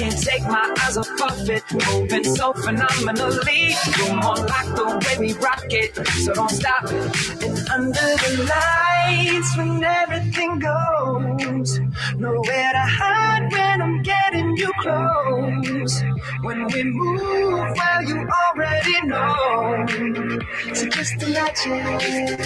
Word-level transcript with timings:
can't 0.00 0.22
take 0.22 0.42
my 0.44 0.74
eyes 0.82 0.96
off 0.96 1.20
of 1.20 1.50
it, 1.50 1.62
moving 1.92 2.24
so 2.24 2.54
phenomenally. 2.54 3.76
You're 3.98 4.14
more 4.14 4.34
like 4.34 4.74
the 4.74 4.86
way 5.04 5.18
we 5.18 5.34
rock 5.34 5.66
it, 5.68 5.94
so 6.24 6.32
don't 6.32 6.50
stop. 6.50 6.88
And 6.88 7.58
under 7.68 8.08
the 8.22 8.48
lights, 8.48 9.56
when 9.58 9.84
everything 9.84 10.58
goes, 10.58 11.80
nowhere 12.16 12.72
to 12.72 12.86
hide 12.98 13.52
when 13.52 13.82
I'm 13.82 14.02
getting 14.02 14.56
you 14.56 14.72
close. 14.80 16.02
When 16.44 16.66
we 16.68 16.82
move, 16.84 17.76
well, 17.76 18.02
you 18.02 18.26
already 18.40 19.02
know. 19.06 19.86
So 20.72 20.88
just 20.88 21.22
imagine. 21.22 22.40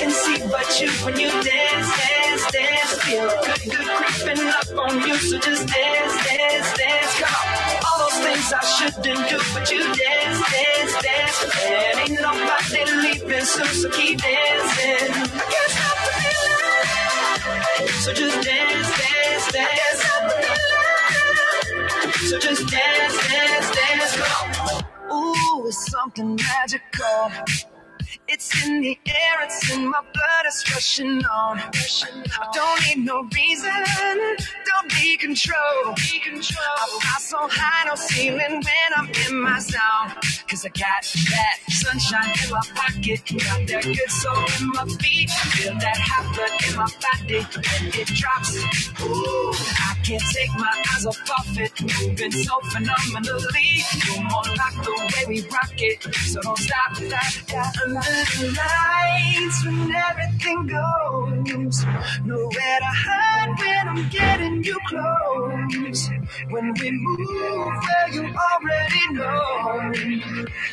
I 0.00 0.04
can 0.04 0.12
see 0.12 0.40
but 0.48 0.80
you 0.80 0.88
when 1.04 1.20
you 1.20 1.28
dance, 1.28 1.44
dance, 1.44 2.50
dance. 2.52 3.04
Feel 3.04 3.28
good, 3.44 3.60
good 3.68 3.86
creeping 4.00 4.48
up 4.48 4.64
on 4.78 5.06
you. 5.06 5.14
So 5.16 5.38
just 5.38 5.66
dance, 5.68 6.24
dance, 6.24 6.72
dance. 6.78 7.20
Come 7.20 7.34
on. 7.36 7.84
All 7.84 7.98
those 8.08 8.18
things 8.24 8.50
I 8.50 8.64
shouldn't 8.64 9.04
do, 9.04 9.36
but 9.52 9.70
you 9.70 9.82
dance, 9.84 10.40
dance, 10.56 10.94
dance. 11.04 11.44
And 11.68 12.00
ain't 12.00 12.16
nobody 12.16 12.80
leaving 12.96 13.44
soon, 13.44 13.66
so 13.66 13.90
keep 13.90 14.22
dancing. 14.22 15.12
I 15.12 15.44
can't 15.52 15.70
stop 15.76 15.98
the 16.00 16.12
feeling. 17.76 17.92
So 18.00 18.14
just 18.14 18.40
dance, 18.40 18.88
dance, 19.04 19.52
dance. 19.52 19.68
I 19.68 19.76
can't 19.76 19.98
stop 20.00 20.22
the 20.32 20.36
feeling, 22.08 22.30
So 22.30 22.38
just 22.38 22.64
dance, 22.72 23.28
dance, 23.28 23.70
dance. 23.76 24.16
Come 24.16 24.80
on. 25.12 25.24
Ooh, 25.36 25.66
it's 25.66 25.90
something 25.92 26.36
magical. 26.36 27.69
It's 28.32 28.64
in 28.64 28.80
the 28.80 28.96
air, 29.06 29.42
it's 29.42 29.72
in 29.72 29.88
my 29.88 29.98
blood, 30.00 30.44
it's 30.44 30.62
rushing 30.72 31.24
on. 31.24 31.58
I 31.58 32.46
don't 32.52 32.80
need 32.86 33.04
no 33.04 33.28
reason, 33.34 33.72
don't 34.66 34.88
be 34.90 35.16
control. 35.16 35.58
I 35.58 35.96
fly 35.96 37.16
so 37.18 37.38
high, 37.50 37.88
no 37.88 37.96
ceiling 37.96 38.62
when 38.62 38.90
I'm 38.96 39.10
in 39.28 39.42
my 39.42 39.58
zone. 39.58 40.14
Cause 40.48 40.64
I 40.64 40.68
got 40.68 41.02
that 41.30 41.58
sunshine 41.70 42.34
in 42.44 42.50
my 42.50 42.60
pocket, 42.74 43.22
got 43.26 43.66
that 43.66 43.84
good 43.84 44.10
soul 44.10 44.44
in 44.60 44.68
my 44.74 44.84
feet. 44.98 45.30
Feel 45.30 45.74
that 45.74 45.96
hot 45.96 46.26
blood 46.34 46.54
in 46.66 46.74
my 46.74 46.90
body 47.02 47.40
when 47.54 48.00
it 48.00 48.08
drops. 48.14 48.58
Ooh, 49.02 49.52
I 49.78 49.94
can't 50.02 50.22
take 50.34 50.50
my 50.58 50.74
eyes 50.94 51.06
off 51.06 51.18
of 51.38 51.58
it, 51.58 51.70
moving 51.82 52.32
so 52.32 52.58
phenomenally. 52.70 53.82
You're 54.06 54.22
more 54.22 54.42
like 54.58 54.74
the 54.82 54.90
way 55.14 55.24
we 55.28 55.40
rock 55.50 55.70
it, 55.78 56.02
so 56.30 56.40
don't 56.42 56.58
stop 56.58 56.96
that. 56.98 57.76
Under 57.86 58.19
the 58.24 58.46
lights 58.56 59.64
when 59.64 59.94
everything 59.94 60.66
goes. 60.66 61.84
Nowhere 62.24 62.78
to 62.84 62.92
hide 63.04 63.54
when 63.58 63.88
I'm 63.88 64.08
getting 64.10 64.64
you 64.64 64.78
close. 64.88 66.10
When 66.50 66.74
we 66.74 66.90
move, 66.90 67.72
well, 67.86 68.08
you 68.12 68.24
already 68.46 69.12
know. 69.12 69.92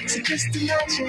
So 0.07 0.19
just 0.21 0.55
imagine. 0.55 1.07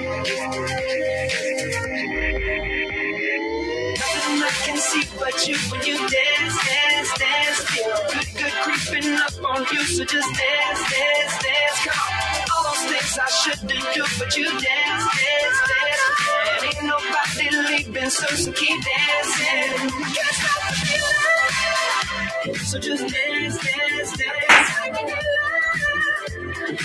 I 4.41 4.51
can 4.65 4.77
see 4.77 5.03
but 5.19 5.47
you 5.47 5.57
when 5.69 5.81
you 5.85 5.97
dance, 5.97 6.57
dance, 6.65 7.13
dance. 7.19 7.59
Feel 7.69 7.95
good, 8.11 8.27
good 8.37 8.53
creeping 8.63 9.13
up 9.13 9.33
on 9.43 9.65
you. 9.71 9.83
So 9.83 10.05
just 10.05 10.29
dance, 10.39 10.91
dance, 10.91 11.43
dance. 11.43 11.85
Come 11.85 11.99
on. 11.99 12.38
Those 12.69 12.85
things 12.85 13.17
I 13.17 13.25
shouldn't 13.29 13.69
do, 13.69 14.03
but 14.19 14.37
you 14.37 14.45
dance, 14.45 14.61
dance, 14.61 15.59
dance. 15.69 16.05
And 16.53 16.65
ain't 16.65 16.85
nobody 16.85 17.47
leaving, 17.67 18.09
so, 18.11 18.27
so 18.35 18.51
keep 18.51 18.79
dancing. 18.85 19.89
Can't 20.13 20.35
stop 20.37 20.61
the 20.69 20.75
feeling. 20.85 22.57
So 22.65 22.77
just 22.77 23.07
dance, 23.07 23.57
dance, 23.57 24.17
dance. 24.17 24.69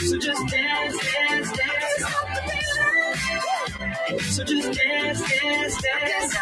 So 0.09 0.17
just 0.19 0.47
dance, 0.49 0.97
dance, 1.05 1.53
dance. 1.53 2.03
So 4.35 4.43
just 4.45 4.73
dance, 4.73 5.21
dance, 5.21 5.77
dance. 5.83 6.35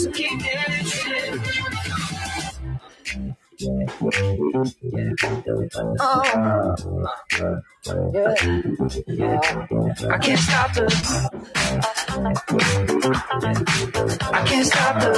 So 0.00 0.10
keep 0.12 0.38
dancing. 0.38 1.75
Oh, 3.58 3.72
yeah. 8.12 9.40
I 10.10 10.18
can't 10.18 10.38
stop 10.38 10.74
the. 10.74 10.84
I 14.32 14.44
can't 14.44 14.66
stop 14.66 15.00
the. 15.00 15.12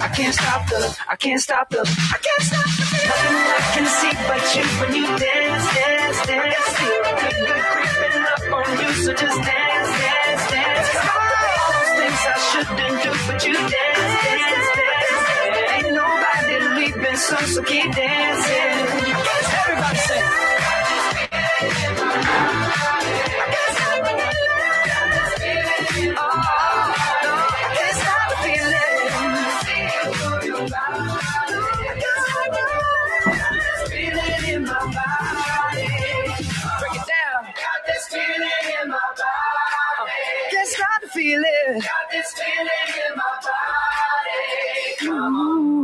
I 0.00 0.08
can't 0.08 0.34
stop 0.34 0.68
the. 0.68 0.80
I 1.10 1.16
can't 1.16 1.40
stop 1.40 1.68
the. 1.70 1.86
I 2.10 2.18
can't 2.18 2.42
stop 2.42 2.66
the. 2.66 2.78
Nothing 3.06 3.36
I 3.38 3.70
can 3.74 3.86
see 3.86 4.12
but 4.26 4.42
you 4.56 4.64
when 4.80 4.90
you 4.96 5.06
dance, 5.06 5.66
dance, 5.74 6.26
dance. 6.26 6.74
Feel 6.78 7.02
creeping 7.70 8.26
up 8.26 8.42
on 8.52 8.66
you, 8.80 8.90
so 9.04 9.12
just 9.12 9.38
dance, 9.46 9.90
dance, 10.00 10.44
dance. 10.50 10.90
All 11.06 11.30
those 11.70 11.92
things 11.98 12.22
I 12.26 12.36
shouldn't 12.50 13.02
do, 13.04 13.10
but 13.28 13.38
you 13.46 13.54
dance, 13.54 13.72
dance, 13.72 14.56
dance. 14.56 14.67
Leaving, 17.18 17.48
so 17.48 17.62
keep 17.64 17.92
dancing. 17.94 19.14
Everybody 19.66 19.98
sing. 19.98 20.24
Break 36.80 36.94
it. 36.94 37.00
Got 37.58 37.86
this 37.86 38.08
feeling 42.32 43.10
in 43.10 43.16
my 43.16 43.40
body. 43.42 44.38
Can't 45.00 45.08
stop 45.08 45.77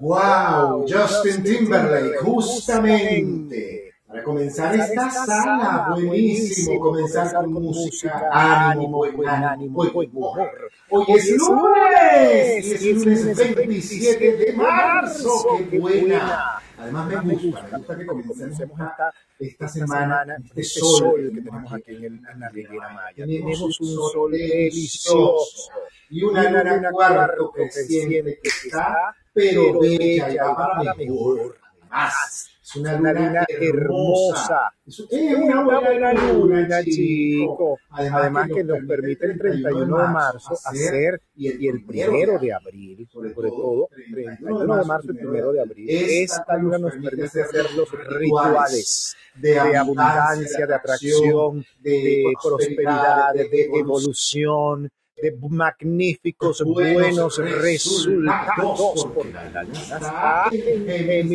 ¡Wow! 0.00 0.86
Justin 0.88 1.42
Timberlake, 1.42 2.18
justamente. 2.18 3.92
Para 4.06 4.22
comenzar 4.22 4.74
esta 4.74 5.10
sala, 5.10 5.88
buenísimo 5.90 6.80
comenzar 6.80 7.34
con 7.34 7.52
música, 7.52 8.30
ánimo, 8.32 9.04
buen 9.12 9.28
ánimo, 9.28 9.84
buen 9.92 10.08
humor. 10.10 10.50
Hoy 10.90 11.04
es 11.08 11.36
lunes, 11.36 12.82
y 12.82 12.90
es 12.90 13.04
lunes 13.04 13.54
27 13.54 14.36
de 14.36 14.52
marzo, 14.54 15.58
qué 15.70 15.78
buena. 15.78 16.62
Además 16.78 17.24
me 17.24 17.34
gusta, 17.34 17.68
me 17.70 17.78
gusta 17.78 17.98
que 17.98 18.06
comencemos 18.06 18.80
esta, 18.80 19.12
esta 19.38 19.68
semana, 19.68 20.24
este 20.54 20.64
sol 20.64 21.30
que 21.34 21.42
tenemos 21.42 21.72
aquí 21.72 22.06
en, 22.06 22.22
la 22.38 22.48
Riviera 22.48 22.88
Maya. 22.88 23.26
Tenemos 23.26 23.80
un 23.80 23.86
sol 23.86 24.30
delicioso 24.30 25.70
y 26.08 26.22
una 26.22 26.50
luna 26.50 26.90
cuarto 26.90 27.52
creciente 27.52 28.38
que 28.42 28.48
está, 28.48 29.14
pero 29.34 29.78
bella 29.80 30.30
y 30.30 30.36
va 30.36 30.56
para 30.56 30.94
mejor. 30.94 31.58
Además, 31.90 32.47
es 32.68 32.76
una 32.76 32.98
luna 32.98 33.46
hermosa. 33.48 34.72
Es 34.86 35.00
una 35.00 35.64
buena 35.64 36.12
luna, 36.12 36.84
chico. 36.84 37.78
Además 37.90 38.48
que 38.54 38.62
nos 38.62 38.78
permite 38.86 39.26
el 39.26 39.38
31 39.38 39.98
de 39.98 40.08
marzo 40.08 40.52
hacer 40.52 41.22
y 41.34 41.66
el 41.66 41.84
primero 41.84 42.38
de 42.38 42.52
abril, 42.52 43.08
sobre 43.10 43.30
todo, 43.30 43.88
31 44.12 44.76
de 44.76 44.84
marzo 44.84 45.12
y 45.12 45.16
primero 45.16 45.52
de 45.52 45.60
abril, 45.62 45.86
esta 45.88 46.56
luna 46.58 46.78
nos 46.78 46.92
permite 46.92 47.42
hacer 47.42 47.72
los 47.74 47.88
rituales 47.90 49.16
de 49.36 49.76
abundancia, 49.76 50.66
de 50.66 50.74
atracción, 50.74 51.64
de 51.80 52.24
prosperidad, 52.42 53.32
de 53.34 53.70
evolución, 53.74 54.90
de 55.20 55.36
magníficos, 55.48 56.62
buenos 56.62 57.38
resultados, 57.38 59.08
porque 59.14 59.32
la 59.32 59.62
está 59.62 60.48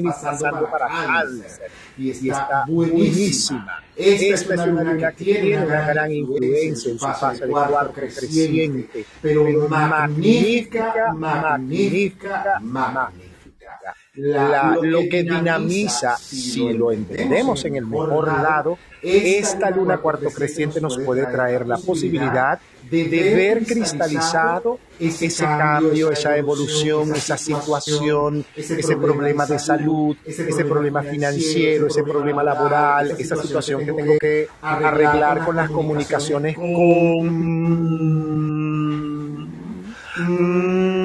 pasando 0.04 0.70
para 0.72 0.88
cáncer. 0.88 1.72
y 1.98 2.10
está 2.10 2.64
buenísima. 2.68 3.84
Esta 3.96 4.34
es 4.34 4.48
una 4.48 4.66
luna 4.84 5.12
que 5.12 5.24
tiene 5.24 5.66
una 5.66 5.88
gran 5.88 6.12
influencia 6.12 6.92
en 6.92 7.00
su 7.00 7.08
fase 7.08 7.46
de 7.46 7.52
cuarto 7.52 7.94
creciente, 7.94 9.06
pero 9.22 9.44
magnífica, 9.68 11.14
magnífica, 11.14 12.60
magnífica. 12.62 13.96
lo 14.16 15.02
que 15.10 15.24
dinamiza, 15.24 16.18
si 16.18 16.74
lo 16.74 16.92
entendemos 16.92 17.66
en 17.66 17.76
el 17.76 17.86
mejor 17.86 18.28
lado, 18.28 18.78
esta 19.02 19.70
luna 19.70 19.98
cuarto 19.98 20.30
creciente 20.30 20.80
nos 20.80 20.98
puede 21.00 21.26
traer 21.26 21.68
la 21.68 21.78
posibilidad 21.78 22.60
de 22.94 23.36
ver 23.36 23.66
cristalizado 23.66 24.80
ese 25.00 25.44
cambio, 25.44 26.12
esa 26.12 26.38
evolución, 26.38 27.16
esa 27.16 27.38
situación, 27.38 28.46
ese 28.56 28.96
problema 28.96 29.46
de 29.48 29.58
salud, 29.58 30.16
ese 30.26 30.66
problema 30.66 31.02
financiero, 31.02 31.88
ese 31.88 32.04
problema 32.04 32.44
laboral, 32.44 33.16
esa 33.18 33.36
situación 33.36 33.84
que 33.86 33.94
tengo 33.94 34.14
que 34.20 34.48
arreglar 34.62 35.44
con 35.44 35.56
las 35.56 35.70
comunicaciones 35.70 36.56
con 36.56 37.64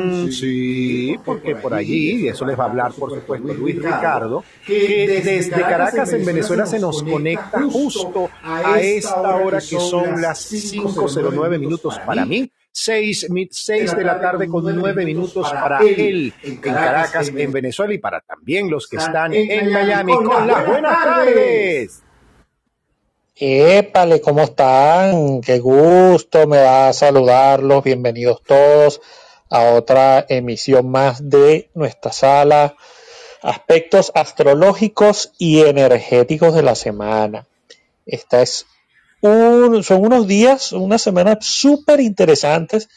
Mm, 0.08 0.30
sí, 0.30 1.18
porque 1.24 1.56
por 1.56 1.74
allí, 1.74 2.24
y 2.24 2.28
eso 2.28 2.44
les 2.44 2.58
va 2.58 2.64
a 2.64 2.66
hablar 2.68 2.92
por 2.92 3.10
supuesto 3.10 3.52
Luis 3.52 3.76
Ricardo, 3.76 4.44
que 4.66 5.22
desde 5.22 5.60
Caracas 5.60 6.12
en 6.12 6.24
Venezuela 6.24 6.66
se 6.66 6.78
nos 6.78 7.02
conecta 7.02 7.62
justo 7.62 8.30
a 8.42 8.80
esta 8.80 9.36
hora 9.36 9.58
que 9.58 9.78
son 9.78 10.20
las 10.20 10.50
5.09 10.52 11.58
minutos 11.58 11.98
para 12.04 12.24
mí. 12.24 12.50
6, 12.70 13.26
de 13.96 14.04
la 14.04 14.20
tarde 14.20 14.46
con 14.46 14.64
9 14.64 15.04
minutos 15.04 15.50
para 15.50 15.80
él 15.80 16.32
en 16.42 16.56
Caracas, 16.58 17.32
en 17.34 17.50
Venezuela 17.50 17.92
y 17.92 17.98
para 17.98 18.20
también 18.20 18.70
los 18.70 18.86
que 18.86 18.98
están 18.98 19.34
en 19.34 19.72
Miami. 19.72 20.14
Con 20.14 20.46
las 20.46 20.66
buenas 20.66 21.04
tardes. 21.04 22.02
Épale, 23.34 24.20
¿cómo 24.20 24.42
están? 24.42 25.40
Qué 25.40 25.58
gusto, 25.58 26.46
me 26.46 26.58
da 26.58 26.88
a 26.88 26.92
saludarlos. 26.92 27.82
Bienvenidos 27.82 28.42
todos 28.42 29.00
a 29.50 29.72
otra 29.72 30.24
emisión 30.28 30.90
más 30.90 31.28
de 31.28 31.70
nuestra 31.74 32.12
sala. 32.12 32.76
Aspectos 33.42 34.10
astrológicos 34.14 35.32
y 35.38 35.60
energéticos 35.60 36.54
de 36.54 36.62
la 36.62 36.74
semana. 36.74 37.46
Esta 38.06 38.42
es 38.42 38.66
son 39.20 40.00
unos 40.00 40.26
días, 40.28 40.72
unas 40.72 41.02
semanas 41.02 41.38
súper 41.40 42.00
interesantes 42.00 42.88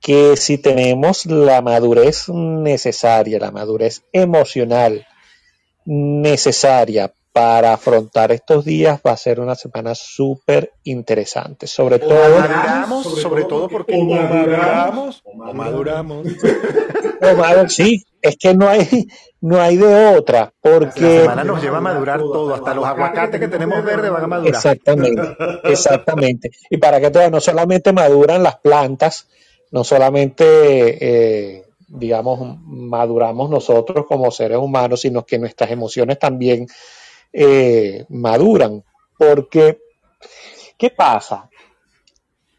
que 0.00 0.36
si 0.36 0.58
tenemos 0.58 1.26
la 1.26 1.62
madurez 1.62 2.28
necesaria, 2.28 3.38
la 3.38 3.52
madurez 3.52 4.02
emocional 4.12 5.06
necesaria 5.84 7.12
para 7.32 7.72
afrontar 7.72 8.30
estos 8.30 8.64
días 8.64 9.00
va 9.06 9.12
a 9.12 9.16
ser 9.16 9.40
una 9.40 9.54
semana 9.54 9.94
súper 9.94 10.72
interesante. 10.84 11.66
Sobre 11.66 11.98
todo. 11.98 12.38
Maduramos, 12.38 13.20
sobre 13.20 13.44
todo 13.44 13.68
porque 13.68 13.94
o 13.94 14.04
maduramos 14.04 15.22
o 15.24 15.54
maduramos. 15.54 16.26
sí, 17.68 18.04
es 18.20 18.36
que 18.36 18.54
no 18.54 18.68
hay, 18.68 19.08
no 19.40 19.60
hay 19.60 19.78
de 19.78 20.14
otra. 20.14 20.52
Porque. 20.60 21.00
La 21.00 21.22
semana 21.22 21.44
nos 21.44 21.62
lleva 21.62 21.78
a 21.78 21.80
madurar 21.80 22.20
todo, 22.20 22.54
hasta 22.54 22.74
los 22.74 22.84
aguacates 22.84 23.40
que 23.40 23.48
tenemos 23.48 23.82
verdes 23.82 24.10
van 24.10 24.24
a 24.24 24.26
madurar. 24.26 24.54
Exactamente, 24.54 25.36
exactamente. 25.64 26.50
Y 26.68 26.76
para 26.76 27.00
que 27.00 27.10
todo, 27.10 27.30
no 27.30 27.40
solamente 27.40 27.92
maduran 27.92 28.42
las 28.42 28.56
plantas, 28.56 29.26
no 29.70 29.84
solamente. 29.84 30.44
Eh, 31.00 31.64
digamos, 31.94 32.58
maduramos 32.64 33.50
nosotros 33.50 34.06
como 34.06 34.30
seres 34.30 34.56
humanos, 34.56 35.02
sino 35.02 35.26
que 35.26 35.38
nuestras 35.38 35.70
emociones 35.70 36.18
también 36.18 36.66
eh, 37.32 38.04
maduran. 38.08 38.82
Porque, 39.16 39.80
¿qué 40.76 40.90
pasa? 40.90 41.48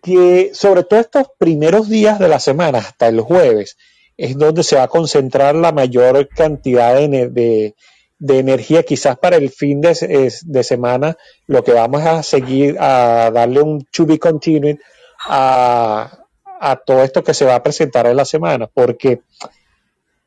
Que 0.02 0.52
sobre 0.54 0.84
todo 0.84 1.00
estos 1.00 1.28
primeros 1.38 1.90
días 1.90 2.20
de 2.20 2.28
la 2.28 2.40
semana, 2.40 2.80
hasta 2.80 3.08
el 3.08 3.22
jueves, 3.22 3.78
es 4.18 4.38
donde 4.38 4.64
se 4.64 4.76
va 4.76 4.84
a 4.84 4.88
concentrar 4.88 5.56
la 5.56 5.72
mayor 5.72 6.28
cantidad 6.30 6.96
de, 6.96 7.76
energía. 8.20 8.84
Quizás 8.84 9.18
para 9.18 9.38
el 9.38 9.50
fin 9.50 9.82
de, 9.82 10.32
de, 10.44 10.64
semana 10.64 11.18
lo 11.48 11.64
que 11.64 11.74
vamos 11.74 12.04
a 12.04 12.24
seguir, 12.24 12.78
a 12.80 13.32
darle 13.34 13.62
un 13.62 13.86
to 13.92 14.06
be 14.06 14.20
continuing 14.20 14.80
a, 15.26 16.24
a 16.60 16.76
todo 16.78 17.04
esto 17.04 17.24
que 17.24 17.34
se 17.34 17.46
va 17.46 17.56
a 17.56 17.64
presentar 17.64 18.08
en 18.08 18.16
la 18.16 18.26
semana, 18.26 18.68
porque 18.68 19.22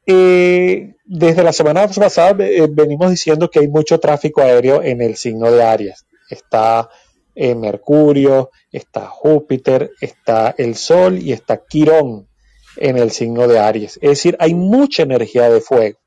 eh, 0.06 0.94
desde 1.05 1.43
la 1.43 1.53
semana 1.53 1.88
pasada 1.88 2.44
eh, 2.44 2.69
venimos 2.70 3.11
diciendo 3.11 3.50
que 3.50 3.58
hay 3.58 3.69
mucho 3.69 3.99
tráfico 3.99 4.41
aéreo 4.41 4.82
en 4.82 5.03
el 5.03 5.17
signo 5.17 5.50
de 5.50 5.64
Aries. 5.64 6.06
Está 6.31 6.88
eh, 7.35 7.55
Mercurio, 7.56 8.50
está 8.70 9.08
Júpiter, 9.08 9.91
está 10.00 10.55
el 10.56 10.76
Sol 10.76 11.19
y 11.19 11.32
está 11.32 11.64
Quirón 11.67 12.29
en 12.76 12.99
el 12.99 13.11
signo 13.11 13.49
de 13.49 13.58
Aries. 13.58 13.99
Es 14.00 14.11
decir, 14.11 14.37
hay 14.38 14.55
mucha 14.55 15.03
energía 15.03 15.50
de 15.50 15.61
fuego. 15.61 15.99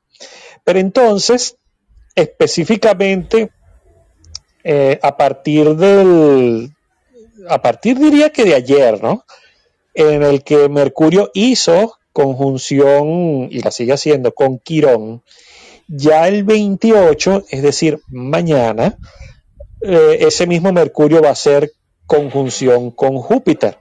Pero 0.64 0.78
entonces, 0.78 1.56
específicamente, 2.14 3.50
a 5.02 5.16
partir 5.16 5.74
del, 5.74 6.70
a 7.48 7.62
partir 7.62 7.98
diría 7.98 8.30
que 8.30 8.44
de 8.44 8.54
ayer, 8.54 9.02
¿no? 9.02 9.24
En 9.94 10.22
el 10.22 10.44
que 10.44 10.68
Mercurio 10.68 11.30
hizo 11.34 11.99
conjunción, 12.12 13.48
y 13.50 13.60
la 13.62 13.70
sigue 13.70 13.92
haciendo 13.92 14.32
con 14.32 14.58
Quirón, 14.58 15.22
ya 15.88 16.28
el 16.28 16.44
28, 16.44 17.44
es 17.50 17.62
decir, 17.62 18.00
mañana, 18.08 18.96
eh, 19.80 20.18
ese 20.20 20.46
mismo 20.46 20.72
Mercurio 20.72 21.22
va 21.22 21.30
a 21.30 21.34
ser 21.34 21.72
conjunción 22.06 22.90
con 22.90 23.18
Júpiter. 23.18 23.78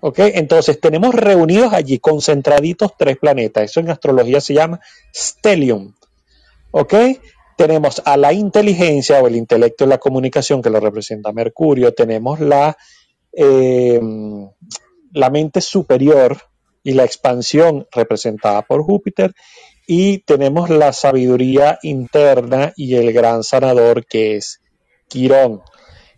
¿Ok? 0.00 0.18
Entonces 0.18 0.78
tenemos 0.80 1.14
reunidos 1.14 1.72
allí, 1.72 1.98
concentraditos, 1.98 2.92
tres 2.98 3.16
planetas. 3.16 3.64
Eso 3.64 3.80
en 3.80 3.90
astrología 3.90 4.40
se 4.40 4.52
llama 4.54 4.80
stellium. 5.14 5.94
¿Ok? 6.72 6.94
Tenemos 7.56 8.02
a 8.04 8.16
la 8.16 8.32
inteligencia 8.32 9.22
o 9.22 9.26
el 9.26 9.36
intelecto 9.36 9.84
y 9.84 9.88
la 9.88 9.98
comunicación 9.98 10.60
que 10.60 10.68
lo 10.68 10.78
representa 10.78 11.32
Mercurio. 11.32 11.94
Tenemos 11.94 12.38
la, 12.40 12.76
eh, 13.32 13.98
la 15.12 15.30
mente 15.30 15.60
superior, 15.60 16.38
y 16.84 16.92
la 16.92 17.04
expansión 17.04 17.88
representada 17.90 18.62
por 18.62 18.84
Júpiter 18.84 19.34
y 19.86 20.18
tenemos 20.18 20.70
la 20.70 20.92
sabiduría 20.92 21.78
interna 21.82 22.72
y 22.76 22.94
el 22.94 23.12
gran 23.12 23.42
sanador 23.42 24.06
que 24.06 24.36
es 24.36 24.60
Quirón. 25.08 25.62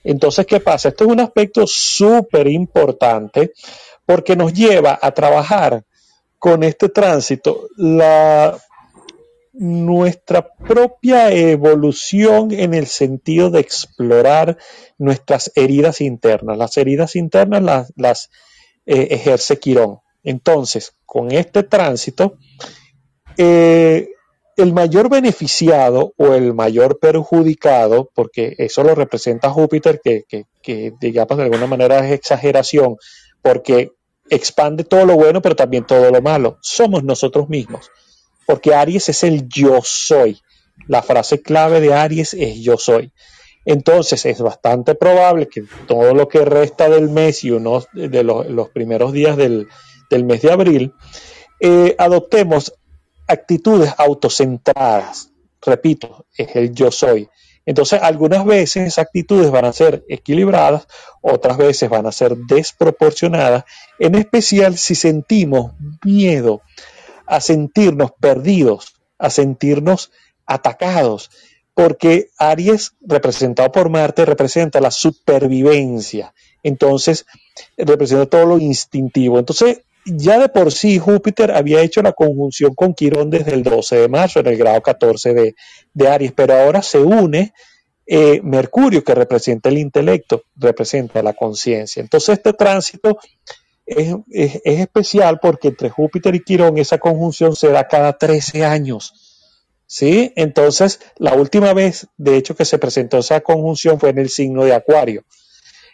Entonces, 0.04 0.46
¿qué 0.46 0.60
pasa? 0.60 0.90
Esto 0.90 1.04
es 1.04 1.10
un 1.10 1.20
aspecto 1.20 1.66
súper 1.66 2.46
importante 2.48 3.52
porque 4.04 4.36
nos 4.36 4.52
lleva 4.52 4.98
a 5.00 5.10
trabajar 5.12 5.84
con 6.38 6.62
este 6.62 6.90
tránsito 6.90 7.68
la, 7.76 8.56
nuestra 9.58 10.54
propia 10.54 11.32
evolución 11.32 12.52
en 12.52 12.74
el 12.74 12.86
sentido 12.86 13.50
de 13.50 13.60
explorar 13.60 14.58
nuestras 14.98 15.50
heridas 15.54 16.00
internas. 16.00 16.58
Las 16.58 16.76
heridas 16.76 17.16
internas 17.16 17.90
las, 17.96 18.30
eh, 18.84 19.08
ejerce 19.10 19.58
Quirón. 19.58 20.00
Entonces, 20.26 20.92
con 21.06 21.30
este 21.30 21.62
tránsito, 21.62 22.36
eh, 23.38 24.08
el 24.56 24.72
mayor 24.72 25.08
beneficiado 25.08 26.14
o 26.16 26.34
el 26.34 26.52
mayor 26.52 26.98
perjudicado, 26.98 28.10
porque 28.12 28.56
eso 28.58 28.82
lo 28.82 28.96
representa 28.96 29.50
Júpiter, 29.50 30.00
que, 30.02 30.24
que, 30.62 30.92
digamos 31.00 31.38
de 31.38 31.44
alguna 31.44 31.68
manera 31.68 32.04
es 32.04 32.12
exageración, 32.12 32.96
porque 33.40 33.92
expande 34.28 34.82
todo 34.82 35.06
lo 35.06 35.14
bueno, 35.14 35.40
pero 35.40 35.54
también 35.54 35.86
todo 35.86 36.10
lo 36.10 36.20
malo. 36.20 36.58
Somos 36.60 37.04
nosotros 37.04 37.48
mismos, 37.48 37.88
porque 38.46 38.74
Aries 38.74 39.08
es 39.08 39.22
el 39.22 39.46
yo 39.48 39.78
soy. 39.84 40.40
La 40.88 41.02
frase 41.02 41.40
clave 41.40 41.80
de 41.80 41.94
Aries 41.94 42.34
es 42.34 42.58
yo 42.58 42.78
soy. 42.78 43.12
Entonces 43.64 44.26
es 44.26 44.40
bastante 44.40 44.96
probable 44.96 45.46
que 45.46 45.62
todo 45.86 46.14
lo 46.14 46.28
que 46.28 46.44
resta 46.44 46.88
del 46.88 47.10
mes 47.10 47.44
y 47.44 47.52
uno 47.52 47.84
de 47.92 48.24
los 48.24 48.70
primeros 48.70 49.12
días 49.12 49.36
del, 49.36 49.68
del 50.10 50.24
mes 50.24 50.42
de 50.42 50.52
abril, 50.52 50.94
eh, 51.60 51.94
adoptemos 51.98 52.72
actitudes 53.26 53.92
autocentradas. 53.96 55.30
Repito, 55.62 56.26
es 56.36 56.54
el 56.54 56.72
yo 56.72 56.90
soy. 56.90 57.28
Entonces, 57.66 58.00
algunas 58.00 58.44
veces 58.44 58.86
esas 58.86 59.06
actitudes 59.06 59.50
van 59.50 59.64
a 59.64 59.72
ser 59.72 60.04
equilibradas, 60.08 60.86
otras 61.20 61.56
veces 61.56 61.90
van 61.90 62.06
a 62.06 62.12
ser 62.12 62.36
desproporcionadas, 62.36 63.64
en 63.98 64.14
especial 64.14 64.78
si 64.78 64.94
sentimos 64.94 65.72
miedo 66.04 66.62
a 67.26 67.40
sentirnos 67.40 68.12
perdidos, 68.12 68.94
a 69.18 69.30
sentirnos 69.30 70.12
atacados, 70.46 71.30
porque 71.74 72.28
Aries, 72.38 72.92
representado 73.00 73.72
por 73.72 73.90
Marte, 73.90 74.24
representa 74.24 74.80
la 74.80 74.92
supervivencia, 74.92 76.32
entonces 76.62 77.26
representa 77.76 78.26
todo 78.26 78.46
lo 78.46 78.58
instintivo. 78.58 79.40
Entonces, 79.40 79.82
ya 80.06 80.38
de 80.38 80.48
por 80.48 80.72
sí 80.72 80.98
Júpiter 80.98 81.50
había 81.50 81.82
hecho 81.82 82.00
la 82.00 82.12
conjunción 82.12 82.74
con 82.74 82.94
Quirón 82.94 83.28
desde 83.28 83.52
el 83.52 83.62
12 83.62 83.96
de 83.96 84.08
marzo 84.08 84.40
en 84.40 84.46
el 84.46 84.56
grado 84.56 84.80
14 84.80 85.34
de, 85.94 86.08
Aries, 86.08 86.32
pero 86.32 86.54
ahora 86.54 86.80
se 86.82 86.98
une 86.98 87.52
eh, 88.06 88.40
Mercurio, 88.42 89.02
que 89.02 89.14
representa 89.16 89.68
el 89.68 89.78
intelecto, 89.78 90.44
representa 90.54 91.22
la 91.22 91.32
conciencia. 91.32 92.00
Entonces 92.00 92.38
este 92.38 92.52
tránsito 92.52 93.18
es, 93.84 94.14
especial 94.64 95.40
porque 95.40 95.68
entre 95.68 95.90
Júpiter 95.90 96.34
y 96.34 96.40
Quirón 96.40 96.78
esa 96.78 96.98
conjunción 96.98 97.56
se 97.56 97.68
da 97.68 97.88
cada 97.88 98.16
13 98.16 98.64
años. 98.64 99.12
¿Sí? 99.88 100.32
Entonces, 100.34 100.98
la 101.16 101.34
última 101.34 101.72
vez, 101.72 102.08
de 102.16 102.36
hecho, 102.36 102.56
que 102.56 102.64
se 102.64 102.76
presentó 102.76 103.18
esa 103.18 103.40
conjunción 103.40 104.00
fue 104.00 104.10
en 104.10 104.18
el 104.18 104.30
signo 104.30 104.64
de 104.64 104.74
Acuario. 104.74 105.24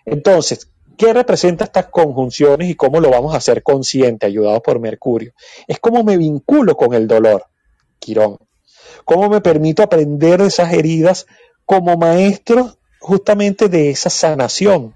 Entonces, 0.06 0.71
¿qué 0.96 1.12
representa 1.12 1.64
estas 1.64 1.86
conjunciones 1.86 2.68
y 2.68 2.74
cómo 2.74 3.00
lo 3.00 3.10
vamos 3.10 3.34
a 3.34 3.38
hacer 3.38 3.62
consciente, 3.62 4.26
ayudados 4.26 4.60
por 4.62 4.80
Mercurio? 4.80 5.32
Es 5.66 5.78
cómo 5.78 6.04
me 6.04 6.16
vinculo 6.16 6.76
con 6.76 6.94
el 6.94 7.06
dolor, 7.06 7.46
Quirón. 7.98 8.38
Cómo 9.04 9.28
me 9.28 9.40
permito 9.40 9.82
aprender 9.82 10.40
de 10.40 10.48
esas 10.48 10.72
heridas 10.72 11.26
como 11.64 11.96
maestro 11.96 12.76
justamente 13.00 13.68
de 13.68 13.90
esa 13.90 14.10
sanación. 14.10 14.94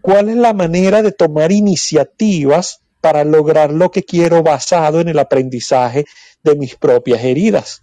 ¿Cuál 0.00 0.28
es 0.28 0.36
la 0.36 0.52
manera 0.52 1.02
de 1.02 1.12
tomar 1.12 1.52
iniciativas 1.52 2.80
para 3.00 3.24
lograr 3.24 3.72
lo 3.72 3.90
que 3.90 4.04
quiero 4.04 4.42
basado 4.42 5.00
en 5.00 5.08
el 5.08 5.18
aprendizaje 5.18 6.04
de 6.42 6.56
mis 6.56 6.76
propias 6.76 7.22
heridas? 7.22 7.82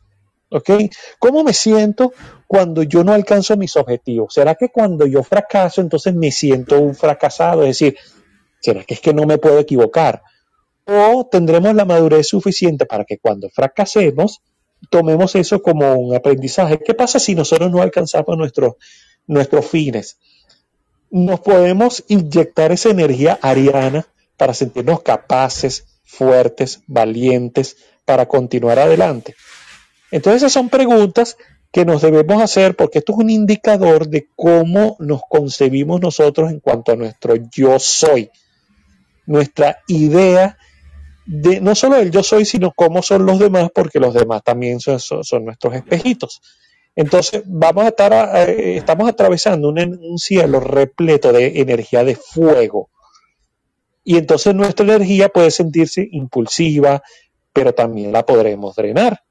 ¿Ok? 0.53 0.69
¿Cómo 1.17 1.43
me 1.43 1.51
siento 1.51 2.13
cuando 2.45 2.83
yo 2.83 3.03
no 3.03 3.12
alcanzo 3.13 3.57
mis 3.57 3.75
objetivos? 3.75 4.36
¿Será 4.36 4.53
que 4.53 4.69
cuando 4.69 5.07
yo 5.07 5.24
fracaso, 5.24 5.81
entonces 5.81 6.13
me 6.13 6.31
siento 6.31 6.79
un 6.79 6.93
fracasado? 6.93 7.63
Es 7.63 7.79
decir, 7.79 7.98
¿será 8.62 8.83
que 8.83 8.93
es 8.93 9.00
que 9.00 9.15
no 9.15 9.25
me 9.25 9.39
puedo 9.39 9.57
equivocar? 9.57 10.22
¿O 10.86 11.27
tendremos 11.31 11.74
la 11.74 11.86
madurez 11.86 12.27
suficiente 12.27 12.86
para 12.86 13.03
que 13.03 13.17
cuando 13.17 13.50
fracasemos, 13.50 14.41
tomemos 14.91 15.33
eso 15.33 15.60
como 15.63 15.95
un 15.95 16.15
aprendizaje? 16.15 16.79
¿Qué 16.86 16.93
pasa 16.93 17.17
si 17.17 17.33
nosotros 17.33 17.72
no 17.72 17.81
alcanzamos 17.81 18.38
nuestros, 18.38 18.74
nuestros 19.25 19.65
fines? 19.65 20.17
Nos 21.10 21.39
podemos 21.39 22.03
inyectar 22.10 22.72
esa 22.72 22.89
energía 22.89 23.39
ariana 23.41 24.05
para 24.38 24.53
sentirnos 24.53 25.01
capaces, 25.01 25.86
fuertes, 26.03 26.81
valientes, 26.86 27.77
para 28.05 28.27
continuar 28.27 28.77
adelante. 28.77 29.33
Entonces 30.13 30.43
esas 30.43 30.53
son 30.53 30.70
preguntas 30.70 31.38
que 31.72 31.86
nos 31.86 32.03
debemos 32.03 32.39
hacer 32.39 32.75
porque 32.75 33.00
esto 33.00 33.13
es 33.13 33.17
un 33.17 33.32
indicador 33.32 34.08
de 34.08 34.27
cómo 34.36 34.96
nos 35.00 35.22
concebimos 35.27 36.01
nosotros 36.01 36.51
en 36.51 36.60
cuanto 36.60 36.91
a 36.91 36.96
nuestro 36.96 37.34
yo 37.51 37.79
soy, 37.79 38.29
nuestra 39.25 39.79
idea 39.88 40.55
de 41.25 41.62
no 41.62 41.74
solo 41.74 41.96
el 41.96 42.12
yo 42.12 42.22
soy, 42.22 42.46
sino 42.46 42.74
cómo 42.75 43.01
son 43.01 43.25
los 43.25 43.39
demás, 43.39 43.70
porque 43.74 44.00
los 44.00 44.13
demás 44.13 44.43
también 44.43 44.79
son, 44.79 45.00
nuestros 45.43 45.74
espejitos. 45.74 46.43
Entonces 46.96 47.41
vamos 47.48 47.86
a 47.86 47.88
estar, 47.88 48.48
eh, 48.48 48.77
estamos 48.77 49.10
atravesando 49.10 49.70
un 49.70 50.20
cielo 50.20 50.60
repleto 50.60 51.34
de 51.34 51.60
energía 51.60 52.03
de 52.03 52.15
fuego. 52.15 52.91
Y 54.03 54.17
entonces 54.17 54.53
nuestra 54.53 54.86
energía 54.86 55.29
puede 55.29 55.50
sentirse 55.50 56.08
impulsiva, 56.12 57.01
pero 57.51 57.74
también 57.74 58.12
la 58.12 58.24
podremos 58.24 58.75
drenar. 58.75 59.24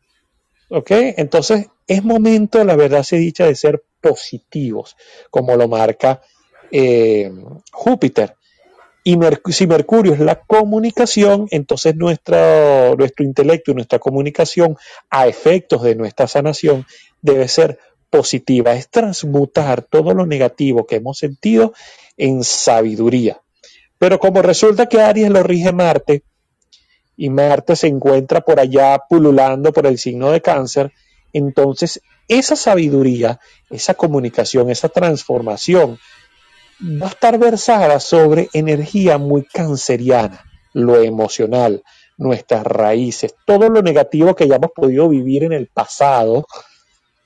¿Ok? 0.72 0.90
Entonces 0.90 1.66
es 1.86 2.02
momento, 2.02 2.64
la 2.64 2.76
verdad 2.76 3.02
se 3.02 3.16
dicha, 3.16 3.46
de 3.46 3.54
ser 3.54 3.84
positivos, 4.00 4.96
como 5.30 5.54
lo 5.54 5.68
marca 5.68 6.22
eh, 6.70 7.30
Júpiter. 7.70 8.36
Y 9.04 9.18
si 9.50 9.66
Mercurio 9.66 10.14
es 10.14 10.20
la 10.20 10.40
comunicación, 10.40 11.46
entonces 11.50 11.94
nuestro, 11.96 12.96
nuestro 12.96 13.24
intelecto 13.24 13.72
y 13.72 13.74
nuestra 13.74 13.98
comunicación 13.98 14.76
a 15.10 15.26
efectos 15.26 15.82
de 15.82 15.94
nuestra 15.94 16.26
sanación 16.26 16.86
debe 17.20 17.48
ser 17.48 17.78
positiva, 18.08 18.74
es 18.74 18.88
transmutar 18.88 19.82
todo 19.82 20.14
lo 20.14 20.24
negativo 20.24 20.86
que 20.86 20.96
hemos 20.96 21.18
sentido 21.18 21.74
en 22.16 22.44
sabiduría. 22.44 23.42
Pero 23.98 24.18
como 24.18 24.40
resulta 24.40 24.86
que 24.86 25.00
Aries 25.00 25.30
lo 25.30 25.42
rige 25.42 25.72
Marte, 25.72 26.22
y 27.16 27.30
Marte 27.30 27.76
se 27.76 27.86
encuentra 27.86 28.40
por 28.40 28.58
allá 28.58 28.98
pululando 29.08 29.72
por 29.72 29.86
el 29.86 29.98
signo 29.98 30.30
de 30.30 30.40
cáncer, 30.40 30.92
entonces 31.32 32.00
esa 32.28 32.56
sabiduría, 32.56 33.40
esa 33.70 33.94
comunicación, 33.94 34.70
esa 34.70 34.88
transformación 34.88 35.98
va 36.80 37.06
a 37.06 37.10
estar 37.10 37.38
versada 37.38 38.00
sobre 38.00 38.48
energía 38.52 39.18
muy 39.18 39.44
canceriana, 39.44 40.44
lo 40.72 41.00
emocional, 41.00 41.82
nuestras 42.16 42.64
raíces, 42.64 43.34
todo 43.46 43.68
lo 43.68 43.82
negativo 43.82 44.34
que 44.34 44.44
hayamos 44.44 44.70
podido 44.74 45.08
vivir 45.08 45.44
en 45.44 45.52
el 45.52 45.68
pasado, 45.68 46.46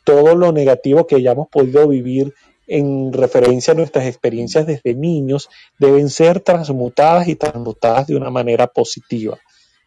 todo 0.04 0.34
lo 0.34 0.52
negativo 0.52 1.06
que 1.06 1.16
hayamos 1.16 1.48
podido 1.48 1.88
vivir 1.88 2.34
en 2.66 3.12
referencia 3.12 3.72
a 3.72 3.76
nuestras 3.76 4.06
experiencias 4.06 4.66
desde 4.66 4.94
niños, 4.94 5.48
deben 5.78 6.10
ser 6.10 6.40
transmutadas 6.40 7.28
y 7.28 7.36
transmutadas 7.36 8.08
de 8.08 8.16
una 8.16 8.30
manera 8.30 8.66
positiva. 8.66 9.38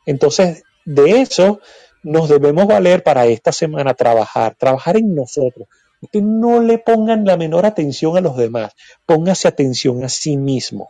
Entonces, 0.09 0.63
de 0.85 1.21
eso 1.21 1.59
nos 2.01 2.29
debemos 2.29 2.65
valer 2.65 3.03
para 3.03 3.27
esta 3.27 3.51
semana 3.51 3.93
trabajar, 3.93 4.55
trabajar 4.55 4.97
en 4.97 5.13
nosotros. 5.13 5.67
Usted 6.01 6.23
no 6.23 6.63
le 6.63 6.79
pongan 6.79 7.25
la 7.25 7.37
menor 7.37 7.67
atención 7.67 8.17
a 8.17 8.21
los 8.21 8.35
demás, 8.35 8.73
póngase 9.05 9.47
atención 9.47 10.03
a 10.03 10.09
sí 10.09 10.35
mismo, 10.35 10.89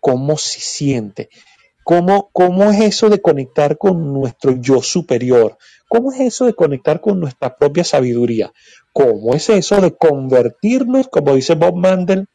cómo 0.00 0.36
se 0.36 0.58
siente, 0.58 1.28
cómo, 1.84 2.30
cómo 2.32 2.68
es 2.72 2.80
eso 2.80 3.08
de 3.10 3.22
conectar 3.22 3.78
con 3.78 4.12
nuestro 4.12 4.56
yo 4.60 4.82
superior, 4.82 5.56
cómo 5.88 6.10
es 6.12 6.18
eso 6.18 6.46
de 6.46 6.54
conectar 6.54 7.00
con 7.00 7.20
nuestra 7.20 7.56
propia 7.56 7.84
sabiduría, 7.84 8.52
cómo 8.92 9.34
es 9.34 9.50
eso 9.50 9.80
de 9.80 9.94
convertirnos, 9.96 11.06
como 11.06 11.36
dice 11.36 11.54
Bob 11.54 11.76
Mandel, 11.76 12.26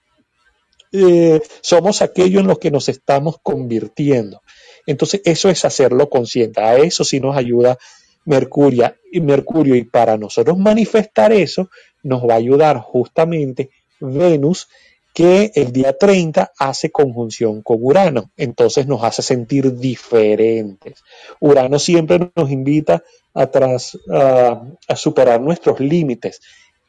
eh, 0.93 1.41
somos 1.59 2.01
aquello 2.01 2.39
en 2.39 2.47
lo 2.47 2.55
que 2.59 2.71
nos 2.71 2.87
estamos 2.87 3.35
convirtiendo. 3.43 4.39
Entonces, 4.85 5.21
eso 5.25 5.49
es 5.49 5.65
hacerlo 5.65 6.09
consciente. 6.09 6.61
A 6.61 6.77
eso 6.77 7.03
sí 7.03 7.19
nos 7.19 7.35
ayuda 7.35 7.77
Mercurio 8.25 8.95
y 9.11 9.21
Mercurio. 9.21 9.75
Y 9.75 9.83
para 9.83 10.17
nosotros 10.17 10.57
manifestar 10.57 11.31
eso, 11.31 11.69
nos 12.03 12.23
va 12.23 12.33
a 12.33 12.37
ayudar 12.37 12.77
justamente 12.79 13.69
Venus, 13.99 14.67
que 15.13 15.51
el 15.55 15.71
día 15.71 15.95
30 15.97 16.51
hace 16.57 16.91
conjunción 16.91 17.61
con 17.61 17.77
Urano. 17.79 18.31
Entonces 18.35 18.87
nos 18.87 19.03
hace 19.03 19.21
sentir 19.21 19.75
diferentes. 19.75 21.03
Urano 21.39 21.79
siempre 21.79 22.31
nos 22.35 22.51
invita 22.51 23.03
a, 23.33 23.49
a 24.87 24.95
superar 24.95 25.39
nuestros 25.39 25.79
límites 25.79 26.41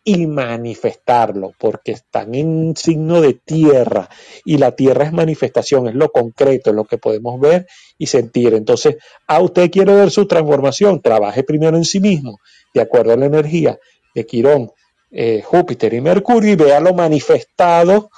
y 0.04 0.26
manifestarlo, 0.26 1.52
porque 1.58 1.92
están 1.92 2.34
en 2.34 2.76
signo 2.76 3.22
de 3.22 3.32
tierra 3.32 4.10
y 4.44 4.58
la 4.58 4.72
tierra 4.72 5.06
es 5.06 5.12
manifestación, 5.12 5.88
es 5.88 5.94
lo 5.94 6.10
concreto, 6.10 6.70
es 6.70 6.76
lo 6.76 6.84
que 6.84 6.98
podemos 6.98 7.40
ver 7.40 7.66
y 7.96 8.06
sentir. 8.06 8.52
Entonces, 8.52 8.96
a 9.26 9.40
usted 9.40 9.70
quiere 9.70 9.94
ver 9.94 10.10
su 10.10 10.26
transformación, 10.26 11.00
trabaje 11.00 11.42
primero 11.42 11.78
en 11.78 11.84
sí 11.84 12.00
mismo, 12.00 12.38
de 12.74 12.82
acuerdo 12.82 13.14
a 13.14 13.16
la 13.16 13.26
energía 13.26 13.78
de 14.14 14.26
Quirón, 14.26 14.70
eh, 15.10 15.42
Júpiter 15.42 15.94
y 15.94 16.02
Mercurio 16.02 16.52
y 16.52 16.56
vea 16.56 16.80
lo 16.80 16.92
manifestado, 16.92 18.10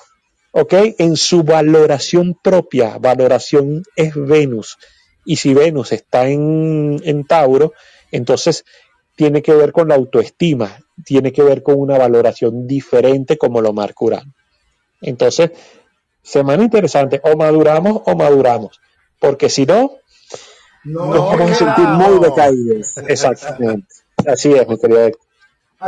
¿ok? 0.50 0.74
En 0.98 1.16
su 1.16 1.44
valoración 1.44 2.34
propia, 2.42 2.98
valoración 2.98 3.84
es 3.94 4.12
Venus. 4.16 4.76
Y 5.24 5.36
si 5.36 5.54
Venus 5.54 5.92
está 5.92 6.28
en, 6.28 7.00
en 7.04 7.24
Tauro, 7.24 7.72
entonces 8.10 8.64
tiene 9.14 9.40
que 9.42 9.54
ver 9.54 9.72
con 9.72 9.88
la 9.88 9.94
autoestima, 9.94 10.78
tiene 11.04 11.32
que 11.32 11.42
ver 11.42 11.62
con 11.62 11.80
una 11.80 11.98
valoración 11.98 12.66
diferente 12.66 13.36
como 13.36 13.60
lo 13.60 13.72
marca 13.72 14.04
Urano. 14.04 14.32
Entonces, 15.00 15.50
semana 16.22 16.64
interesante, 16.64 17.20
o 17.22 17.36
maduramos 17.36 18.02
o 18.06 18.16
maduramos, 18.16 18.80
porque 19.20 19.48
si 19.48 19.66
no, 19.66 19.92
nos 20.84 21.08
vamos 21.10 21.50
a 21.50 21.54
sentir 21.54 21.86
muy 21.86 22.18
decaídos. 22.20 22.96
Exactamente. 23.08 23.88
Así 24.26 24.52
es, 24.52 24.66
mi 24.66 24.78
querido 24.78 25.10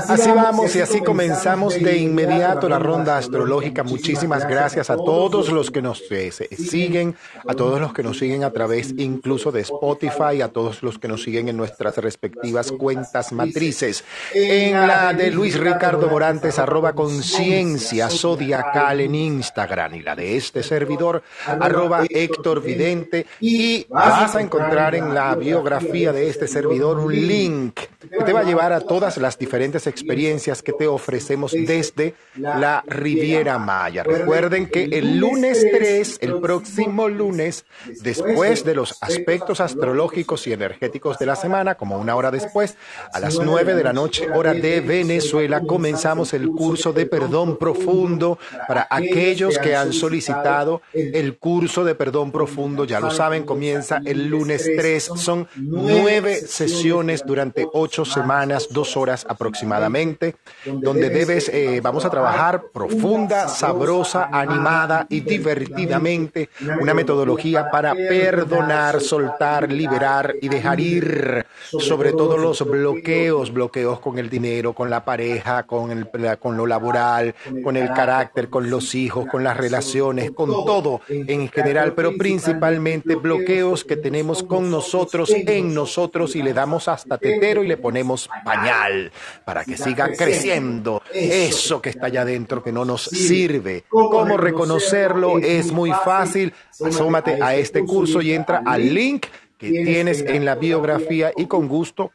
Así, 0.06 0.30
vamos 0.30 0.76
y 0.76 0.80
así 0.80 1.00
comenzamos 1.00 1.74
de 1.74 1.98
inmediato 1.98 2.68
la 2.68 2.78
ronda 2.78 3.18
astrológica. 3.18 3.82
Muchísimas 3.82 4.46
gracias 4.46 4.90
a 4.90 4.96
todos 4.96 5.50
los 5.50 5.70
que 5.70 5.82
nos 5.82 6.02
eh, 6.10 6.30
siguen, 6.30 7.16
a 7.46 7.54
todos 7.54 7.80
los 7.80 7.92
que 7.92 8.02
nos 8.02 8.18
siguen 8.18 8.44
a 8.44 8.52
través 8.52 8.94
incluso 8.96 9.50
de 9.50 9.62
Spotify, 9.62 10.40
a 10.42 10.48
todos 10.48 10.82
los 10.82 10.98
que 10.98 11.08
nos 11.08 11.22
siguen 11.22 11.48
en 11.48 11.56
nuestras 11.56 11.96
respectivas 11.96 12.70
cuentas 12.72 13.32
matrices. 13.32 14.04
En 14.32 14.86
la 14.86 15.12
de 15.12 15.30
Luis 15.30 15.58
Ricardo 15.58 16.08
Morantes, 16.08 16.58
arroba 16.58 16.92
conciencia 16.92 18.08
zodiacal 18.08 19.00
en 19.00 19.14
Instagram 19.14 19.94
y 19.94 20.02
la 20.02 20.14
de 20.14 20.36
este 20.36 20.62
servidor, 20.62 21.22
arroba 21.46 22.04
Héctor 22.08 22.62
Vidente. 22.62 23.26
Y 23.40 23.86
vas 23.88 24.36
a 24.36 24.40
encontrar 24.40 24.94
en 24.94 25.12
la 25.12 25.34
biografía 25.34 26.12
de 26.12 26.28
este 26.28 26.46
servidor 26.46 26.98
un 26.98 27.12
link 27.12 27.80
que 28.00 28.24
te 28.24 28.32
va 28.32 28.40
a 28.40 28.44
llevar 28.44 28.72
a 28.72 28.80
todas 28.80 29.16
las 29.16 29.38
diferentes 29.38 29.86
experiencias 29.88 30.62
que 30.62 30.72
te 30.72 30.86
ofrecemos 30.86 31.52
desde 31.52 32.14
la 32.36 32.84
Riviera 32.86 33.58
Maya. 33.58 34.04
Recuerden 34.04 34.68
que 34.68 34.84
el 34.84 35.18
lunes 35.18 35.66
3, 35.72 36.18
el 36.20 36.40
próximo 36.40 37.08
lunes, 37.08 37.64
después 38.02 38.64
de 38.64 38.76
los 38.76 38.96
aspectos 39.02 39.60
astrológicos 39.60 40.46
y 40.46 40.52
energéticos 40.52 41.18
de 41.18 41.26
la 41.26 41.34
semana, 41.34 41.74
como 41.74 41.98
una 41.98 42.14
hora 42.14 42.30
después, 42.30 42.76
a 43.12 43.18
las 43.18 43.38
9 43.38 43.74
de 43.74 43.84
la 43.84 43.92
noche, 43.92 44.30
hora 44.30 44.54
de 44.54 44.80
Venezuela, 44.80 45.60
comenzamos 45.62 46.34
el 46.34 46.48
curso 46.50 46.92
de 46.92 47.06
perdón 47.06 47.58
profundo 47.58 48.38
para 48.68 48.86
aquellos 48.90 49.58
que 49.58 49.74
han 49.74 49.92
solicitado 49.92 50.82
el 50.92 51.36
curso 51.36 51.84
de 51.84 51.96
perdón 51.96 52.30
profundo. 52.30 52.84
Ya 52.84 53.00
lo 53.00 53.10
saben, 53.10 53.44
comienza 53.44 54.00
el 54.04 54.28
lunes 54.28 54.70
3. 54.76 55.10
Son 55.16 55.48
nueve 55.56 56.36
sesiones 56.36 57.24
durante 57.26 57.66
ocho 57.72 57.97
semanas, 58.04 58.68
dos 58.70 58.96
horas 58.96 59.26
aproximadamente, 59.28 60.36
donde 60.64 61.10
debes, 61.10 61.48
eh, 61.48 61.80
vamos 61.82 62.04
a 62.04 62.10
trabajar 62.10 62.64
profunda, 62.72 63.48
sabrosa, 63.48 64.28
animada 64.32 65.06
y 65.08 65.20
divertidamente, 65.20 66.50
una 66.80 66.94
metodología 66.94 67.70
para 67.70 67.94
perdonar, 67.94 69.00
soltar, 69.00 69.70
liberar 69.72 70.34
y 70.40 70.48
dejar 70.48 70.80
ir 70.80 71.46
sobre 71.70 72.12
todo 72.12 72.36
los 72.36 72.64
bloqueos, 72.68 73.52
bloqueos 73.52 74.00
con 74.00 74.18
el 74.18 74.28
dinero, 74.28 74.72
con 74.72 74.90
la 74.90 75.04
pareja, 75.04 75.64
con, 75.64 75.90
el, 75.90 76.08
con 76.38 76.56
lo 76.56 76.66
laboral, 76.66 77.34
con 77.62 77.76
el 77.76 77.92
carácter, 77.92 78.48
con 78.48 78.70
los 78.70 78.94
hijos, 78.94 79.26
con 79.26 79.44
las 79.44 79.56
relaciones, 79.56 80.30
con 80.30 80.50
todo 80.50 81.00
en 81.08 81.48
general, 81.48 81.94
pero 81.94 82.16
principalmente 82.16 83.14
bloqueos 83.14 83.84
que 83.84 83.96
tenemos 83.96 84.42
con 84.42 84.70
nosotros, 84.70 85.30
en 85.30 85.74
nosotros 85.74 86.36
y 86.36 86.42
le 86.42 86.52
damos 86.52 86.88
hasta 86.88 87.18
tetero 87.18 87.62
y 87.62 87.68
le 87.68 87.76
ponemos 87.78 88.28
pañal 88.44 89.10
para 89.44 89.64
que 89.64 89.76
siga 89.76 90.12
creciendo 90.12 91.02
eso 91.12 91.80
que 91.80 91.90
está 91.90 92.06
allá 92.06 92.22
adentro 92.22 92.62
que 92.62 92.72
no 92.72 92.84
nos 92.84 93.04
sirve. 93.04 93.84
¿Cómo 93.88 94.36
reconocerlo? 94.36 95.38
Es 95.38 95.72
muy 95.72 95.90
fácil. 95.92 96.52
Asómate 96.84 97.42
a 97.42 97.54
este 97.54 97.84
curso 97.84 98.20
y 98.20 98.32
entra 98.32 98.62
al 98.64 98.94
link 98.94 99.26
que 99.56 99.70
tienes 99.70 100.22
en 100.22 100.44
la 100.44 100.54
biografía 100.54 101.32
y 101.36 101.46
con 101.46 101.68
gusto 101.68 102.12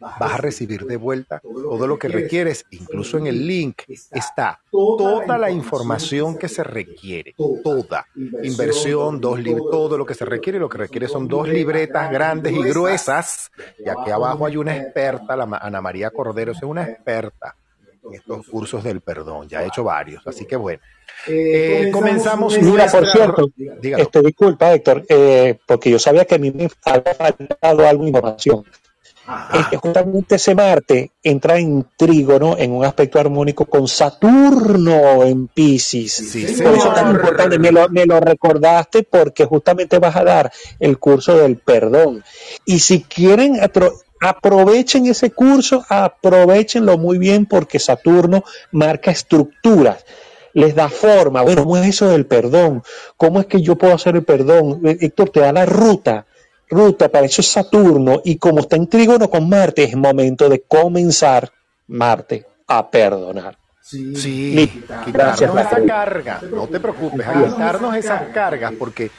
vas 0.00 0.34
a 0.34 0.36
recibir 0.36 0.84
de 0.84 0.96
vuelta 0.96 1.40
todo 1.40 1.86
lo 1.86 1.98
que 1.98 2.08
requieres. 2.08 2.64
Incluso 2.70 3.18
en 3.18 3.26
el 3.26 3.46
link 3.46 3.82
está 4.10 4.60
toda 4.70 5.38
la 5.38 5.50
información 5.50 6.36
que 6.38 6.48
se 6.48 6.64
requiere, 6.64 7.34
toda. 7.62 8.06
Inversión, 8.42 9.20
dos 9.20 9.40
libros, 9.40 9.70
todo 9.70 9.98
lo 9.98 10.06
que 10.06 10.14
se 10.14 10.24
requiere. 10.24 10.58
Lo 10.58 10.68
que 10.68 10.78
requiere 10.78 11.08
son 11.08 11.28
dos 11.28 11.48
libretas 11.48 12.10
grandes 12.10 12.52
y 12.52 12.62
gruesas. 12.62 13.50
Y 13.78 13.88
aquí 13.88 14.10
abajo 14.10 14.46
hay 14.46 14.56
una 14.56 14.76
experta, 14.76 15.36
la 15.36 15.44
Ana 15.60 15.80
María 15.80 16.10
Cordero, 16.10 16.52
es 16.52 16.62
una 16.62 16.84
experta 16.84 17.54
en 18.04 18.14
estos 18.14 18.46
cursos 18.46 18.82
del 18.84 19.00
perdón. 19.00 19.48
Ya 19.48 19.60
ha 19.60 19.64
hecho 19.64 19.84
varios, 19.84 20.26
así 20.26 20.46
que 20.46 20.56
bueno. 20.56 20.82
Eh, 21.26 21.90
comenzamos. 21.92 22.56
Mira, 22.60 22.86
por 22.86 23.10
cierto, 23.10 23.50
este, 23.82 24.22
disculpa, 24.22 24.72
Héctor, 24.72 25.04
eh, 25.08 25.58
porque 25.66 25.90
yo 25.90 25.98
sabía 25.98 26.24
que 26.24 26.36
a 26.36 26.38
mí 26.38 26.50
me 26.50 26.68
había 26.84 27.14
faltado 27.14 27.86
algo 27.86 28.02
de 28.04 28.08
información 28.08 28.64
es 29.52 29.66
que 29.68 29.76
justamente 29.76 30.36
ese 30.36 30.54
Marte 30.54 31.12
entra 31.22 31.58
en 31.58 31.86
trígono, 31.96 32.56
en 32.58 32.72
un 32.72 32.84
aspecto 32.84 33.18
armónico 33.18 33.66
con 33.66 33.86
Saturno 33.86 35.22
en 35.24 35.48
Pisces. 35.48 36.30
Por 36.62 36.74
eso 36.74 36.88
es 36.88 36.94
tan 36.94 37.10
importante, 37.10 37.58
me 37.58 37.70
lo, 37.70 37.88
me 37.90 38.06
lo 38.06 38.20
recordaste 38.20 39.02
porque 39.02 39.44
justamente 39.44 39.98
vas 39.98 40.16
a 40.16 40.24
dar 40.24 40.52
el 40.80 40.98
curso 40.98 41.36
del 41.36 41.56
perdón. 41.56 42.24
Y 42.64 42.78
si 42.78 43.02
quieren 43.02 43.60
aprovechen 44.20 45.06
ese 45.06 45.30
curso, 45.30 45.84
aprovechenlo 45.88 46.96
muy 46.96 47.18
bien 47.18 47.46
porque 47.46 47.78
Saturno 47.78 48.44
marca 48.72 49.10
estructuras, 49.10 50.04
les 50.54 50.74
da 50.74 50.88
forma. 50.88 51.42
Bueno, 51.42 51.64
¿cómo 51.64 51.76
es 51.76 51.88
eso 51.88 52.08
del 52.08 52.26
perdón? 52.26 52.82
¿Cómo 53.16 53.40
es 53.40 53.46
que 53.46 53.60
yo 53.60 53.76
puedo 53.76 53.94
hacer 53.94 54.16
el 54.16 54.24
perdón? 54.24 54.80
Héctor, 54.84 55.30
te 55.30 55.40
da 55.40 55.52
la 55.52 55.66
ruta 55.66 56.26
ruta, 56.68 57.08
para 57.08 57.26
eso 57.26 57.40
es 57.40 57.48
Saturno, 57.48 58.20
y 58.24 58.36
como 58.36 58.60
está 58.60 58.76
en 58.76 58.88
trígono 58.88 59.28
con 59.28 59.48
Marte, 59.48 59.84
es 59.84 59.96
momento 59.96 60.48
de 60.48 60.62
comenzar 60.62 61.50
Marte 61.86 62.46
a 62.66 62.90
perdonar. 62.90 63.56
Sí, 63.80 64.14
sí 64.16 64.84
quitarnos 65.04 65.40
esa 65.40 65.86
carga, 65.86 66.40
no 66.52 66.66
te 66.66 66.78
preocupes, 66.78 67.26
a 67.26 67.44
quitarnos 67.44 67.96
esas 67.96 68.28
cargas, 68.34 68.74
porque 68.78 69.10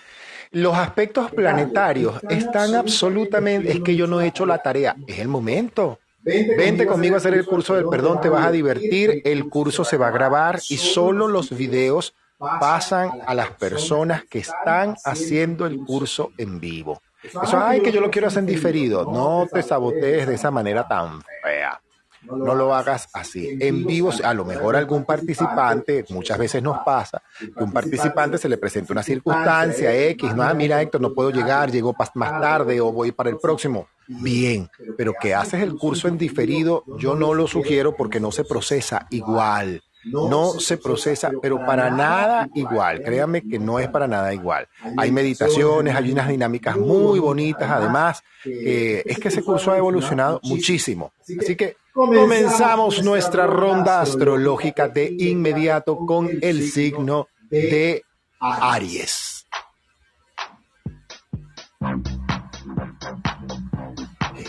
los 0.52 0.78
aspectos 0.78 1.32
planetarios 1.32 2.22
están 2.30 2.76
absolutamente, 2.76 3.72
es 3.72 3.82
que 3.82 3.96
yo 3.96 4.06
no 4.06 4.22
he 4.22 4.28
hecho 4.28 4.46
la 4.46 4.60
tarea, 4.60 4.96
es 5.08 5.20
el 5.20 5.28
momento. 5.28 6.00
Vente 6.22 6.86
conmigo 6.86 7.16
a 7.16 7.18
hacer 7.18 7.34
el 7.34 7.46
curso 7.46 7.76
del 7.76 7.88
perdón, 7.88 8.22
te 8.22 8.30
vas 8.30 8.46
a 8.46 8.52
divertir, 8.52 9.22
el 9.26 9.50
curso 9.50 9.84
se 9.84 9.98
va 9.98 10.10
a 10.10 10.12
grabar 10.12 10.60
y 10.70 10.78
solo 10.78 11.28
los 11.28 11.50
videos 11.50 12.14
pasan 12.38 13.12
a 13.26 13.34
las 13.34 13.52
personas 13.52 14.24
que 14.26 14.40
están 14.40 14.96
haciendo 15.04 15.66
el 15.66 15.78
curso 15.80 16.32
en 16.38 16.60
vivo. 16.60 17.02
Eso, 17.24 17.60
ay, 17.60 17.82
que 17.82 17.92
yo 17.92 18.02
lo 18.02 18.10
quiero 18.10 18.28
hacer 18.28 18.40
en 18.40 18.46
diferido. 18.46 19.06
No 19.06 19.48
te 19.52 19.62
sabotees 19.62 20.28
de 20.28 20.36
esa 20.36 20.52
manera 20.52 20.88
tan 20.88 21.22
fea. 21.44 21.82
No 22.22 22.54
lo 22.54 22.76
hagas 22.76 23.10
así. 23.14 23.58
En 23.60 23.86
vivo, 23.86 24.12
a 24.24 24.34
lo 24.34 24.46
mejor 24.46 24.76
algún 24.76 25.06
participante, 25.06 26.06
muchas 26.10 26.38
veces 26.38 26.62
nos 26.62 26.80
pasa, 26.80 27.22
que 27.40 27.64
un 27.64 27.72
participante 27.72 28.38
se 28.38 28.50
le 28.50 28.58
presenta 28.58 28.94
una 28.94 29.04
circunstancia 29.04 29.96
X, 30.10 30.36
no, 30.36 30.44
ah, 30.44 30.54
mira 30.54 30.82
Héctor, 30.82 31.02
no 31.02 31.14
puedo 31.14 31.32
llegar, 31.32 31.72
llego 31.72 31.96
más 32.16 32.42
tarde 32.42 32.82
o 32.82 32.92
voy 32.92 33.12
para 33.14 33.30
el 33.30 33.38
próximo. 33.38 33.88
Bien, 34.08 34.70
pero 34.98 35.14
que 35.20 35.34
haces 35.34 35.62
el 35.62 35.76
curso 35.76 36.08
en 36.08 36.18
diferido, 36.18 36.84
yo 36.98 37.16
no 37.16 37.34
lo 37.34 37.48
sugiero 37.48 37.96
porque 37.96 38.20
no 38.20 38.32
se 38.32 38.44
procesa 38.44 39.08
igual 39.12 39.82
no 40.12 40.60
se 40.60 40.78
procesa, 40.78 41.32
pero 41.42 41.66
para 41.66 41.90
nada 41.90 42.50
igual. 42.54 43.02
Créanme 43.04 43.42
que 43.42 43.60
no 43.60 43.80
es 43.80 43.88
para 43.90 44.08
nada 44.08 44.34
igual. 44.34 44.68
Hay 44.98 45.12
meditaciones, 45.12 45.96
hay 45.96 46.12
unas 46.12 46.28
dinámicas 46.28 46.78
muy 46.78 47.20
bonitas, 47.20 47.70
además, 47.70 48.22
es 48.44 49.20
que 49.20 49.28
ese 49.28 49.44
curso 49.44 49.72
ha 49.72 49.78
evolucionado 49.78 50.40
muchísimo. 50.44 51.14
Así 51.40 51.56
que 51.56 51.78
comenzamos 51.94 53.04
nuestra 53.04 53.46
ronda 53.48 54.02
astrológica 54.02 54.88
de 54.88 55.16
inmediato 55.20 55.98
con 56.06 56.30
el 56.42 56.70
signo 56.70 57.28
de 57.50 58.04
Aries. 58.40 59.46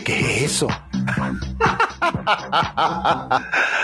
¿Qué 0.03 0.19
es 0.19 0.43
eso? 0.43 0.67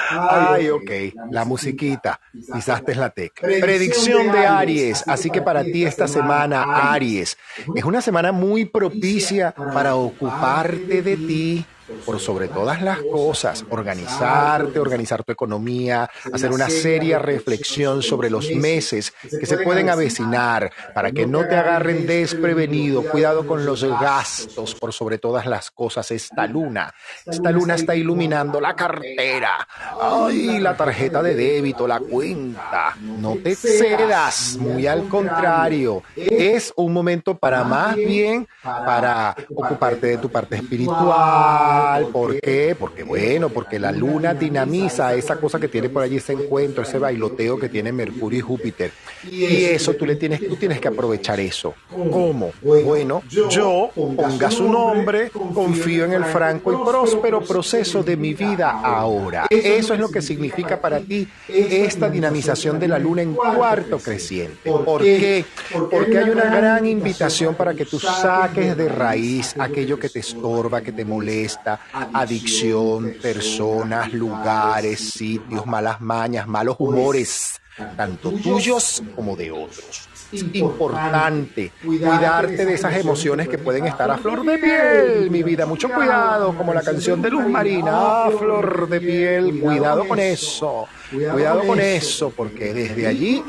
Ay, 0.09 0.69
ok, 0.69 0.91
la 1.31 1.45
musiquita, 1.45 2.19
pisaste 2.53 2.95
la 2.95 3.09
tecla. 3.09 3.47
Predicción 3.61 4.31
de 4.31 4.45
Aries, 4.47 5.03
así 5.07 5.29
que 5.29 5.41
para 5.41 5.63
ti 5.63 5.85
esta 5.85 6.07
semana, 6.07 6.91
Aries, 6.93 7.37
es 7.75 7.83
una 7.83 8.01
semana 8.01 8.31
muy 8.31 8.65
propicia 8.65 9.53
para 9.73 9.95
ocuparte 9.95 11.01
de 11.01 11.17
ti 11.17 11.65
por 12.05 12.19
sobre 12.19 12.47
todas 12.47 12.81
las 12.81 12.99
cosas, 13.11 13.65
organizarte, 13.69 14.79
organizar 14.79 15.23
tu 15.23 15.31
economía, 15.31 16.09
hacer 16.31 16.51
una 16.51 16.69
seria 16.69 17.19
reflexión 17.19 18.01
sobre 18.01 18.29
los 18.29 18.49
meses 18.51 19.13
que 19.21 19.45
se 19.45 19.57
pueden 19.57 19.89
avecinar 19.89 20.71
para 20.93 21.11
que 21.11 21.25
no 21.25 21.47
te 21.47 21.55
agarren 21.55 22.05
desprevenido. 22.05 23.03
Cuidado 23.03 23.45
con 23.47 23.65
los 23.65 23.83
gastos 23.83 24.75
por 24.75 24.93
sobre 24.93 25.17
todas 25.17 25.45
las 25.45 25.71
cosas. 25.71 26.11
Esta 26.11 26.47
luna, 26.47 26.93
esta 27.25 27.51
luna 27.51 27.75
está 27.75 27.95
iluminando 27.95 28.59
la 28.59 28.75
cartera, 28.75 29.67
ay, 30.01 30.59
la 30.59 30.75
tarjeta 30.75 31.21
de 31.23 31.35
débito, 31.35 31.87
la 31.87 31.99
cuenta. 31.99 32.95
No 33.01 33.35
te 33.35 33.55
cedas, 33.55 34.57
muy 34.59 34.87
al 34.87 35.07
contrario. 35.07 36.03
Es 36.15 36.73
un 36.75 36.93
momento 36.93 37.37
para 37.37 37.63
más 37.63 37.95
bien 37.95 38.47
para 38.63 39.35
ocuparte 39.55 40.07
de 40.07 40.17
tu 40.17 40.29
parte 40.29 40.55
espiritual 40.55 41.76
¿Por 42.11 42.39
qué? 42.39 42.75
Porque 42.77 43.03
bueno, 43.03 43.49
porque 43.49 43.79
la 43.79 43.91
luna 43.91 44.33
dinamiza 44.33 45.13
esa 45.13 45.37
cosa 45.37 45.59
que 45.59 45.67
tiene 45.67 45.89
por 45.89 46.03
allí 46.03 46.17
ese 46.17 46.33
encuentro, 46.33 46.83
ese 46.83 46.99
bailoteo 46.99 47.57
que 47.59 47.69
tiene 47.69 47.91
Mercurio 47.91 48.39
y 48.39 48.41
Júpiter. 48.41 48.91
Y 49.29 49.63
eso 49.65 49.93
tú 49.93 50.05
le 50.05 50.15
tienes, 50.15 50.47
tú 50.47 50.55
tienes 50.55 50.79
que 50.79 50.87
aprovechar 50.87 51.39
eso. 51.39 51.73
¿Cómo? 51.89 52.51
Bueno, 52.61 53.23
yo 53.29 53.89
ponga 53.93 54.51
su 54.51 54.69
nombre, 54.69 55.29
confío 55.53 56.05
en 56.05 56.13
el 56.13 56.25
franco 56.25 56.71
y 56.73 56.75
próspero 56.75 57.41
proceso 57.41 58.03
de 58.03 58.17
mi 58.17 58.33
vida 58.33 58.81
ahora. 58.83 59.47
Eso 59.49 59.93
es 59.93 59.99
lo 59.99 60.09
que 60.09 60.21
significa 60.21 60.79
para 60.79 60.99
ti 60.99 61.27
esta 61.47 62.09
dinamización 62.09 62.79
de 62.79 62.87
la 62.87 62.99
luna 62.99 63.21
en 63.21 63.33
cuarto 63.33 63.99
creciente. 63.99 64.71
¿Por 64.71 65.01
qué? 65.01 65.45
Porque 65.89 66.17
hay 66.17 66.29
una 66.29 66.45
gran 66.45 66.85
invitación 66.85 67.55
para 67.55 67.73
que 67.73 67.85
tú 67.85 67.99
saques 67.99 68.77
de 68.77 68.89
raíz 68.89 69.55
aquello 69.59 69.99
que 69.99 70.09
te 70.09 70.19
estorba, 70.19 70.81
que 70.81 70.91
te 70.91 71.05
molesta 71.05 71.66
adicción, 72.13 73.15
personas, 73.21 74.13
lugares, 74.13 74.99
sitios, 74.99 75.65
malas 75.65 76.01
mañas, 76.01 76.47
malos 76.47 76.75
humores, 76.79 77.59
tanto 77.95 78.31
tuyos 78.31 79.03
como 79.15 79.35
de 79.35 79.51
otros. 79.51 80.07
Es 80.31 80.43
importante 80.55 81.71
cuidarte 81.83 82.65
de 82.65 82.73
esas 82.73 82.97
emociones 82.97 83.47
que 83.47 83.57
pueden 83.57 83.85
estar 83.85 84.11
a 84.11 84.17
flor 84.17 84.43
de 84.43 84.57
piel, 84.57 85.31
mi 85.31 85.41
vida. 85.41 85.65
Mucho 85.65 85.89
cuidado, 85.89 86.53
como 86.57 86.73
la 86.73 86.81
canción 86.81 87.21
de 87.21 87.29
Luz 87.29 87.47
Marina, 87.47 88.25
a 88.25 88.31
flor 88.31 88.89
de 88.89 88.99
piel. 88.99 89.59
Cuidado 89.61 90.05
con 90.05 90.19
eso. 90.19 90.85
Cuidado 91.09 91.65
con 91.65 91.79
eso, 91.79 92.33
porque 92.35 92.73
desde 92.73 93.07
allí, 93.07 93.41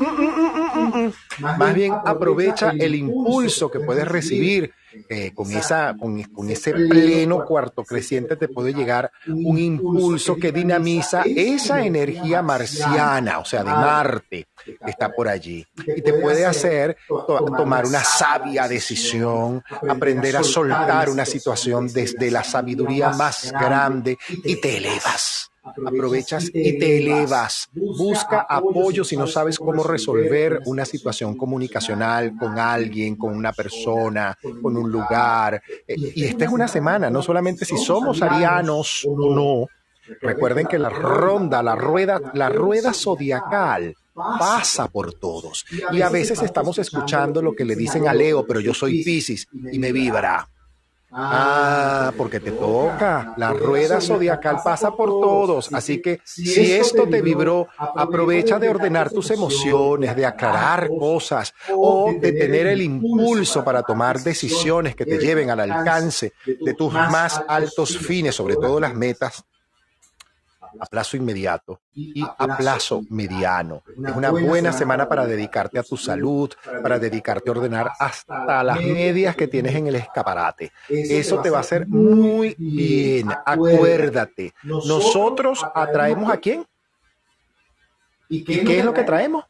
más 1.39 1.73
bien 1.73 1.93
aprovecha 2.05 2.71
el 2.71 2.95
impulso 2.95 3.69
que 3.69 3.81
puedes 3.81 4.07
recibir 4.07 4.73
eh, 5.09 5.31
con, 5.33 5.51
esa, 5.51 5.95
con, 5.99 6.21
con, 6.23 6.49
ese 6.49 6.73
pleno 6.73 7.45
cuarto 7.45 7.83
creciente 7.83 8.35
te 8.35 8.47
puede 8.47 8.73
llegar 8.73 9.11
un 9.27 9.57
impulso 9.57 10.35
que 10.35 10.51
dinamiza 10.51 11.23
esa 11.25 11.85
energía 11.85 12.41
marciana, 12.41 13.39
o 13.39 13.45
sea, 13.45 13.63
de 13.63 13.69
Marte, 13.69 14.47
que 14.63 14.89
está 14.89 15.11
por 15.11 15.27
allí. 15.27 15.65
Y 15.95 16.01
te 16.01 16.13
puede 16.13 16.45
hacer 16.45 16.97
tomar 17.07 17.85
una 17.85 18.03
sabia 18.03 18.67
decisión, 18.67 19.63
aprender 19.87 20.37
a 20.37 20.43
soltar 20.43 21.09
una 21.09 21.25
situación 21.25 21.87
desde 21.87 22.31
la 22.31 22.43
sabiduría 22.43 23.09
más 23.09 23.51
grande 23.51 24.17
y 24.43 24.55
te 24.57 24.77
elevas 24.77 25.48
aprovechas 25.63 26.49
y 26.53 26.77
te 26.77 26.97
elevas. 26.97 27.69
Busca 27.73 28.45
apoyo 28.49 29.03
si 29.03 29.17
no 29.17 29.27
sabes 29.27 29.57
cómo 29.57 29.83
resolver 29.83 30.61
una 30.65 30.85
situación 30.85 31.35
comunicacional 31.35 32.35
con 32.37 32.57
alguien, 32.57 33.15
con 33.15 33.35
una 33.35 33.53
persona, 33.53 34.37
con 34.61 34.75
un 34.77 34.91
lugar. 34.91 35.61
Eh, 35.87 35.95
y 36.15 36.23
esta 36.25 36.45
es 36.45 36.51
una 36.51 36.67
semana, 36.67 37.09
no 37.09 37.21
solamente 37.21 37.65
si 37.65 37.77
somos 37.77 38.21
arianos 38.21 39.05
o 39.07 39.35
no. 39.35 39.67
Recuerden 40.21 40.65
que 40.65 40.79
la 40.79 40.89
ronda, 40.89 41.61
la 41.61 41.75
rueda, 41.75 42.19
la 42.33 42.49
rueda 42.49 42.93
zodiacal 42.93 43.95
pasa 44.13 44.87
por 44.87 45.13
todos. 45.13 45.65
Y 45.91 46.01
a 46.01 46.09
veces 46.09 46.41
estamos 46.41 46.77
escuchando 46.79 47.41
lo 47.41 47.53
que 47.53 47.65
le 47.65 47.75
dicen 47.75 48.07
a 48.07 48.13
Leo, 48.13 48.45
pero 48.45 48.59
yo 48.59 48.73
soy 48.73 49.03
Pisces 49.03 49.47
y 49.71 49.79
me 49.79 49.91
vibra. 49.91 50.47
Ah, 51.11 52.11
porque 52.15 52.39
te 52.39 52.51
toca. 52.51 53.33
La 53.37 53.53
rueda 53.53 53.99
zodiacal 53.99 54.59
pasa 54.63 54.91
por 54.91 55.09
todos. 55.09 55.73
Así 55.73 56.01
que 56.01 56.21
si 56.23 56.73
esto 56.73 57.07
te 57.07 57.21
vibró, 57.21 57.67
aprovecha 57.77 58.59
de 58.59 58.69
ordenar 58.69 59.09
tus 59.09 59.31
emociones, 59.31 60.15
de 60.15 60.25
aclarar 60.25 60.89
cosas 60.99 61.53
o 61.69 62.13
de 62.13 62.31
tener 62.31 62.67
el 62.67 62.81
impulso 62.81 63.63
para 63.63 63.83
tomar 63.83 64.19
decisiones 64.21 64.95
que 64.95 65.05
te 65.05 65.17
lleven 65.17 65.49
al 65.49 65.59
alcance 65.59 66.33
de 66.45 66.73
tus 66.73 66.93
más 66.93 67.41
altos 67.47 67.97
fines, 67.97 68.35
sobre 68.35 68.55
todo 68.55 68.79
las 68.79 68.93
metas 68.93 69.43
a 70.79 70.85
plazo 70.85 71.17
inmediato 71.17 71.79
y 71.93 72.23
a 72.23 72.57
plazo 72.57 73.01
mediano. 73.09 73.83
Es 73.87 74.15
una 74.15 74.31
buena 74.31 74.73
semana 74.73 75.07
para 75.07 75.25
dedicarte 75.25 75.79
a 75.79 75.83
tu 75.83 75.97
salud, 75.97 76.51
para 76.81 76.99
dedicarte 76.99 77.49
a 77.49 77.51
ordenar 77.51 77.91
hasta 77.99 78.63
las 78.63 78.79
medias 78.79 79.35
que 79.35 79.47
tienes 79.47 79.75
en 79.75 79.87
el 79.87 79.95
escaparate. 79.95 80.71
Eso 80.87 81.39
te 81.41 81.49
va 81.49 81.57
a 81.57 81.61
hacer 81.61 81.87
muy 81.87 82.55
bien. 82.57 83.29
Acuérdate, 83.45 84.53
nosotros 84.63 85.65
atraemos 85.73 86.31
a 86.31 86.37
quién? 86.37 86.65
¿Y 88.29 88.43
qué 88.43 88.79
es 88.79 88.85
lo 88.85 88.93
que 88.93 89.03
traemos? 89.03 89.45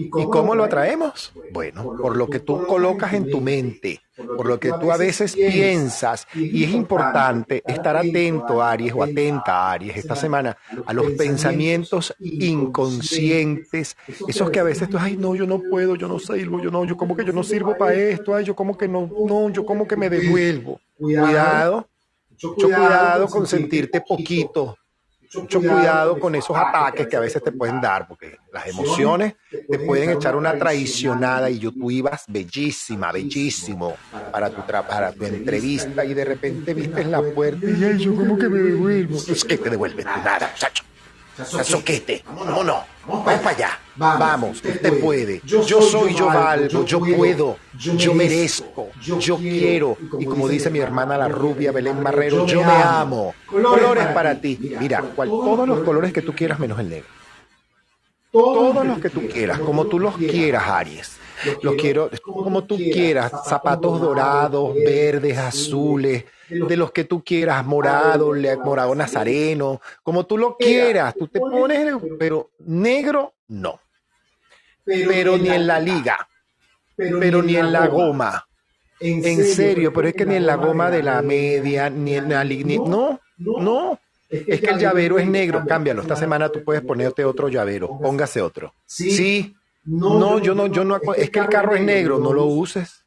¿Y 0.00 0.08
cómo, 0.10 0.54
lo 0.54 0.62
atraemos? 0.62 1.32
Bueno, 1.50 1.96
por 2.00 2.16
lo 2.16 2.28
que 2.28 2.38
tú 2.38 2.64
colocas 2.68 3.14
en 3.14 3.28
tu 3.28 3.40
mente, 3.40 4.00
por 4.16 4.46
lo 4.46 4.60
que 4.60 4.70
tú 4.80 4.92
a 4.92 4.96
veces 4.96 5.34
piensas. 5.34 6.28
Y 6.36 6.62
es 6.62 6.70
importante 6.70 7.64
estar 7.66 7.96
atento, 7.96 8.62
Aries, 8.62 8.92
o 8.94 9.02
atenta, 9.02 9.72
Aries, 9.72 9.96
esta 9.96 10.14
semana, 10.14 10.56
a 10.86 10.92
los 10.92 11.10
pensamientos 11.12 12.14
inconscientes, 12.20 13.96
esos 14.28 14.50
que 14.50 14.60
a 14.60 14.62
veces 14.62 14.88
tú, 14.88 14.98
ay, 15.00 15.16
no, 15.16 15.34
yo 15.34 15.48
no 15.48 15.60
puedo, 15.68 15.96
yo 15.96 16.06
no 16.06 16.20
sirvo, 16.20 16.62
yo 16.62 16.70
no, 16.70 16.84
yo 16.84 16.96
como 16.96 17.16
que 17.16 17.24
yo 17.24 17.32
no 17.32 17.42
sirvo 17.42 17.76
para 17.76 17.94
esto, 17.94 18.36
ay, 18.36 18.44
yo 18.44 18.54
como 18.54 18.78
que 18.78 18.86
no, 18.86 19.10
no, 19.26 19.50
yo 19.50 19.66
como 19.66 19.88
que 19.88 19.96
me 19.96 20.08
devuelvo. 20.08 20.80
Cuidado, 20.96 21.88
mucho 22.30 22.66
cuidado 22.66 23.26
con 23.26 23.48
sentirte 23.48 24.00
poquito 24.00 24.76
mucho 25.34 25.60
cuidado 25.60 26.18
con 26.18 26.34
esos 26.34 26.56
ataques 26.56 27.06
que 27.06 27.16
a 27.16 27.20
veces 27.20 27.42
te 27.42 27.52
pueden 27.52 27.80
dar, 27.80 28.06
porque 28.08 28.38
las 28.52 28.66
emociones 28.66 29.34
te 29.50 29.78
pueden 29.78 30.10
echar 30.10 30.36
una 30.36 30.58
traicionada 30.58 31.50
y 31.50 31.58
yo, 31.58 31.72
tú 31.72 31.90
ibas 31.90 32.24
bellísima, 32.28 33.12
bellísimo 33.12 33.96
para 34.32 34.50
tu, 34.50 34.62
para 34.62 35.12
tu 35.12 35.24
entrevista 35.24 36.04
y 36.04 36.14
de 36.14 36.24
repente 36.24 36.74
viste 36.74 37.00
en 37.00 37.10
la 37.10 37.22
puerta 37.22 37.66
y 37.66 37.98
yo 37.98 38.14
como 38.14 38.38
que 38.38 38.48
me 38.48 38.58
devuelvo. 38.58 39.16
Es 39.16 39.44
que 39.44 39.58
te 39.58 39.70
devuelves 39.70 40.04
nada, 40.04 40.50
muchacho. 40.52 40.84
Soquete, 41.44 42.24
no, 42.34 42.64
no, 42.64 42.84
vamos 43.06 43.24
para 43.24 43.50
allá, 43.50 43.78
vamos, 43.96 44.56
usted 44.56 45.00
puede, 45.00 45.40
yo 45.44 45.62
soy, 45.62 46.14
yo 46.14 46.26
valgo, 46.26 46.84
yo 46.84 47.00
puedo, 47.00 47.56
yo 47.78 48.14
merezco, 48.14 48.88
yo 49.00 49.36
quiero, 49.36 49.96
y 50.18 50.24
como 50.24 50.48
dice 50.48 50.70
mi 50.70 50.80
hermana 50.80 51.16
la 51.16 51.28
rubia 51.28 51.70
Belén 51.72 52.02
Barrero, 52.02 52.44
yo 52.46 52.64
me 52.64 52.72
amo, 52.72 53.34
colores 53.46 54.06
para 54.08 54.40
ti, 54.40 54.58
mira, 54.80 55.02
todos 55.14 55.68
los 55.68 55.80
colores 55.80 56.12
que 56.12 56.22
tú 56.22 56.34
quieras 56.34 56.58
menos 56.58 56.78
el 56.80 56.90
negro, 56.90 57.08
todos 58.32 58.84
los 58.86 58.98
que 58.98 59.10
tú 59.10 59.26
quieras, 59.28 59.58
como 59.60 59.86
tú 59.86 59.98
los 59.98 60.16
quieras, 60.16 60.64
Aries. 60.66 61.18
Los 61.62 61.74
quiero 61.76 62.10
como 62.22 62.64
tú 62.64 62.76
quieras, 62.76 63.32
zapatos 63.46 64.00
dorados, 64.00 64.74
verdes, 64.74 65.38
azules, 65.38 66.24
de 66.48 66.76
los 66.76 66.92
que 66.92 67.04
tú 67.04 67.22
quieras, 67.22 67.64
morado, 67.64 68.32
morado 68.64 68.94
nazareno, 68.94 69.80
como 70.02 70.26
tú 70.26 70.38
lo 70.38 70.56
quieras, 70.56 71.14
tú 71.16 71.28
te 71.28 71.40
pones, 71.40 71.94
pero 72.18 72.50
negro, 72.60 73.34
no. 73.48 73.80
Pero 74.84 75.36
ni 75.36 75.50
en 75.50 75.66
la 75.66 75.80
liga, 75.80 76.28
pero 76.96 77.42
ni 77.42 77.56
en 77.56 77.72
la 77.72 77.86
goma. 77.86 78.46
En 79.00 79.44
serio, 79.44 79.92
pero 79.92 80.08
es 80.08 80.14
que 80.14 80.26
ni 80.26 80.36
en 80.36 80.46
la 80.46 80.56
goma 80.56 80.90
de 80.90 81.02
la 81.02 81.22
media, 81.22 81.88
ni 81.90 82.14
en 82.14 82.28
la 82.30 82.42
liga, 82.42 82.68
no, 82.84 83.20
no. 83.38 84.00
Es 84.30 84.60
que 84.60 84.70
el 84.70 84.78
llavero 84.78 85.18
es 85.18 85.26
negro, 85.26 85.64
cámbialo. 85.66 86.02
Esta 86.02 86.16
semana 86.16 86.50
tú 86.50 86.62
puedes 86.62 86.82
ponerte 86.82 87.24
otro 87.24 87.48
llavero, 87.48 87.98
póngase 87.98 88.42
otro. 88.42 88.74
Sí, 88.84 89.54
no, 89.88 90.38
yo 90.38 90.54
no, 90.54 90.66
yo 90.66 90.84
no, 90.84 91.00
es 91.16 91.30
que 91.30 91.38
el 91.38 91.48
carro 91.48 91.74
es 91.74 91.82
negro, 91.82 92.18
no 92.18 92.32
lo 92.32 92.44
uses. 92.44 93.04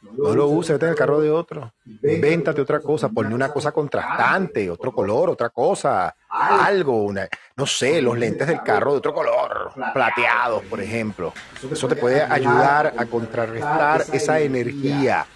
No 0.00 0.32
lo 0.32 0.46
uses, 0.46 0.74
vete 0.74 0.86
en 0.86 0.90
el 0.92 0.96
carro 0.96 1.20
de 1.20 1.30
otro. 1.30 1.74
Invéntate 1.84 2.60
otra 2.60 2.78
cosa, 2.80 3.08
ponle 3.08 3.34
una 3.34 3.52
cosa 3.52 3.72
contrastante, 3.72 4.70
otro 4.70 4.92
color, 4.92 5.30
otra 5.30 5.50
cosa, 5.50 6.14
algo, 6.28 7.02
una, 7.02 7.28
no 7.56 7.66
sé, 7.66 8.00
los 8.00 8.16
lentes 8.16 8.46
del 8.46 8.62
carro 8.62 8.92
de 8.92 8.98
otro 8.98 9.12
color, 9.12 9.72
plateados, 9.92 10.62
por 10.64 10.80
ejemplo. 10.80 11.32
Eso 11.70 11.88
te 11.88 11.96
puede 11.96 12.22
ayudar 12.22 12.94
a 12.96 13.06
contrarrestar 13.06 14.04
esa 14.12 14.38
energía 14.38 15.26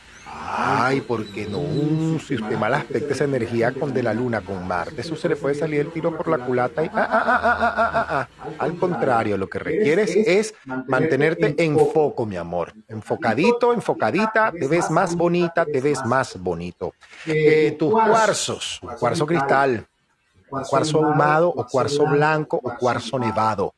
Ay, 0.45 1.01
porque 1.01 1.47
no, 1.47 1.61
si 2.19 2.35
usted 2.35 2.59
mal 2.59 2.75
aspecta 2.75 3.15
esa 3.15 3.25
energía 3.25 3.73
con 3.73 3.95
de 3.95 4.03
la 4.03 4.13
luna, 4.13 4.41
con 4.41 4.67
Marte, 4.67 5.01
eso 5.01 5.17
se 5.17 5.29
le 5.29 5.37
puede 5.37 5.55
salir 5.55 5.81
el 5.81 5.93
tiro 5.93 6.17
por 6.17 6.29
la 6.29 6.39
culata 6.39 6.83
y 6.85 6.89
ah, 6.89 7.09
ah, 7.11 8.07
ah, 8.11 8.29
al 8.59 8.77
contrario, 8.77 9.37
lo 9.37 9.49
que 9.49 9.59
requieres 9.59 10.15
es 10.15 10.55
mantenerte 10.87 11.55
en 11.59 11.79
foco, 11.79 12.27
mi 12.27 12.37
amor. 12.37 12.73
Enfocadito, 12.89 13.73
enfocadita, 13.73 14.53
te 14.53 14.67
ves 14.67 14.91
más 14.91 15.15
bonita, 15.15 15.65
te 15.65 15.81
ves 15.81 16.05
más 16.05 16.39
bonito. 16.39 16.95
Eh, 17.27 17.77
tus 17.79 17.93
cuarzos, 17.93 18.81
cuarzo 18.99 19.27
cristal, 19.27 19.87
cuarzo 20.49 21.05
ahumado 21.05 21.49
o 21.49 21.67
cuarzo 21.67 22.07
blanco 22.07 22.61
o 22.63 22.77
cuarzo 22.77 23.19
nevado. 23.19 23.75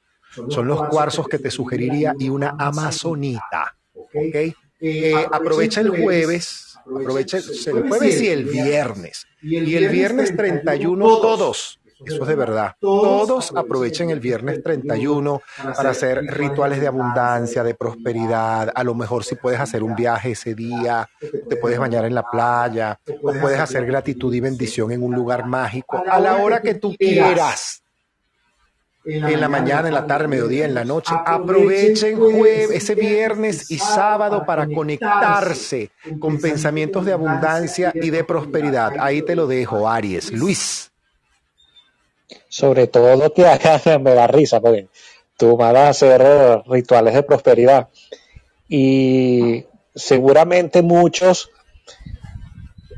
Son 0.49 0.67
los 0.67 0.83
cuarzos 0.89 1.29
que 1.29 1.39
te 1.39 1.51
sugeriría 1.51 2.15
y 2.19 2.29
una 2.29 2.57
amazonita. 2.59 3.77
¿Ok? 3.95 4.55
Eh, 4.87 5.15
aprovecha 5.33 5.81
el 5.81 5.89
jueves, 5.89 6.77
aprovecha 6.85 7.39
el 7.39 7.89
jueves 7.89 8.21
y 8.21 8.29
el 8.29 8.45
viernes. 8.45 9.27
Y 9.41 9.77
el 9.77 9.89
viernes 9.89 10.37
31 10.37 11.07
todos, 11.21 11.81
eso 12.05 12.23
es 12.23 12.29
de 12.29 12.35
verdad. 12.35 12.75
Todos 12.79 13.51
aprovechen 13.57 14.11
el 14.11 14.21
viernes 14.21 14.63
31 14.63 15.41
para 15.75 15.89
hacer 15.89 16.23
rituales 16.27 16.81
de 16.81 16.87
abundancia, 16.87 17.65
de 17.65 17.75
prosperidad. 17.75 18.71
A 18.75 18.85
lo 18.85 18.95
mejor 18.95 19.25
si 19.25 19.37
puedes 19.37 19.59
hacer 19.59 19.83
un 19.83 19.95
viaje 19.95 20.33
ese 20.33 20.55
día, 20.55 21.09
te 21.49 21.57
puedes 21.57 21.79
bañar 21.79 22.05
en 22.05 22.15
la 22.15 22.29
playa, 22.31 23.01
o 23.23 23.33
puedes 23.41 23.61
hacer 23.61 23.87
gratitud 23.87 24.35
y 24.35 24.41
bendición 24.41 24.93
en 24.93 25.03
un 25.03 25.15
lugar 25.15 25.47
mágico 25.47 26.03
a 26.07 26.21
la 26.21 26.37
hora 26.37 26.61
que 26.61 26.75
tú 26.75 26.95
quieras 26.99 27.84
en 29.05 29.41
la 29.41 29.49
mañana, 29.49 29.89
en 29.89 29.95
la 29.95 30.07
tarde, 30.07 30.29
mediodía, 30.29 30.65
en 30.65 30.75
la 30.75 30.85
noche. 30.85 31.15
Aprovechen 31.15 32.17
jueves, 32.17 32.71
ese 32.71 32.95
viernes 32.95 33.71
y 33.71 33.79
sábado 33.79 34.45
para 34.47 34.67
conectarse 34.67 35.91
con 36.19 36.41
pensamientos 36.41 37.05
de 37.05 37.13
abundancia 37.13 37.93
y 37.95 38.11
de 38.11 38.25
prosperidad. 38.25 38.93
Ahí 38.99 39.23
te 39.23 39.37
lo 39.37 39.47
dejo, 39.47 39.89
Aries. 39.89 40.33
Luis. 40.33 40.91
Sobre 42.49 42.87
todo 42.87 43.33
que 43.33 43.47
hagas, 43.47 43.85
me 44.01 44.15
da 44.15 44.27
risa, 44.27 44.61
porque 44.61 44.89
tú 45.37 45.57
vas 45.57 45.75
a 45.75 45.89
hacer 45.89 46.63
rituales 46.67 47.15
de 47.15 47.23
prosperidad. 47.23 47.89
Y 48.69 49.67
seguramente 49.95 50.83
muchos 50.83 51.51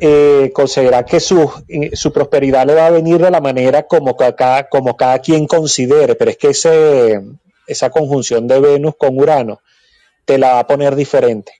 eh, 0.00 0.52
que 1.06 1.20
su, 1.20 1.52
eh, 1.68 1.90
su, 1.94 2.12
prosperidad 2.12 2.66
le 2.66 2.74
va 2.74 2.86
a 2.86 2.90
venir 2.90 3.18
de 3.18 3.30
la 3.30 3.40
manera 3.40 3.84
como 3.84 4.16
cada, 4.16 4.68
como 4.68 4.96
cada 4.96 5.18
quien 5.20 5.46
considere, 5.46 6.14
pero 6.14 6.30
es 6.30 6.36
que 6.36 6.48
ese, 6.48 7.20
esa 7.66 7.90
conjunción 7.90 8.46
de 8.46 8.60
Venus 8.60 8.94
con 8.98 9.18
Urano 9.18 9.60
te 10.24 10.38
la 10.38 10.54
va 10.54 10.58
a 10.60 10.66
poner 10.66 10.94
diferente. 10.96 11.52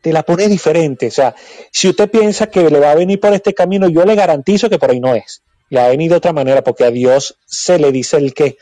Te 0.00 0.12
la 0.12 0.22
pone 0.22 0.48
diferente. 0.48 1.08
O 1.08 1.10
sea, 1.10 1.34
si 1.72 1.88
usted 1.88 2.10
piensa 2.10 2.48
que 2.48 2.70
le 2.70 2.80
va 2.80 2.92
a 2.92 2.94
venir 2.94 3.20
por 3.20 3.32
este 3.32 3.54
camino, 3.54 3.88
yo 3.88 4.04
le 4.04 4.14
garantizo 4.14 4.68
que 4.68 4.78
por 4.78 4.90
ahí 4.90 5.00
no 5.00 5.14
es. 5.14 5.42
Le 5.68 5.80
va 5.80 5.86
a 5.86 5.90
venir 5.90 6.10
de 6.10 6.16
otra 6.16 6.32
manera, 6.32 6.62
porque 6.62 6.84
a 6.84 6.90
Dios 6.90 7.38
se 7.46 7.78
le 7.78 7.92
dice 7.92 8.16
el 8.16 8.34
qué, 8.34 8.56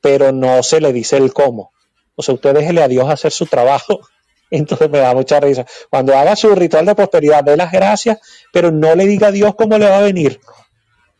pero 0.00 0.32
no 0.32 0.62
se 0.62 0.80
le 0.80 0.92
dice 0.92 1.16
el 1.16 1.32
cómo. 1.32 1.72
O 2.16 2.22
sea, 2.22 2.34
usted 2.34 2.54
déjele 2.54 2.82
a 2.82 2.88
Dios 2.88 3.08
hacer 3.08 3.32
su 3.32 3.46
trabajo 3.46 4.00
Entonces 4.50 4.90
me 4.90 4.98
da 4.98 5.14
mucha 5.14 5.40
risa. 5.40 5.66
Cuando 5.90 6.16
haga 6.16 6.36
su 6.36 6.54
ritual 6.54 6.86
de 6.86 6.94
prosperidad, 6.94 7.44
dé 7.44 7.56
las 7.56 7.72
gracias, 7.72 8.18
pero 8.52 8.70
no 8.70 8.94
le 8.94 9.06
diga 9.06 9.28
a 9.28 9.32
Dios 9.32 9.54
cómo 9.54 9.78
le 9.78 9.88
va 9.88 9.98
a 9.98 10.02
venir, 10.02 10.40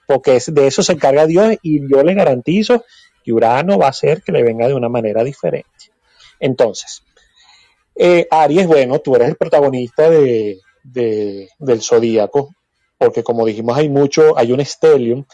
porque 0.06 0.38
de 0.46 0.66
eso 0.66 0.82
se 0.82 0.92
encarga 0.92 1.26
Dios 1.26 1.56
y 1.62 1.80
yo 1.90 2.02
le 2.02 2.14
garantizo 2.14 2.84
que 3.22 3.32
Urano 3.32 3.78
va 3.78 3.86
a 3.86 3.90
hacer 3.90 4.22
que 4.22 4.32
le 4.32 4.42
venga 4.42 4.66
de 4.66 4.74
una 4.74 4.88
manera 4.88 5.22
diferente. 5.22 5.68
Entonces, 6.40 7.02
eh, 7.94 8.26
Aries, 8.30 8.66
bueno, 8.66 9.00
tú 9.00 9.16
eres 9.16 9.28
el 9.28 9.36
protagonista 9.36 10.08
de, 10.08 10.60
del 10.84 11.82
zodíaco, 11.82 12.54
porque 12.96 13.22
como 13.22 13.44
dijimos, 13.44 13.76
hay 13.76 13.88
mucho, 13.88 14.38
hay 14.38 14.52
un 14.52 14.64
stellium 14.64 15.24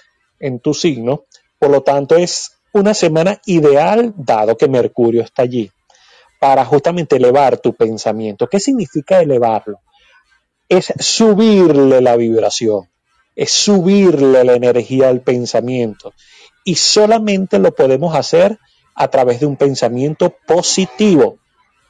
en 0.40 0.61
tu 0.61 0.74
signo, 0.74 1.26
por 1.59 1.70
lo 1.70 1.83
tanto 1.83 2.16
es 2.16 2.59
una 2.72 2.94
semana 2.94 3.40
ideal, 3.46 4.12
dado 4.16 4.57
que 4.57 4.66
Mercurio 4.66 5.22
está 5.22 5.42
allí, 5.42 5.70
para 6.44 6.66
justamente 6.66 7.16
elevar 7.16 7.57
tu 7.57 7.72
pensamiento. 7.72 8.46
¿Qué 8.46 8.61
significa 8.61 9.22
elevarlo? 9.22 9.80
Es 10.68 10.92
subirle 10.98 12.02
la 12.02 12.16
vibración, 12.16 12.90
es 13.35 13.50
subirle 13.50 14.44
la 14.44 14.52
energía 14.52 15.09
al 15.09 15.22
pensamiento. 15.22 16.12
Y 16.62 16.74
solamente 16.74 17.59
lo 17.59 17.74
podemos 17.74 18.14
hacer 18.14 18.59
a 18.94 19.09
través 19.09 19.40
de 19.40 19.46
un 19.46 19.57
pensamiento 19.57 20.37
positivo, 20.46 21.38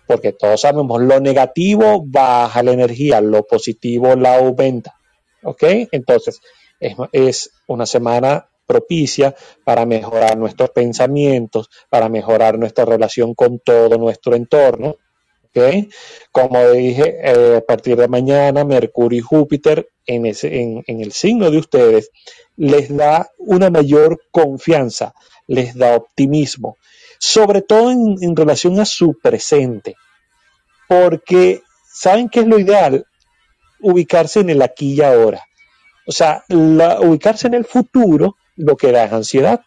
porque 0.07 0.31
todos 0.31 0.61
sabemos, 0.61 1.03
lo 1.03 1.19
negativo 1.19 2.05
baja 2.07 2.63
la 2.63 2.75
energía, 2.75 3.21
lo 3.21 3.43
positivo 3.43 4.15
la 4.15 4.37
aumenta. 4.37 4.95
¿Ok? 5.43 5.65
Entonces, 5.91 6.41
es, 6.79 6.95
es 7.11 7.51
una 7.67 7.87
semana 7.87 8.47
propicia 8.67 9.35
para 9.65 9.87
mejorar 9.87 10.37
nuestros 10.37 10.71
pensamientos, 10.71 11.71
para 11.89 12.09
mejorar 12.09 12.59
nuestra 12.59 12.85
relación 12.85 13.35
con 13.35 13.59
todo 13.59 13.97
nuestro 13.99 14.35
entorno. 14.35 14.97
¿okay? 15.49 15.89
Como 16.33 16.71
dije, 16.71 17.17
eh, 17.23 17.57
a 17.59 17.61
partir 17.61 17.97
de 17.97 18.09
mañana, 18.09 18.65
Mercurio 18.65 19.19
y 19.19 19.23
Júpiter 19.23 19.89
en, 20.07 20.27
ese, 20.27 20.61
en, 20.61 20.83
el 20.87 21.13
signo 21.13 21.51
de 21.51 21.59
ustedes 21.59 22.11
les 22.57 22.95
da 22.95 23.31
una 23.39 23.71
mayor 23.71 24.21
confianza, 24.31 25.15
les 25.47 25.75
da 25.75 25.97
optimismo, 25.97 26.77
sobre 27.19 27.63
todo 27.63 27.91
en, 27.91 28.17
en 28.21 28.37
relación 28.37 28.79
a 28.81 28.85
su 28.85 29.19
presente, 29.23 29.95
porque 30.89 31.63
¿saben 31.93 32.29
qué 32.29 32.41
es 32.41 32.47
lo 32.47 32.59
ideal? 32.59 33.07
Ubicarse 33.81 34.41
en 34.41 34.51
el 34.51 34.63
aquí 34.63 34.95
y 34.95 35.03
ahora. 35.03 35.43
O 36.07 36.13
sea, 36.13 36.45
la, 36.49 37.01
ubicarse 37.01 37.47
en 37.47 37.55
el 37.55 37.65
futuro 37.65 38.37
lo 38.57 38.77
que 38.77 38.93
da 38.93 39.05
es 39.05 39.13
ansiedad. 39.13 39.61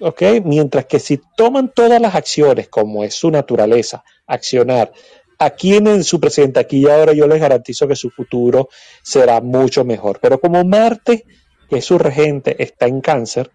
¿Ok? 0.00 0.22
Mientras 0.44 0.86
que 0.86 0.98
si 0.98 1.20
toman 1.36 1.72
todas 1.74 2.00
las 2.00 2.14
acciones, 2.14 2.68
como 2.68 3.04
es 3.04 3.14
su 3.14 3.30
naturaleza, 3.30 4.04
accionar, 4.26 4.92
aquí 5.38 5.74
en 5.74 6.04
su 6.04 6.20
presente, 6.20 6.60
aquí 6.60 6.78
y 6.78 6.88
ahora, 6.88 7.12
yo 7.12 7.26
les 7.26 7.40
garantizo 7.40 7.86
que 7.86 7.96
su 7.96 8.10
futuro 8.10 8.68
será 9.02 9.40
mucho 9.40 9.84
mejor. 9.84 10.18
Pero 10.20 10.40
como 10.40 10.64
Marte, 10.64 11.24
que 11.68 11.78
es 11.78 11.84
su 11.84 11.98
regente, 11.98 12.62
está 12.62 12.86
en 12.86 13.00
cáncer, 13.00 13.50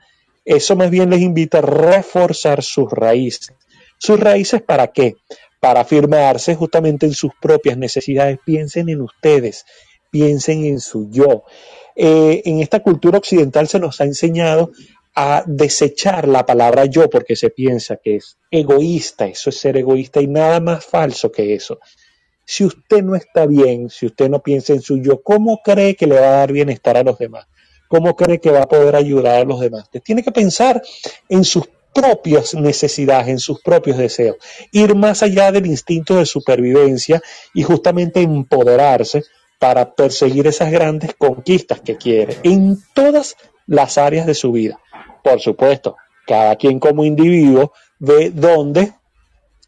eso 0.46 0.76
más 0.76 0.90
bien 0.90 1.10
les 1.10 1.22
invita 1.22 1.60
a 1.60 1.62
reforzar 1.62 2.64
sus 2.64 2.90
raíces. 2.92 3.54
¿Sus 3.98 4.20
raíces 4.20 4.62
para 4.62 4.88
qué? 4.88 5.16
Para 5.60 5.82
afirmarse 5.82 6.56
justamente 6.56 7.06
en 7.06 7.14
sus 7.14 7.32
propias 7.40 7.78
necesidades. 7.78 8.40
Piensen 8.46 8.90
en 8.90 9.02
ustedes, 9.02 9.66
piensen 10.10 10.66
en 10.66 10.80
su 10.80 11.10
yo. 11.12 11.44
Eh, 12.02 12.44
en 12.46 12.62
esta 12.62 12.80
cultura 12.80 13.18
occidental 13.18 13.68
se 13.68 13.78
nos 13.78 14.00
ha 14.00 14.06
enseñado 14.06 14.72
a 15.16 15.44
desechar 15.46 16.30
la 16.30 16.46
palabra 16.46 16.86
yo 16.86 17.10
porque 17.10 17.36
se 17.36 17.50
piensa 17.50 17.98
que 17.98 18.16
es 18.16 18.38
egoísta, 18.50 19.26
eso 19.26 19.50
es 19.50 19.60
ser 19.60 19.76
egoísta 19.76 20.22
y 20.22 20.28
nada 20.28 20.62
más 20.62 20.86
falso 20.86 21.30
que 21.30 21.54
eso. 21.54 21.80
Si 22.46 22.64
usted 22.64 23.04
no 23.04 23.16
está 23.16 23.46
bien, 23.46 23.90
si 23.90 24.06
usted 24.06 24.30
no 24.30 24.42
piensa 24.42 24.72
en 24.72 24.82
su 24.82 24.98
yo, 25.02 25.22
¿cómo 25.22 25.60
cree 25.62 25.98
que 25.98 26.08
le 26.08 26.16
va 26.16 26.28
a 26.28 26.38
dar 26.38 26.54
bienestar 26.54 26.96
a 26.96 27.04
los 27.04 27.18
demás? 27.18 27.48
¿Cómo 27.90 28.16
cree 28.16 28.40
que 28.40 28.50
va 28.50 28.62
a 28.62 28.70
poder 28.70 28.96
ayudar 28.96 29.42
a 29.42 29.44
los 29.44 29.60
demás? 29.60 29.84
Usted 29.84 30.02
tiene 30.02 30.24
que 30.24 30.32
pensar 30.32 30.82
en 31.28 31.44
sus 31.44 31.68
propias 31.94 32.54
necesidades, 32.54 33.28
en 33.28 33.40
sus 33.40 33.60
propios 33.60 33.98
deseos, 33.98 34.38
ir 34.72 34.96
más 34.96 35.22
allá 35.22 35.52
del 35.52 35.66
instinto 35.66 36.16
de 36.16 36.26
supervivencia 36.26 37.22
y 37.54 37.64
justamente 37.64 38.22
empoderarse 38.22 39.26
para 39.60 39.94
perseguir 39.94 40.48
esas 40.48 40.72
grandes 40.72 41.14
conquistas 41.16 41.82
que 41.82 41.98
quiere 41.98 42.38
en 42.44 42.78
todas 42.94 43.36
las 43.68 43.98
áreas 43.98 44.26
de 44.26 44.34
su 44.34 44.52
vida. 44.52 44.80
Por 45.24 45.40
supuesto, 45.40 45.98
cada 46.26 46.56
quien 46.56 46.80
como 46.80 47.04
individuo 47.04 47.74
ve 48.00 48.32
dónde 48.34 48.94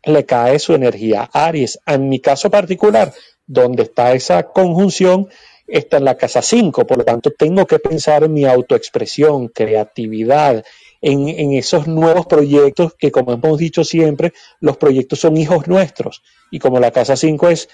le 0.03 0.25
cae 0.25 0.57
su 0.59 0.73
energía. 0.73 1.29
Aries, 1.31 1.79
en 1.85 2.09
mi 2.09 2.19
caso 2.19 2.49
particular, 2.49 3.13
donde 3.45 3.83
está 3.83 4.13
esa 4.13 4.43
conjunción, 4.43 5.27
está 5.67 5.97
en 5.97 6.05
la 6.05 6.17
casa 6.17 6.41
5, 6.41 6.85
por 6.87 6.97
lo 6.97 7.05
tanto 7.05 7.31
tengo 7.31 7.65
que 7.65 7.79
pensar 7.79 8.23
en 8.23 8.33
mi 8.33 8.45
autoexpresión, 8.45 9.49
creatividad, 9.49 10.63
en, 11.01 11.53
esos 11.53 11.87
nuevos 11.87 12.27
proyectos 12.27 12.93
que 12.93 13.11
como 13.11 13.33
hemos 13.33 13.57
dicho 13.57 13.83
siempre, 13.83 14.33
los 14.59 14.77
proyectos 14.77 15.19
son 15.19 15.37
hijos 15.37 15.67
nuestros 15.67 16.21
y 16.51 16.59
como 16.59 16.79
la 16.79 16.91
casa 16.91 17.15
5 17.15 17.49
es 17.49 17.69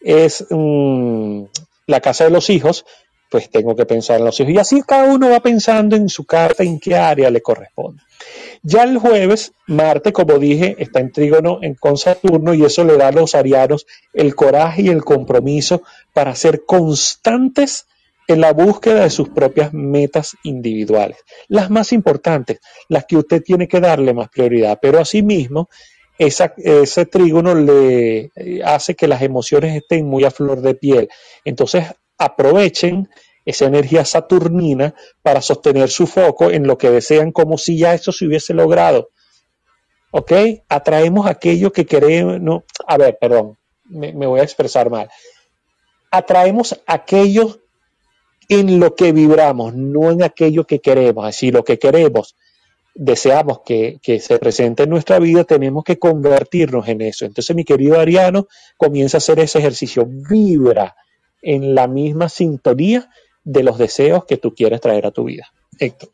es 0.00 0.46
um, 0.50 1.46
la 1.86 2.00
casa 2.00 2.24
de 2.24 2.30
los 2.30 2.50
hijos, 2.50 2.84
pues 3.30 3.50
tengo 3.50 3.76
que 3.76 3.86
pensar 3.86 4.18
en 4.18 4.24
los 4.24 4.38
hijos. 4.40 4.52
Y 4.52 4.58
así 4.58 4.82
cada 4.82 5.12
uno 5.12 5.30
va 5.30 5.40
pensando 5.40 5.96
en 5.96 6.08
su 6.08 6.24
carta, 6.24 6.62
en 6.62 6.80
qué 6.80 6.96
área 6.96 7.30
le 7.30 7.40
corresponde. 7.40 8.02
Ya 8.62 8.82
el 8.82 8.98
jueves, 8.98 9.52
Marte, 9.66 10.12
como 10.12 10.38
dije, 10.38 10.76
está 10.78 11.00
en 11.00 11.12
trígono 11.12 11.60
en, 11.62 11.74
con 11.74 11.96
Saturno 11.96 12.52
y 12.52 12.64
eso 12.64 12.84
le 12.84 12.96
da 12.96 13.08
a 13.08 13.12
los 13.12 13.34
arianos 13.34 13.86
el 14.12 14.34
coraje 14.34 14.82
y 14.82 14.88
el 14.88 15.02
compromiso 15.02 15.82
para 16.12 16.34
ser 16.34 16.64
constantes 16.66 17.86
en 18.28 18.40
la 18.40 18.52
búsqueda 18.52 19.02
de 19.02 19.10
sus 19.10 19.30
propias 19.30 19.72
metas 19.72 20.36
individuales. 20.42 21.18
Las 21.48 21.70
más 21.70 21.92
importantes, 21.92 22.60
las 22.88 23.06
que 23.06 23.16
usted 23.16 23.42
tiene 23.42 23.66
que 23.66 23.80
darle 23.80 24.12
más 24.12 24.28
prioridad, 24.28 24.78
pero 24.80 25.00
asimismo 25.00 25.68
esa, 26.20 26.52
ese 26.58 27.06
trígono 27.06 27.54
le 27.54 28.30
hace 28.62 28.94
que 28.94 29.08
las 29.08 29.22
emociones 29.22 29.74
estén 29.74 30.06
muy 30.06 30.24
a 30.24 30.30
flor 30.30 30.60
de 30.60 30.74
piel. 30.74 31.08
Entonces 31.46 31.86
aprovechen 32.18 33.08
esa 33.46 33.64
energía 33.64 34.04
saturnina 34.04 34.94
para 35.22 35.40
sostener 35.40 35.88
su 35.88 36.06
foco 36.06 36.50
en 36.50 36.66
lo 36.66 36.76
que 36.76 36.90
desean 36.90 37.32
como 37.32 37.56
si 37.56 37.78
ya 37.78 37.94
eso 37.94 38.12
se 38.12 38.26
hubiese 38.26 38.52
logrado. 38.52 39.08
¿Ok? 40.10 40.32
Atraemos 40.68 41.26
aquello 41.26 41.72
que 41.72 41.86
queremos, 41.86 42.38
no, 42.38 42.64
a 42.86 42.98
ver, 42.98 43.16
perdón, 43.18 43.56
me, 43.84 44.12
me 44.12 44.26
voy 44.26 44.40
a 44.40 44.44
expresar 44.44 44.90
mal. 44.90 45.08
Atraemos 46.10 46.78
aquello 46.86 47.62
en 48.50 48.78
lo 48.78 48.94
que 48.94 49.12
vibramos, 49.12 49.74
no 49.74 50.10
en 50.10 50.22
aquello 50.22 50.66
que 50.66 50.80
queremos. 50.80 51.24
Así, 51.24 51.50
lo 51.50 51.64
que 51.64 51.78
queremos 51.78 52.36
deseamos 52.94 53.60
que, 53.64 53.98
que, 54.02 54.20
se 54.20 54.38
presente 54.38 54.84
en 54.84 54.90
nuestra 54.90 55.18
vida, 55.18 55.44
tenemos 55.44 55.84
que 55.84 55.98
convertirnos 55.98 56.88
en 56.88 57.00
eso. 57.02 57.24
Entonces, 57.24 57.54
mi 57.54 57.64
querido 57.64 57.98
Ariano, 57.98 58.48
comienza 58.76 59.16
a 59.16 59.18
hacer 59.18 59.38
ese 59.40 59.58
ejercicio, 59.58 60.06
vibra 60.06 60.96
en 61.42 61.74
la 61.74 61.86
misma 61.86 62.28
sintonía 62.28 63.08
de 63.44 63.62
los 63.62 63.78
deseos 63.78 64.24
que 64.26 64.36
tú 64.36 64.54
quieres 64.54 64.80
traer 64.80 65.06
a 65.06 65.10
tu 65.10 65.24
vida. 65.24 65.50
Héctor. 65.78 66.10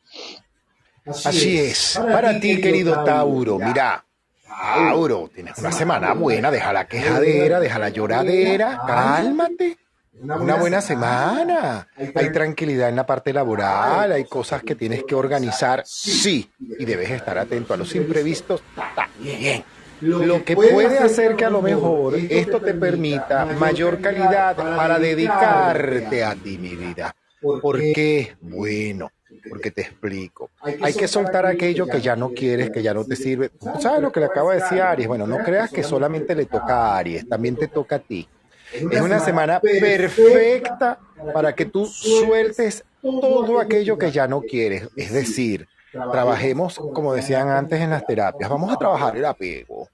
Así, 1.06 1.28
Así 1.28 1.58
es. 1.58 1.94
Para, 1.96 2.12
Para 2.12 2.40
ti, 2.40 2.60
querido 2.60 3.04
Tauro, 3.04 3.58
mira. 3.58 4.04
Tauro, 4.46 5.30
tienes 5.34 5.58
una 5.58 5.72
semana 5.72 6.14
buena, 6.14 6.50
deja 6.50 6.72
la 6.72 6.86
quejadera, 6.86 7.60
deja 7.60 7.78
la 7.78 7.90
lloradera, 7.90 8.80
cálmate 8.86 9.76
una 10.20 10.36
buena, 10.36 10.52
una 10.54 10.60
buena 10.60 10.80
semana. 10.80 11.36
semana. 11.36 11.88
Hay, 11.96 12.12
hay 12.14 12.32
tranquilidad 12.32 12.88
en 12.88 12.96
la 12.96 13.06
parte 13.06 13.32
laboral, 13.32 14.12
hay 14.12 14.24
cosas 14.24 14.62
que 14.62 14.74
tienes 14.74 15.04
que 15.04 15.14
organizar, 15.14 15.82
sí, 15.84 16.50
y 16.58 16.84
debes 16.84 17.10
estar 17.10 17.38
atento 17.38 17.74
a 17.74 17.76
los 17.76 17.94
imprevistos 17.94 18.62
también. 18.94 19.64
Lo, 20.00 20.18
lo 20.26 20.44
que 20.44 20.54
puede 20.54 20.98
hacer 20.98 21.36
que 21.36 21.46
a 21.46 21.50
lo 21.50 21.62
mejor 21.62 22.16
esto 22.16 22.60
te 22.60 22.74
permita 22.74 23.46
mayor 23.46 24.00
calidad 24.00 24.56
para 24.56 24.98
dedicarte 24.98 26.22
a 26.22 26.34
ti, 26.34 26.58
mi 26.58 26.76
vida. 26.76 27.14
¿Por 27.40 27.78
qué? 27.78 28.36
Bueno, 28.40 29.10
porque 29.48 29.70
te 29.70 29.82
explico. 29.82 30.50
Hay 30.82 30.94
que 30.94 31.08
soltar 31.08 31.46
aquello 31.46 31.86
que 31.86 32.00
ya 32.00 32.16
no 32.16 32.30
quieres, 32.30 32.70
que 32.70 32.82
ya 32.82 32.92
no 32.92 33.04
te 33.04 33.16
sirve. 33.16 33.50
¿Sabes 33.80 34.02
lo 34.02 34.12
que 34.12 34.20
le 34.20 34.26
acaba 34.26 34.54
de 34.54 34.62
decir 34.62 34.82
Aries? 34.82 35.08
Bueno, 35.08 35.26
no 35.26 35.38
creas 35.38 35.70
que 35.70 35.82
solamente 35.82 36.34
le 36.34 36.46
toca 36.46 36.88
a 36.88 36.98
Aries, 36.98 37.28
también 37.28 37.56
te 37.56 37.68
toca 37.68 37.96
a 37.96 38.00
ti. 38.00 38.28
Es 38.72 39.00
una 39.00 39.20
semana 39.20 39.60
perfecta 39.60 40.98
para 41.32 41.54
que 41.54 41.66
tú 41.66 41.86
sueltes 41.86 42.84
todo 43.00 43.60
aquello 43.60 43.98
que 43.98 44.10
ya 44.10 44.26
no 44.26 44.42
quieres. 44.42 44.88
Es 44.96 45.12
decir, 45.12 45.68
trabajemos, 45.92 46.78
como 46.92 47.14
decían 47.14 47.48
antes 47.48 47.80
en 47.80 47.90
las 47.90 48.06
terapias, 48.06 48.50
vamos 48.50 48.72
a 48.72 48.76
trabajar 48.76 49.16
el 49.16 49.24
apego. 49.24 49.88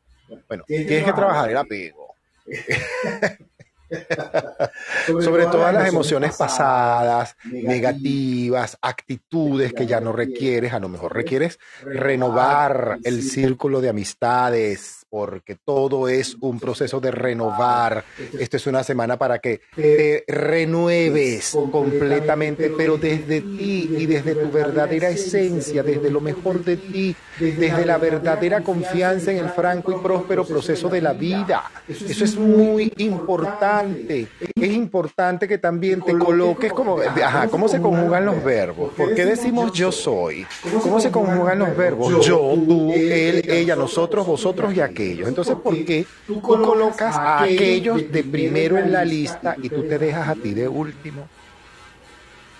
Bueno, 0.48 0.64
tienes 0.66 1.04
que 1.04 1.12
trabajar 1.12 1.50
el 1.50 1.56
apego. 1.56 2.14
Sobre 5.06 5.46
todas 5.46 5.74
las 5.74 5.88
emociones 5.88 6.36
pasadas, 6.36 7.36
negativas, 7.44 8.78
actitudes 8.80 9.72
que 9.72 9.86
ya 9.86 10.00
no 10.00 10.12
requieres, 10.12 10.72
a 10.72 10.80
lo 10.80 10.88
mejor 10.88 11.14
requieres 11.14 11.58
renovar 11.82 12.98
el 13.04 13.22
círculo 13.22 13.80
de 13.80 13.90
amistades, 13.90 15.01
porque 15.12 15.56
todo 15.62 16.08
es 16.08 16.38
un 16.40 16.58
proceso 16.58 16.98
de 16.98 17.10
renovar. 17.10 18.02
Esta 18.40 18.56
es 18.56 18.66
una 18.66 18.82
semana 18.82 19.18
para 19.18 19.40
que 19.40 19.60
te 19.76 20.24
renueves 20.26 21.54
completamente, 21.70 22.72
pero 22.74 22.96
desde 22.96 23.42
ti 23.42 23.90
y 23.94 24.06
desde 24.06 24.34
tu 24.34 24.50
verdadera 24.50 25.10
esencia, 25.10 25.82
desde 25.82 26.10
lo 26.10 26.22
mejor 26.22 26.64
de 26.64 26.78
ti, 26.78 27.14
desde 27.38 27.84
la 27.84 27.98
verdadera 27.98 28.62
confianza 28.62 29.30
en 29.32 29.36
el 29.36 29.50
franco 29.50 29.92
y 29.92 30.02
próspero 30.02 30.46
proceso 30.46 30.88
de 30.88 31.02
la 31.02 31.12
vida. 31.12 31.70
Eso 31.86 32.24
es 32.24 32.38
muy 32.38 32.90
importante. 32.96 34.28
Es 34.40 34.72
importante 34.72 35.46
que 35.46 35.58
también 35.58 36.00
te 36.00 36.16
coloques 36.16 36.72
como, 36.72 36.98
ajá, 36.98 37.48
¿cómo 37.48 37.68
se 37.68 37.82
conjugan 37.82 38.24
los 38.24 38.42
verbos? 38.42 38.94
¿Por 38.94 39.14
qué 39.14 39.26
decimos 39.26 39.74
yo 39.74 39.92
soy? 39.92 40.46
¿Cómo 40.82 40.98
se 41.00 41.10
conjugan 41.10 41.58
los 41.58 41.76
verbos? 41.76 42.24
Yo, 42.24 42.54
tú, 42.66 42.94
él, 42.94 43.44
ella, 43.46 43.76
nosotros, 43.76 44.26
vosotros 44.26 44.74
y 44.74 44.80
aquel. 44.80 45.01
Entonces, 45.10 45.56
¿por 45.56 45.84
qué 45.84 46.06
tú 46.26 46.40
colocas 46.40 47.16
a 47.16 47.42
aquellos 47.42 48.10
de 48.10 48.24
primero 48.24 48.78
en 48.78 48.92
la 48.92 49.04
lista 49.04 49.56
y 49.62 49.68
tú 49.68 49.82
te 49.84 49.98
dejas 49.98 50.28
a 50.28 50.34
ti 50.34 50.54
de 50.54 50.68
último? 50.68 51.28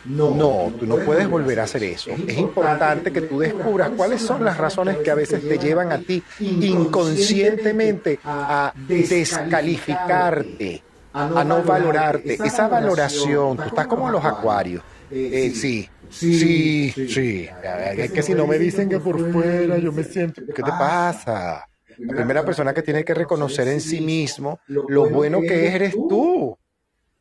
No, 0.05 0.73
tú 0.79 0.87
no 0.87 0.97
puedes 0.97 1.29
volver 1.29 1.61
a 1.61 1.65
hacer 1.65 1.85
eso. 1.85 2.11
Es 2.27 2.37
importante 2.37 3.13
que 3.13 3.23
tú 3.23 3.39
descubras 3.39 3.91
cuáles 3.91 4.21
son 4.21 4.45
las 4.45 4.59
razones 4.59 4.99
que 4.99 5.11
a 5.11 5.15
veces 5.15 5.47
te 5.47 5.59
llevan 5.59 5.93
a 5.93 5.99
ti 5.99 6.23
inconscientemente 6.41 8.19
a 8.25 8.73
descalificarte, 8.75 10.83
a 11.13 11.45
no 11.45 11.63
valorarte. 11.63 12.35
Esa 12.35 12.69
valoración, 12.69 13.57
tú 13.57 13.65
estás 13.65 13.87
como 13.87 14.11
los 14.11 14.25
acuarios. 14.25 14.83
Eh, 15.15 15.53
sí, 15.55 15.89
sí, 16.11 16.91
sí. 16.91 17.49
Es 17.97 18.13
que 18.13 18.23
si 18.23 18.35
no 18.35 18.47
me 18.47 18.59
dicen 18.59 18.89
que 18.89 18.99
por 18.99 19.31
fuera 19.31 19.79
yo 19.79 19.93
me 19.93 20.05
siento... 20.05 20.43
¿Qué 20.47 20.63
te 20.63 20.71
pasa? 20.71 21.69
La 22.03 22.15
primera 22.15 22.45
persona 22.45 22.75
que 22.75 22.83
tiene 22.83 23.05
que 23.05 23.15
reconocer 23.15 23.69
en 23.69 23.81
sí 23.81 24.01
mismo 24.01 24.61
lo 24.67 25.09
bueno 25.09 25.41
que 25.41 25.69
es 25.69 25.75
eres 25.75 25.93
tú. 25.93 26.57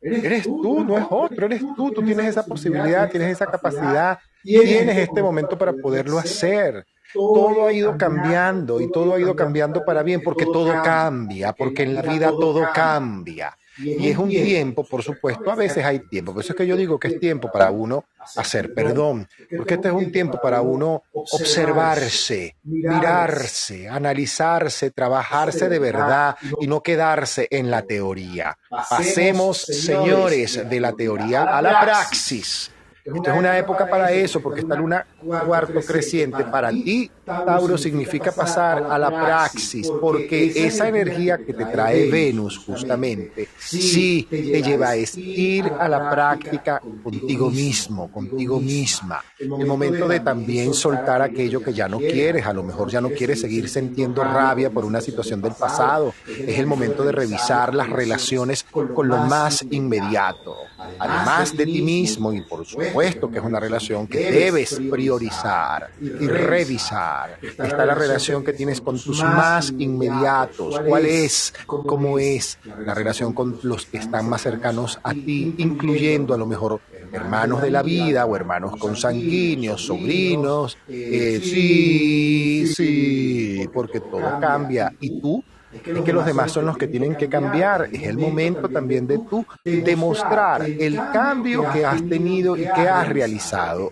Eres 0.00 0.44
tú, 0.44 0.82
no 0.84 0.98
es 0.98 1.04
otro, 1.08 1.46
eres 1.46 1.60
tú. 1.76 1.92
Tú 1.92 2.02
tienes 2.02 2.26
esa 2.26 2.44
posibilidad, 2.44 3.08
tienes 3.08 3.32
esa 3.32 3.46
capacidad, 3.46 4.18
tienes 4.42 4.98
este 4.98 5.22
momento 5.22 5.56
para 5.56 5.72
poderlo 5.72 6.18
hacer. 6.18 6.84
Todo 7.14 7.66
ha 7.66 7.72
ido 7.72 7.96
cambiando 7.96 8.80
y 8.80 8.90
todo 8.90 9.14
ha 9.14 9.20
ido 9.20 9.36
cambiando 9.36 9.84
para 9.84 10.02
bien 10.02 10.22
porque 10.22 10.44
todo 10.46 10.72
cambia, 10.82 11.52
porque 11.52 11.84
en 11.84 11.94
la 11.94 12.02
vida 12.02 12.30
todo 12.30 12.66
cambia. 12.74 13.56
Y 13.78 14.08
es 14.08 14.18
un 14.18 14.28
tiempo, 14.28 14.84
por 14.84 15.02
supuesto, 15.02 15.50
a 15.50 15.54
veces 15.54 15.84
hay 15.84 16.00
tiempo. 16.00 16.32
Por 16.32 16.42
eso 16.42 16.52
es 16.52 16.56
que 16.56 16.66
yo 16.66 16.76
digo 16.76 16.98
que 16.98 17.08
es 17.08 17.20
tiempo 17.20 17.50
para 17.50 17.70
uno 17.70 18.04
hacer 18.36 18.72
perdón, 18.74 19.28
porque 19.56 19.74
este 19.74 19.88
es 19.88 19.94
un 19.94 20.12
tiempo 20.12 20.40
para 20.40 20.60
uno 20.60 21.02
observarse, 21.12 22.56
mirarse, 22.64 23.88
analizarse, 23.88 24.90
trabajarse 24.90 25.68
de 25.68 25.78
verdad 25.78 26.36
y 26.60 26.66
no 26.66 26.82
quedarse 26.82 27.48
en 27.50 27.70
la 27.70 27.82
teoría. 27.82 28.56
Pasemos, 28.68 29.58
señores, 29.62 30.68
de 30.68 30.80
la 30.80 30.92
teoría 30.92 31.44
a 31.44 31.62
la 31.62 31.80
praxis. 31.80 32.71
Esto 33.04 33.32
es 33.32 33.36
una 33.36 33.58
época 33.58 33.88
para 33.88 34.12
eso, 34.12 34.40
porque 34.40 34.60
esta 34.60 34.76
luna 34.76 35.04
cuarto 35.44 35.80
creciente. 35.80 36.44
para 36.44 36.70
ti, 36.70 37.10
Tauro, 37.24 37.76
significa 37.76 38.30
pasar 38.30 38.86
a 38.88 38.96
la 38.96 39.10
praxis, 39.10 39.90
porque 40.00 40.52
esa 40.54 40.86
energía 40.86 41.38
que 41.38 41.52
te 41.52 41.64
trae 41.64 42.08
Venus 42.08 42.58
justamente, 42.58 43.48
sí 43.58 44.26
te 44.30 44.62
lleva 44.62 44.90
a 44.90 44.96
ir 44.96 45.64
a 45.80 45.88
la 45.88 46.10
práctica 46.10 46.80
contigo 47.02 47.50
mismo, 47.50 48.10
contigo 48.10 48.60
misma. 48.60 49.20
El 49.38 49.66
momento 49.66 50.06
de 50.06 50.20
también 50.20 50.72
soltar 50.72 51.22
aquello 51.22 51.60
que 51.60 51.72
ya 51.72 51.88
no 51.88 51.98
quieres, 51.98 52.46
a 52.46 52.52
lo 52.52 52.62
mejor 52.62 52.88
ya 52.88 53.00
no 53.00 53.10
quieres 53.10 53.40
seguir 53.40 53.68
sintiendo 53.68 54.22
rabia 54.22 54.70
por 54.70 54.84
una 54.84 55.00
situación 55.00 55.42
del 55.42 55.54
pasado. 55.54 56.14
Es 56.26 56.56
el 56.56 56.68
momento 56.68 57.04
de 57.04 57.10
revisar 57.10 57.74
las 57.74 57.90
relaciones 57.90 58.62
con 58.62 59.08
lo 59.08 59.16
más 59.16 59.64
inmediato, 59.70 60.56
además 61.00 61.56
de 61.56 61.66
ti 61.66 61.82
mismo 61.82 62.32
y 62.32 62.42
por 62.42 62.64
supuesto 62.64 62.91
puesto 62.92 63.30
que 63.30 63.38
es 63.38 63.44
una 63.44 63.60
relación 63.60 64.06
que 64.06 64.30
debes 64.30 64.80
priorizar 64.90 65.90
y 66.00 66.26
revisar. 66.26 67.38
Está 67.42 67.86
la 67.86 67.94
relación 67.94 68.44
que 68.44 68.52
tienes 68.52 68.80
con 68.80 68.98
tus 68.98 69.22
más 69.22 69.72
inmediatos. 69.78 70.80
¿Cuál 70.80 71.06
es? 71.06 71.54
¿Cómo 71.66 72.18
es 72.18 72.58
la 72.84 72.94
relación 72.94 73.32
con 73.32 73.58
los 73.62 73.86
que 73.86 73.98
están 73.98 74.28
más 74.28 74.42
cercanos 74.42 74.98
a 75.02 75.12
ti, 75.12 75.54
incluyendo 75.58 76.34
a 76.34 76.38
lo 76.38 76.46
mejor 76.46 76.80
hermanos 77.12 77.62
de 77.62 77.70
la 77.70 77.82
vida 77.82 78.26
o 78.26 78.36
hermanos 78.36 78.76
consanguíneos, 78.78 79.84
sobrinos? 79.84 80.78
Eh, 80.88 81.40
sí, 81.42 82.66
sí, 82.66 83.68
porque 83.72 84.00
todo 84.00 84.38
cambia. 84.40 84.92
¿Y 85.00 85.20
tú? 85.20 85.42
Es 85.72 86.02
que 86.02 86.12
los 86.12 86.26
demás 86.26 86.52
son 86.52 86.66
los 86.66 86.76
que 86.76 86.86
tienen 86.86 87.16
que 87.16 87.28
cambiar. 87.28 87.88
Es 87.92 88.02
el 88.02 88.18
momento 88.18 88.68
también 88.68 89.06
de 89.06 89.18
tú 89.18 89.44
demostrar 89.64 90.62
el 90.62 90.96
cambio 91.12 91.64
que 91.72 91.84
has 91.84 92.06
tenido 92.08 92.56
y 92.56 92.62
que 92.62 92.88
has 92.88 93.08
realizado. 93.08 93.90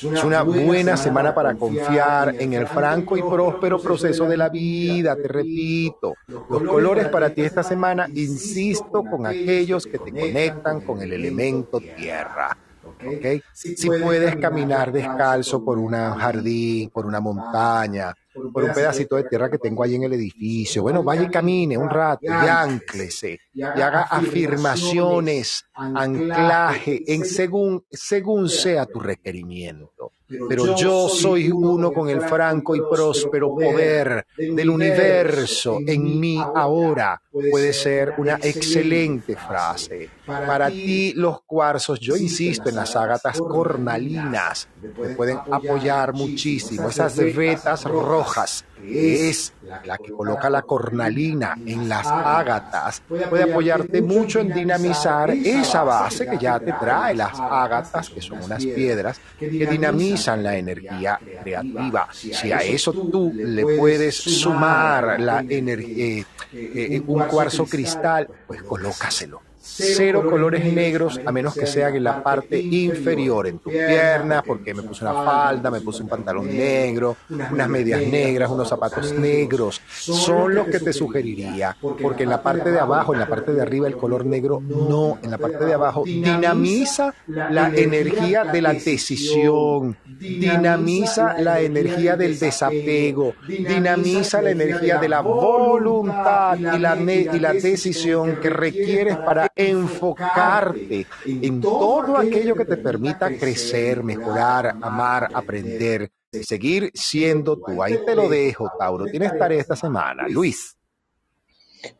Es 0.00 0.22
una 0.22 0.42
buena 0.42 0.96
semana 0.96 1.34
para 1.34 1.54
confiar 1.54 2.36
en 2.38 2.52
el 2.52 2.66
franco 2.66 3.16
y 3.16 3.22
próspero 3.22 3.80
proceso 3.80 4.26
de 4.26 4.36
la 4.36 4.48
vida, 4.48 5.16
te 5.16 5.26
repito. 5.26 6.14
Los 6.26 6.62
colores 6.62 7.08
para 7.08 7.30
ti 7.30 7.42
esta 7.42 7.62
semana, 7.62 8.06
insisto, 8.14 9.02
con 9.02 9.26
aquellos 9.26 9.86
que 9.86 9.98
te 9.98 10.12
conectan 10.12 10.82
con 10.82 11.02
el 11.02 11.12
elemento 11.12 11.80
tierra. 11.80 12.56
¿okay? 12.96 13.42
Si 13.52 13.88
puedes 13.88 14.36
caminar 14.36 14.92
descalzo 14.92 15.64
por 15.64 15.78
un 15.78 15.92
jardín, 15.92 16.90
por 16.90 17.04
una 17.04 17.20
montaña, 17.20 18.14
por 18.52 18.64
un 18.64 18.72
pedacito 18.72 19.16
de 19.16 19.24
tierra 19.24 19.50
que 19.50 19.58
tengo 19.58 19.82
ahí 19.82 19.94
en 19.94 20.04
el 20.04 20.12
edificio. 20.12 20.82
Bueno, 20.82 21.02
vaya 21.02 21.22
y 21.22 21.30
camine 21.30 21.76
un 21.76 21.88
rato, 21.88 22.20
y 22.24 22.28
anclese, 22.28 23.40
y 23.52 23.62
haga 23.62 24.02
afirmaciones, 24.02 25.64
anclaje, 25.74 27.02
en 27.06 27.24
según, 27.24 27.84
según 27.90 28.48
sea 28.48 28.86
tu 28.86 29.00
requerimiento. 29.00 30.12
Pero 30.48 30.76
yo 30.76 31.08
soy 31.08 31.50
uno 31.50 31.90
con 31.92 32.10
el 32.10 32.20
franco 32.20 32.76
y 32.76 32.80
próspero 32.80 33.54
poder 33.54 34.26
del 34.36 34.68
universo 34.68 35.78
en 35.86 36.20
mí 36.20 36.38
ahora. 36.54 37.20
Puede 37.30 37.72
ser 37.72 38.14
una 38.18 38.34
excelente 38.34 39.36
frase. 39.36 40.10
Para 40.28 40.68
ti 40.68 41.14
los 41.14 41.40
cuarzos, 41.42 41.98
yo 42.00 42.14
insisto 42.14 42.68
en 42.68 42.76
las 42.76 42.94
ágatas 42.94 43.38
cornalinas, 43.38 44.68
me 44.82 45.08
pueden 45.10 45.38
apoyar 45.50 46.12
muchísimo. 46.12 46.90
Esas 46.90 47.16
vetas 47.16 47.84
rojas 47.84 48.64
es 48.84 49.54
la 49.84 49.96
que 49.96 50.12
coloca 50.12 50.50
la 50.50 50.62
cornalina 50.62 51.56
en 51.64 51.88
las 51.88 52.06
ágatas, 52.06 53.02
puede 53.08 53.50
apoyarte 53.50 54.02
mucho 54.02 54.40
en 54.40 54.52
dinamizar 54.52 55.30
esa 55.30 55.82
base 55.82 56.26
que 56.26 56.38
ya 56.38 56.60
te 56.60 56.72
trae 56.74 57.14
las 57.14 57.38
ágatas, 57.40 58.10
que 58.10 58.20
son 58.20 58.42
unas 58.42 58.64
piedras 58.64 59.18
que 59.38 59.48
dinamizan 59.48 60.42
la 60.42 60.56
energía 60.56 61.18
creativa. 61.42 62.08
Si 62.12 62.52
a 62.52 62.58
eso 62.58 62.92
tú 62.92 63.32
le 63.34 63.64
puedes 63.78 64.16
sumar 64.16 65.18
la 65.18 65.40
energía, 65.40 66.18
eh, 66.18 66.26
eh, 66.52 67.02
un 67.06 67.24
cuarzo 67.24 67.64
cristal, 67.64 68.28
pues 68.46 68.62
colócaselo 68.62 69.47
cero 69.76 70.24
colores 70.28 70.64
negros 70.72 71.20
a 71.24 71.32
menos 71.32 71.54
que 71.54 71.66
sean 71.66 71.94
en 71.94 72.04
la 72.04 72.22
parte 72.22 72.58
inferior, 72.60 73.46
en 73.46 73.58
tu 73.58 73.70
pierna, 73.70 74.42
porque 74.42 74.74
me 74.74 74.82
puse 74.82 75.04
una 75.04 75.14
falda, 75.14 75.70
me 75.70 75.80
puse 75.80 76.02
un 76.02 76.08
pantalón 76.08 76.46
negro, 76.48 77.16
unas 77.28 77.68
medias 77.68 78.00
negras, 78.02 78.50
unos 78.50 78.68
zapatos 78.68 79.12
negros. 79.12 79.80
Son 79.88 80.54
los 80.54 80.66
que 80.66 80.80
te 80.80 80.92
sugeriría, 80.92 81.76
porque 81.80 82.24
en 82.24 82.30
la 82.30 82.42
parte 82.42 82.70
de 82.70 82.80
abajo, 82.80 83.12
en 83.12 83.20
la 83.20 83.26
parte 83.26 83.52
de 83.52 83.62
arriba, 83.62 83.86
el 83.86 83.96
color 83.96 84.24
negro 84.24 84.60
no, 84.60 85.18
en 85.22 85.30
la 85.30 85.38
parte 85.38 85.64
de 85.64 85.74
abajo 85.74 86.04
dinamiza 86.04 87.14
la 87.26 87.68
energía 87.68 88.44
de 88.44 88.62
la 88.62 88.72
decisión, 88.72 89.96
dinamiza 90.04 91.38
la 91.38 91.60
energía 91.60 92.16
del 92.16 92.38
desapego, 92.38 93.34
dinamiza 93.46 94.42
la 94.42 94.50
energía 94.50 94.98
de 94.98 95.08
la 95.08 95.20
voluntad 95.20 96.56
y 96.58 96.78
la, 96.78 96.96
y 96.96 97.38
la 97.38 97.52
decisión 97.52 98.36
que 98.36 98.50
requieres 98.50 99.16
para 99.16 99.50
enfocarte 99.58 101.06
en 101.26 101.60
todo 101.60 102.16
aquello 102.16 102.54
que 102.54 102.64
te 102.64 102.76
permita 102.76 103.28
crecer, 103.36 104.04
mejorar, 104.04 104.76
amar, 104.80 105.28
aprender, 105.34 106.12
seguir 106.42 106.92
siendo 106.94 107.58
tú. 107.58 107.82
Ahí 107.82 107.98
te 108.06 108.14
lo 108.14 108.28
dejo, 108.28 108.70
Tauro. 108.78 109.06
Tienes 109.06 109.36
tarea 109.36 109.60
esta 109.60 109.74
semana. 109.74 110.28
Luis. 110.28 110.76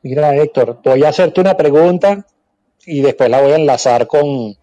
Mira, 0.02 0.34
Héctor, 0.36 0.80
voy 0.84 1.02
a 1.02 1.08
hacerte 1.08 1.40
una 1.40 1.56
pregunta 1.56 2.24
y 2.86 3.00
después 3.00 3.28
la 3.28 3.40
voy 3.40 3.52
a 3.52 3.56
enlazar 3.56 4.06
con, 4.06 4.54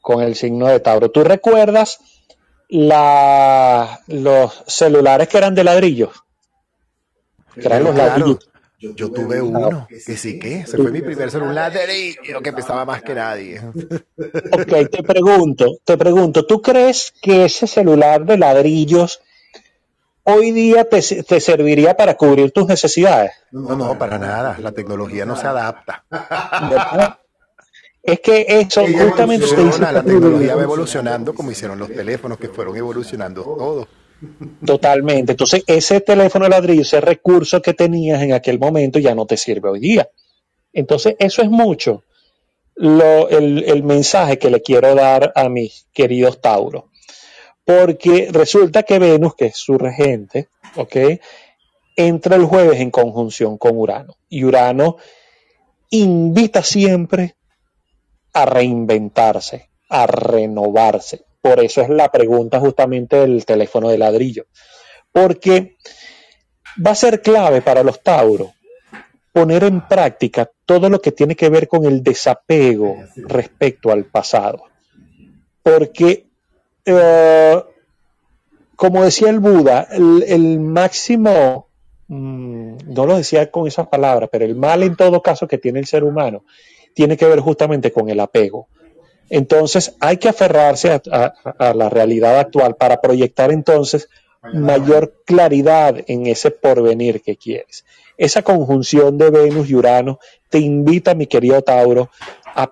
con 0.00 0.22
el 0.22 0.34
signo 0.34 0.66
de 0.66 0.80
Tauro. 0.80 1.12
¿Tú 1.12 1.22
recuerdas 1.22 2.00
la, 2.68 4.00
los 4.08 4.64
celulares 4.66 5.28
que 5.28 5.38
eran 5.38 5.54
de 5.54 5.62
ladrillos? 5.62 6.24
Que 7.54 7.66
eran 7.66 7.84
los 7.84 7.94
ladrillos 7.94 8.51
yo, 8.96 9.10
tuve 9.10 9.40
uno, 9.40 9.86
que 9.88 10.16
sí 10.16 10.38
que, 10.38 10.60
ese 10.60 10.76
fue 10.76 10.90
mi 10.90 11.00
primer 11.00 11.30
celular 11.30 11.72
que 12.42 12.52
pesaba 12.52 12.84
más 12.84 13.02
que 13.02 13.14
nadie. 13.14 13.60
Ok, 14.52 14.90
te 14.90 15.02
pregunto, 15.02 15.78
te 15.84 15.96
pregunto, 15.96 16.44
¿tú 16.44 16.60
crees 16.60 17.12
que 17.22 17.44
ese 17.44 17.66
celular 17.66 18.24
de 18.24 18.38
ladrillos 18.38 19.20
hoy 20.24 20.52
día 20.52 20.88
te, 20.88 21.00
te 21.00 21.40
serviría 21.40 21.96
para 21.96 22.16
cubrir 22.16 22.52
tus 22.52 22.66
necesidades. 22.66 23.32
No, 23.50 23.74
no, 23.76 23.98
para 23.98 24.18
nada. 24.18 24.56
La 24.60 24.72
tecnología 24.72 25.24
no 25.26 25.36
se 25.36 25.46
adapta. 25.46 26.04
Es 28.02 28.20
que 28.20 28.44
eso 28.48 28.80
Ella 28.80 29.04
justamente 29.04 29.46
te 29.46 29.52
evoluciona, 29.52 29.88
dice 29.88 29.92
La 29.92 30.02
tecnología 30.02 30.56
va 30.56 30.62
evolucionando 30.62 31.34
como 31.34 31.52
hicieron 31.52 31.78
los 31.78 31.88
teléfonos 31.88 32.38
que 32.38 32.48
fueron 32.48 32.76
evolucionando 32.76 33.42
todo. 33.42 33.88
Totalmente. 34.64 35.32
Entonces, 35.32 35.64
ese 35.66 36.00
teléfono 36.00 36.44
de 36.44 36.50
ladrillo, 36.50 36.82
ese 36.82 37.00
recurso 37.00 37.60
que 37.60 37.74
tenías 37.74 38.22
en 38.22 38.32
aquel 38.32 38.58
momento 38.58 38.98
ya 38.98 39.14
no 39.14 39.26
te 39.26 39.36
sirve 39.36 39.70
hoy 39.70 39.80
día. 39.80 40.08
Entonces, 40.72 41.16
eso 41.18 41.42
es 41.42 41.50
mucho 41.50 42.04
lo, 42.74 43.28
el, 43.28 43.64
el 43.64 43.82
mensaje 43.82 44.38
que 44.38 44.50
le 44.50 44.62
quiero 44.62 44.94
dar 44.94 45.32
a 45.34 45.48
mis 45.48 45.86
queridos 45.92 46.40
Tauro. 46.40 46.88
Porque 47.64 48.28
resulta 48.32 48.82
que 48.82 48.98
Venus, 48.98 49.34
que 49.36 49.46
es 49.46 49.56
su 49.56 49.78
regente, 49.78 50.48
¿ok? 50.76 50.96
Entra 51.94 52.36
el 52.36 52.44
jueves 52.44 52.80
en 52.80 52.90
conjunción 52.90 53.58
con 53.58 53.76
Urano. 53.76 54.16
Y 54.28 54.44
Urano 54.44 54.96
invita 55.90 56.62
siempre 56.62 57.36
a 58.32 58.46
reinventarse, 58.46 59.68
a 59.88 60.06
renovarse. 60.06 61.24
Por 61.42 61.62
eso 61.62 61.82
es 61.82 61.88
la 61.90 62.10
pregunta 62.10 62.60
justamente 62.60 63.16
del 63.16 63.44
teléfono 63.44 63.90
de 63.90 63.98
ladrillo. 63.98 64.46
Porque 65.10 65.76
va 66.84 66.92
a 66.92 66.94
ser 66.94 67.20
clave 67.20 67.60
para 67.60 67.82
los 67.82 68.00
Tauros 68.02 68.50
poner 69.32 69.64
en 69.64 69.86
práctica 69.88 70.48
todo 70.66 70.88
lo 70.88 71.00
que 71.00 71.10
tiene 71.12 71.34
que 71.34 71.48
ver 71.48 71.66
con 71.66 71.84
el 71.84 72.02
desapego 72.02 72.96
respecto 73.16 73.90
al 73.90 74.04
pasado. 74.04 74.64
Porque, 75.62 76.26
eh, 76.84 77.62
como 78.76 79.02
decía 79.02 79.30
el 79.30 79.40
Buda, 79.40 79.88
el, 79.90 80.22
el 80.26 80.60
máximo, 80.60 81.66
mm, 82.08 82.76
no 82.88 83.06
lo 83.06 83.16
decía 83.16 83.50
con 83.50 83.66
esas 83.66 83.88
palabras, 83.88 84.28
pero 84.30 84.44
el 84.44 84.54
mal 84.54 84.82
en 84.82 84.96
todo 84.96 85.22
caso 85.22 85.48
que 85.48 85.58
tiene 85.58 85.80
el 85.80 85.86
ser 85.86 86.04
humano 86.04 86.44
tiene 86.94 87.16
que 87.16 87.26
ver 87.26 87.40
justamente 87.40 87.90
con 87.90 88.10
el 88.10 88.20
apego. 88.20 88.68
Entonces 89.40 89.96
hay 90.00 90.18
que 90.18 90.28
aferrarse 90.28 90.90
a, 90.92 91.00
a- 91.10 91.34
a 91.70 91.74
la 91.74 91.88
realidad 91.88 92.38
actual 92.38 92.76
para 92.76 93.00
proyectar 93.00 93.50
entonces 93.50 94.08
mayor 94.54 95.22
claridad 95.24 95.96
en 96.06 96.26
ese 96.26 96.50
porvenir 96.50 97.22
que 97.22 97.36
quieres. 97.36 97.84
Esa 98.18 98.42
conjunción 98.42 99.16
de 99.16 99.30
Venus 99.30 99.70
y 99.70 99.74
Urano 99.76 100.18
te 100.50 100.58
invita, 100.58 101.14
mi 101.14 101.26
querido 101.26 101.62
Tauro, 101.62 102.10
a 102.54 102.66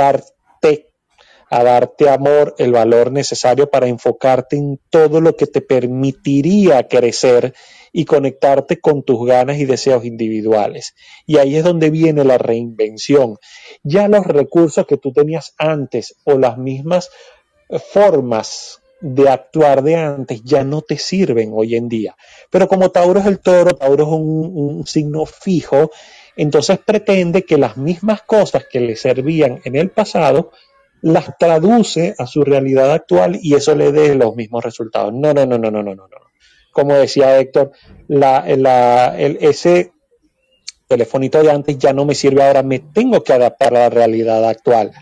priorizarte, 0.00 0.88
a 1.50 1.62
darte 1.62 2.08
amor, 2.08 2.54
el 2.58 2.72
valor 2.72 3.12
necesario 3.12 3.70
para 3.70 3.86
enfocarte 3.86 4.56
en 4.56 4.80
todo 4.90 5.20
lo 5.20 5.36
que 5.36 5.46
te 5.46 5.60
permitiría 5.60 6.88
crecer 6.88 7.54
y 7.92 8.04
conectarte 8.04 8.80
con 8.80 9.02
tus 9.02 9.26
ganas 9.26 9.58
y 9.58 9.64
deseos 9.64 10.04
individuales. 10.04 10.94
Y 11.26 11.38
ahí 11.38 11.56
es 11.56 11.64
donde 11.64 11.90
viene 11.90 12.24
la 12.24 12.38
reinvención. 12.38 13.36
Ya 13.82 14.08
los 14.08 14.26
recursos 14.26 14.86
que 14.86 14.96
tú 14.96 15.12
tenías 15.12 15.54
antes 15.58 16.16
o 16.24 16.38
las 16.38 16.58
mismas 16.58 17.10
formas 17.92 18.80
de 19.00 19.28
actuar 19.28 19.82
de 19.82 19.96
antes 19.96 20.42
ya 20.42 20.64
no 20.64 20.82
te 20.82 20.98
sirven 20.98 21.50
hoy 21.54 21.76
en 21.76 21.88
día. 21.88 22.16
Pero 22.50 22.66
como 22.66 22.90
Tauro 22.90 23.20
es 23.20 23.26
el 23.26 23.40
toro, 23.40 23.76
Tauro 23.76 24.04
es 24.04 24.10
un, 24.10 24.52
un 24.54 24.86
signo 24.86 25.26
fijo, 25.26 25.90
entonces 26.36 26.78
pretende 26.78 27.44
que 27.44 27.58
las 27.58 27.76
mismas 27.76 28.22
cosas 28.22 28.64
que 28.70 28.80
le 28.80 28.96
servían 28.96 29.60
en 29.64 29.76
el 29.76 29.90
pasado 29.90 30.52
las 31.02 31.36
traduce 31.38 32.14
a 32.18 32.26
su 32.26 32.42
realidad 32.42 32.90
actual 32.92 33.38
y 33.40 33.54
eso 33.54 33.74
le 33.74 33.92
dé 33.92 34.14
los 34.14 34.34
mismos 34.34 34.64
resultados. 34.64 35.12
No, 35.12 35.32
no, 35.32 35.46
no, 35.46 35.58
no, 35.58 35.70
no, 35.70 35.82
no, 35.82 35.94
no. 35.94 36.06
Como 36.76 36.92
decía 36.92 37.40
Héctor, 37.40 37.72
la, 38.06 38.44
el, 38.46 39.38
ese 39.40 39.92
telefonito 40.86 41.42
de 41.42 41.50
antes 41.50 41.78
ya 41.78 41.94
no 41.94 42.04
me 42.04 42.14
sirve 42.14 42.42
ahora, 42.42 42.62
me 42.62 42.80
tengo 42.80 43.24
que 43.24 43.32
adaptar 43.32 43.74
a 43.74 43.80
la 43.80 43.88
realidad 43.88 44.46
actual. 44.46 44.92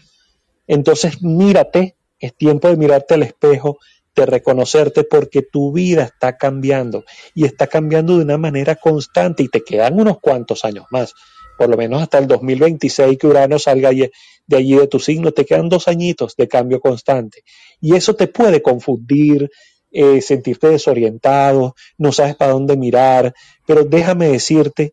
Entonces, 0.68 1.20
mírate, 1.20 1.96
es 2.20 2.36
tiempo 2.36 2.68
de 2.68 2.76
mirarte 2.76 3.14
al 3.14 3.24
espejo, 3.24 3.78
de 4.14 4.24
reconocerte 4.24 5.02
porque 5.02 5.42
tu 5.42 5.72
vida 5.72 6.04
está 6.04 6.36
cambiando 6.36 7.02
y 7.34 7.44
está 7.44 7.66
cambiando 7.66 8.18
de 8.18 8.22
una 8.22 8.38
manera 8.38 8.76
constante 8.76 9.42
y 9.42 9.48
te 9.48 9.64
quedan 9.64 9.98
unos 9.98 10.20
cuantos 10.20 10.64
años 10.64 10.86
más, 10.92 11.12
por 11.58 11.68
lo 11.68 11.76
menos 11.76 12.02
hasta 12.02 12.18
el 12.18 12.28
2026 12.28 13.18
que 13.18 13.26
Urano 13.26 13.58
salga 13.58 13.90
de 13.90 14.56
allí 14.56 14.76
de 14.76 14.86
tu 14.86 15.00
signo, 15.00 15.32
te 15.32 15.44
quedan 15.44 15.68
dos 15.68 15.88
añitos 15.88 16.36
de 16.36 16.46
cambio 16.46 16.78
constante 16.78 17.42
y 17.80 17.96
eso 17.96 18.14
te 18.14 18.28
puede 18.28 18.62
confundir, 18.62 19.50
eh, 19.94 20.20
sentirte 20.20 20.68
desorientado, 20.68 21.76
no 21.96 22.10
sabes 22.10 22.34
para 22.34 22.52
dónde 22.52 22.76
mirar, 22.76 23.32
pero 23.64 23.84
déjame 23.84 24.28
decirte 24.28 24.92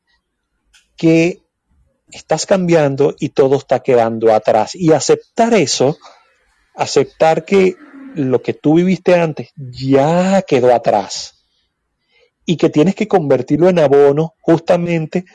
que 0.96 1.42
estás 2.12 2.46
cambiando 2.46 3.16
y 3.20 3.30
todo 3.30 3.58
está 3.58 3.82
quedando 3.82 4.32
atrás. 4.32 4.76
Y 4.76 4.94
aceptar 4.94 5.56
eso, 5.56 5.98
aceptar 6.76 7.46
que 7.46 7.76
lo 8.14 8.44
que 8.44 8.54
tú 8.54 8.76
viviste 8.76 9.16
antes 9.16 9.50
ya 9.56 10.44
quedó 10.44 10.74
atrás 10.74 11.46
y 12.46 12.58
que 12.58 12.70
tienes 12.70 12.94
que 12.94 13.08
convertirlo 13.08 13.70
en 13.70 13.80
abono 13.80 14.36
justamente 14.40 15.26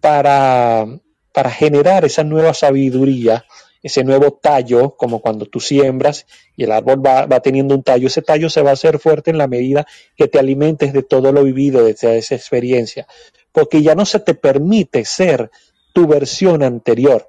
para, 0.00 0.86
para 1.32 1.50
generar 1.50 2.04
esa 2.04 2.22
nueva 2.22 2.54
sabiduría, 2.54 3.44
ese 3.82 4.04
nuevo 4.04 4.32
tallo, 4.32 4.96
como 4.96 5.20
cuando 5.20 5.46
tú 5.46 5.60
siembras 5.60 6.26
y 6.56 6.64
el 6.64 6.72
árbol 6.72 7.04
va, 7.04 7.26
va 7.26 7.40
teniendo 7.40 7.74
un 7.74 7.82
tallo, 7.82 8.08
ese 8.08 8.22
tallo 8.22 8.50
se 8.50 8.62
va 8.62 8.70
a 8.70 8.74
hacer 8.74 8.98
fuerte 8.98 9.30
en 9.30 9.38
la 9.38 9.48
medida 9.48 9.86
que 10.16 10.28
te 10.28 10.38
alimentes 10.38 10.92
de 10.92 11.02
todo 11.02 11.32
lo 11.32 11.44
vivido, 11.44 11.84
de 11.84 11.92
esa 11.92 12.14
esa 12.14 12.34
experiencia, 12.34 13.06
porque 13.52 13.82
ya 13.82 13.94
no 13.94 14.06
se 14.06 14.20
te 14.20 14.34
permite 14.34 15.04
ser 15.04 15.50
tu 15.92 16.06
versión 16.06 16.62
anterior. 16.62 17.26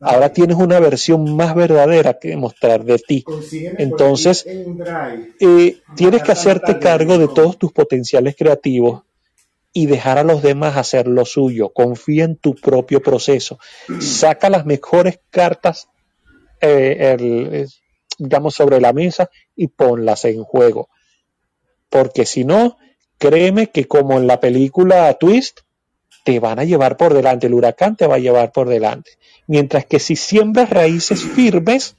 Ahora 0.00 0.32
tienes 0.32 0.56
una 0.56 0.80
versión 0.80 1.34
más 1.34 1.54
verdadera 1.54 2.18
que 2.18 2.36
mostrar 2.36 2.84
de 2.84 2.98
ti. 2.98 3.24
Entonces, 3.78 4.44
eh, 4.46 5.76
tienes 5.96 6.22
que 6.22 6.32
hacerte 6.32 6.78
cargo 6.78 7.16
de 7.16 7.28
todos 7.28 7.58
tus 7.58 7.72
potenciales 7.72 8.34
creativos 8.36 9.02
y 9.76 9.86
dejar 9.86 10.18
a 10.18 10.24
los 10.24 10.40
demás 10.40 10.76
hacer 10.76 11.08
lo 11.08 11.26
suyo. 11.26 11.70
Confía 11.70 12.24
en 12.24 12.36
tu 12.36 12.54
propio 12.54 13.02
proceso. 13.02 13.58
Saca 13.98 14.48
las 14.48 14.64
mejores 14.64 15.18
cartas, 15.30 15.88
eh, 16.60 17.66
digamos, 18.16 18.54
sobre 18.54 18.80
la 18.80 18.92
mesa 18.92 19.28
y 19.56 19.66
ponlas 19.66 20.24
en 20.26 20.44
juego. 20.44 20.88
Porque 21.90 22.24
si 22.24 22.44
no, 22.44 22.78
créeme 23.18 23.66
que 23.66 23.86
como 23.86 24.16
en 24.16 24.28
la 24.28 24.38
película 24.38 25.12
Twist, 25.14 25.60
te 26.24 26.38
van 26.38 26.60
a 26.60 26.64
llevar 26.64 26.96
por 26.96 27.12
delante, 27.12 27.48
el 27.48 27.54
huracán 27.54 27.96
te 27.96 28.06
va 28.06 28.14
a 28.14 28.20
llevar 28.20 28.52
por 28.52 28.68
delante. 28.68 29.10
Mientras 29.48 29.86
que 29.86 29.98
si 29.98 30.14
siembras 30.14 30.70
raíces 30.70 31.22
firmes, 31.22 31.96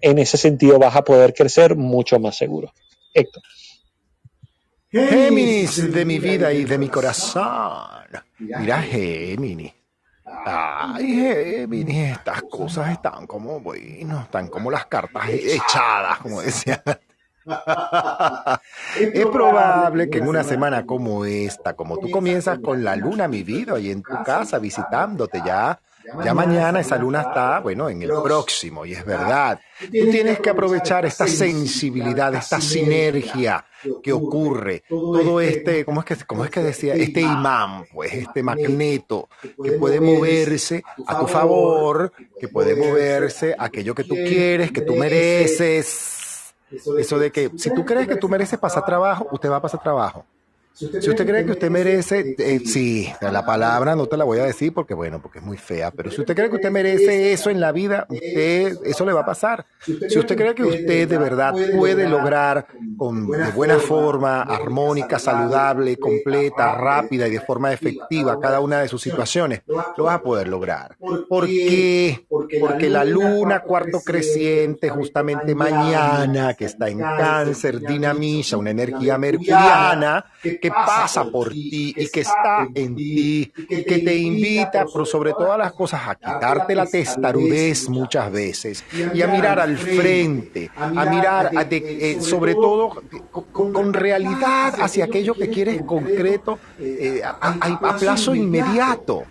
en 0.00 0.18
ese 0.18 0.38
sentido 0.38 0.78
vas 0.78 0.96
a 0.96 1.04
poder 1.04 1.34
crecer 1.34 1.76
mucho 1.76 2.18
más 2.18 2.36
seguro. 2.36 2.72
Héctor. 3.12 3.42
Géminis 4.90 5.92
de 5.92 6.04
mi 6.04 6.18
vida 6.18 6.52
y 6.52 6.64
de 6.64 6.78
mi 6.78 6.88
corazón. 6.88 7.44
Mira, 8.38 8.80
Géminis. 8.80 9.74
Ay, 10.24 11.14
Géminis, 11.14 12.12
estas 12.12 12.42
cosas 12.42 12.92
están 12.92 13.26
como, 13.26 13.60
bueno, 13.60 14.20
están 14.20 14.48
como 14.48 14.70
las 14.70 14.86
cartas 14.86 15.28
echadas, 15.28 16.18
como 16.20 16.40
decía. 16.40 16.82
Es 18.98 19.26
probable 19.26 20.10
que 20.10 20.18
en 20.18 20.28
una 20.28 20.44
semana 20.44 20.84
como 20.84 21.24
esta, 21.24 21.74
como 21.74 21.98
tú 21.98 22.10
comienzas 22.10 22.58
con 22.58 22.84
la 22.84 22.94
luna, 22.94 23.26
mi 23.26 23.42
vida, 23.42 23.78
y 23.78 23.90
en 23.90 24.02
tu 24.02 24.22
casa 24.22 24.58
visitándote 24.58 25.40
ya, 25.44 25.80
ya 26.24 26.34
mañana 26.34 26.80
esa 26.80 26.96
luna 26.96 27.22
está, 27.22 27.60
bueno, 27.60 27.88
en 27.88 28.02
el 28.02 28.10
próximo, 28.22 28.84
y 28.86 28.92
es 28.92 29.04
verdad. 29.04 29.60
Tú 29.80 30.10
tienes 30.10 30.40
que 30.40 30.50
aprovechar 30.50 31.06
esta 31.06 31.26
sensibilidad, 31.26 32.34
esta 32.34 32.60
sinergia 32.60 33.64
que 34.02 34.12
ocurre, 34.12 34.82
todo 34.88 35.40
este, 35.40 35.84
¿cómo 35.84 36.00
es 36.00 36.06
que, 36.06 36.16
cómo 36.26 36.44
es 36.44 36.50
que 36.50 36.62
decía? 36.62 36.94
Este 36.94 37.20
imán, 37.20 37.84
pues, 37.92 38.12
este 38.12 38.42
magneto 38.42 39.28
que 39.62 39.72
puede 39.72 40.00
moverse 40.00 40.82
a 41.06 41.18
tu 41.18 41.26
favor, 41.26 42.12
que 42.40 42.48
puede 42.48 42.74
moverse 42.74 43.54
a 43.58 43.64
aquello 43.64 43.94
que 43.94 44.04
tú 44.04 44.14
quieres, 44.14 44.72
que 44.72 44.80
tú 44.80 44.94
mereces. 44.94 46.54
Eso 46.98 47.18
de 47.18 47.32
que 47.32 47.50
si 47.56 47.72
tú 47.72 47.84
crees 47.84 48.06
que 48.06 48.16
tú 48.16 48.28
mereces 48.28 48.58
pasar 48.58 48.84
trabajo, 48.84 49.26
usted 49.32 49.50
va 49.50 49.56
a 49.56 49.62
pasar 49.62 49.82
trabajo. 49.82 50.26
Si 50.78 51.10
usted 51.10 51.26
cree 51.26 51.44
que 51.44 51.50
usted 51.50 51.70
merece, 51.70 52.36
eh, 52.38 52.60
sí, 52.64 53.12
la 53.20 53.44
palabra 53.44 53.96
no 53.96 54.06
te 54.06 54.16
la 54.16 54.22
voy 54.22 54.38
a 54.38 54.44
decir 54.44 54.72
porque, 54.72 54.94
bueno, 54.94 55.20
porque 55.20 55.40
es 55.40 55.44
muy 55.44 55.56
fea, 55.56 55.90
pero 55.90 56.08
si 56.08 56.20
usted 56.20 56.36
cree 56.36 56.48
que 56.48 56.54
usted 56.54 56.70
merece 56.70 57.32
eso 57.32 57.50
en 57.50 57.60
la 57.60 57.72
vida, 57.72 58.06
usted, 58.08 58.76
eso 58.84 59.04
le 59.04 59.12
va 59.12 59.22
a 59.22 59.26
pasar. 59.26 59.66
Si 59.80 60.16
usted 60.16 60.36
cree 60.36 60.54
que 60.54 60.62
usted 60.62 61.08
de 61.08 61.18
verdad 61.18 61.52
puede 61.76 62.08
lograr 62.08 62.68
con, 62.96 63.26
de 63.26 63.50
buena 63.50 63.80
forma, 63.80 64.42
armónica, 64.42 65.18
saludable, 65.18 65.96
completa, 65.96 66.76
rápida 66.76 67.26
y 67.26 67.32
de 67.32 67.40
forma 67.40 67.72
efectiva 67.72 68.38
cada 68.38 68.60
una 68.60 68.80
de 68.80 68.86
sus 68.86 69.02
situaciones, 69.02 69.62
lo 69.66 70.04
vas 70.04 70.16
a 70.16 70.22
poder 70.22 70.46
lograr. 70.46 70.96
¿Por 71.28 71.46
qué? 71.46 72.24
Porque 72.28 72.88
la 72.88 73.04
luna, 73.04 73.62
cuarto 73.62 74.00
creciente, 74.00 74.90
justamente 74.90 75.56
mañana, 75.56 76.54
que 76.54 76.66
está 76.66 76.88
en 76.88 77.00
cáncer, 77.00 77.80
dinamiza 77.80 78.56
una 78.56 78.70
energía 78.70 79.18
mercuriana 79.18 80.24
que 80.40 80.67
pasa 80.70 81.24
por 81.24 81.50
ti 81.50 81.94
y 81.96 82.08
que 82.08 82.20
está 82.20 82.68
en 82.74 82.94
ti 82.94 83.52
y 83.56 83.84
que 83.84 83.98
te 83.98 84.16
invita, 84.16 84.84
pero 84.92 85.04
sobre 85.04 85.32
todas 85.32 85.58
las 85.58 85.72
cosas, 85.72 86.00
a 86.06 86.14
quitarte 86.14 86.74
la 86.74 86.86
testarudez 86.86 87.88
muchas 87.88 88.30
veces 88.30 88.84
y 89.14 89.22
a 89.22 89.28
mirar 89.28 89.60
al 89.60 89.76
frente, 89.76 90.70
a 90.76 91.04
mirar 91.04 91.50
eh, 91.70 92.18
sobre 92.20 92.54
todo 92.54 93.02
con, 93.52 93.92
realidad 93.92 94.74
hacia 94.80 95.04
aquello 95.04 95.34
que 95.34 95.48
quieres 95.48 95.82
concreto 95.82 96.58
eh, 96.78 97.22
a 97.24 97.96
plazo 97.98 98.34
inmediato. 98.34 99.24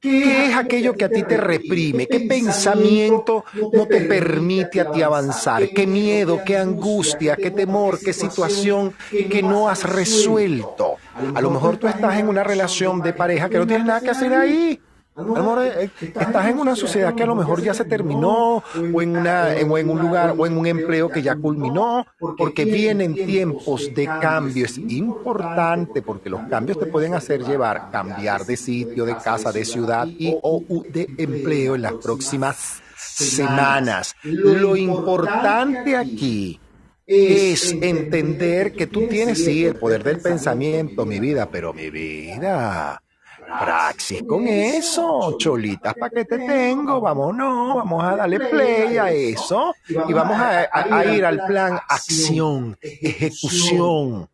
¿Qué 0.00 0.46
es 0.46 0.56
aquello 0.56 0.94
que 0.94 1.06
a 1.06 1.08
ti 1.08 1.24
te 1.24 1.36
reprime? 1.36 2.06
¿Qué 2.06 2.20
pensamiento 2.20 3.44
no 3.72 3.86
te 3.86 4.02
permite 4.02 4.80
a 4.80 4.92
ti 4.92 5.02
avanzar? 5.02 5.70
¿Qué 5.70 5.88
miedo, 5.88 6.40
qué 6.46 6.56
angustia, 6.56 7.34
qué 7.34 7.50
temor, 7.50 7.98
qué 7.98 8.12
situación 8.12 8.94
que 9.10 9.42
no 9.42 9.68
has 9.68 9.82
resuelto? 9.82 10.98
A 11.34 11.40
lo 11.40 11.50
mejor 11.50 11.78
tú 11.78 11.88
estás 11.88 12.16
en 12.16 12.28
una 12.28 12.44
relación 12.44 13.00
de 13.00 13.12
pareja 13.12 13.48
que 13.48 13.58
no 13.58 13.66
tienes 13.66 13.86
nada 13.86 14.00
que 14.00 14.10
hacer 14.10 14.32
ahí. 14.34 14.80
Amor, 15.18 15.64
eh, 15.64 15.90
estás 16.00 16.46
en 16.46 16.58
una 16.60 16.76
sociedad 16.76 17.12
que 17.12 17.24
a 17.24 17.26
lo 17.26 17.34
mejor 17.34 17.60
ya 17.60 17.74
se 17.74 17.84
terminó, 17.84 18.62
o 18.94 19.02
en, 19.02 19.16
una, 19.16 19.52
en, 19.52 19.90
un 19.90 20.00
lugar, 20.00 20.34
o 20.38 20.46
en 20.46 20.56
un 20.56 20.64
empleo 20.64 21.08
que 21.08 21.22
ya 21.22 21.34
culminó, 21.34 22.06
porque 22.36 22.64
vienen 22.64 23.14
tiempos 23.14 23.92
de 23.94 24.06
cambio. 24.06 24.64
Es 24.64 24.78
importante 24.78 26.02
porque 26.02 26.30
los 26.30 26.42
cambios 26.42 26.78
te 26.78 26.86
pueden 26.86 27.14
hacer 27.14 27.42
llevar, 27.42 27.90
cambiar 27.90 28.46
de 28.46 28.56
sitio, 28.56 29.04
de 29.04 29.16
casa, 29.16 29.50
de 29.50 29.64
ciudad 29.64 30.06
y 30.06 30.36
o 30.40 30.62
de 30.88 31.08
empleo 31.18 31.74
en 31.74 31.82
las 31.82 31.94
próximas 31.94 32.80
semanas. 32.96 34.14
Lo 34.22 34.76
importante 34.76 35.96
aquí 35.96 36.60
es 37.04 37.72
entender 37.72 38.72
que 38.72 38.86
tú 38.86 39.08
tienes, 39.08 39.44
sí, 39.44 39.64
el 39.64 39.74
poder 39.74 40.04
del 40.04 40.20
pensamiento, 40.20 41.04
mi 41.04 41.18
vida, 41.18 41.48
pero 41.50 41.72
mi 41.72 41.90
vida 41.90 43.02
Praxis 43.48 44.22
con 44.24 44.46
eso, 44.46 45.36
cholitas, 45.38 45.94
¿para 45.94 46.10
qué 46.10 46.24
te 46.24 46.38
tengo? 46.38 47.00
Vámonos, 47.00 47.76
vamos 47.76 48.04
a 48.04 48.16
darle 48.16 48.40
play 48.40 48.98
a 48.98 49.10
eso 49.10 49.74
y 49.86 50.12
vamos 50.12 50.36
a, 50.38 51.04
ir 51.14 51.24
al 51.24 51.46
plan 51.46 51.80
acción, 51.88 52.76
ejecución, 52.80 54.28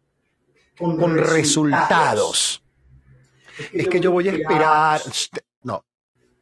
con 0.77 1.17
resultados. 1.17 2.63
Es 3.73 3.87
que 3.87 4.01
yo 4.01 4.11
voy 4.11 4.29
a 4.29 4.33
esperar. 4.33 5.01
No. 5.63 5.85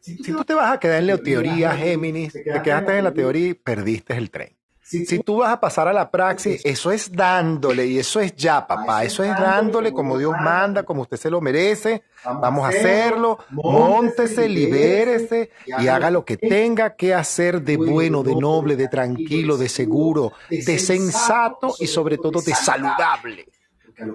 Si 0.01 0.17
tú 0.17 0.43
te 0.43 0.55
vas 0.55 0.73
a 0.73 0.81
quedar 0.81 1.01
en 1.01 1.09
la 1.09 1.19
teoría, 1.19 1.73
Géminis, 1.73 2.33
te 2.33 2.63
quedaste 2.63 2.99
en 2.99 3.05
la 3.05 3.13
teoría 3.13 3.49
y 3.49 3.55
perdiste 3.55 4.17
el 4.17 4.31
tren. 4.31 4.57
Si 4.83 5.19
tú 5.21 5.39
vas 5.39 5.51
a 5.51 5.61
pasar 5.61 5.89
a 5.89 5.93
la 5.93 6.11
praxis, 6.11 6.61
eso 6.65 6.91
es 6.93 7.13
dándole 7.13 7.87
y 7.87 7.99
eso 7.99 8.21
es 8.21 8.35
ya, 8.37 8.67
papá. 8.67 9.05
Eso 9.05 9.23
es 9.23 9.31
dándole 9.31 9.93
como 9.93 10.19
Dios 10.19 10.35
manda, 10.41 10.83
como 10.83 11.03
usted 11.03 11.17
se 11.17 11.31
lo 11.31 11.41
merece. 11.41 12.03
Vamos 12.25 12.65
a 12.65 12.69
hacerlo. 12.69 13.39
Móntese, 13.51 14.49
libérese 14.49 15.51
y 15.67 15.89
haga 15.89 16.11
lo 16.11 16.25
que 16.25 16.37
tenga 16.37 16.95
que 16.95 17.15
hacer 17.15 17.63
de 17.63 17.77
bueno, 17.77 18.23
de 18.23 18.35
noble, 18.35 18.77
de 18.77 18.89
tranquilo, 18.89 19.57
de 19.57 19.69
seguro, 19.69 20.33
de 20.51 20.79
sensato 20.79 21.75
y 21.79 21.87
sobre 21.87 22.19
todo 22.19 22.43
de 22.43 22.55
saludable 22.55 23.47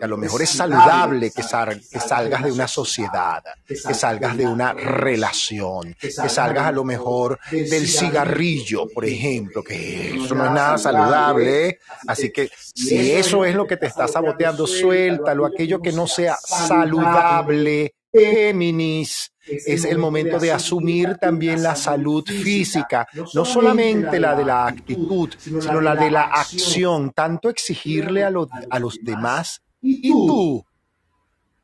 a 0.01 0.07
lo 0.07 0.17
mejor 0.17 0.41
es 0.41 0.49
saludable 0.49 1.31
que, 1.31 1.43
salgas 1.43 2.43
de 2.43 2.51
una 2.51 2.67
sociedad, 2.67 3.43
que 3.65 3.75
salgas 3.93 4.37
de 4.37 4.45
una 4.45 4.73
relación, 4.73 5.95
que 5.99 6.11
salgas 6.11 6.65
a 6.65 6.71
lo 6.71 6.83
mejor 6.83 7.39
del 7.51 7.87
cigarrillo, 7.87 8.87
por 8.93 9.05
ejemplo, 9.05 9.63
que 9.63 10.15
eso 10.15 10.35
no 10.35 10.45
es 10.45 10.51
nada 10.51 10.77
saludable. 10.77 11.67
¿eh? 11.67 11.79
Así 12.07 12.31
que 12.31 12.49
si 12.73 13.11
eso 13.11 13.45
es 13.45 13.55
lo 13.55 13.65
que 13.65 13.77
te 13.77 13.87
está 13.87 14.07
saboteando, 14.07 14.67
suéltalo, 14.67 15.45
aquello 15.45 15.81
que 15.81 15.91
no 15.91 16.07
sea 16.07 16.37
saludable, 16.41 17.95
Géminis, 18.11 19.31
es 19.47 19.85
el 19.85 19.97
momento 19.97 20.39
de 20.39 20.51
asumir 20.51 21.17
también 21.17 21.63
la 21.63 21.75
salud 21.75 22.23
física, 22.25 23.07
no 23.33 23.45
solamente 23.45 24.19
la 24.19 24.35
de 24.35 24.45
la 24.45 24.67
actitud, 24.67 25.29
sino 25.37 25.81
la 25.81 25.95
de 25.95 26.11
la 26.11 26.23
acción, 26.23 27.11
tanto 27.11 27.49
exigirle 27.49 28.23
a, 28.23 28.31
a 28.69 28.79
los 28.79 28.99
demás 29.01 29.61
¿Y 29.81 30.09
tú? 30.09 30.65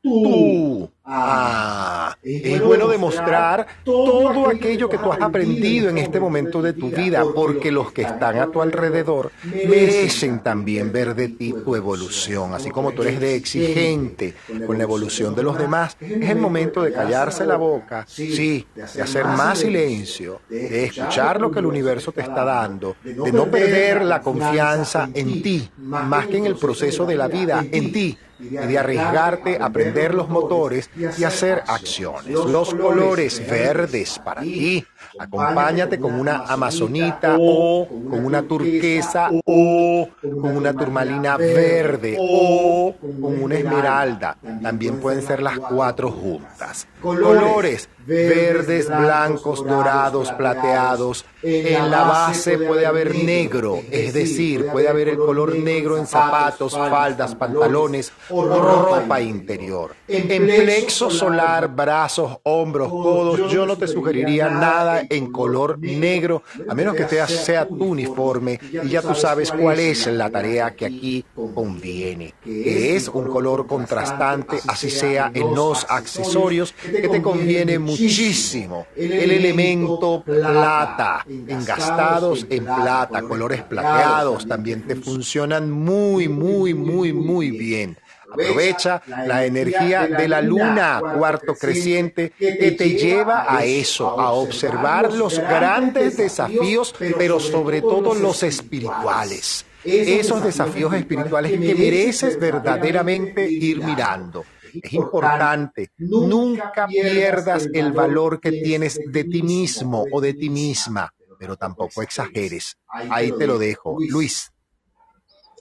Tú. 0.01 0.92
Ah, 1.05 2.15
es 2.23 2.61
bueno 2.61 2.87
demostrar 2.87 3.67
todo 3.83 4.47
aquello 4.47 4.87
que 4.87 4.97
tú 4.97 5.11
has 5.11 5.21
aprendido 5.21 5.89
en 5.89 5.97
este 5.97 6.17
momento 6.17 6.61
de 6.61 6.71
tu 6.71 6.89
vida, 6.89 7.25
porque 7.35 7.73
los 7.73 7.91
que 7.91 8.03
están 8.03 8.39
a 8.39 8.47
tu 8.47 8.61
alrededor 8.61 9.29
merecen 9.43 10.41
también 10.41 10.93
ver 10.93 11.13
de 11.13 11.27
ti 11.27 11.53
tu 11.65 11.75
evolución, 11.75 12.53
así 12.53 12.71
como 12.71 12.93
tú 12.93 13.01
eres 13.01 13.19
de 13.19 13.35
exigente 13.35 14.33
con 14.65 14.77
la 14.77 14.83
evolución 14.83 15.35
de 15.35 15.43
los 15.43 15.57
demás. 15.57 15.97
Es 15.99 16.29
el 16.29 16.37
momento 16.37 16.81
de 16.81 16.93
callarse 16.93 17.45
la 17.45 17.57
boca, 17.57 18.05
sí, 18.07 18.65
de 18.73 18.83
hacer 19.01 19.25
más 19.25 19.59
silencio, 19.59 20.39
de 20.47 20.85
escuchar 20.85 21.41
lo 21.41 21.51
que 21.51 21.59
el 21.59 21.65
universo 21.65 22.13
te 22.13 22.21
está 22.21 22.45
dando, 22.45 22.95
de 23.03 23.31
no 23.33 23.51
perder 23.51 24.05
la 24.05 24.21
confianza 24.21 25.09
en 25.13 25.43
ti, 25.43 25.69
más 25.77 26.27
que 26.27 26.37
en 26.37 26.45
el 26.45 26.55
proceso 26.55 27.05
de 27.05 27.15
la 27.15 27.27
vida, 27.27 27.65
en 27.69 27.91
ti 27.91 28.17
y 28.39 28.49
de 28.49 28.77
arriesgarte 28.77 29.57
a 29.61 29.69
prender 29.69 30.13
los 30.13 30.29
motores 30.29 30.89
y 30.95 31.23
hacer 31.23 31.63
acciones. 31.67 32.33
Los 32.33 32.73
colores 32.73 33.45
verdes 33.47 34.19
para 34.19 34.41
ti. 34.41 34.85
Acompáñate 35.19 35.99
con 35.99 36.19
una 36.19 36.45
amazonita 36.47 37.35
o 37.39 37.87
con 37.87 38.25
una 38.25 38.41
turquesa 38.43 39.29
o 39.45 40.09
con 40.21 40.57
una 40.57 40.73
turmalina 40.73 41.37
verde 41.37 42.17
o 42.19 42.95
con 42.99 43.43
una 43.43 43.55
esmeralda. 43.55 44.37
También 44.61 44.99
pueden 44.99 45.21
ser 45.21 45.41
las 45.41 45.59
cuatro 45.59 46.11
juntas. 46.11 46.87
Colores 47.01 47.89
verdes, 48.05 48.87
blancos, 48.87 49.65
dorados, 49.65 50.31
plateados. 50.31 51.25
En 51.41 51.91
la 51.91 52.03
base 52.03 52.57
puede 52.57 52.85
haber 52.85 53.15
negro, 53.15 53.81
es 53.91 54.13
decir, 54.13 54.67
puede 54.71 54.87
haber 54.87 55.09
el 55.09 55.17
color 55.17 55.55
negro 55.55 55.97
en 55.97 56.07
zapatos, 56.07 56.73
faldas, 56.73 57.35
pantalones 57.35 58.11
o 58.29 58.45
ropa 58.45 59.19
interior. 59.19 59.93
En 60.07 60.27
plexo 60.27 61.09
solar, 61.09 61.67
brazos, 61.67 62.37
hombros, 62.43 62.89
codos, 62.89 63.51
yo 63.51 63.65
no 63.65 63.77
te 63.77 63.87
sugeriría 63.87 64.49
nada 64.49 65.03
en 65.09 65.31
color 65.31 65.77
negro, 65.79 66.43
a 66.67 66.73
menos 66.73 66.95
que 66.95 67.07
sea 67.27 67.67
tu 67.67 67.83
uniforme 67.83 68.59
y 68.83 68.89
ya 68.89 69.01
tú 69.01 69.13
sabes 69.13 69.51
cuál 69.51 69.79
es 69.79 70.07
la 70.07 70.29
tarea 70.29 70.75
que 70.75 70.85
aquí 70.85 71.25
conviene, 71.53 72.33
que 72.43 72.95
es 72.95 73.07
un 73.07 73.27
color 73.27 73.67
contrastante, 73.67 74.57
así 74.67 74.89
sea 74.89 75.31
en 75.33 75.53
los 75.53 75.85
accesorios, 75.89 76.73
que 76.73 77.09
te 77.09 77.21
conviene 77.21 77.79
muchísimo. 78.01 78.87
El 78.95 79.31
elemento 79.31 80.23
plata, 80.23 81.25
engastados 81.27 82.45
en 82.49 82.65
plata, 82.65 83.21
colores 83.21 83.61
plateados, 83.63 84.47
también 84.47 84.87
te 84.87 84.95
funcionan 84.95 85.71
muy, 85.71 86.27
muy, 86.27 86.73
muy, 86.73 87.13
muy 87.13 87.51
bien. 87.51 87.97
Aprovecha 88.31 89.01
la 89.05 89.45
energía 89.45 90.07
de 90.07 90.27
la 90.27 90.41
luna, 90.41 91.01
cuarto 91.17 91.53
creciente, 91.53 92.31
que 92.31 92.71
te 92.71 92.95
lleva 92.95 93.45
a 93.47 93.63
eso, 93.63 94.19
a 94.19 94.31
observar 94.31 95.13
los 95.13 95.37
grandes 95.37 96.17
desafíos, 96.17 96.95
pero 97.17 97.39
sobre 97.39 97.81
todo 97.81 98.15
los 98.15 98.41
espirituales. 98.41 99.65
Esos 99.83 100.43
desafíos 100.43 100.93
espirituales 100.93 101.51
que 101.51 101.75
mereces 101.75 102.39
verdaderamente 102.39 103.49
ir 103.49 103.83
mirando. 103.83 104.45
Es 104.81 104.93
importante, 104.93 105.91
nunca 105.97 106.87
pierdas 106.87 107.69
el 107.73 107.91
valor 107.91 108.39
que 108.39 108.51
tienes 108.51 108.99
de 109.05 109.23
ti 109.25 109.43
mismo 109.43 110.05
o 110.11 110.21
de 110.21 110.33
ti 110.33 110.49
misma, 110.49 111.13
pero 111.37 111.55
tampoco 111.57 112.01
exageres. 112.01 112.77
Ahí 112.87 113.31
te 113.31 113.45
lo 113.45 113.57
dejo. 113.57 113.97
Luis. 114.09 114.51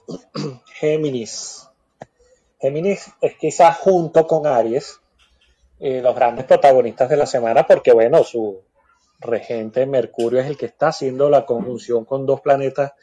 Géminis. 0.79 1.69
Géminis 2.59 3.11
es 3.21 3.35
quizás 3.35 3.77
junto 3.77 4.25
con 4.25 4.47
Aries 4.47 4.99
eh, 5.79 6.01
los 6.01 6.15
grandes 6.15 6.45
protagonistas 6.45 7.09
de 7.09 7.17
la 7.17 7.25
semana 7.25 7.67
porque, 7.67 7.91
bueno, 7.91 8.23
su 8.23 8.61
regente 9.19 9.85
Mercurio 9.85 10.39
es 10.39 10.47
el 10.47 10.57
que 10.57 10.67
está 10.67 10.87
haciendo 10.87 11.29
la 11.29 11.45
conjunción 11.45 12.05
con 12.05 12.25
dos 12.25 12.41
planetas 12.41 12.93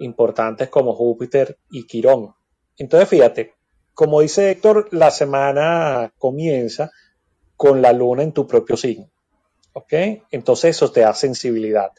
importantes 0.00 0.68
como 0.68 0.94
Júpiter 0.94 1.58
y 1.70 1.86
Quirón. 1.86 2.34
Entonces, 2.76 3.08
fíjate, 3.08 3.54
como 4.00 4.22
dice 4.22 4.50
Héctor, 4.50 4.88
la 4.92 5.10
semana 5.10 6.10
comienza 6.16 6.90
con 7.54 7.82
la 7.82 7.92
luna 7.92 8.22
en 8.22 8.32
tu 8.32 8.46
propio 8.46 8.74
signo. 8.74 9.10
¿Ok? 9.74 9.92
Entonces 10.30 10.74
eso 10.74 10.90
te 10.90 11.00
da 11.00 11.12
sensibilidad, 11.12 11.90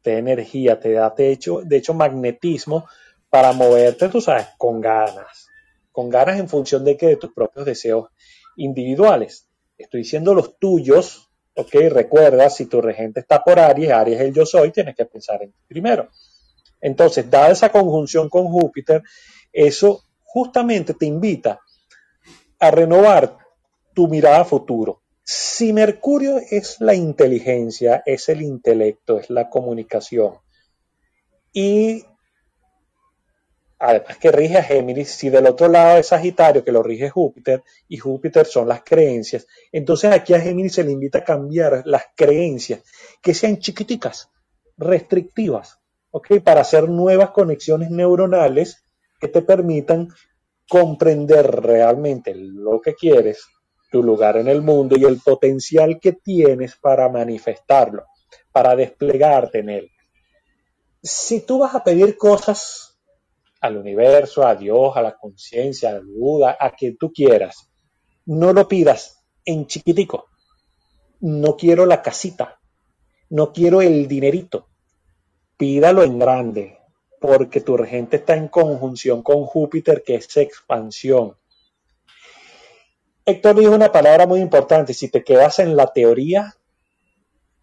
te 0.00 0.12
da 0.12 0.18
energía, 0.18 0.78
te 0.78 0.92
da 0.92 1.10
de 1.10 1.32
hecho, 1.32 1.62
de 1.64 1.78
hecho 1.78 1.94
magnetismo 1.94 2.86
para 3.28 3.50
moverte, 3.50 4.08
tú 4.08 4.20
sabes, 4.20 4.46
con 4.56 4.80
ganas. 4.80 5.48
Con 5.90 6.08
ganas 6.08 6.38
en 6.38 6.48
función 6.48 6.84
de 6.84 6.96
que 6.96 7.08
de 7.08 7.16
tus 7.16 7.32
propios 7.32 7.66
deseos 7.66 8.06
individuales. 8.56 9.48
Estoy 9.76 10.02
diciendo 10.02 10.34
los 10.34 10.60
tuyos, 10.60 11.28
¿ok? 11.56 11.74
Recuerda, 11.90 12.50
si 12.50 12.66
tu 12.66 12.80
regente 12.80 13.18
está 13.18 13.42
por 13.42 13.58
Aries, 13.58 13.90
Aries 13.90 14.20
es 14.20 14.28
el 14.28 14.32
yo 14.32 14.46
soy, 14.46 14.70
tienes 14.70 14.94
que 14.94 15.06
pensar 15.06 15.42
en 15.42 15.52
primero. 15.66 16.08
Entonces, 16.80 17.28
dada 17.28 17.50
esa 17.50 17.72
conjunción 17.72 18.28
con 18.28 18.46
Júpiter, 18.46 19.02
eso 19.52 20.04
justamente 20.28 20.94
te 20.94 21.06
invita 21.06 21.60
a 22.60 22.70
renovar 22.70 23.38
tu 23.94 24.08
mirada 24.08 24.42
a 24.42 24.44
futuro. 24.44 25.02
Si 25.24 25.72
Mercurio 25.72 26.38
es 26.38 26.80
la 26.80 26.94
inteligencia, 26.94 28.02
es 28.06 28.28
el 28.28 28.42
intelecto, 28.42 29.18
es 29.18 29.28
la 29.30 29.50
comunicación, 29.50 30.34
y 31.52 32.04
además 33.78 34.16
que 34.18 34.32
rige 34.32 34.58
a 34.58 34.62
Géminis, 34.62 35.10
si 35.10 35.30
del 35.30 35.46
otro 35.46 35.68
lado 35.68 35.98
es 35.98 36.08
Sagitario, 36.08 36.64
que 36.64 36.72
lo 36.72 36.82
rige 36.82 37.10
Júpiter, 37.10 37.62
y 37.88 37.96
Júpiter 37.96 38.46
son 38.46 38.68
las 38.68 38.82
creencias, 38.82 39.46
entonces 39.72 40.12
aquí 40.12 40.34
a 40.34 40.40
Géminis 40.40 40.74
se 40.74 40.84
le 40.84 40.92
invita 40.92 41.18
a 41.18 41.24
cambiar 41.24 41.82
las 41.84 42.04
creencias, 42.14 42.82
que 43.22 43.34
sean 43.34 43.58
chiquiticas, 43.58 44.30
restrictivas, 44.76 45.78
¿ok? 46.10 46.40
Para 46.42 46.62
hacer 46.62 46.88
nuevas 46.88 47.30
conexiones 47.30 47.90
neuronales 47.90 48.84
que 49.18 49.28
te 49.28 49.42
permitan 49.42 50.08
comprender 50.68 51.46
realmente 51.62 52.34
lo 52.34 52.80
que 52.80 52.94
quieres, 52.94 53.46
tu 53.90 54.02
lugar 54.02 54.36
en 54.36 54.48
el 54.48 54.62
mundo 54.62 54.96
y 54.98 55.04
el 55.04 55.20
potencial 55.20 55.98
que 55.98 56.12
tienes 56.12 56.76
para 56.76 57.08
manifestarlo, 57.08 58.04
para 58.52 58.76
desplegarte 58.76 59.60
en 59.60 59.70
él. 59.70 59.90
Si 61.02 61.40
tú 61.40 61.60
vas 61.60 61.74
a 61.74 61.82
pedir 61.82 62.16
cosas 62.16 62.98
al 63.60 63.76
universo, 63.76 64.46
a 64.46 64.54
Dios, 64.54 64.96
a 64.96 65.02
la 65.02 65.16
conciencia, 65.16 65.96
a 65.96 66.00
Buda, 66.04 66.56
a 66.60 66.70
quien 66.70 66.96
tú 66.96 67.12
quieras, 67.12 67.70
no 68.26 68.52
lo 68.52 68.68
pidas 68.68 69.24
en 69.44 69.66
chiquitico. 69.66 70.26
No 71.20 71.56
quiero 71.56 71.86
la 71.86 72.02
casita, 72.02 72.60
no 73.30 73.52
quiero 73.52 73.82
el 73.82 74.06
dinerito, 74.06 74.68
pídalo 75.56 76.04
en 76.04 76.18
grande, 76.18 76.77
porque 77.20 77.60
tu 77.60 77.76
regente 77.76 78.16
está 78.16 78.34
en 78.34 78.48
conjunción 78.48 79.22
con 79.22 79.44
Júpiter, 79.44 80.02
que 80.02 80.16
es 80.16 80.36
expansión. 80.36 81.36
Héctor 83.24 83.56
dijo 83.56 83.74
una 83.74 83.92
palabra 83.92 84.26
muy 84.26 84.40
importante, 84.40 84.94
si 84.94 85.08
te 85.08 85.22
quedas 85.22 85.58
en 85.58 85.76
la 85.76 85.88
teoría, 85.88 86.54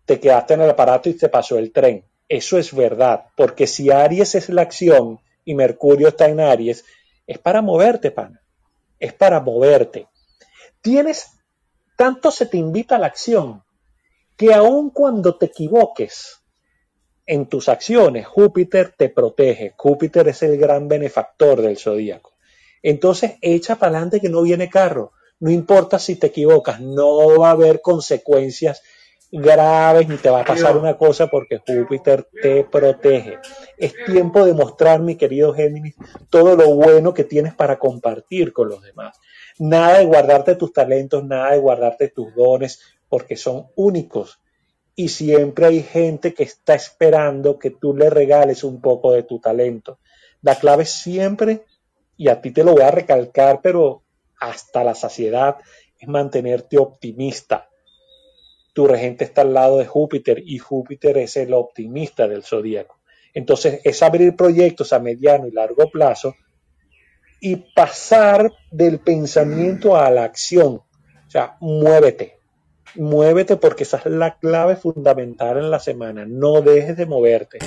te 0.05 0.19
quedaste 0.19 0.53
en 0.53 0.61
el 0.61 0.69
aparato 0.69 1.09
y 1.09 1.13
te 1.13 1.29
pasó 1.29 1.57
el 1.57 1.71
tren. 1.71 2.05
Eso 2.29 2.57
es 2.57 2.73
verdad, 2.73 3.25
porque 3.35 3.67
si 3.67 3.89
Aries 3.89 4.35
es 4.35 4.49
la 4.49 4.61
acción 4.61 5.19
y 5.43 5.55
Mercurio 5.55 6.09
está 6.09 6.27
en 6.27 6.39
Aries, 6.39 6.85
es 7.25 7.39
para 7.39 7.61
moverte, 7.61 8.11
pana. 8.11 8.41
Es 8.99 9.13
para 9.13 9.39
moverte. 9.39 10.07
Tienes, 10.81 11.31
tanto 11.97 12.31
se 12.31 12.45
te 12.45 12.57
invita 12.57 12.95
a 12.95 12.99
la 12.99 13.07
acción, 13.07 13.63
que 14.37 14.53
aun 14.53 14.89
cuando 14.89 15.37
te 15.37 15.47
equivoques, 15.47 16.41
en 17.25 17.47
tus 17.47 17.69
acciones, 17.69 18.27
Júpiter 18.27 18.93
te 18.95 19.09
protege. 19.09 19.73
Júpiter 19.75 20.27
es 20.27 20.43
el 20.43 20.57
gran 20.57 20.87
benefactor 20.87 21.61
del 21.61 21.77
zodíaco. 21.77 22.33
Entonces, 22.83 23.35
echa 23.41 23.75
para 23.77 23.93
adelante 23.93 24.21
que 24.21 24.29
no 24.29 24.43
viene 24.43 24.69
carro. 24.69 25.11
No 25.39 25.49
importa 25.51 25.99
si 25.99 26.15
te 26.15 26.27
equivocas, 26.27 26.79
no 26.79 27.39
va 27.39 27.49
a 27.49 27.51
haber 27.51 27.81
consecuencias 27.81 28.81
graves 29.31 30.07
ni 30.07 30.17
te 30.17 30.29
va 30.29 30.41
a 30.41 30.45
pasar 30.45 30.77
una 30.77 30.97
cosa 30.97 31.27
porque 31.27 31.57
Júpiter 31.57 32.27
te 32.41 32.63
protege. 32.63 33.39
Es 33.77 33.93
tiempo 34.05 34.45
de 34.45 34.53
mostrar, 34.53 35.01
mi 35.01 35.15
querido 35.15 35.53
Géminis, 35.53 35.95
todo 36.29 36.55
lo 36.55 36.73
bueno 36.75 37.13
que 37.13 37.23
tienes 37.23 37.53
para 37.53 37.77
compartir 37.79 38.53
con 38.53 38.69
los 38.69 38.81
demás. 38.81 39.19
Nada 39.57 39.97
de 39.97 40.05
guardarte 40.05 40.55
tus 40.55 40.71
talentos, 40.71 41.25
nada 41.25 41.51
de 41.51 41.59
guardarte 41.59 42.09
tus 42.09 42.33
dones, 42.35 42.81
porque 43.09 43.35
son 43.35 43.67
únicos 43.75 44.39
y 44.95 45.09
siempre 45.09 45.65
hay 45.65 45.83
gente 45.83 46.33
que 46.33 46.43
está 46.43 46.73
esperando 46.73 47.59
que 47.59 47.71
tú 47.71 47.93
le 47.93 48.09
regales 48.09 48.63
un 48.63 48.79
poco 48.79 49.11
de 49.11 49.23
tu 49.23 49.39
talento. 49.39 49.99
La 50.41 50.55
clave 50.55 50.85
siempre, 50.85 51.65
y 52.15 52.29
a 52.29 52.41
ti 52.41 52.51
te 52.51 52.63
lo 52.63 52.73
voy 52.73 52.83
a 52.83 52.91
recalcar, 52.91 53.59
pero 53.61 54.03
hasta 54.39 54.83
la 54.83 54.95
saciedad, 54.95 55.57
es 55.99 56.07
mantenerte 56.07 56.77
optimista. 56.77 57.69
Tu 58.73 58.87
regente 58.87 59.25
está 59.25 59.41
al 59.41 59.53
lado 59.53 59.79
de 59.79 59.85
Júpiter 59.85 60.41
y 60.45 60.59
Júpiter 60.59 61.17
es 61.17 61.35
el 61.37 61.53
optimista 61.53 62.27
del 62.27 62.43
zodíaco. 62.43 62.99
Entonces 63.33 63.81
es 63.83 64.01
abrir 64.01 64.35
proyectos 64.35 64.93
a 64.93 64.99
mediano 64.99 65.47
y 65.47 65.51
largo 65.51 65.89
plazo 65.89 66.35
y 67.41 67.57
pasar 67.75 68.51
del 68.71 68.99
pensamiento 68.99 69.97
a 69.97 70.09
la 70.09 70.23
acción. 70.23 70.75
O 70.75 71.29
sea, 71.29 71.57
muévete, 71.59 72.34
Muévete 72.95 73.57
porque 73.57 73.83
esa 73.83 73.97
es 73.97 74.05
la 74.05 74.37
clave 74.37 74.75
fundamental 74.75 75.57
en 75.57 75.69
la 75.69 75.79
semana. 75.79 76.25
No 76.25 76.61
dejes 76.61 76.97
de 76.97 77.05
moverte. 77.05 77.59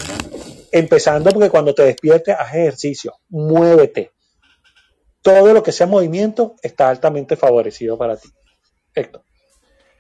Empezando 0.73 1.31
porque 1.31 1.51
cuando 1.51 1.75
te 1.75 1.83
despiertes, 1.85 2.37
haz 2.39 2.55
ejercicio. 2.55 3.15
Muévete. 3.29 4.13
Todo 5.23 5.53
lo 5.53 5.63
que 5.63 5.73
sea 5.73 5.87
movimiento 5.87 6.55
está 6.63 6.89
altamente 6.89 7.37
favorecido 7.37 7.99
para 7.99 8.17
ti. 8.17 8.29
Héctor. 8.95 9.23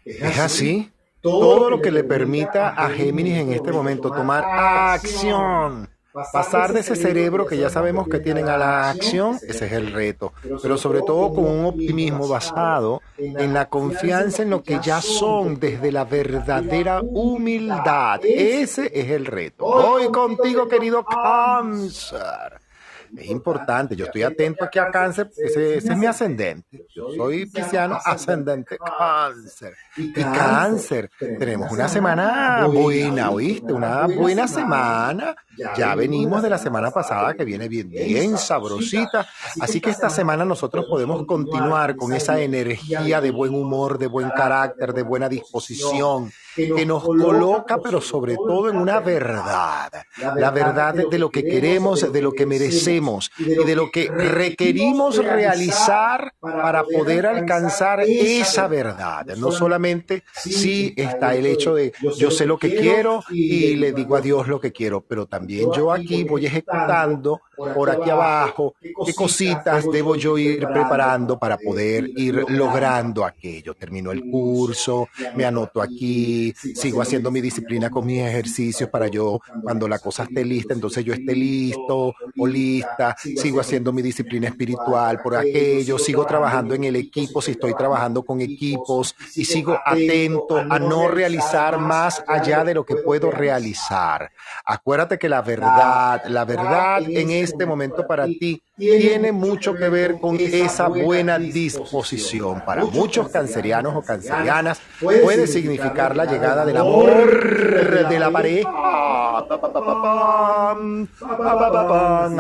¿Es 0.05 0.39
así? 0.39 0.91
Todo 1.21 1.69
lo 1.69 1.83
que 1.83 1.91
le 1.91 2.05
permita 2.05 2.71
a 2.71 2.89
Géminis 2.91 3.39
en 3.39 3.53
este 3.53 3.73
momento 3.73 4.11
tomar 4.11 4.45
acción 4.45 5.89
Pasar 6.33 6.73
de 6.73 6.81
ese 6.81 6.97
cerebro 6.97 7.47
que 7.47 7.57
ya 7.57 7.71
sabemos 7.71 8.09
que 8.09 8.19
tienen 8.21 8.49
a 8.49 8.57
la 8.57 8.91
acción, 8.91 9.37
ese 9.37 9.67
es 9.67 9.73
el 9.73 9.93
reto, 9.93 10.33
pero 10.63 10.77
sobre 10.79 11.03
todo 11.03 11.35
con 11.35 11.45
un 11.45 11.67
optimismo 11.67 12.29
basado 12.29 13.03
en 13.17 13.53
la 13.53 13.69
confianza 13.69 14.43
en 14.43 14.51
lo 14.51 14.63
que 14.63 14.79
ya 14.83 15.01
son 15.01 15.59
desde 15.59 15.93
la 15.93 16.05
verdadera 16.05 17.01
humildad. 17.03 18.21
Ese 18.25 18.91
es 18.95 19.11
el 19.11 19.27
reto. 19.27 19.65
Voy 19.65 20.09
contigo, 20.09 20.69
querido 20.69 21.05
cáncer 21.05 22.68
es 23.17 23.27
importante. 23.31 23.97
Yo 23.97 24.07
estoy 24.07 24.23
atento 24.23 24.65
aquí 24.65 24.79
a 24.79 24.91
cáncer, 24.91 25.31
ese, 25.37 25.77
ese 25.77 25.93
es 25.93 25.97
mi 25.97 26.07
ascendente. 26.07 26.87
Yo 26.95 27.11
soy 27.17 27.47
pisciano 27.47 27.99
ascendente 28.05 28.79
cáncer. 28.79 29.75
Y 29.97 30.13
cáncer, 30.13 31.11
tenemos 31.19 31.71
una 31.71 31.89
semana 31.89 32.67
buena, 32.67 33.31
¿oíste? 33.31 33.73
Una 33.73 34.07
buena 34.07 34.49
semana. 34.49 35.35
Ya 35.77 35.95
venimos 35.95 36.43
de 36.43 36.51
la 36.51 36.59
semana 36.59 36.91
pasada 36.91 37.35
que 37.35 37.45
viene 37.45 37.69
bien, 37.69 37.91
bien 37.91 38.39
sabrosita. 38.39 39.27
Así 39.61 39.81
que 39.81 39.91
esta 39.91 40.11
semana 40.11 40.45
nosotros 40.45 40.87
podemos 40.89 41.27
continuar 41.27 41.97
con 41.97 42.13
esa 42.13 42.41
energía 42.41 43.21
de 43.21 43.31
buen 43.31 43.55
humor, 43.55 43.99
de 43.99 44.07
buen 44.07 44.31
carácter, 44.31 44.93
de 44.93 45.03
buena 45.03 45.29
disposición 45.29 46.31
que 46.67 46.85
nos 46.85 47.05
coloca, 47.05 47.79
pero 47.79 48.01
sobre 48.01 48.37
todo 48.37 48.69
en 48.69 48.77
una 48.77 49.01
verdad. 49.01 49.91
La 50.37 50.51
verdad 50.51 50.95
de 50.95 51.19
lo 51.19 51.31
que 51.31 51.45
queremos, 51.45 52.13
de 52.13 52.23
lo 52.23 52.33
que 52.33 52.47
merecemos 52.47 53.31
y 53.39 53.65
de 53.65 53.77
lo 53.77 53.91
que 53.91 54.09
requerimos 54.11 55.17
realizar 55.25 56.35
para 56.41 56.85
poder 56.85 57.27
alcanzar 57.27 58.01
esa 58.01 58.67
verdad. 58.69 59.27
No 59.37 59.53
solamente 59.53 60.25
si 60.35 60.95
está 60.97 61.35
el 61.35 61.47
hecho 61.47 61.75
de 61.75 61.93
yo 62.17 62.31
sé 62.31 62.47
lo 62.47 62.59
que 62.59 62.75
quiero 62.75 63.23
y 63.31 63.77
le 63.77 63.93
digo 63.93 64.17
a 64.17 64.21
Dios 64.21 64.49
lo 64.49 64.61
que 64.61 64.73
quiero, 64.73 65.01
pero 65.01 65.27
también 65.27 65.71
yo 65.73 65.93
aquí 65.93 66.25
voy 66.25 66.47
ejecutando 66.47 67.41
por 67.75 67.91
aquí 67.91 68.11
abajo 68.11 68.75
qué 68.81 69.15
cositas 69.15 69.85
debo 69.91 70.17
yo 70.17 70.39
ir 70.39 70.67
preparando 70.67 71.39
para 71.39 71.59
poder 71.59 72.09
ir 72.17 72.45
logrando 72.49 73.25
aquello. 73.25 73.75
Termino 73.75 74.13
el 74.13 74.31
curso, 74.31 75.09
me 75.35 75.45
anoto 75.45 75.83
aquí, 75.83 76.53
sigo 76.75 77.03
haciendo 77.03 77.31
mi 77.31 77.41
disciplina 77.41 77.91
con 77.91 78.07
mis 78.07 78.23
ejercicios 78.23 78.89
para 78.89 79.09
yo, 79.09 79.41
cuando 79.63 79.89
la 79.89 79.99
cosa 79.99 80.25
esté 80.25 80.45
lista, 80.45 80.75
entonces 80.75 81.05
yo 81.05 81.13
esté 81.13 81.35
listo 81.35 82.15
o 82.37 82.47
lista, 82.47 83.17
sigo 83.19 83.61
haciendo 83.61 83.93
mi 83.93 84.03
disciplina 84.03 84.49
espiritual 84.49 85.21
por 85.23 85.37
aquello, 85.37 85.99
sigo 85.99 86.25
trabajando 86.25 86.75
en 86.75 86.85
el 86.85 86.97
equipo 86.97 87.43
si 87.43 87.53
estoy 87.53 87.75
trabajando 87.75 88.23
con 88.23 88.41
equipos 88.41 89.15
y 89.35 89.45
sigo 89.45 89.79
atento 89.85 90.59
a 90.59 90.79
no 90.79 91.09
realizar 91.09 91.79
más 91.79 92.23
allá 92.27 92.65
de 92.65 92.75
lo 92.75 92.85
que 92.85 92.97
puedo 92.97 93.31
realizar. 93.31 94.31
Acuérdate 94.65 95.19
que 95.19 95.29
la 95.29 95.43
verdad, 95.43 96.23
la 96.27 96.45
verdad 96.45 97.03
en 97.03 97.31
este 97.49 97.67
momento 97.67 98.07
para 98.07 98.27
ti 98.27 98.63
tiene 98.77 99.33
mucho 99.33 99.75
que 99.75 99.89
ver 99.89 100.21
con 100.21 100.37
esa 100.39 100.89
buena 100.89 101.39
disposición. 101.39 102.63
Para 102.65 102.85
muchos 102.85 103.29
cancerianos 103.29 103.97
o 103.97 104.03
cancerianas 104.03 104.81
puede 105.01 105.47
significar 105.47 106.15
la 106.15 106.25
llegada 106.27 106.65
del 106.65 106.77
amor 106.77 108.09
de 108.09 108.19
la 108.19 108.31
pareja. 108.31 108.71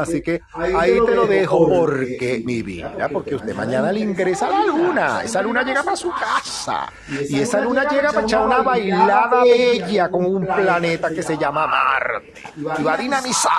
Así 0.00 0.22
que 0.22 0.40
ahí 0.54 0.98
te 1.04 1.14
lo 1.14 1.26
dejo 1.26 1.68
porque 1.68 2.42
mi 2.44 2.62
vida, 2.62 3.08
porque 3.12 3.34
usted 3.34 3.54
mañana 3.54 3.90
le 3.92 4.00
ingresa 4.00 4.46
a 4.46 4.50
la 4.50 4.66
luna. 4.66 5.22
Esa 5.24 5.42
luna 5.42 5.62
llega 5.62 5.82
para 5.82 5.96
su 5.96 6.10
casa. 6.10 6.92
Y 7.28 7.40
esa 7.40 7.60
luna 7.60 7.88
llega 7.88 8.12
para 8.12 8.22
echar 8.22 8.46
una 8.46 8.62
bailada 8.62 9.42
bella 9.42 10.08
con 10.08 10.24
un 10.24 10.46
planeta 10.46 11.10
que 11.10 11.22
se 11.22 11.36
llama 11.36 11.66
Marte. 11.66 12.34
Y 12.78 12.82
va 12.82 12.94
a 12.94 12.96
dinamizar, 12.96 13.50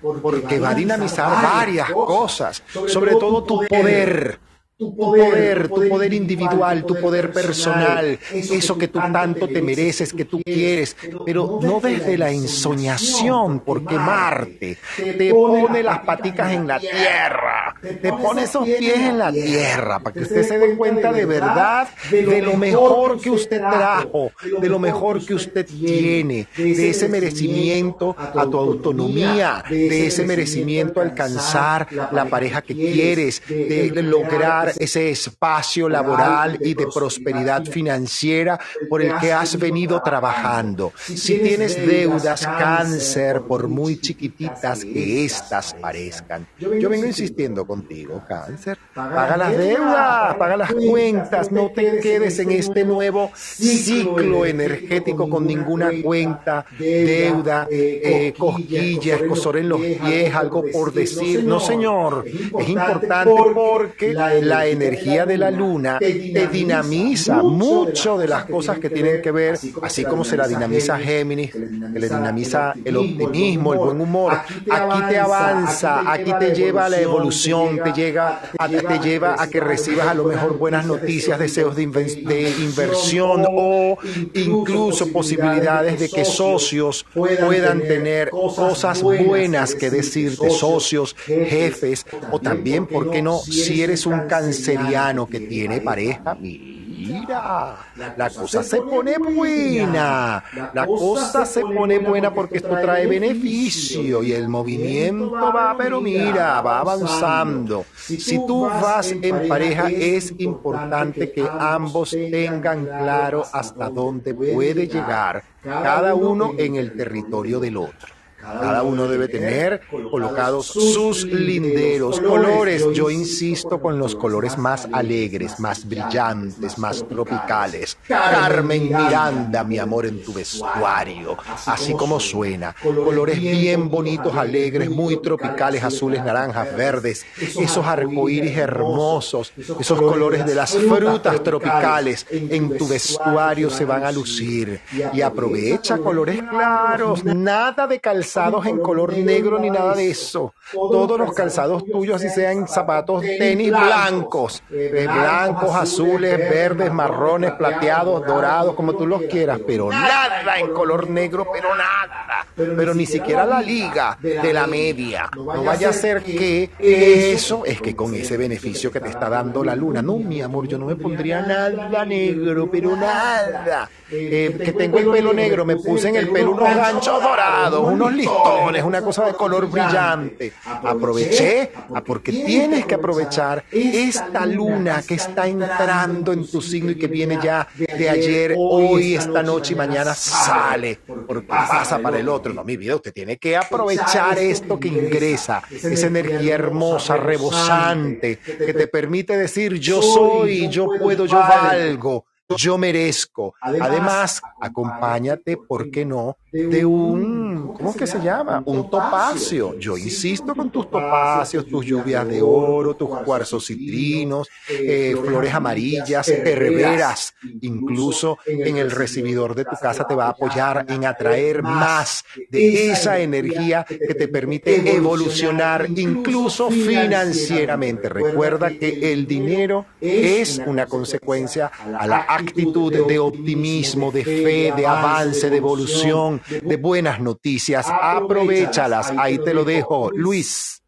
porque 0.00 0.58
va 0.58 0.70
a 0.70 0.74
dinamizar 0.74 1.42
varias 1.42 1.90
cosas, 1.90 2.62
sobre 2.86 3.16
todo 3.16 3.42
tu 3.44 3.66
poder 3.66 4.38
tu 4.78 4.94
poder, 4.94 5.68
tu 5.68 5.88
poder 5.88 6.14
individual, 6.14 6.84
tu 6.84 6.94
poder 7.00 7.32
personal, 7.32 8.16
eso 8.32 8.78
que 8.78 8.86
tú 8.86 9.00
tanto 9.12 9.48
te 9.48 9.60
mereces, 9.60 10.12
que 10.12 10.24
tú 10.24 10.40
quieres, 10.44 10.96
pero 11.26 11.58
no 11.60 11.80
desde 11.80 12.16
la 12.16 12.30
ensoñación, 12.30 13.58
porque 13.60 13.96
Marte 13.96 14.78
te 14.96 15.34
pone 15.34 15.82
las 15.82 15.98
paticas 16.00 16.52
en 16.52 16.68
la 16.68 16.78
tierra, 16.78 17.74
te 17.82 18.12
pone 18.12 18.44
esos 18.44 18.64
pies 18.64 18.98
en 18.98 19.18
la 19.18 19.32
tierra, 19.32 19.98
para 19.98 20.14
que 20.14 20.20
usted 20.20 20.46
se 20.46 20.58
dé 20.58 20.76
cuenta 20.76 21.12
de 21.12 21.26
verdad 21.26 21.88
de 22.08 22.40
lo 22.40 22.56
mejor 22.56 23.20
que 23.20 23.30
usted 23.30 23.58
trajo, 23.58 24.30
de 24.60 24.68
lo 24.68 24.78
mejor 24.78 25.26
que 25.26 25.34
usted 25.34 25.66
tiene, 25.66 26.46
de 26.56 26.90
ese 26.90 27.08
merecimiento 27.08 28.14
a 28.16 28.46
tu 28.46 28.56
autonomía, 28.56 29.64
de 29.68 30.06
ese 30.06 30.24
merecimiento 30.24 31.00
a 31.00 31.02
alcanzar 31.02 31.88
la 32.12 32.26
pareja 32.26 32.62
que 32.62 32.76
quieres, 32.76 33.42
de 33.48 34.02
lograr 34.04 34.67
ese 34.78 35.10
espacio 35.10 35.88
laboral 35.88 36.58
y 36.60 36.74
de 36.74 36.86
prosperidad 36.92 37.64
financiera. 37.64 38.58
por 38.88 39.02
el 39.02 39.16
que 39.18 39.32
has 39.32 39.58
venido 39.58 40.00
trabajando. 40.02 40.92
Si 40.96 41.38
tienes 41.38 41.76
deudas 41.76 42.46
cáncer, 42.46 43.42
por 43.42 43.68
muy 43.68 44.00
chiquititas 44.00 44.84
que 44.84 45.24
éstas 45.24 45.74
parezcan, 45.74 46.46
yo 46.58 46.88
vengo 46.88 47.06
insistiendo. 47.06 47.66
contigo, 47.66 48.22
cáncer, 48.26 48.78
paga 48.94 49.36
las 49.36 49.56
deudas, 49.56 50.34
paga 50.36 50.56
las 50.56 50.72
cuentas, 50.72 51.50
no 51.52 51.70
te 51.70 51.98
quedes 52.00 52.38
en 52.38 52.50
este 52.52 52.84
nuevo 52.84 53.30
ciclo 53.34 54.44
energético 54.44 55.28
con 55.28 55.46
ninguna 55.46 55.90
cuenta, 56.02 56.64
deuda, 56.78 57.66
eh, 57.70 58.34
cosquillas, 58.36 59.22
cosor 59.22 59.58
en 59.58 59.68
los 59.68 59.80
pies, 59.80 60.34
algo 60.34 60.64
por 60.72 60.92
decir. 60.92 61.44
No, 61.44 61.60
señor, 61.60 62.24
es 62.26 62.68
importante 62.68 63.32
porque 63.54 64.12
la 64.12 64.57
la 64.58 64.66
energía 64.66 65.24
de 65.24 65.38
la 65.38 65.50
luna 65.50 65.98
te 66.00 66.48
dinamiza 66.48 67.42
mucho 67.42 68.18
de 68.18 68.26
las 68.26 68.44
cosas 68.46 68.78
que 68.78 68.90
tienen 68.90 69.22
que 69.22 69.30
ver, 69.30 69.58
así 69.82 70.04
como 70.04 70.24
se 70.24 70.36
la 70.36 70.48
dinamiza 70.48 70.98
Géminis, 70.98 71.52
que 71.52 71.98
le 71.98 72.08
dinamiza 72.08 72.74
el 72.84 72.96
optimismo, 72.96 73.72
el 73.72 73.78
buen 73.78 74.00
humor. 74.00 74.32
Aquí 74.32 75.02
te 75.08 75.18
avanza, 75.18 76.10
aquí 76.10 76.32
te 76.38 76.54
lleva 76.54 76.86
a 76.86 76.88
la 76.88 77.00
evolución, 77.00 77.80
te, 77.84 77.92
llega 77.92 78.40
a, 78.58 78.68
te 78.68 78.98
lleva 78.98 79.36
a 79.38 79.48
que 79.48 79.60
recibas 79.60 80.08
a 80.08 80.14
lo 80.14 80.24
mejor 80.24 80.58
buenas 80.58 80.86
noticias, 80.86 81.38
deseos 81.38 81.76
de, 81.76 81.82
inversión 81.82 83.44
o 83.48 83.96
incluso 84.34 85.12
posibilidades 85.12 86.00
de 86.00 86.08
que 86.08 86.24
socios 86.24 87.06
puedan 87.14 87.80
tener 87.82 88.30
cosas 88.30 89.02
buenas 89.02 89.74
que 89.76 89.90
decirte, 89.90 90.50
socios, 90.50 91.14
jefes, 91.26 92.04
o 92.32 92.40
también, 92.40 92.86
¿por 92.86 93.10
qué 93.10 93.22
no? 93.22 93.38
Si 93.38 93.82
eres 93.82 94.04
un 94.04 94.26
cáncer 94.26 94.47
canceriano 94.48 95.26
que 95.26 95.40
tiene 95.40 95.80
pareja, 95.80 96.34
mira, 96.40 97.76
la 98.16 98.30
cosa 98.30 98.62
se 98.62 98.80
pone 98.80 99.18
buena, 99.18 100.42
la 100.72 100.86
cosa 100.86 101.44
se 101.44 101.60
pone 101.60 101.98
buena 101.98 102.32
porque 102.32 102.56
esto 102.56 102.70
trae 102.80 103.06
beneficio 103.06 104.22
y 104.22 104.32
el 104.32 104.48
movimiento 104.48 105.52
va, 105.52 105.76
pero 105.76 106.00
mira, 106.00 106.62
va 106.62 106.80
avanzando. 106.80 107.84
Si 107.94 108.38
tú 108.46 108.62
vas 108.62 109.12
en 109.12 109.48
pareja, 109.48 109.88
es 109.90 110.32
importante 110.38 111.30
que 111.30 111.46
ambos 111.46 112.10
tengan 112.10 112.84
claro 112.86 113.44
hasta 113.52 113.90
dónde 113.90 114.32
puede 114.34 114.86
llegar. 114.86 115.42
cada 115.62 116.14
uno 116.14 116.52
en 116.56 116.76
el 116.76 116.96
territorio 116.96 117.60
del 117.60 117.76
otro. 117.76 118.17
Cada 118.60 118.82
uno 118.82 119.06
debe 119.06 119.28
tener 119.28 119.82
colocados 120.10 120.66
sus 120.66 121.24
linderos, 121.24 122.20
colores. 122.20 122.84
Yo 122.94 123.10
insisto 123.10 123.80
con 123.80 123.98
los 123.98 124.14
colores 124.14 124.56
más 124.56 124.88
alegres, 124.92 125.60
más 125.60 125.86
brillantes, 125.86 126.78
más 126.78 127.06
tropicales. 127.06 127.98
Carmen 128.06 128.84
Miranda, 128.84 129.64
mi 129.64 129.78
amor, 129.78 130.06
en 130.06 130.22
tu 130.22 130.32
vestuario. 130.32 131.36
Así 131.66 131.92
como 131.94 132.18
suena. 132.18 132.74
Colores 132.82 133.38
bien 133.40 133.90
bonitos, 133.90 134.34
alegres, 134.34 134.90
muy 134.90 135.20
tropicales, 135.20 135.84
azules, 135.84 136.24
naranjas, 136.24 136.74
verdes. 136.74 137.26
Esos 137.38 137.84
arcoíris 137.84 138.56
hermosos, 138.56 139.52
esos 139.78 140.00
colores 140.00 140.46
de 140.46 140.54
las 140.54 140.74
frutas 140.74 141.42
tropicales 141.42 142.26
en 142.30 142.76
tu 142.78 142.88
vestuario 142.88 143.68
se 143.68 143.84
van 143.84 144.04
a 144.04 144.12
lucir. 144.12 144.80
Y 145.12 145.20
aprovecha 145.20 145.98
colores 145.98 146.42
claros, 146.50 147.24
nada 147.24 147.86
de 147.86 148.00
calzado 148.00 148.37
en 148.66 148.78
color 148.78 149.16
negro 149.16 149.58
ni 149.58 149.70
nada 149.70 149.94
de 149.94 150.10
eso. 150.10 150.54
Todos 150.72 151.18
los 151.18 151.32
calzados 151.32 151.84
tuyos, 151.84 152.16
así 152.16 152.28
sean 152.28 152.68
zapatos 152.68 153.22
tenis 153.22 153.70
blancos, 153.70 154.62
eh, 154.70 155.06
blancos, 155.10 155.74
azules, 155.74 156.38
verdes, 156.38 156.92
marrones, 156.92 157.52
plateados, 157.52 158.26
dorados, 158.26 158.74
como 158.74 158.94
tú 158.94 159.06
los 159.06 159.22
quieras, 159.22 159.60
pero 159.66 159.90
nada 159.90 160.58
en 160.58 160.72
color 160.72 161.08
negro, 161.08 161.46
pero 161.52 161.74
nada. 161.74 162.46
Pero 162.54 162.92
ni 162.92 163.06
siquiera 163.06 163.44
la 163.46 163.60
liga 163.60 164.18
de 164.20 164.52
la 164.52 164.66
media. 164.66 165.30
No 165.34 165.64
vaya 165.64 165.90
a 165.90 165.92
ser 165.92 166.22
que 166.22 166.70
eso 166.80 167.64
es 167.64 167.80
que 167.80 167.94
con 167.94 168.14
ese 168.14 168.36
beneficio 168.36 168.90
que 168.90 169.00
te 169.00 169.08
está 169.08 169.28
dando 169.28 169.62
la 169.64 169.76
luna. 169.76 170.02
No, 170.02 170.16
mi 170.16 170.42
amor, 170.42 170.66
yo 170.66 170.78
no 170.78 170.86
me 170.86 170.96
pondría 170.96 171.42
nada 171.42 172.04
negro, 172.04 172.68
pero 172.70 172.96
nada. 172.96 173.88
Eh, 174.10 174.58
que 174.64 174.72
tengo 174.72 174.98
el 174.98 175.10
pelo 175.10 175.32
negro, 175.32 175.64
me 175.64 175.76
puse 175.76 176.08
en 176.08 176.16
el 176.16 176.28
pelo 176.30 176.52
unos 176.52 176.74
ganchos 176.74 177.22
dorados, 177.22 177.92
unos 177.92 178.12
listones, 178.12 178.82
una 178.82 179.02
cosa 179.02 179.26
de 179.26 179.34
color 179.34 179.68
brillante. 179.68 180.52
Aproveché, 180.64 181.70
porque 182.06 182.32
tienes 182.32 182.86
que 182.86 182.94
aprovechar 182.94 183.64
esta 183.70 184.46
luna 184.46 185.02
que 185.06 185.14
está 185.14 185.46
entrando 185.46 186.32
en 186.32 186.46
tu 186.46 186.62
signo 186.62 186.92
y 186.92 186.94
que 186.96 187.06
viene 187.06 187.38
ya 187.42 187.68
de 187.74 188.08
ayer, 188.08 188.54
hoy, 188.56 189.14
esta 189.14 189.42
noche 189.42 189.74
y 189.74 189.76
mañana 189.76 190.14
sale, 190.14 191.00
porque 191.26 191.46
pasa 191.46 191.98
para 191.98 192.18
el 192.18 192.28
otro. 192.28 192.54
No, 192.54 192.64
mi 192.64 192.76
vida, 192.76 192.96
usted 192.96 193.12
tiene 193.12 193.36
que 193.36 193.56
aprovechar 193.56 194.38
esto 194.38 194.80
que 194.80 194.88
ingresa, 194.88 195.62
esa 195.70 196.06
energía 196.06 196.54
hermosa, 196.54 197.16
rebosante, 197.16 198.38
que 198.38 198.72
te 198.72 198.86
permite 198.86 199.36
decir 199.36 199.74
yo 199.74 200.00
soy, 200.00 200.68
yo 200.68 200.88
puedo, 200.98 201.26
yo 201.26 201.38
valgo 201.38 202.24
yo 202.56 202.78
merezco. 202.78 203.54
Además, 203.60 204.40
acompáñate, 204.60 205.56
¿por 205.56 205.90
qué 205.90 206.04
no? 206.04 206.36
De 206.50 206.84
un, 206.84 207.74
¿cómo 207.76 207.94
que 207.94 208.06
se 208.06 208.20
llama? 208.20 208.62
Un 208.64 208.88
topacio. 208.88 209.78
Yo 209.78 209.98
insisto 209.98 210.54
con 210.54 210.70
tus 210.70 210.90
topacios, 210.90 211.66
tus 211.66 211.84
lluvias 211.84 212.26
de 212.26 212.40
oro, 212.40 212.94
tus 212.94 213.10
cuarzos 213.18 213.66
citrinos, 213.66 214.48
eh, 214.68 215.14
flores 215.22 215.52
amarillas, 215.52 216.26
perveras. 216.26 217.34
Incluso 217.60 218.38
en 218.46 218.78
el 218.78 218.90
recibidor 218.90 219.54
de 219.54 219.66
tu 219.66 219.76
casa 219.76 220.06
te 220.06 220.14
va 220.14 220.26
a 220.26 220.30
apoyar 220.30 220.86
en 220.88 221.04
atraer 221.04 221.62
más 221.62 222.24
de 222.50 222.90
esa 222.92 223.18
energía 223.18 223.84
que 223.84 224.14
te 224.14 224.28
permite 224.28 224.96
evolucionar 224.96 225.86
incluso 225.94 226.70
financieramente. 226.70 228.08
Recuerda 228.08 228.70
que 228.70 229.12
el 229.12 229.26
dinero 229.26 229.84
es 230.00 230.62
una 230.64 230.86
consecuencia 230.86 231.70
a 231.98 232.06
la 232.06 232.24
actitud 232.28 233.06
de 233.06 233.18
optimismo, 233.18 234.10
de 234.10 234.24
fe, 234.24 234.72
de 234.74 234.86
avance, 234.86 235.50
de 235.50 235.56
evolución, 235.58 236.37
de 236.62 236.76
buenas 236.76 237.20
noticias. 237.20 237.86
Aprovechalas. 237.90 239.12
Ahí 239.16 239.38
te 239.38 239.54
lo 239.54 239.64
dejo. 239.64 240.10
Luis. 240.12 240.82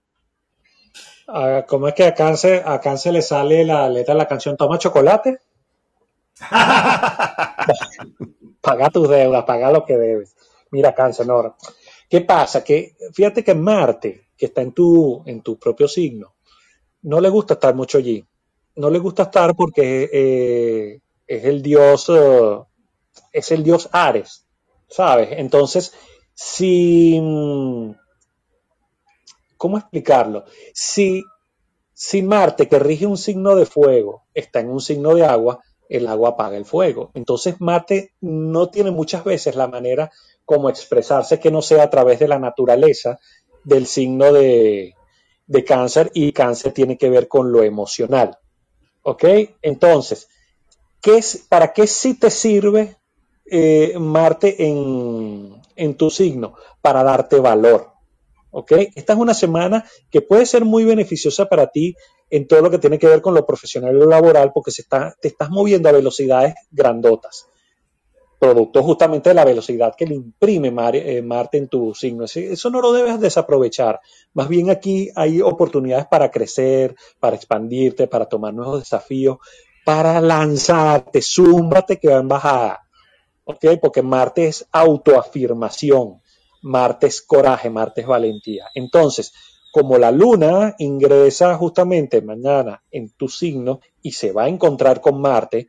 ¿Cómo 1.68 1.88
es 1.88 1.94
que 1.94 2.04
a 2.04 2.14
Cáncer, 2.14 2.62
a 2.66 2.80
Cáncer 2.80 3.12
le 3.12 3.22
sale 3.22 3.64
la 3.64 3.88
letra 3.88 4.14
de 4.14 4.18
la 4.18 4.26
canción 4.26 4.56
Toma 4.56 4.78
chocolate? 4.78 5.38
paga 8.60 8.90
tus 8.90 9.08
deudas, 9.08 9.44
paga 9.44 9.70
lo 9.70 9.84
que 9.84 9.96
debes. 9.96 10.34
Mira, 10.70 10.94
Cáncer, 10.94 11.26
no. 11.26 11.56
¿Qué 12.08 12.22
pasa? 12.22 12.64
Que 12.64 12.96
fíjate 13.12 13.44
que 13.44 13.54
Marte, 13.54 14.28
que 14.36 14.46
está 14.46 14.62
en 14.62 14.72
tu, 14.72 15.22
en 15.26 15.42
tu 15.42 15.58
propio 15.58 15.86
signo, 15.86 16.34
no 17.02 17.20
le 17.20 17.28
gusta 17.28 17.54
estar 17.54 17.74
mucho 17.74 17.98
allí. 17.98 18.24
No 18.76 18.90
le 18.90 18.98
gusta 18.98 19.24
estar 19.24 19.54
porque 19.54 20.08
eh, 20.12 21.00
es 21.26 21.44
el 21.44 21.62
dios, 21.62 22.06
eh, 22.08 22.58
es 23.32 23.52
el 23.52 23.62
dios 23.62 23.88
Ares, 23.92 24.46
¿sabes? 24.90 25.28
Entonces, 25.32 25.94
si, 26.34 27.18
mm, 27.20 27.92
¿cómo 29.56 29.78
explicarlo? 29.78 30.44
Si, 30.74 31.22
si 31.94 32.22
Marte, 32.22 32.68
que 32.68 32.78
rige 32.78 33.06
un 33.06 33.16
signo 33.16 33.54
de 33.56 33.66
fuego, 33.66 34.24
está 34.34 34.60
en 34.60 34.70
un 34.70 34.80
signo 34.80 35.14
de 35.14 35.24
agua, 35.24 35.60
el 35.88 36.06
agua 36.06 36.30
apaga 36.30 36.56
el 36.56 36.64
fuego. 36.64 37.10
Entonces 37.14 37.60
Marte 37.60 38.12
no 38.20 38.68
tiene 38.70 38.90
muchas 38.90 39.24
veces 39.24 39.56
la 39.56 39.68
manera 39.68 40.10
como 40.44 40.68
expresarse 40.68 41.40
que 41.40 41.50
no 41.50 41.62
sea 41.62 41.84
a 41.84 41.90
través 41.90 42.18
de 42.18 42.28
la 42.28 42.38
naturaleza 42.38 43.18
del 43.64 43.86
signo 43.86 44.32
de, 44.32 44.94
de 45.46 45.64
cáncer 45.64 46.10
y 46.14 46.32
cáncer 46.32 46.72
tiene 46.72 46.96
que 46.96 47.10
ver 47.10 47.28
con 47.28 47.52
lo 47.52 47.62
emocional. 47.62 48.38
¿Ok? 49.02 49.24
Entonces, 49.62 50.28
¿qué 51.00 51.18
es, 51.18 51.44
¿para 51.48 51.72
qué 51.72 51.86
sí 51.86 52.18
te 52.18 52.30
sirve 52.30 52.99
eh, 53.46 53.96
Marte 53.98 54.66
en, 54.66 55.54
en 55.76 55.94
tu 55.94 56.10
signo? 56.10 56.54
Para 56.80 57.02
darte 57.02 57.38
valor. 57.40 57.88
¿Ok? 58.52 58.72
Esta 58.94 59.12
es 59.12 59.18
una 59.18 59.34
semana 59.34 59.84
que 60.10 60.22
puede 60.22 60.44
ser 60.46 60.64
muy 60.64 60.84
beneficiosa 60.84 61.48
para 61.48 61.68
ti 61.68 61.94
en 62.30 62.48
todo 62.48 62.62
lo 62.62 62.70
que 62.70 62.78
tiene 62.78 62.98
que 62.98 63.06
ver 63.06 63.22
con 63.22 63.34
lo 63.34 63.46
profesional 63.46 63.94
y 63.94 63.98
lo 63.98 64.06
laboral 64.06 64.52
porque 64.52 64.70
se 64.70 64.82
está, 64.82 65.14
te 65.20 65.28
estás 65.28 65.50
moviendo 65.50 65.88
a 65.88 65.92
velocidades 65.92 66.54
grandotas 66.70 67.46
producto 68.40 68.82
justamente 68.82 69.28
de 69.30 69.34
la 69.34 69.44
velocidad 69.44 69.94
que 69.96 70.06
le 70.06 70.14
imprime 70.14 70.72
eh, 70.94 71.22
Marte 71.22 71.58
en 71.58 71.68
tu 71.68 71.94
signo. 71.94 72.24
Eso 72.24 72.70
no 72.70 72.80
lo 72.80 72.92
debes 72.92 73.20
desaprovechar. 73.20 74.00
Más 74.32 74.48
bien 74.48 74.70
aquí 74.70 75.10
hay 75.14 75.42
oportunidades 75.42 76.06
para 76.06 76.30
crecer, 76.30 76.96
para 77.20 77.36
expandirte, 77.36 78.08
para 78.08 78.24
tomar 78.24 78.54
nuevos 78.54 78.80
desafíos, 78.80 79.38
para 79.84 80.20
lanzarte, 80.20 81.20
zúmbate 81.20 81.98
que 81.98 82.08
va 82.08 82.18
en 82.18 82.28
bajada. 82.28 82.80
Porque 83.80 84.02
Marte 84.02 84.46
es 84.46 84.66
autoafirmación, 84.72 86.20
Marte 86.62 87.06
es 87.06 87.22
coraje, 87.22 87.70
Marte 87.70 88.02
es 88.02 88.06
valentía. 88.06 88.66
Entonces, 88.74 89.32
como 89.72 89.98
la 89.98 90.10
luna 90.10 90.74
ingresa 90.78 91.56
justamente 91.56 92.22
mañana 92.22 92.82
en 92.90 93.10
tu 93.10 93.28
signo 93.28 93.80
y 94.02 94.12
se 94.12 94.32
va 94.32 94.44
a 94.44 94.48
encontrar 94.48 95.00
con 95.00 95.20
Marte, 95.20 95.68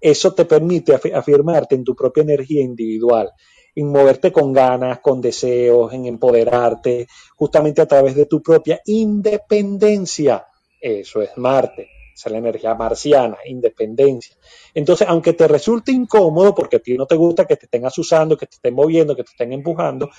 eso 0.00 0.32
te 0.32 0.44
permite 0.44 0.94
afirmarte 0.94 1.74
en 1.74 1.84
tu 1.84 1.94
propia 1.94 2.22
energía 2.22 2.62
individual, 2.62 3.30
en 3.74 3.88
moverte 3.88 4.32
con 4.32 4.52
ganas, 4.52 5.00
con 5.00 5.20
deseos, 5.20 5.92
en 5.92 6.06
empoderarte, 6.06 7.06
justamente 7.36 7.82
a 7.82 7.86
través 7.86 8.14
de 8.14 8.26
tu 8.26 8.42
propia 8.42 8.80
independencia. 8.86 10.46
Eso 10.80 11.20
es 11.20 11.36
Marte, 11.36 11.88
es 12.28 12.32
la 12.32 12.38
energía 12.38 12.74
marciana, 12.74 13.38
independencia. 13.46 14.36
Entonces, 14.74 15.08
aunque 15.08 15.32
te 15.32 15.48
resulte 15.48 15.92
incómodo, 15.92 16.54
porque 16.54 16.76
a 16.76 16.80
ti 16.80 16.96
no 16.96 17.06
te 17.06 17.16
gusta 17.16 17.46
que 17.46 17.56
te 17.56 17.66
estén 17.66 17.86
asusando, 17.86 18.36
que 18.36 18.46
te 18.46 18.56
estén 18.56 18.74
moviendo, 18.74 19.16
que 19.16 19.24
te 19.24 19.30
estén 19.30 19.52
empujando, 19.52 20.10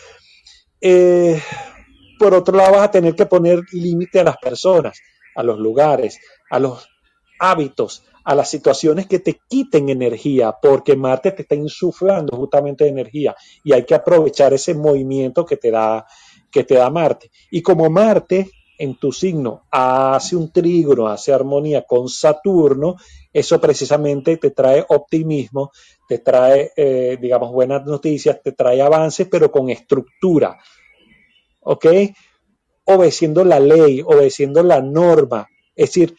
eh, 0.79 1.39
por 2.17 2.33
otro 2.33 2.55
lado 2.57 2.73
vas 2.73 2.83
a 2.83 2.91
tener 2.91 3.15
que 3.15 3.25
poner 3.25 3.59
límite 3.71 4.19
a 4.19 4.23
las 4.23 4.37
personas, 4.37 4.99
a 5.35 5.43
los 5.43 5.59
lugares, 5.59 6.19
a 6.49 6.59
los 6.59 6.87
hábitos, 7.39 8.03
a 8.23 8.35
las 8.35 8.49
situaciones 8.49 9.07
que 9.07 9.19
te 9.19 9.39
quiten 9.47 9.89
energía, 9.89 10.55
porque 10.61 10.95
Marte 10.95 11.31
te 11.31 11.41
está 11.41 11.55
insuflando 11.55 12.37
justamente 12.37 12.87
energía 12.87 13.35
y 13.63 13.73
hay 13.73 13.83
que 13.85 13.95
aprovechar 13.95 14.53
ese 14.53 14.75
movimiento 14.75 15.45
que 15.45 15.57
te 15.57 15.71
da, 15.71 16.05
que 16.51 16.63
te 16.63 16.75
da 16.75 16.89
Marte. 16.89 17.31
Y 17.49 17.61
como 17.61 17.89
Marte 17.89 18.49
en 18.81 18.95
tu 18.95 19.11
signo 19.11 19.67
hace 19.69 20.35
un 20.35 20.51
trígono, 20.51 21.07
hace 21.07 21.31
armonía 21.31 21.83
con 21.83 22.09
Saturno, 22.09 22.95
eso 23.31 23.61
precisamente 23.61 24.37
te 24.37 24.49
trae 24.49 24.83
optimismo, 24.89 25.71
te 26.07 26.17
trae, 26.17 26.71
eh, 26.75 27.15
digamos, 27.21 27.51
buenas 27.51 27.85
noticias, 27.85 28.41
te 28.41 28.53
trae 28.53 28.81
avances, 28.81 29.27
pero 29.29 29.51
con 29.51 29.69
estructura. 29.69 30.57
¿Ok? 31.59 31.85
Obedeciendo 32.85 33.45
la 33.45 33.59
ley, 33.59 34.01
obedeciendo 34.01 34.63
la 34.63 34.81
norma. 34.81 35.47
Es 35.75 35.89
decir, 35.89 36.15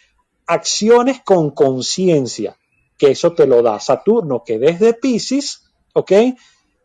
acciones 0.46 1.20
con 1.24 1.50
conciencia, 1.50 2.56
que 2.96 3.10
eso 3.10 3.32
te 3.32 3.48
lo 3.48 3.60
da 3.62 3.80
Saturno, 3.80 4.44
que 4.46 4.60
desde 4.60 4.94
Pisces, 4.94 5.64
¿ok? 5.94 6.12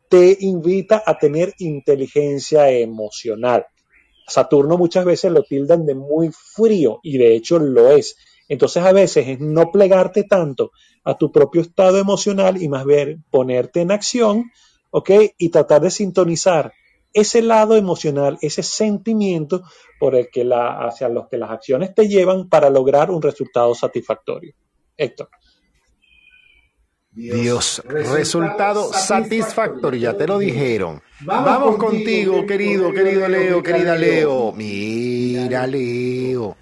Te 0.10 0.38
invita 0.40 1.04
a 1.06 1.20
tener 1.20 1.54
inteligencia 1.60 2.68
emocional. 2.72 3.68
Saturno 4.28 4.78
muchas 4.78 5.06
veces 5.06 5.32
lo 5.32 5.44
tildan 5.44 5.86
de 5.86 5.96
muy 5.96 6.32
frío 6.32 7.00
y 7.02 7.18
de 7.18 7.36
hecho 7.36 7.60
lo 7.60 7.90
es. 7.92 8.18
Entonces 8.50 8.84
a 8.84 8.92
veces 8.92 9.28
es 9.28 9.40
no 9.40 9.72
plegarte 9.72 10.24
tanto 10.24 10.72
a 11.04 11.18
tu 11.18 11.32
propio 11.32 11.62
estado 11.62 11.98
emocional 11.98 12.62
y 12.62 12.70
más 12.70 12.86
bien 12.86 13.24
ponerte 13.30 13.82
en 13.82 13.92
acción, 13.92 14.52
¿ok? 14.92 15.12
Y 15.38 15.50
tratar 15.50 15.82
de 15.82 15.92
sintonizar 15.92 16.74
ese 17.14 17.42
lado 17.42 17.76
emocional, 17.76 18.38
ese 18.42 18.64
sentimiento 18.64 19.64
por 20.00 20.16
el 20.16 20.30
que 20.30 20.44
la, 20.44 20.86
hacia 20.86 21.10
los 21.10 21.28
que 21.28 21.38
las 21.38 21.50
acciones 21.50 21.96
te 21.96 22.08
llevan 22.08 22.50
para 22.50 22.70
lograr 22.70 23.10
un 23.10 23.22
resultado 23.22 23.74
satisfactorio. 23.74 24.54
Héctor. 24.96 25.30
Dios, 27.18 27.82
resultado 27.88 28.94
satisfactorio, 28.94 30.00
ya 30.00 30.16
te 30.16 30.28
lo 30.28 30.38
dijeron. 30.38 31.02
Vamos 31.22 31.78
contigo, 31.78 32.46
querido, 32.46 32.94
querido 32.94 33.28
Leo, 33.28 33.64
querida 33.64 33.96
Leo. 33.96 34.54
Mira, 34.54 35.66
Leo. 35.66 36.56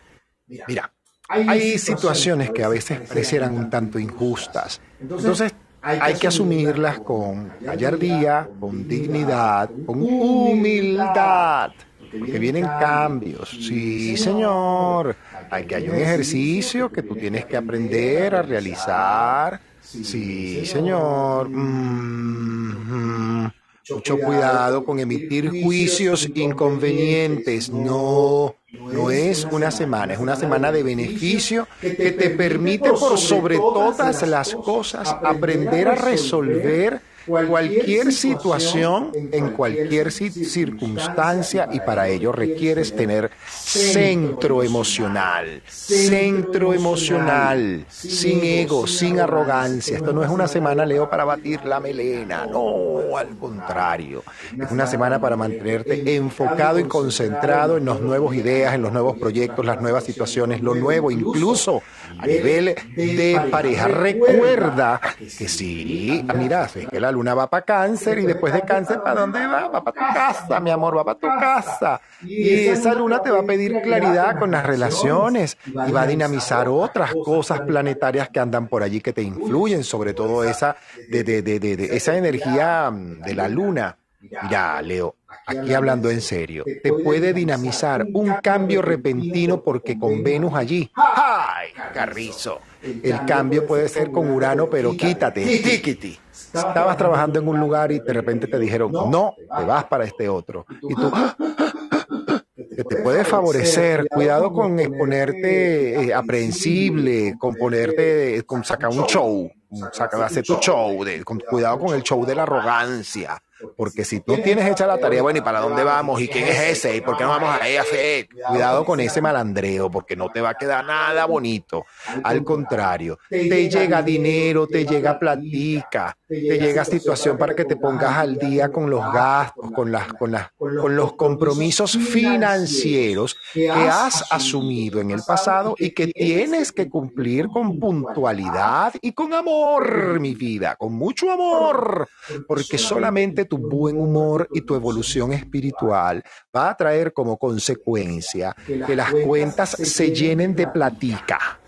Mira, 0.68 0.94
hay 1.28 1.78
situaciones 1.78 2.52
que 2.52 2.64
a 2.64 2.70
veces 2.70 3.02
parecieran 3.02 3.54
un 3.54 3.70
tanto 3.70 4.00
injustas. 4.00 4.80
Entonces, 5.02 5.54
hay 5.82 6.14
que 6.14 6.28
asumirlas 6.28 7.00
con 7.00 7.52
gallardía, 7.60 8.50
con 8.58 8.88
dignidad, 8.88 9.70
con 9.86 10.02
humildad. 10.02 11.72
Porque 12.18 12.40
vienen 12.40 12.64
cambios. 12.64 13.50
Sí, 13.50 14.16
señor. 14.16 15.18
Hay 15.50 15.66
que 15.66 15.76
hay 15.76 15.90
un 15.90 15.96
ejercicio 15.96 16.90
que 16.90 17.04
tú 17.04 17.14
tienes 17.16 17.46
que 17.46 17.58
aprender 17.58 18.36
a 18.36 18.42
realizar. 18.42 19.75
Sí, 19.86 20.66
señor. 20.66 21.50
Mm-hmm. 21.50 23.54
Mucho 23.92 24.18
cuidado 24.18 24.84
con 24.84 25.00
emitir 25.00 25.64
juicios 25.64 26.28
inconvenientes. 26.34 27.70
No. 27.70 28.56
No 28.72 29.10
es 29.10 29.48
una 29.50 29.72
semana, 29.72 30.14
es 30.14 30.20
una 30.20 30.36
semana 30.36 30.72
de 30.72 30.84
beneficio 30.84 31.68
que 31.80 32.12
te 32.12 32.30
permite 32.32 32.92
por 32.92 33.18
sobre 33.18 33.58
todas 33.58 34.28
las 34.28 34.54
cosas 34.54 35.16
aprender 35.24 35.88
a 35.88 35.96
resolver 35.96 37.02
cualquier 37.26 38.12
situación, 38.12 39.12
en 39.32 39.52
cualquier 39.52 40.12
circunstancia 40.12 41.68
y 41.72 41.80
para 41.80 42.08
ello 42.08 42.32
requieres 42.32 42.96
tener 42.96 43.32
centro 43.48 44.64
emocional, 44.64 45.62
centro 45.68 46.74
emocional, 46.74 47.86
sin 47.90 48.44
ego, 48.44 48.88
sin 48.88 49.20
arrogancia. 49.20 49.98
Esto 49.98 50.14
no 50.14 50.24
es 50.24 50.30
una 50.30 50.48
semana, 50.48 50.86
Leo, 50.86 51.10
para 51.10 51.26
batir 51.26 51.66
la 51.66 51.80
melena, 51.80 52.46
no, 52.46 53.18
al 53.18 53.38
contrario. 53.38 54.24
Es 54.60 54.72
una 54.72 54.88
semana 54.88 55.20
para 55.20 55.36
mantenerte 55.36 56.16
enfocado 56.16 56.80
y 56.80 56.84
concentrado 56.84 57.78
en 57.78 57.86
las 57.86 58.00
nuevas 58.00 58.36
ideas, 58.36 58.76
en 58.76 58.82
los 58.82 58.92
nuevos 58.92 59.18
proyectos, 59.18 59.66
las 59.66 59.82
nuevas 59.82 60.04
situaciones, 60.04 60.62
lo 60.62 60.76
nuevo, 60.76 61.12
incluso 61.12 61.82
a 62.20 62.28
nivel 62.28 62.76
de 62.96 63.42
pareja. 63.50 63.88
Recuerda 63.88 65.02
que 65.18 65.48
sí, 65.48 66.26
mira, 66.38 66.70
es 66.74 66.88
que 66.88 67.00
la 67.00 67.12
luna 67.16 67.34
va 67.34 67.50
para 67.50 67.66
cáncer 67.66 68.20
y 68.20 68.26
después 68.26 68.54
de 68.54 68.62
cáncer, 68.62 69.02
¿para 69.02 69.22
dónde 69.22 69.40
va? 69.48 69.68
Va 69.70 69.84
para 69.84 69.94
tu 69.94 70.14
casa, 70.14 70.60
mi 70.60 70.70
amor, 70.70 70.96
va 70.98 71.04
para 71.04 71.18
tu 71.20 71.28
casa. 71.28 72.00
Y 72.22 72.68
esa 72.68 72.94
luna 72.94 73.22
te 73.22 73.32
va 73.32 73.40
a 73.40 73.44
pedir 73.44 73.82
claridad 73.82 74.38
con 74.38 74.52
las 74.52 74.66
relaciones 74.66 75.58
y 75.66 75.92
va 75.92 76.04
a 76.04 76.08
dinamizar 76.08 76.68
otras 76.70 77.14
cosas 77.24 77.62
planetarias 77.62 78.30
que 78.30 78.40
andan 78.40 78.68
por 78.68 78.84
allí 78.84 79.02
que 79.02 79.14
te 79.14 79.24
influyen, 79.24 79.84
sobre 79.84 80.14
todo 80.14 80.44
esa, 80.44 80.76
de, 81.10 81.24
de, 81.24 81.42
de, 81.42 81.60
de 81.60 81.96
esa 81.96 82.16
energía 82.16 82.92
mm, 82.92 83.22
de 83.22 83.34
la 83.34 83.48
luna. 83.48 83.98
Mira, 84.44 84.82
Leo, 84.82 85.16
aquí 85.46 85.74
hablando 85.74 86.10
en 86.10 86.22
serio, 86.22 86.64
te 86.84 86.92
puede 86.92 87.34
dinamizar 87.34 88.06
un 88.14 88.34
cambio 88.42 88.82
repentino 88.82 89.62
porque 89.62 89.98
con 90.00 90.24
Venus 90.24 90.54
allí. 90.56 90.92
¡Ay, 90.96 91.70
Carrizo! 91.94 92.60
El 92.82 93.26
cambio 93.26 93.66
puede 93.66 93.88
ser 93.90 94.12
con 94.12 94.30
Urano, 94.30 94.70
pero 94.70 94.96
quítate, 94.96 95.44
tíquiti. 95.44 96.20
Estabas 96.54 96.98
trabajando 96.98 97.40
en 97.40 97.48
un 97.48 97.60
lugar 97.60 97.92
y 97.92 98.00
de 98.00 98.14
repente 98.14 98.48
te 98.48 98.60
dijeron, 98.60 98.92
no, 98.92 99.36
te 99.38 99.66
vas 99.66 99.86
para 99.86 100.06
este 100.06 100.30
otro. 100.30 100.66
Y 100.82 100.96
tú, 100.96 101.12
que 102.76 102.84
te 102.84 102.96
puede 102.98 103.24
favorecer. 103.24 104.08
Cuidado 104.10 104.52
con 104.52 104.80
exponerte 104.80 106.06
eh, 106.06 106.14
aprehensible, 106.14 107.36
con 107.40 107.56
ponerte, 107.56 108.44
con 108.46 108.64
sacar 108.64 108.90
un 108.90 109.06
show, 109.06 109.50
sacar, 109.92 110.24
hacer 110.24 110.44
tu 110.44 110.56
show, 110.56 111.04
de, 111.04 111.24
con, 111.24 111.40
cuidado 111.40 111.80
con 111.80 111.96
el 111.96 112.04
show 112.04 112.26
de 112.26 112.36
la 112.36 112.44
arrogancia. 112.44 113.42
Porque 113.78 114.04
si 114.04 114.20
tú 114.20 114.38
tienes 114.38 114.70
hecha 114.70 114.86
la 114.86 114.98
tarea, 114.98 115.22
bueno, 115.22 115.40
¿y 115.40 115.42
para 115.42 115.60
dónde 115.60 115.84
vamos? 115.84 116.22
¿Y 116.22 116.28
quién 116.28 116.46
es 116.48 116.60
ese? 116.60 116.96
¿Y 116.98 117.02
por 117.02 117.18
qué 117.18 117.24
no 117.24 117.30
vamos 117.30 117.50
a 117.50 117.68
EFE? 117.68 118.28
Cuidado 118.50 118.84
con 118.84 119.00
ese 119.00 119.22
malandreo, 119.22 119.90
porque 119.90 120.16
no 120.16 120.30
te 120.30 120.42
va 120.42 120.50
a 120.50 120.54
quedar 120.56 120.86
nada 120.86 121.26
bonito. 121.26 121.86
Al 122.24 122.44
contrario, 122.44 123.18
te 123.30 123.70
llega 123.70 124.02
dinero, 124.02 124.68
te 124.68 124.86
llega 124.86 125.18
platica, 125.18 126.18
te 126.28 126.60
llega 126.60 126.84
situación 126.84 127.38
para 127.38 127.56
que 127.56 127.66
te 127.66 127.78
pongas 127.78 128.18
al 128.18 128.38
día 128.38 128.70
con 128.70 128.90
los 128.90 129.12
gastos, 129.14 129.72
con, 129.72 129.92
las, 129.92 130.12
con, 130.14 130.32
las, 130.32 130.52
con 130.58 130.96
los 130.96 131.14
compromisos 131.14 131.98
financieros 131.98 133.38
que 133.54 133.70
has 133.70 134.32
asumido 134.32 135.00
en 135.00 135.12
el 135.12 135.22
pasado 135.26 135.76
y 135.78 135.92
que 135.92 136.08
tienes 136.08 136.72
que 136.72 136.90
cumplir 136.90 137.48
con 137.48 137.80
puntualidad 137.80 138.94
y 139.02 139.14
con 139.14 139.34
amor, 139.34 140.20
mi 140.20 140.36
vida, 140.36 140.76
con 140.76 140.94
mucho 140.94 141.32
amor, 141.32 142.08
porque 142.48 142.78
solamente 142.78 143.45
tu 143.46 143.58
buen 143.58 143.98
humor 143.98 144.48
y 144.54 144.62
tu 144.62 144.76
evolución 144.76 145.34
espiritual 145.34 146.24
va 146.56 146.70
a 146.70 146.78
traer 146.78 147.14
como 147.14 147.38
consecuencia 147.38 148.56
que 148.66 148.96
las 148.96 149.12
cuentas 149.26 149.70
se 149.70 150.12
llenen 150.12 150.56
de 150.56 150.68
platica 150.68 151.60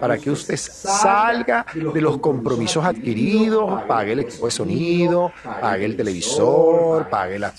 para 0.00 0.18
que 0.18 0.30
usted 0.30 0.56
salga 0.56 1.66
de 1.74 2.00
los 2.00 2.18
compromisos 2.18 2.84
adquiridos, 2.84 3.82
pague 3.84 4.12
el 4.12 4.20
equipo 4.20 4.46
de 4.46 4.52
sonido, 4.52 5.32
pague 5.42 5.84
el 5.84 5.96
televisor, 5.96 7.08
pague 7.08 7.38
la 7.38 7.52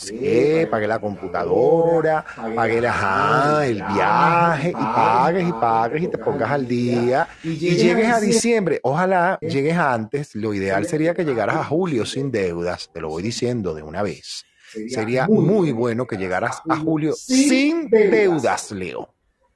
pague 0.69 0.87
la 0.87 0.99
computadora, 0.99 2.25
pague 2.55 2.81
la, 2.81 3.63
el 3.65 3.83
viaje, 3.83 4.69
y 4.69 4.73
pagues 4.73 5.47
y 5.47 5.51
pagues 5.53 6.03
y 6.03 6.07
te 6.07 6.17
pongas 6.17 6.51
al 6.51 6.67
día. 6.67 7.27
Y 7.43 7.55
llegues 7.55 8.09
a 8.09 8.19
diciembre. 8.19 8.79
Ojalá 8.83 9.37
llegues 9.41 9.77
antes, 9.77 10.35
lo 10.35 10.53
ideal 10.53 10.85
sería 10.85 11.13
que 11.13 11.25
llegaras 11.25 11.57
a 11.57 11.63
julio 11.63 12.05
sin 12.05 12.31
deudas, 12.31 12.89
te 12.93 13.01
lo 13.01 13.09
voy 13.09 13.23
diciendo 13.23 13.73
de 13.73 13.83
una 13.83 14.01
vez. 14.01 14.45
Sería 14.89 15.27
muy 15.27 15.71
bueno 15.71 16.07
que 16.07 16.17
llegaras 16.17 16.61
a 16.67 16.77
julio 16.77 17.13
sin 17.13 17.89
deudas, 17.89 18.71
Leo 18.71 19.12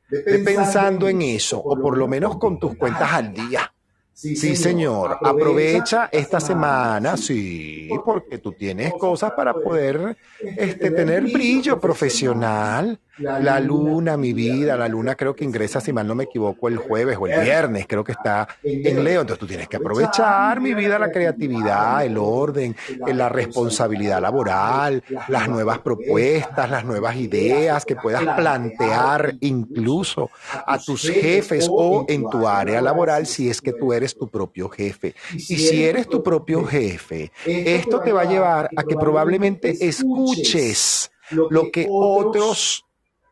pensando 0.10 1.08
en 1.08 1.22
eso, 1.22 1.60
o 1.60 1.80
por 1.80 1.98
lo 1.98 2.08
menos 2.08 2.38
con 2.38 2.60
tus 2.60 2.76
cuentas 2.76 3.12
al 3.12 3.34
día. 3.34 3.72
Sí, 4.14 4.56
señor. 4.56 5.20
Aprovecha 5.22 6.10
esta 6.12 6.40
semana, 6.40 7.16
sí, 7.18 7.88
porque 8.04 8.40
tú 8.40 8.52
tienes 8.54 8.94
cosas 8.96 9.32
para 9.34 9.54
poder 9.54 10.18
este, 10.42 10.90
tener 10.90 11.24
brillo 11.24 11.80
profesional. 11.80 13.00
La 13.20 13.60
luna, 13.60 14.18
mi 14.18 14.34
vida, 14.34 14.78
la 14.78 14.88
luna 14.88 15.16
creo 15.16 15.36
que 15.36 15.44
ingresa, 15.44 15.82
si 15.82 15.92
mal 15.92 16.08
no 16.08 16.16
me 16.16 16.26
equivoco, 16.26 16.68
el 16.68 16.78
jueves 16.78 17.18
o 17.20 17.28
el 17.28 17.42
viernes, 17.42 17.86
creo 17.88 18.04
que 18.04 18.12
está 18.12 18.48
en 18.64 19.04
Leo. 19.04 19.22
Entonces 19.22 19.40
tú 19.40 19.48
tienes 19.48 19.68
que 19.68 19.78
aprovechar, 19.78 20.62
mi 20.62 20.74
vida, 20.74 21.00
la 21.00 21.12
creatividad, 21.12 22.06
el 22.06 22.18
orden, 22.18 22.76
la 23.08 23.30
responsabilidad 23.30 24.22
laboral, 24.22 25.04
las 25.28 25.48
nuevas 25.48 25.80
propuestas, 25.80 26.70
las 26.70 26.86
nuevas 26.86 27.16
ideas 27.16 27.86
que 27.86 27.96
puedas 27.96 28.24
plantear 28.36 29.36
incluso 29.42 30.30
a 30.66 30.78
tus 30.80 31.10
jefes 31.10 31.68
o 31.70 32.06
en 32.08 32.30
tu 32.30 32.48
área 32.48 32.82
laboral 32.82 33.26
si 33.26 33.50
es 33.50 33.62
que 33.62 33.74
tú 33.74 33.94
eres 33.94 34.18
tu 34.18 34.30
propio 34.30 34.70
jefe. 34.70 35.16
Y 35.34 35.58
si 35.58 35.84
eres 35.84 36.08
tu 36.08 36.22
propio 36.24 36.66
jefe, 36.66 37.32
esto 37.46 38.00
te 38.02 38.12
va 38.12 38.22
a 38.22 38.26
llevar 38.26 38.70
a 38.76 38.84
que 38.84 38.96
probablemente 38.96 39.88
escuches 39.88 41.12
lo 41.32 41.72
que 41.72 41.88
otros 41.90 42.87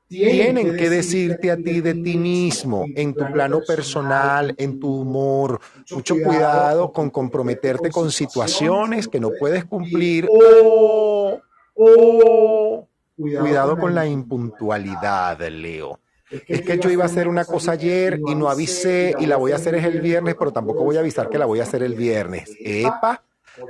tienen 0.07 0.75
que 0.75 0.89
decirte 0.89 1.51
a 1.51 1.57
ti 1.57 1.81
de 1.81 1.93
ti 1.93 2.17
mismo, 2.17 2.85
en 2.95 3.13
tu 3.13 3.25
plano 3.31 3.61
personal, 3.65 4.53
en 4.57 4.79
tu 4.79 5.01
humor. 5.01 5.59
Mucho 5.91 6.15
cuidado 6.21 6.91
con 6.91 7.09
comprometerte 7.09 7.89
con 7.89 8.11
situaciones 8.11 9.07
que 9.07 9.19
no 9.19 9.31
puedes 9.39 9.65
cumplir 9.65 10.27
o, 10.29 11.39
cuidado 13.15 13.77
con 13.77 13.95
la 13.95 14.05
impuntualidad, 14.05 15.39
Leo. 15.49 15.99
Es 16.47 16.61
que 16.61 16.79
yo 16.79 16.89
iba 16.89 17.03
a 17.03 17.07
hacer 17.07 17.27
una 17.27 17.45
cosa 17.45 17.73
ayer 17.73 18.19
y 18.25 18.35
no 18.35 18.49
avisé 18.49 19.13
y 19.19 19.25
la 19.25 19.37
voy 19.37 19.51
a 19.51 19.55
hacer 19.55 19.75
es 19.75 19.85
el 19.85 20.01
viernes, 20.01 20.35
pero 20.37 20.51
tampoco 20.51 20.83
voy 20.83 20.97
a 20.97 21.01
avisar 21.01 21.29
que 21.29 21.37
la 21.37 21.45
voy 21.45 21.59
a 21.59 21.63
hacer 21.63 21.83
el 21.83 21.93
viernes. 21.95 22.49
Epa, 22.59 23.23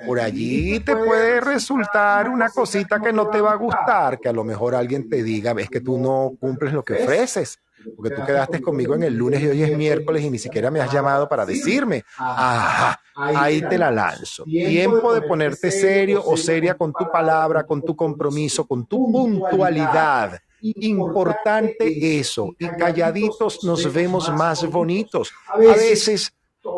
por 0.05 0.19
allí 0.19 0.79
te 0.79 0.95
puede 0.95 1.41
resultar 1.41 2.29
una 2.29 2.49
cosita 2.49 2.99
que 2.99 3.13
no 3.13 3.29
te 3.29 3.41
va 3.41 3.53
a 3.53 3.55
gustar, 3.55 4.19
que 4.19 4.29
a 4.29 4.33
lo 4.33 4.43
mejor 4.43 4.75
alguien 4.75 5.09
te 5.09 5.23
diga, 5.23 5.53
ves 5.53 5.69
que 5.69 5.81
tú 5.81 5.97
no 5.97 6.33
cumples 6.39 6.73
lo 6.73 6.83
que 6.83 6.93
ofreces, 7.03 7.59
porque 7.95 8.15
tú 8.15 8.25
quedaste 8.25 8.61
conmigo 8.61 8.95
en 8.95 9.03
el 9.03 9.15
lunes 9.15 9.41
y 9.41 9.47
hoy 9.47 9.63
es 9.63 9.77
miércoles 9.77 10.23
y 10.23 10.29
ni 10.29 10.39
siquiera 10.39 10.71
me 10.71 10.81
has 10.81 10.91
llamado 10.91 11.29
para 11.29 11.45
decirme, 11.45 12.03
ajá, 12.17 12.99
ahí 13.15 13.61
te 13.61 13.77
la 13.77 13.91
lanzo. 13.91 14.43
Tiempo 14.45 15.13
de 15.13 15.21
ponerte 15.21 15.71
serio 15.71 16.23
o 16.25 16.35
seria 16.37 16.75
con 16.75 16.93
tu 16.93 17.09
palabra, 17.11 17.65
con 17.65 17.81
tu 17.81 17.95
compromiso, 17.95 18.65
con 18.65 18.85
tu 18.85 19.11
puntualidad. 19.11 20.39
Importante 20.61 22.19
eso. 22.19 22.55
Y 22.57 22.67
calladitos 22.69 23.63
nos 23.63 23.93
vemos 23.93 24.31
más 24.33 24.65
bonitos. 24.65 25.31
A 25.47 25.57
veces 25.57 26.33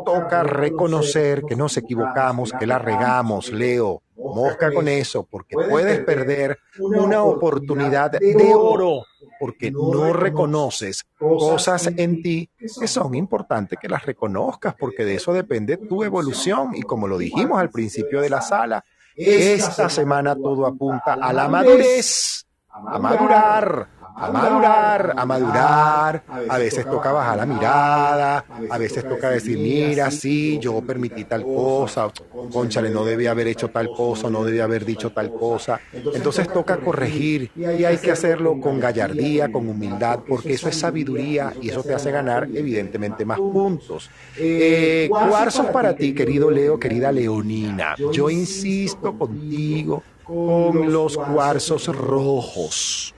toca 0.06 0.44
reconocer 0.44 1.44
que 1.44 1.56
nos 1.56 1.78
equivocamos, 1.78 2.54
que 2.54 2.68
la 2.68 2.80
regamos, 2.80 3.52
Leo. 3.52 4.02
Mosca 4.16 4.74
con 4.74 4.88
eso, 4.88 5.24
porque 5.24 5.56
puedes 5.56 6.00
perder 6.04 6.58
una 6.80 7.24
oportunidad 7.24 8.12
de 8.12 8.54
oro 8.54 9.04
porque 9.40 9.72
no 9.72 10.12
reconoces 10.12 11.06
cosas 11.18 11.88
en 11.96 12.22
ti 12.22 12.50
que 12.58 12.88
son 12.88 13.16
importantes 13.16 13.78
que 13.80 13.88
las 13.88 14.06
reconozcas, 14.06 14.76
porque 14.76 15.06
de 15.06 15.16
eso 15.16 15.34
depende 15.34 15.78
tu 15.78 16.04
evolución. 16.04 16.72
Y 16.76 16.82
como 16.82 17.08
lo 17.08 17.18
dijimos 17.18 17.60
al 17.60 17.70
principio 17.70 18.22
de 18.22 18.30
la 18.30 18.42
sala, 18.42 18.84
esta 19.16 19.90
semana 19.90 20.36
todo 20.36 20.66
apunta 20.66 21.14
a 21.14 21.34
la 21.34 21.48
madurez, 21.48 22.46
a 22.70 23.00
madurar, 23.00 23.88
a 24.18 24.32
madurar, 24.32 25.14
a 25.16 25.26
madurar. 25.26 26.24
A 26.50 26.58
veces 26.58 26.86
toca 26.86 27.12
bajar 27.12 27.38
la 27.38 27.46
mirada, 27.46 28.46
a 28.70 28.78
veces 28.78 29.08
toca 29.08 29.30
decir, 29.30 29.58
mira, 29.58 30.10
sí, 30.10 30.58
yo 30.60 30.82
permití 30.82 31.26
tal 31.26 31.44
cosa, 31.44 32.12
conchale, 32.52 32.90
no 32.90 33.06
debía 33.06 33.32
haber 33.32 33.48
hecho 33.48 33.70
tal 33.70 33.90
cosa, 33.92 34.30
no 34.30 34.44
debía 34.44 34.64
haber 34.64 34.86
dicho 34.86 35.12
tal 35.12 35.32
cosa. 35.32 35.80
Entonces 35.94 36.52
toca 36.52 36.78
corregir 36.78 37.52
y 37.56 37.84
hay 37.84 37.98
que 37.98 38.12
hacerlo 38.12 38.60
con 38.60 38.80
gallardía, 38.80 39.52
con 39.52 39.70
humildad, 39.70 40.20
porque 40.28 40.54
eso 40.54 40.68
es 40.68 40.78
sabiduría 40.78 41.54
y 41.62 41.70
eso 41.70 41.84
te 41.84 41.94
hace 41.94 42.10
ganar 42.12 42.48
evidentemente 42.54 43.24
más 43.24 43.38
puntos. 43.38 44.10
Eh, 44.36 45.08
cuarzos 45.10 45.68
para 45.68 45.96
ti, 45.96 46.14
querido 46.14 46.50
Leo, 46.50 46.80
querida 46.80 47.12
Leonina. 47.12 47.96
Yo 48.12 48.30
insisto 48.30 49.18
contigo 49.18 50.02
con 50.24 50.92
los 50.92 51.18
cuarzos 51.18 51.88
rojos 51.96 53.14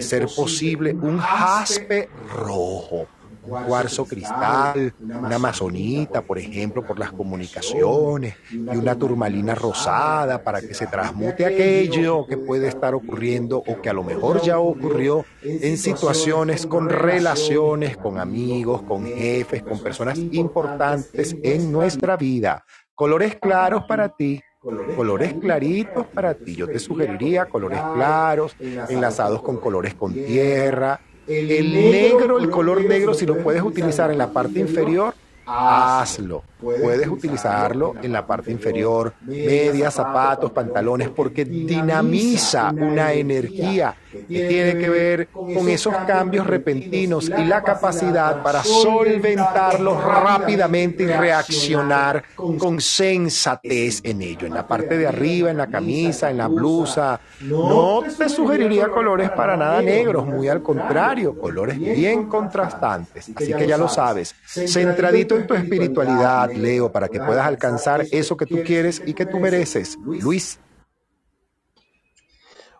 ser 0.00 0.26
posible 0.34 0.94
un 0.94 1.18
jaspe 1.18 2.08
rojo, 2.34 3.06
un 3.44 3.64
cuarzo 3.64 4.04
cristal, 4.04 4.94
una 5.00 5.36
amazonita, 5.36 6.22
por 6.22 6.38
ejemplo, 6.38 6.86
por 6.86 6.98
las 6.98 7.12
comunicaciones, 7.12 8.36
y 8.50 8.56
una 8.56 8.96
turmalina 8.96 9.54
rosada 9.54 10.42
para 10.42 10.60
que 10.60 10.74
se 10.74 10.86
transmute 10.86 11.44
aquello 11.44 12.24
que 12.26 12.36
puede 12.36 12.68
estar 12.68 12.94
ocurriendo 12.94 13.58
o 13.58 13.80
que 13.80 13.90
a 13.90 13.92
lo 13.92 14.04
mejor 14.04 14.40
ya 14.42 14.58
ocurrió 14.58 15.24
en 15.42 15.76
situaciones 15.76 16.66
con 16.66 16.88
relaciones, 16.88 17.96
con 17.96 18.18
amigos, 18.18 18.82
con 18.82 19.04
jefes, 19.04 19.62
con 19.62 19.80
personas 19.80 20.18
importantes 20.18 21.36
en 21.42 21.72
nuestra 21.72 22.16
vida. 22.16 22.64
Colores 22.94 23.36
claros 23.36 23.84
para 23.88 24.10
ti, 24.10 24.40
colores 24.62 25.34
claritos 25.34 26.06
para 26.06 26.34
ti. 26.34 26.54
Yo 26.54 26.66
te 26.66 26.78
sugeriría 26.78 27.46
colores 27.46 27.80
claros, 27.94 28.56
enlazados 28.88 29.42
con 29.42 29.58
colores 29.58 29.94
con 29.94 30.14
tierra. 30.14 31.00
El 31.26 31.72
negro, 31.72 32.38
el 32.38 32.50
color 32.50 32.84
negro, 32.84 33.14
si 33.14 33.26
lo 33.26 33.38
puedes 33.38 33.62
utilizar 33.62 34.10
en 34.10 34.18
la 34.18 34.32
parte 34.32 34.58
inferior, 34.58 35.14
hazlo. 35.46 36.42
Puedes 36.60 37.08
utilizarlo 37.08 37.94
en 38.00 38.12
la 38.12 38.24
parte 38.24 38.52
inferior, 38.52 39.14
medias, 39.22 39.94
zapatos, 39.94 40.52
pantalones, 40.52 41.08
porque 41.08 41.44
dinamiza 41.44 42.70
una 42.70 43.12
energía 43.12 43.96
que 44.12 44.46
tiene 44.48 44.78
que 44.78 44.88
ver 44.88 45.28
con 45.28 45.68
esos 45.68 45.94
cambios 46.06 46.46
repentinos 46.46 47.28
y 47.36 47.44
la 47.44 47.62
capacidad 47.62 48.42
para 48.42 48.62
solventarlos 48.62 50.04
rápidamente 50.04 51.02
y 51.02 51.06
reaccionar 51.06 52.22
con 52.36 52.80
sensatez 52.80 54.00
en 54.04 54.22
ello. 54.22 54.46
En 54.46 54.54
la 54.54 54.66
parte 54.66 54.96
de 54.96 55.08
arriba, 55.08 55.50
en 55.50 55.56
la 55.56 55.66
camisa, 55.66 56.30
en 56.30 56.38
la 56.38 56.46
blusa, 56.46 57.18
no 57.40 58.02
te 58.16 58.28
sugeriría 58.28 58.88
colores 58.88 59.30
para 59.30 59.56
nada 59.56 59.82
negros, 59.82 60.26
muy 60.26 60.48
al 60.48 60.62
contrario, 60.62 61.36
colores 61.36 61.76
bien 61.78 62.28
contrastantes. 62.28 63.32
Así 63.34 63.52
que 63.52 63.66
ya 63.66 63.76
lo 63.76 63.88
sabes, 63.88 64.36
centradito 64.44 65.31
en 65.36 65.46
tu 65.46 65.54
espiritualidad, 65.54 66.50
Leo, 66.52 66.90
para 66.90 67.08
que 67.08 67.18
puedas 67.18 67.46
alcanzar 67.46 68.04
eso 68.10 68.36
que 68.36 68.46
tú 68.46 68.62
quieres 68.64 69.02
y 69.04 69.14
que 69.14 69.26
tú 69.26 69.38
mereces. 69.38 69.98
Luis. 70.04 70.58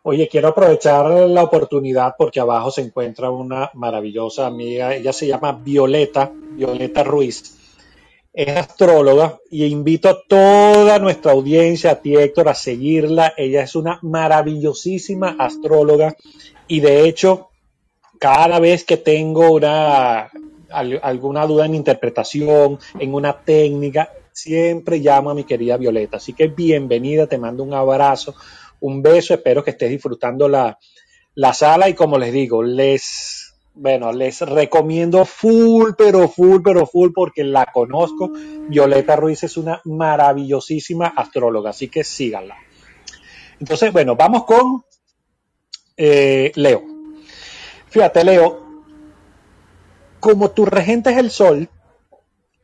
Oye, 0.04 0.28
quiero 0.28 0.48
aprovechar 0.48 1.08
la 1.10 1.44
oportunidad 1.44 2.16
porque 2.18 2.40
abajo 2.40 2.72
se 2.72 2.80
encuentra 2.80 3.30
una 3.30 3.70
maravillosa 3.74 4.48
amiga, 4.48 4.96
ella 4.96 5.12
se 5.12 5.28
llama 5.28 5.52
Violeta, 5.52 6.32
Violeta 6.34 7.04
Ruiz. 7.04 7.56
es 8.32 8.56
astróloga 8.56 9.38
y 9.48 9.64
invito 9.66 10.08
a 10.08 10.18
toda 10.26 10.98
nuestra 10.98 11.32
audiencia, 11.32 11.92
a 11.92 12.00
ti 12.00 12.16
Héctor, 12.16 12.48
a 12.48 12.54
seguirla. 12.54 13.34
Ella 13.36 13.62
es 13.62 13.76
una 13.76 14.00
maravillosísima 14.02 15.36
astróloga 15.38 16.16
y 16.66 16.80
de 16.80 17.06
hecho, 17.06 17.50
cada 18.18 18.58
vez 18.58 18.84
que 18.84 18.96
tengo 18.96 19.52
una, 19.52 20.32
alguna 20.72 21.46
duda 21.46 21.66
en 21.66 21.74
interpretación, 21.74 22.78
en 22.98 23.14
una 23.14 23.32
técnica, 23.32 24.10
siempre 24.32 24.98
llamo 24.98 25.30
a 25.30 25.34
mi 25.34 25.44
querida 25.44 25.76
Violeta. 25.76 26.16
Así 26.16 26.32
que 26.32 26.48
bienvenida, 26.48 27.26
te 27.26 27.38
mando 27.38 27.62
un 27.62 27.74
abrazo, 27.74 28.34
un 28.80 29.02
beso, 29.02 29.34
espero 29.34 29.62
que 29.62 29.70
estés 29.70 29.90
disfrutando 29.90 30.48
la, 30.48 30.78
la 31.34 31.52
sala 31.52 31.88
y 31.88 31.94
como 31.94 32.18
les 32.18 32.32
digo, 32.32 32.62
les 32.62 33.42
bueno, 33.74 34.12
les 34.12 34.40
recomiendo 34.42 35.24
full, 35.24 35.92
pero 35.96 36.28
full, 36.28 36.60
pero 36.62 36.86
full, 36.86 37.10
porque 37.14 37.42
la 37.42 37.66
conozco. 37.66 38.30
Violeta 38.68 39.16
Ruiz 39.16 39.44
es 39.44 39.56
una 39.56 39.80
maravillosísima 39.84 41.14
astróloga, 41.16 41.70
así 41.70 41.88
que 41.88 42.04
síganla. 42.04 42.56
Entonces, 43.60 43.92
bueno, 43.92 44.14
vamos 44.14 44.44
con 44.44 44.84
eh, 45.96 46.52
Leo. 46.54 46.82
Fíjate, 47.88 48.24
Leo, 48.24 48.71
como 50.22 50.52
tu 50.52 50.64
regente 50.64 51.10
es 51.10 51.18
el 51.18 51.32
Sol 51.32 51.68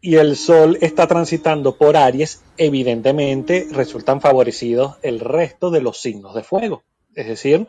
y 0.01 0.15
el 0.15 0.37
Sol 0.37 0.79
está 0.81 1.09
transitando 1.09 1.77
por 1.77 1.97
Aries, 1.97 2.41
evidentemente 2.57 3.67
resultan 3.73 4.21
favorecidos 4.21 4.95
el 5.03 5.19
resto 5.19 5.69
de 5.73 5.81
los 5.81 6.01
signos 6.01 6.37
de 6.37 6.45
fuego, 6.45 6.85
es 7.17 7.27
decir, 7.27 7.67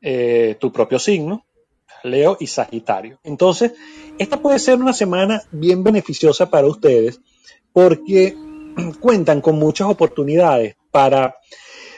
eh, 0.00 0.56
tu 0.58 0.72
propio 0.72 0.98
signo, 0.98 1.46
Leo 2.02 2.36
y 2.40 2.48
Sagitario. 2.48 3.20
Entonces, 3.22 3.74
esta 4.18 4.42
puede 4.42 4.58
ser 4.58 4.80
una 4.80 4.92
semana 4.92 5.44
bien 5.52 5.84
beneficiosa 5.84 6.50
para 6.50 6.66
ustedes 6.66 7.20
porque 7.72 8.36
cuentan 9.00 9.40
con 9.40 9.56
muchas 9.56 9.86
oportunidades 9.86 10.74
para 10.90 11.36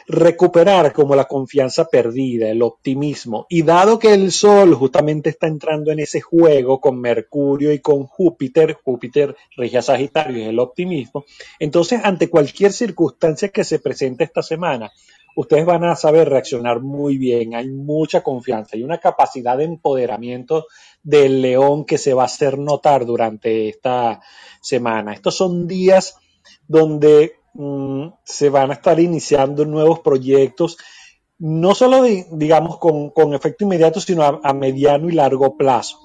recuperar 0.07 0.93
como 0.93 1.15
la 1.15 1.25
confianza 1.25 1.87
perdida, 1.87 2.49
el 2.49 2.63
optimismo. 2.63 3.47
Y 3.49 3.63
dado 3.63 3.99
que 3.99 4.13
el 4.13 4.33
Sol 4.33 4.75
justamente 4.75 5.31
está 5.31 5.47
entrando 5.47 5.91
en 5.91 6.01
ese 6.01 6.21
juego 6.21 6.81
con 6.81 7.01
Mercurio 7.01 7.73
y 7.73 7.79
con 7.79 8.05
Júpiter, 8.07 8.79
Júpiter 8.83 9.37
rige 9.57 9.79
a 9.79 9.83
Sagitario 9.83 10.43
es 10.43 10.49
el 10.49 10.59
optimismo, 10.59 11.25
entonces 11.59 12.01
ante 12.05 12.29
cualquier 12.29 12.73
circunstancia 12.73 13.49
que 13.49 13.65
se 13.65 13.79
presente 13.79 14.25
esta 14.25 14.43
semana, 14.43 14.91
ustedes 15.37 15.65
van 15.65 15.85
a 15.85 15.97
saber 15.97 16.29
reaccionar 16.29 16.81
muy 16.81 17.19
bien, 17.19 17.55
hay 17.55 17.69
mucha 17.69 18.23
confianza 18.23 18.77
y 18.77 18.83
una 18.83 18.99
capacidad 18.99 19.57
de 19.57 19.65
empoderamiento 19.65 20.67
del 21.03 21.43
león 21.43 21.85
que 21.85 21.99
se 21.99 22.15
va 22.15 22.23
a 22.23 22.27
hacer 22.27 22.59
notar 22.59 23.05
durante 23.05 23.69
esta 23.69 24.21
semana. 24.61 25.13
Estos 25.13 25.37
son 25.37 25.67
días 25.67 26.17
donde 26.67 27.35
mm, 27.55 28.09
se 28.25 28.51
van 28.51 28.71
a 28.71 28.75
estar 28.75 29.01
iniciando 29.01 29.65
nuevos 29.65 30.01
proyectos, 30.01 30.77
no 31.39 31.75
solo 31.75 32.03
digamos 32.03 32.79
con, 32.79 33.35
efecto 33.35 33.65
inmediato, 33.65 34.01
sino 34.01 34.23
a 34.23 34.53
mediano 34.53 35.09
y 35.09 35.13
largo 35.13 35.57
plazo. 35.57 35.99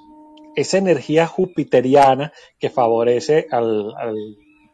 Esa 0.56 0.78
energía 0.78 1.28
jupiteriana 1.28 2.34
que 2.58 2.70
favorece 2.70 3.48
al 3.52 3.94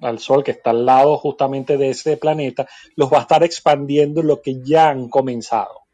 al 0.02 0.20
Sol, 0.20 0.44
que 0.44 0.52
está 0.52 0.72
al 0.72 0.86
lado 0.86 1.18
justamente 1.18 1.78
de 1.78 1.90
ese 1.90 2.18
planeta, 2.18 2.68
los 2.96 3.12
va 3.12 3.20
a 3.20 3.22
estar 3.22 3.44
expandiendo 3.44 4.22
lo 4.22 4.42
que 4.42 4.62
ya 4.64 4.90
han 4.90 5.10
comenzado. 5.10 5.86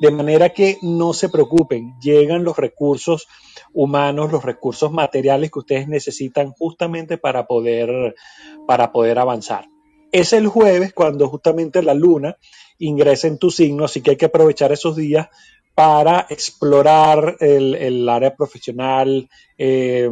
De 0.00 0.10
manera 0.10 0.48
que 0.48 0.78
no 0.82 1.12
se 1.12 1.28
preocupen, 1.28 1.94
llegan 2.00 2.42
los 2.42 2.56
recursos 2.56 3.28
humanos, 3.72 4.32
los 4.32 4.44
recursos 4.44 4.90
materiales 4.90 5.52
que 5.52 5.60
ustedes 5.60 5.86
necesitan 5.86 6.52
justamente 6.58 7.16
para 7.16 7.46
poder, 7.46 8.16
para 8.66 8.90
poder 8.90 9.20
avanzar. 9.20 9.66
Es 10.12 10.32
el 10.32 10.48
jueves 10.48 10.92
cuando 10.92 11.28
justamente 11.28 11.82
la 11.82 11.94
luna 11.94 12.36
ingresa 12.78 13.28
en 13.28 13.38
tu 13.38 13.50
signo, 13.50 13.84
así 13.84 14.00
que 14.00 14.12
hay 14.12 14.16
que 14.16 14.26
aprovechar 14.26 14.72
esos 14.72 14.96
días 14.96 15.28
para 15.74 16.26
explorar 16.28 17.36
el, 17.40 18.08
área 18.08 18.34
profesional, 18.34 19.28
eh, 19.56 20.10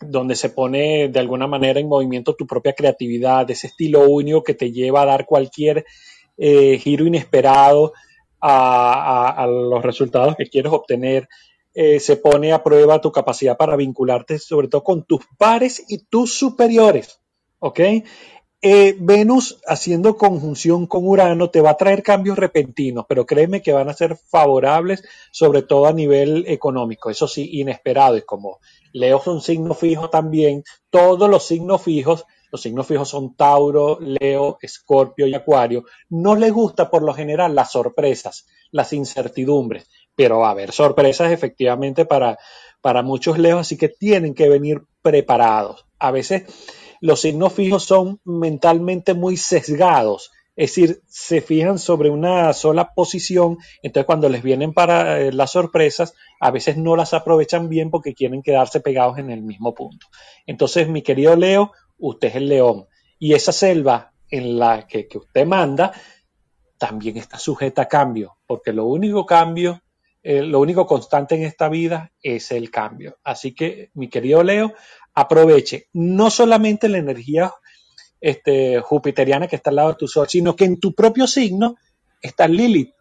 donde 0.00 0.34
se 0.34 0.50
pone 0.50 1.08
de 1.08 1.20
alguna 1.20 1.46
manera 1.46 1.80
en 1.80 1.88
movimiento 1.88 2.34
tu 2.34 2.46
propia 2.46 2.72
creatividad, 2.72 3.50
ese 3.50 3.68
estilo 3.68 4.08
único 4.08 4.42
que 4.42 4.54
te 4.54 4.72
lleva 4.72 5.02
a 5.02 5.06
dar 5.06 5.26
cualquier 5.26 5.84
eh, 6.36 6.78
giro 6.78 7.06
inesperado 7.06 7.92
a, 8.40 9.46
los 9.48 9.82
resultados 9.82 10.36
que 10.36 10.46
quieres 10.46 10.72
obtener. 10.72 11.28
Eh, 11.74 12.00
se 12.00 12.16
pone 12.16 12.52
a 12.52 12.62
prueba 12.62 13.00
tu 13.00 13.12
capacidad 13.12 13.56
para 13.56 13.76
vincularte 13.76 14.38
sobre 14.38 14.68
todo 14.68 14.82
con 14.82 15.04
tus 15.04 15.20
pares 15.36 15.84
y 15.88 15.98
tus 15.98 16.34
superiores. 16.34 17.20
¿Ok? 17.60 17.80
Eh, 18.60 18.96
Venus 18.98 19.60
haciendo 19.68 20.16
conjunción 20.16 20.88
con 20.88 21.06
Urano 21.06 21.48
te 21.48 21.60
va 21.60 21.70
a 21.70 21.76
traer 21.76 22.02
cambios 22.02 22.36
repentinos, 22.36 23.04
pero 23.08 23.24
créeme 23.24 23.62
que 23.62 23.72
van 23.72 23.88
a 23.88 23.94
ser 23.94 24.16
favorables, 24.16 25.04
sobre 25.30 25.62
todo 25.62 25.86
a 25.86 25.92
nivel 25.92 26.44
económico. 26.48 27.08
Eso 27.08 27.28
sí, 27.28 27.48
inesperados, 27.60 28.24
como 28.24 28.58
Leo 28.92 29.18
es 29.20 29.26
un 29.28 29.40
signo 29.40 29.74
fijo 29.74 30.10
también. 30.10 30.64
Todos 30.90 31.30
los 31.30 31.46
signos 31.46 31.82
fijos, 31.82 32.26
los 32.50 32.60
signos 32.60 32.88
fijos 32.88 33.08
son 33.08 33.36
Tauro, 33.36 34.00
Leo, 34.00 34.58
Escorpio 34.60 35.28
y 35.28 35.34
Acuario. 35.34 35.84
No 36.08 36.34
les 36.34 36.52
gusta 36.52 36.90
por 36.90 37.02
lo 37.04 37.14
general 37.14 37.54
las 37.54 37.70
sorpresas, 37.70 38.48
las 38.72 38.92
incertidumbres, 38.92 39.88
pero 40.16 40.40
va 40.40 40.48
a 40.48 40.52
haber 40.52 40.72
sorpresas 40.72 41.30
efectivamente 41.30 42.06
para, 42.06 42.38
para 42.80 43.02
muchos 43.02 43.38
Leos, 43.38 43.60
así 43.60 43.76
que 43.76 43.88
tienen 43.88 44.34
que 44.34 44.48
venir 44.48 44.82
preparados. 45.00 45.86
A 46.00 46.10
veces 46.10 46.42
los 47.00 47.20
signos 47.20 47.52
fijos 47.52 47.84
son 47.84 48.20
mentalmente 48.24 49.14
muy 49.14 49.36
sesgados 49.36 50.30
es 50.58 50.70
decir, 50.70 51.02
se 51.06 51.40
fijan 51.40 51.78
sobre 51.78 52.10
una 52.10 52.52
sola 52.52 52.92
posición, 52.92 53.58
entonces 53.80 54.06
cuando 54.06 54.28
les 54.28 54.42
vienen 54.42 54.74
para 54.74 55.20
eh, 55.20 55.32
las 55.32 55.52
sorpresas, 55.52 56.14
a 56.40 56.50
veces 56.50 56.76
no 56.76 56.96
las 56.96 57.14
aprovechan 57.14 57.68
bien 57.68 57.92
porque 57.92 58.12
quieren 58.12 58.42
quedarse 58.42 58.80
pegados 58.80 59.18
en 59.18 59.30
el 59.30 59.40
mismo 59.40 59.72
punto. 59.72 60.08
Entonces, 60.46 60.88
mi 60.88 61.02
querido 61.02 61.36
Leo, 61.36 61.70
usted 61.96 62.30
es 62.30 62.34
el 62.34 62.48
león. 62.48 62.88
Y 63.20 63.34
esa 63.34 63.52
selva 63.52 64.12
en 64.32 64.58
la 64.58 64.88
que, 64.88 65.06
usted 65.14 65.46
manda 65.46 65.92
también 66.76 67.18
está 67.18 67.38
sujeta 67.38 67.82
a 67.82 67.88
cambio, 67.88 68.38
porque 68.44 68.72
lo 68.72 68.86
único 68.86 69.24
cambio, 69.24 69.80
eh, 70.24 70.42
lo 70.42 70.58
único 70.58 70.88
constante 70.88 71.36
en 71.36 71.44
esta 71.44 71.68
vida 71.68 72.10
es 72.20 72.50
el 72.50 72.68
cambio. 72.72 73.18
Así 73.22 73.54
que, 73.54 73.92
mi 73.94 74.08
querido 74.08 74.42
Leo, 74.42 74.72
aproveche 75.20 75.88
no 75.94 76.30
solamente 76.30 76.88
la 76.88 76.98
energía 76.98 77.52
este, 78.20 78.80
jupiteriana 78.80 79.48
que 79.48 79.56
está 79.56 79.70
al 79.70 79.76
lado 79.76 79.88
de 79.90 79.96
tu 79.96 80.06
sol, 80.06 80.28
sino 80.28 80.54
que 80.54 80.64
en 80.64 80.78
tu 80.78 80.94
propio 80.94 81.26
signo 81.26 81.76
está 82.22 82.46
Lilith. 82.46 82.94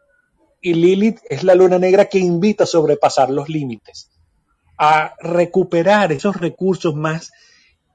Y 0.60 0.74
Lilith 0.74 1.20
es 1.30 1.44
la 1.44 1.54
luna 1.54 1.78
negra 1.78 2.06
que 2.06 2.18
invita 2.18 2.64
a 2.64 2.68
sobrepasar 2.68 3.30
los 3.30 3.50
límites, 3.50 4.10
a 4.80 5.14
recuperar 5.20 6.12
esos 6.12 6.36
recursos 6.38 6.96
más 6.96 7.32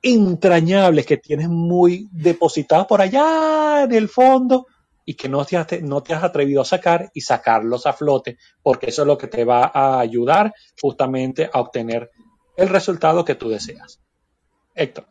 entrañables 0.01 1.05
que 1.05 1.17
tienes 1.17 1.49
muy 1.49 2.09
depositados 2.13 2.87
por 2.87 3.01
allá 3.01 3.83
en 3.83 3.93
el 3.93 4.09
fondo 4.09 4.67
y 5.05 5.15
que 5.15 5.29
no 5.29 5.45
te, 5.45 5.57
has, 5.57 5.67
no 5.83 6.01
te 6.01 6.15
has 6.15 6.23
atrevido 6.23 6.63
a 6.63 6.65
sacar 6.65 7.11
y 7.13 7.23
sacarlos 7.23 7.87
a 7.87 7.93
flote, 7.93 8.39
porque 8.63 8.91
eso 8.91 9.03
es 9.03 9.09
lo 9.09 9.19
que 9.19 9.27
te 9.27 9.45
va 9.45 9.73
a 9.75 9.99
ayudar 9.99 10.55
justamente 10.81 11.51
a 11.53 11.61
obtener 11.61 12.11
el 12.57 12.69
resultado 12.69 13.25
que 13.25 13.35
tú 13.35 13.49
deseas. 13.49 14.01
Héctor. 14.75 15.05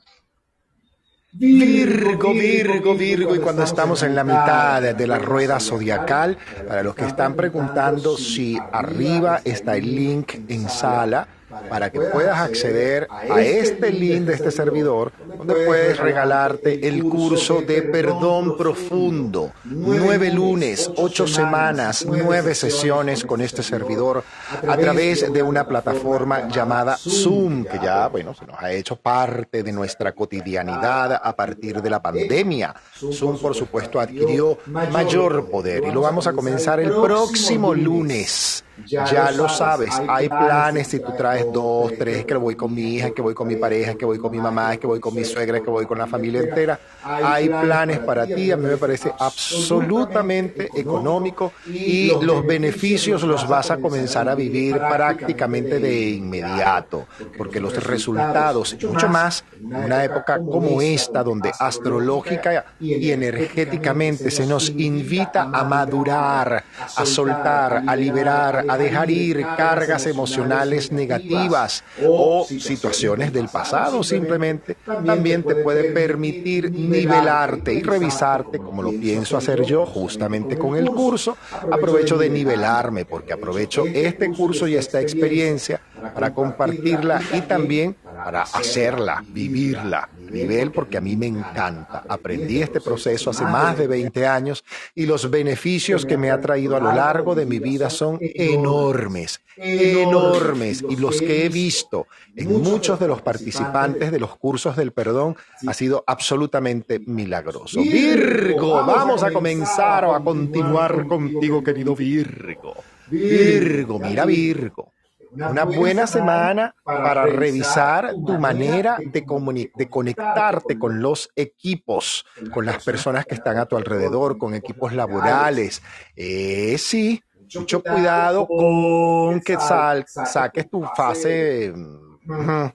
Virgo, 1.33 2.33
Virgo, 2.33 2.93
Virgo, 2.93 3.35
y 3.35 3.39
cuando 3.39 3.63
estamos 3.63 4.03
en 4.03 4.15
la 4.15 4.25
mitad 4.25 4.81
de 4.81 5.07
la 5.07 5.17
rueda 5.17 5.61
zodiacal, 5.61 6.37
para 6.67 6.83
los 6.83 6.93
que 6.93 7.05
están 7.05 7.35
preguntando 7.35 8.17
si 8.17 8.59
arriba 8.71 9.39
está 9.45 9.77
el 9.77 9.95
link 9.95 10.33
en 10.49 10.67
sala, 10.67 11.25
para 11.69 11.89
que 11.91 11.99
puedas 11.99 12.39
acceder 12.39 13.07
a 13.09 13.41
este 13.41 13.91
link 13.91 14.23
de 14.23 14.33
este 14.33 14.51
servidor, 14.51 15.11
donde 15.37 15.65
puedes 15.65 15.97
regalarte 15.97 16.87
el 16.87 17.03
curso 17.03 17.61
de 17.61 17.81
perdón 17.81 18.57
profundo. 18.57 19.51
Nueve 19.63 20.31
lunes, 20.31 20.89
ocho 20.95 21.27
semanas, 21.27 22.05
nueve 22.05 22.55
sesiones 22.55 23.25
con 23.25 23.41
este 23.41 23.63
servidor 23.63 24.23
a 24.67 24.77
través 24.77 25.31
de 25.31 25.43
una 25.43 25.67
plataforma 25.67 26.47
llamada 26.47 26.97
Zoom, 26.97 27.65
que 27.65 27.79
ya, 27.79 28.07
bueno, 28.07 28.33
se 28.33 28.45
nos 28.45 28.61
ha 28.61 28.71
hecho 28.71 28.95
parte 28.95 29.63
de 29.63 29.71
nuestra 29.71 30.13
cotidianidad 30.13 31.19
a 31.23 31.35
partir 31.35 31.81
de 31.81 31.89
la 31.89 32.01
pandemia. 32.01 32.75
Zoom, 32.93 33.39
por 33.39 33.55
supuesto, 33.55 33.99
adquirió 33.99 34.57
mayor 34.67 35.49
poder. 35.49 35.83
y 35.83 35.91
lo 35.91 36.01
vamos 36.01 36.27
a 36.27 36.33
comenzar 36.33 36.79
el 36.79 36.91
próximo 36.91 37.73
lunes 37.73 38.63
ya 38.85 39.31
lo 39.31 39.47
sabes. 39.49 39.89
Hay 40.07 40.29
planes 40.29 40.87
si 40.87 40.99
tú 40.99 41.11
traes 41.17 41.45
dos, 41.51 41.93
tres, 41.97 42.25
que 42.25 42.35
voy 42.35 42.55
con 42.55 42.73
mi 42.73 42.95
hija, 42.95 43.11
que 43.11 43.21
voy 43.21 43.33
con 43.33 43.47
mi 43.47 43.55
pareja, 43.55 43.95
que 43.95 44.05
voy 44.05 44.17
con 44.17 44.31
mi 44.31 44.39
mamá, 44.39 44.77
que 44.77 44.87
voy 44.87 44.99
con 44.99 45.13
mi 45.13 45.23
suegra, 45.23 45.59
que 45.59 45.69
voy 45.69 45.85
con 45.85 45.97
la 45.97 46.07
familia 46.07 46.41
entera. 46.41 46.79
Hay 47.03 47.49
planes 47.49 47.99
para 47.99 48.25
ti. 48.25 48.51
A 48.51 48.57
mí 48.57 48.65
me 48.65 48.77
parece 48.77 49.11
absolutamente 49.17 50.69
económico 50.75 51.53
y 51.67 52.11
los 52.21 52.45
beneficios 52.45 53.23
los 53.23 53.47
vas 53.47 53.71
a 53.71 53.77
comenzar 53.77 54.29
a 54.29 54.35
vivir 54.35 54.77
prácticamente 54.77 55.79
de 55.79 56.09
inmediato, 56.09 57.07
porque 57.37 57.59
los 57.59 57.83
resultados, 57.83 58.77
mucho 58.83 59.07
más 59.07 59.43
en 59.59 59.75
una 59.75 60.03
época 60.03 60.39
como 60.39 60.81
esta, 60.81 61.23
donde 61.23 61.51
astrológica 61.59 62.65
y 62.79 63.11
energéticamente 63.11 64.31
se 64.31 64.45
nos 64.45 64.69
invita 64.69 65.49
a 65.53 65.63
madurar, 65.63 66.63
a 66.95 67.05
soltar, 67.05 67.83
a 67.87 67.95
liberar, 67.95 68.65
a 68.71 68.77
dejar 68.77 69.09
ir 69.09 69.45
cargas 69.57 70.05
emocionales 70.05 70.91
negativas 70.91 71.83
o 72.05 72.45
situaciones 72.45 73.33
del 73.33 73.49
pasado 73.49 74.03
simplemente, 74.03 74.77
también 75.05 75.43
te 75.43 75.55
puede 75.55 75.91
permitir 75.91 76.71
nivelarte 76.71 77.73
y 77.73 77.81
revisarte, 77.81 78.59
como 78.59 78.81
lo 78.81 78.91
pienso 78.91 79.37
hacer 79.37 79.63
yo 79.63 79.85
justamente 79.85 80.57
con 80.57 80.75
el 80.75 80.89
curso. 80.89 81.37
Aprovecho 81.71 82.17
de 82.17 82.29
nivelarme 82.29 83.05
porque 83.05 83.33
aprovecho 83.33 83.85
este 83.85 84.31
curso 84.31 84.67
y 84.67 84.75
esta 84.75 85.01
experiencia 85.01 85.81
para 86.13 86.33
compartirla 86.33 87.21
y 87.33 87.41
también 87.41 87.95
para 88.03 88.43
hacerla, 88.43 89.23
vivirla 89.27 90.09
nivel 90.31 90.71
porque 90.71 90.97
a 90.97 91.01
mí 91.01 91.15
me 91.15 91.27
encanta. 91.27 92.03
Aprendí 92.07 92.61
este 92.61 92.81
proceso 92.81 93.29
hace 93.29 93.43
más 93.43 93.77
de 93.77 93.87
20 93.87 94.25
años 94.25 94.63
y 94.95 95.05
los 95.05 95.29
beneficios 95.29 96.05
que 96.05 96.17
me 96.17 96.31
ha 96.31 96.39
traído 96.39 96.75
a 96.75 96.79
lo 96.79 96.91
largo 96.91 97.35
de 97.35 97.45
mi 97.45 97.59
vida 97.59 97.89
son 97.89 98.17
enormes, 98.21 99.41
enormes. 99.57 100.83
Y 100.87 100.95
los 100.95 101.19
que 101.19 101.45
he 101.45 101.49
visto 101.49 102.07
en 102.35 102.61
muchos 102.61 102.99
de 102.99 103.07
los 103.07 103.21
participantes 103.21 104.11
de 104.11 104.19
los 104.19 104.37
cursos 104.37 104.75
del 104.75 104.91
perdón 104.91 105.35
ha 105.67 105.73
sido 105.73 106.03
absolutamente 106.07 106.99
milagroso. 106.99 107.81
Virgo, 107.81 108.85
vamos 108.85 109.23
a 109.23 109.31
comenzar 109.31 110.05
o 110.05 110.15
a 110.15 110.23
continuar 110.23 111.07
contigo, 111.07 111.63
querido 111.63 111.95
Virgo. 111.95 112.75
Virgo, 113.09 113.99
mira 113.99 114.25
Virgo 114.25 114.91
una 115.31 115.63
buena 115.63 116.07
semana 116.07 116.75
para 116.83 117.25
revisar 117.25 118.13
tu 118.25 118.37
manera 118.37 118.97
de, 118.99 119.71
de 119.75 119.89
conectarte 119.89 120.77
con 120.77 121.01
los 121.01 121.29
equipos, 121.35 122.25
con 122.53 122.65
las 122.65 122.83
personas 122.83 123.25
que 123.25 123.35
están 123.35 123.57
a 123.57 123.65
tu 123.65 123.77
alrededor, 123.77 124.37
con 124.37 124.53
equipos 124.53 124.93
laborales. 124.93 125.81
Eh, 126.15 126.77
sí, 126.77 127.21
mucho 127.55 127.81
cuidado 127.83 128.47
con 128.47 129.39
que 129.41 129.57
saques 129.57 130.69
tu 130.69 130.83
fase, 130.95 131.73
mm, 131.73 132.65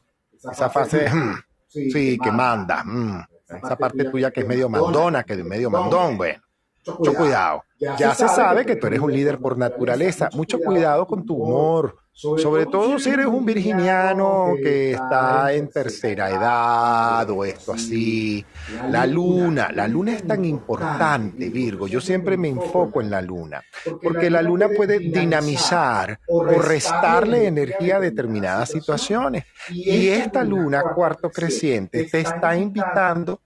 esa 0.50 0.70
fase, 0.70 1.08
mm, 1.10 1.34
sí, 1.68 2.18
que 2.18 2.30
manda, 2.30 2.82
mm, 2.84 3.20
esa 3.48 3.76
parte 3.76 4.04
tuya 4.04 4.30
que 4.30 4.40
es 4.40 4.46
medio 4.46 4.68
mandona, 4.68 5.24
que 5.24 5.34
es 5.34 5.44
medio 5.44 5.70
mandón, 5.70 6.16
bueno. 6.16 6.45
Mucho 6.86 7.14
cuidado. 7.14 7.62
Ya 7.98 8.14
se 8.14 8.28
sabe 8.28 8.64
que 8.64 8.76
tú 8.76 8.86
eres 8.86 9.00
un 9.00 9.12
líder 9.12 9.38
por 9.38 9.58
naturaleza. 9.58 10.28
Mucho 10.32 10.58
cuidado 10.58 11.06
con 11.06 11.24
tu 11.24 11.34
humor 11.34 11.96
sobre 12.16 12.64
todo 12.64 12.98
si 12.98 13.10
eres 13.10 13.26
un 13.26 13.44
virginiano 13.44 14.54
que 14.62 14.92
está 14.92 15.52
en 15.52 15.68
tercera 15.68 16.30
edad 16.30 17.28
o 17.28 17.44
esto 17.44 17.74
así. 17.74 18.42
La 18.88 19.06
luna, 19.06 19.70
la 19.70 19.86
luna 19.86 20.14
es 20.14 20.26
tan 20.26 20.42
importante, 20.46 21.50
Virgo. 21.50 21.86
Yo 21.86 22.00
siempre 22.00 22.38
me 22.38 22.48
enfoco 22.48 23.02
en 23.02 23.10
la 23.10 23.20
luna, 23.20 23.62
porque 24.02 24.30
la 24.30 24.40
luna 24.40 24.70
puede 24.74 24.98
dinamizar 24.98 26.18
o 26.26 26.42
restarle 26.42 27.46
energía 27.46 27.96
a 27.96 28.00
determinadas 28.00 28.70
situaciones. 28.70 29.44
Y 29.68 30.08
esta 30.08 30.42
luna, 30.42 30.84
cuarto 30.94 31.30
creciente, 31.30 32.04
te 32.04 32.20
está 32.20 32.56
invitando, 32.56 33.42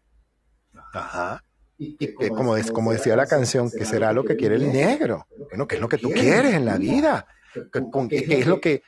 ajá, 0.93 1.43
y 1.83 1.97
que, 1.97 2.29
como, 2.29 2.55
como 2.75 2.93
decía 2.93 3.17
la 3.17 3.25
canción, 3.27 3.71
que 3.71 3.87
será 3.87 4.13
lo 4.13 4.23
que 4.23 4.37
quiere 4.37 4.57
el 4.57 4.71
negro. 4.71 5.27
Bueno, 5.49 5.67
¿qué 5.67 5.77
es 5.77 5.81
lo 5.81 5.89
que 5.89 5.97
tú 5.97 6.11
quieres 6.11 6.55
en 6.55 6.67
la 6.67 6.77
vida? 6.77 7.27
¿Qué, 7.73 8.39
es 8.39 8.47
lo 8.47 8.61
que, 8.61 8.83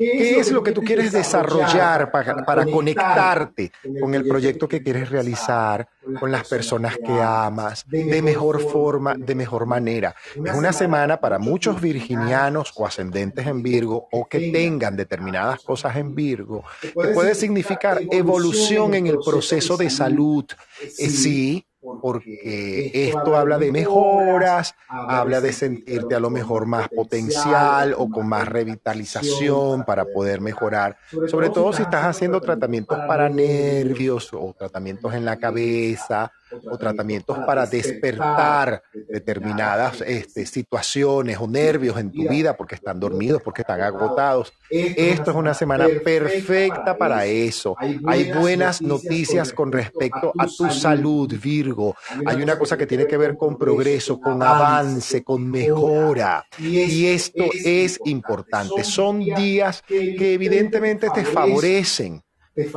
qué 0.00 0.40
es 0.40 0.50
lo, 0.50 0.62
que 0.62 0.72
tú 0.72 0.82
quieres 0.82 1.12
desarrollar 1.12 2.10
para, 2.10 2.44
para 2.44 2.64
conectarte 2.66 3.72
con 4.00 4.14
el 4.14 4.26
proyecto 4.26 4.66
que 4.68 4.82
quieres 4.82 5.10
realizar, 5.10 5.88
con 6.18 6.32
las 6.32 6.48
personas 6.48 6.96
que 6.96 7.12
amas, 7.12 7.84
de 7.86 8.22
mejor 8.22 8.60
forma, 8.60 9.14
de 9.14 9.34
mejor 9.34 9.66
manera? 9.66 10.14
Es 10.44 10.54
una 10.54 10.72
semana 10.72 11.20
para 11.20 11.38
muchos 11.38 11.80
virginianos 11.80 12.72
o 12.76 12.86
ascendentes 12.86 13.46
en 13.46 13.62
Virgo 13.62 14.08
o 14.10 14.26
que 14.26 14.50
tengan 14.50 14.96
determinadas 14.96 15.60
cosas 15.62 15.96
en 15.96 16.14
Virgo, 16.14 16.64
que 16.80 17.08
puede 17.08 17.34
significar 17.34 18.00
evolución 18.10 18.94
en 18.94 19.06
el 19.06 19.18
proceso 19.18 19.76
de 19.76 19.90
salud. 19.90 20.44
Eh, 20.82 21.10
sí, 21.10 21.66
porque 21.80 22.90
esto 22.94 23.36
habla 23.36 23.58
de 23.58 23.72
mejoras, 23.72 24.74
habla 24.88 25.40
de 25.40 25.52
sentirte 25.52 26.14
a 26.14 26.20
lo 26.20 26.30
mejor 26.30 26.66
más 26.66 26.88
potencial 26.88 27.94
o 27.96 28.08
con 28.10 28.28
más 28.28 28.48
revitalización 28.48 29.84
para 29.84 30.04
poder 30.04 30.40
mejorar, 30.40 30.98
sobre 31.28 31.50
todo 31.50 31.72
si 31.72 31.82
estás 31.82 32.04
haciendo 32.04 32.40
tratamientos 32.40 32.98
para 33.06 33.28
nervios 33.28 34.30
o 34.32 34.54
tratamientos 34.58 35.14
en 35.14 35.24
la 35.24 35.36
cabeza 35.38 36.32
o 36.70 36.78
tratamientos 36.78 37.38
para 37.40 37.66
despertar 37.66 38.82
determinadas 39.08 40.00
este, 40.02 40.46
situaciones 40.46 41.38
o 41.40 41.46
nervios 41.46 41.98
en 41.98 42.10
tu 42.10 42.28
vida 42.28 42.56
porque 42.56 42.74
están 42.74 43.00
dormidos, 43.00 43.42
porque 43.42 43.62
están 43.62 43.80
agotados. 43.80 44.52
Esto 44.70 45.30
es 45.30 45.36
una 45.36 45.54
semana 45.54 45.86
perfecta 46.04 46.96
para 46.96 47.26
eso. 47.26 47.76
Hay 48.06 48.32
buenas 48.32 48.82
noticias 48.82 49.52
con 49.52 49.72
respecto 49.72 50.32
a 50.38 50.46
tu 50.46 50.70
salud, 50.70 51.32
Virgo. 51.40 51.96
Hay 52.26 52.42
una 52.42 52.58
cosa 52.58 52.76
que 52.76 52.86
tiene 52.86 53.06
que 53.06 53.16
ver 53.16 53.36
con 53.36 53.56
progreso, 53.56 54.20
con 54.20 54.42
avance, 54.42 55.22
con 55.22 55.50
mejora. 55.50 56.44
Y 56.58 57.06
esto 57.06 57.44
es 57.64 57.98
importante. 58.04 58.84
Son 58.84 59.20
días 59.20 59.82
que 59.86 60.34
evidentemente 60.34 61.08
te 61.10 61.24
favorecen 61.24 62.22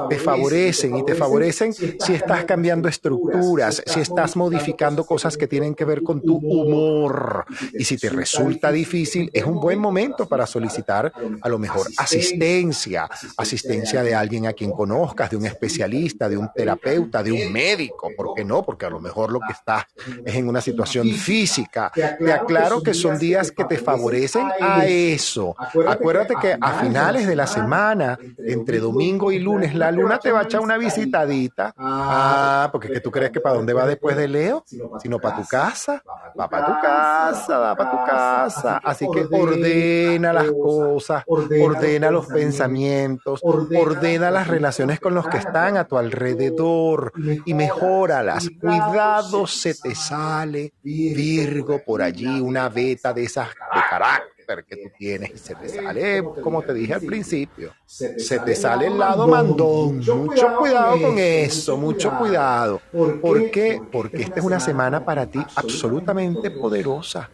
te 0.10 0.18
favorecen 0.18 0.98
y 0.98 1.06
te 1.06 1.16
favorecen 1.16 1.74
si 1.74 2.14
estás 2.14 2.46
cambiando 2.46 2.88
estructuras, 2.88 3.82
si 3.86 4.00
estás 4.00 4.36
modificando 4.36 5.06
cosas 5.06 5.38
que 5.38 5.48
tienen 5.48 5.76
que 5.76 5.86
ver 5.86 6.04
con 6.04 6.22
tu 6.22 6.38
humor. 6.38 7.46
Y 7.74 7.86
si 7.86 7.98
te 7.98 8.10
resulta 8.10 8.72
difícil, 8.72 9.30
es 9.34 9.46
un 9.46 9.60
buen 9.60 9.80
momento 9.80 10.28
para 10.28 10.46
solicitar 10.46 11.12
a 11.42 11.50
lo 11.50 11.60
mejor 11.60 11.88
asistencia, 11.98 13.10
asistencia 13.38 14.04
de 14.04 14.16
alguien 14.16 14.48
a 14.48 14.54
quien 14.54 14.72
conozcas, 14.72 15.30
de 15.30 15.38
un 15.38 15.46
especialista, 15.46 16.30
de 16.30 16.38
un 16.38 16.50
terapeuta, 16.54 17.24
de 17.24 17.32
un 17.32 17.52
médico. 17.52 18.10
¿Por 18.16 18.34
qué 18.36 18.44
no? 18.44 18.64
Porque 18.64 18.86
a 18.86 18.90
lo 18.90 19.00
mejor 19.00 19.32
lo 19.32 19.40
que 19.40 19.54
estás 19.54 19.86
es 20.26 20.36
en 20.36 20.48
una 20.48 20.62
situación 20.62 21.10
física. 21.12 21.92
Te 21.94 22.32
aclaro 22.32 22.82
que 22.82 22.94
son 22.94 23.18
días 23.18 23.52
que 23.52 23.66
te 23.66 23.78
favorecen 23.78 24.48
a 24.60 24.86
eso. 24.86 25.56
Acuérdate 25.88 26.36
que 26.42 26.58
a 26.60 26.80
finales 26.82 27.28
de 27.28 27.36
la 27.36 27.48
semana, 27.48 28.18
entre 28.46 28.80
domingo 28.80 29.32
y 29.32 29.40
lunes, 29.40 29.73
la 29.74 29.92
luna 29.92 30.20
te 30.20 30.32
va 30.32 30.42
a 30.42 30.44
echar 30.44 30.62
una 30.62 30.78
visitadita. 30.78 31.74
Ah, 31.78 32.70
porque 32.72 32.90
que 32.90 33.00
tú 33.00 33.12
crees 33.12 33.32
que 33.32 33.40
para 33.40 33.56
dónde 33.56 33.74
va 33.74 33.86
después 33.86 34.16
de 34.16 34.28
Leo, 34.28 34.64
sino 35.00 35.20
para 35.20 35.38
tu 35.38 35.46
casa. 35.46 36.02
Va 36.40 36.50
para 36.50 36.66
tu 36.66 36.82
casa, 36.82 37.58
va 37.58 37.76
para 37.76 37.92
tu 37.92 37.98
casa. 38.06 38.82
Así 38.84 39.08
que 39.12 39.28
ordena 39.32 40.34
las 40.34 40.52
cosas, 40.52 41.24
ordena 41.28 42.12
los 42.12 42.28
pensamientos, 42.28 43.42
ordena 43.44 44.32
las 44.32 44.48
relaciones 44.48 45.00
con 45.00 45.14
los 45.14 45.28
que 45.28 45.38
están 45.38 45.78
a 45.78 45.86
tu 45.86 45.98
alrededor 45.98 47.14
y 47.46 47.54
mejóralas. 47.54 48.50
Cuidado 48.60 49.48
se 49.48 49.76
te 49.76 49.96
sale, 49.96 50.74
Virgo, 50.84 51.82
por 51.86 52.02
allí, 52.02 52.40
una 52.40 52.70
beta 52.70 53.14
de 53.14 53.24
esas 53.24 53.50
de 53.50 53.82
carácter 53.90 54.33
que 54.66 54.76
tú 54.78 54.90
tienes 54.98 55.40
se 55.40 55.56
te 55.56 55.70
sale, 55.70 56.24
como 56.42 56.62
te 56.62 56.74
dije 56.74 56.94
al 56.94 57.02
principio, 57.02 57.74
se 57.86 58.40
te 58.40 58.56
sale 58.56 58.88
el 58.88 58.98
lado 58.98 59.28
mandón. 59.28 59.98
Mucho 59.98 60.56
cuidado 60.58 61.02
con 61.02 61.18
eso, 61.18 61.78
mucho 61.78 62.18
cuidado. 62.18 62.82
¿Por 63.22 63.52
qué? 63.52 63.82
Porque 63.92 64.22
esta 64.24 64.40
es 64.40 64.46
una 64.46 64.60
semana 64.60 65.04
para 65.04 65.26
ti 65.26 65.40
absolutamente 65.56 66.52
poderosa. 66.52 67.30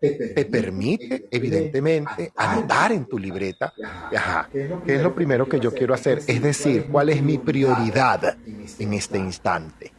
te 0.00 0.44
permite, 0.46 1.28
evidentemente, 1.30 2.32
anotar 2.36 2.90
en 2.90 3.04
tu 3.06 3.18
libreta, 3.18 3.72
ajá, 4.12 4.48
¿qué 4.52 4.96
es 4.96 5.02
lo 5.02 5.14
primero 5.14 5.48
que 5.48 5.60
yo 5.60 5.72
quiero 5.72 5.94
hacer? 5.94 6.22
Es 6.26 6.42
decir, 6.42 6.88
¿cuál 6.90 7.10
es 7.10 7.22
mi 7.22 7.38
prioridad 7.38 8.36
en 8.78 8.94
este 8.94 9.18
instante? 9.18 9.92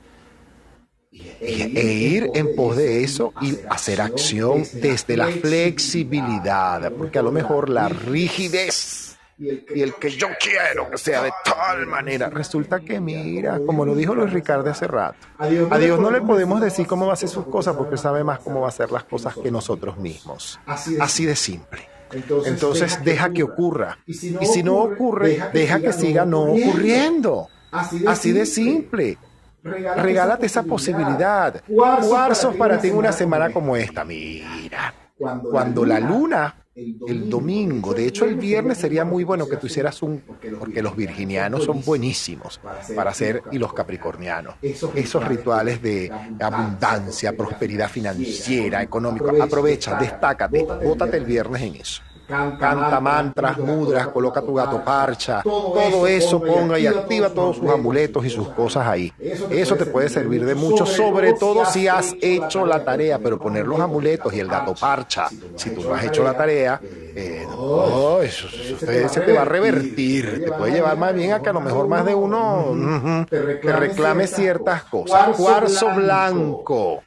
E 1.39 1.93
ir 1.93 2.31
en 2.33 2.55
pos 2.55 2.77
de 2.77 3.03
eso 3.03 3.33
y 3.41 3.57
hacer 3.69 4.01
acción 4.01 4.63
desde 4.73 5.17
la 5.17 5.27
flexibilidad, 5.27 6.91
porque 6.91 7.19
a 7.19 7.21
lo 7.21 7.31
mejor 7.31 7.69
la 7.69 7.89
rigidez 7.89 9.03
y 9.37 9.81
el 9.81 9.95
que 9.95 10.11
yo 10.11 10.27
quiero 10.39 10.89
que 10.89 10.97
sea 10.97 11.23
de 11.23 11.31
tal 11.43 11.85
manera. 11.87 12.29
Resulta 12.29 12.79
que, 12.79 12.99
mira, 12.99 13.59
como 13.65 13.85
lo 13.85 13.95
dijo 13.95 14.15
Luis 14.15 14.31
Ricardo 14.31 14.69
hace 14.69 14.87
rato, 14.87 15.27
a 15.37 15.47
Dios 15.47 15.99
no 15.99 16.11
le 16.11 16.21
podemos 16.21 16.61
decir 16.61 16.87
cómo 16.87 17.05
va 17.05 17.11
a 17.11 17.13
hacer 17.13 17.29
sus 17.29 17.45
cosas 17.45 17.75
porque 17.75 17.97
sabe 17.97 18.23
más 18.23 18.39
cómo 18.39 18.61
va 18.61 18.67
a 18.67 18.69
hacer 18.69 18.91
las 18.91 19.03
cosas 19.03 19.35
que 19.35 19.51
nosotros 19.51 19.97
mismos. 19.97 20.59
Así 20.65 21.25
de 21.25 21.35
simple. 21.35 21.89
Entonces 22.45 23.03
deja 23.03 23.31
que 23.31 23.43
ocurra. 23.43 23.97
Y 24.05 24.13
si 24.13 24.63
no 24.63 24.77
ocurre, 24.77 25.39
deja 25.51 25.79
que 25.79 25.93
siga 25.93 26.25
no 26.25 26.43
ocurriendo. 26.43 27.49
Así 27.71 28.31
de 28.31 28.45
simple. 28.45 29.17
Regálate 29.63 30.45
esa 30.45 30.63
posibilidad. 30.63 31.61
Cuarzos 31.67 32.55
para 32.55 32.79
ti 32.79 32.89
en 32.89 32.97
una 32.97 33.11
semana 33.11 33.51
como 33.51 33.75
esta. 33.75 34.03
Mira, 34.03 34.93
cuando 35.17 35.85
la 35.85 35.99
luna 35.99 36.55
el 36.75 37.29
domingo. 37.29 37.93
De 37.93 38.07
hecho, 38.07 38.25
el 38.25 38.35
viernes 38.35 38.79
sería 38.79 39.05
muy 39.05 39.23
bueno 39.23 39.47
que 39.47 39.57
tú 39.57 39.67
hicieras 39.67 40.01
un, 40.01 40.23
porque 40.57 40.81
los 40.81 40.95
virginianos 40.95 41.65
son 41.65 41.83
buenísimos 41.83 42.59
para 42.95 43.11
hacer, 43.11 43.43
y 43.51 43.59
los 43.59 43.73
capricornianos, 43.73 44.55
esos 44.61 45.27
rituales 45.27 45.81
de 45.81 46.11
abundancia, 46.39 47.35
prosperidad 47.37 47.89
financiera, 47.89 48.81
económica. 48.81 49.31
Aprovecha, 49.39 49.95
destácate, 49.95 50.65
bótate 50.83 51.17
el 51.17 51.25
viernes 51.25 51.61
en 51.61 51.75
eso 51.75 52.01
canta 52.27 52.99
mantras, 52.99 53.57
mudras, 53.57 54.07
coloca 54.07 54.41
tu 54.41 54.53
gato 54.53 54.83
parcha, 54.83 55.41
todo 55.43 56.07
eso 56.07 56.41
ponga 56.41 56.79
y 56.79 56.87
activa 56.87 57.29
todos 57.29 57.57
sus 57.57 57.69
amuletos 57.69 58.25
y 58.25 58.29
sus 58.29 58.49
cosas 58.49 58.87
ahí. 58.87 59.11
Eso 59.49 59.75
te 59.75 59.85
puede 59.85 60.09
servir 60.09 60.45
de 60.45 60.55
mucho, 60.55 60.85
sobre 60.85 61.33
todo 61.33 61.65
si 61.65 61.87
has 61.87 62.13
hecho 62.21 62.65
la 62.65 62.83
tarea, 62.83 63.19
pero 63.19 63.39
poner 63.39 63.67
los 63.67 63.79
amuletos 63.79 64.33
y 64.33 64.39
el 64.39 64.47
gato 64.47 64.73
parcha, 64.73 65.27
si 65.55 65.71
tú 65.71 65.83
no 65.83 65.93
has 65.93 66.03
hecho 66.03 66.23
la 66.23 66.35
tarea, 66.35 66.79
eh, 67.15 67.45
no, 67.47 68.21
eso, 68.21 68.47
se 68.49 69.21
te 69.21 69.33
va 69.33 69.43
a 69.43 69.45
revertir, 69.45 70.43
te 70.45 70.51
puede 70.51 70.73
llevar 70.73 70.97
más 70.97 71.13
bien 71.13 71.33
a 71.33 71.41
que 71.41 71.49
a 71.49 71.53
lo 71.53 71.61
mejor 71.61 71.87
más 71.87 72.05
de 72.05 72.15
uno 72.15 73.25
te 73.29 73.73
reclame 73.73 74.27
ciertas 74.27 74.83
cosas. 74.83 75.35
Cuarzo 75.37 75.93
blanco. 75.93 77.03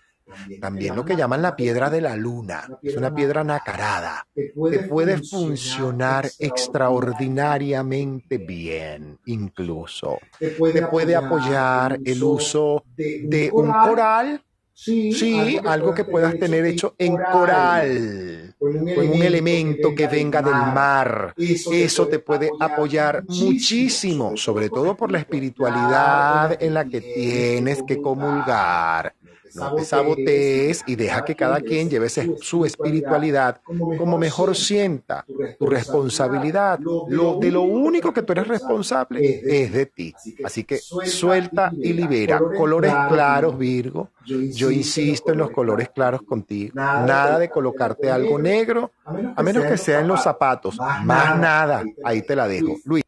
También 0.60 0.96
lo 0.96 1.04
que 1.04 1.16
llaman 1.16 1.42
la 1.42 1.56
piedra 1.56 1.90
de 1.90 2.00
la 2.00 2.16
luna. 2.16 2.66
Es 2.82 2.96
una 2.96 3.14
piedra 3.14 3.44
nacarada. 3.44 4.26
Te 4.34 4.80
puede 4.88 5.22
funcionar 5.22 6.28
extraordinariamente 6.38 8.38
bien, 8.38 9.18
incluso. 9.26 10.18
Te 10.38 10.50
puede 10.50 11.14
apoyar 11.14 11.98
el 12.04 12.22
uso 12.22 12.84
de 12.96 13.50
un 13.52 13.72
coral 13.72 14.42
Sí, 14.78 15.58
algo, 15.64 15.94
que 15.94 16.04
puedas 16.04 16.38
tener 16.38 16.66
hecho 16.66 16.94
en 16.98 17.16
coral, 17.16 18.54
con 18.58 18.76
un, 18.76 18.88
elemento 18.90 19.94
que 19.94 20.06
venga 20.06 20.42
del 20.42 20.52
mar. 20.52 21.34
Eso 21.36 22.06
te 22.06 22.18
puede 22.18 22.50
apoyar 22.60 23.24
muchísimo, 23.26 24.36
sobre 24.36 24.68
todo 24.68 24.94
por 24.94 25.10
la 25.10 25.18
espiritualidad 25.18 26.62
en 26.62 26.74
la 26.74 26.84
que 26.84 27.00
tienes 27.00 27.82
que 27.84 28.02
comulgar. 28.02 29.14
No 29.56 29.74
te 29.74 29.84
sabotees 29.84 30.84
y 30.86 30.96
deja 30.96 31.24
que 31.24 31.34
cada 31.34 31.60
quien 31.60 31.88
lleve 31.88 32.08
su 32.08 32.64
espiritualidad 32.64 33.60
como 33.98 34.18
mejor 34.18 34.54
sienta. 34.54 35.24
Tu 35.58 35.66
responsabilidad, 35.66 36.78
lo, 37.08 37.38
de 37.38 37.50
lo 37.50 37.62
único 37.62 38.12
que 38.12 38.22
tú 38.22 38.32
eres 38.32 38.46
responsable 38.46 39.40
es 39.44 39.72
de 39.72 39.86
ti. 39.86 40.14
Así 40.44 40.64
que 40.64 40.78
suelta 40.78 41.72
y 41.72 41.92
libera. 41.92 42.40
Colores 42.56 42.92
claros, 43.08 43.56
Virgo. 43.58 44.10
Yo 44.24 44.70
insisto 44.70 45.32
en 45.32 45.38
los 45.38 45.50
colores 45.50 45.90
claros 45.90 46.22
contigo. 46.22 46.72
Nada 46.74 47.38
de 47.38 47.48
colocarte 47.48 48.10
algo 48.10 48.38
negro, 48.38 48.92
a 49.04 49.42
menos 49.42 49.64
que 49.64 49.76
sea 49.78 50.00
en 50.00 50.08
los 50.08 50.22
zapatos. 50.22 50.78
Más 50.78 51.38
nada. 51.38 51.84
Ahí 52.04 52.22
te 52.22 52.36
la 52.36 52.46
dejo. 52.48 52.76
Luis. 52.84 53.02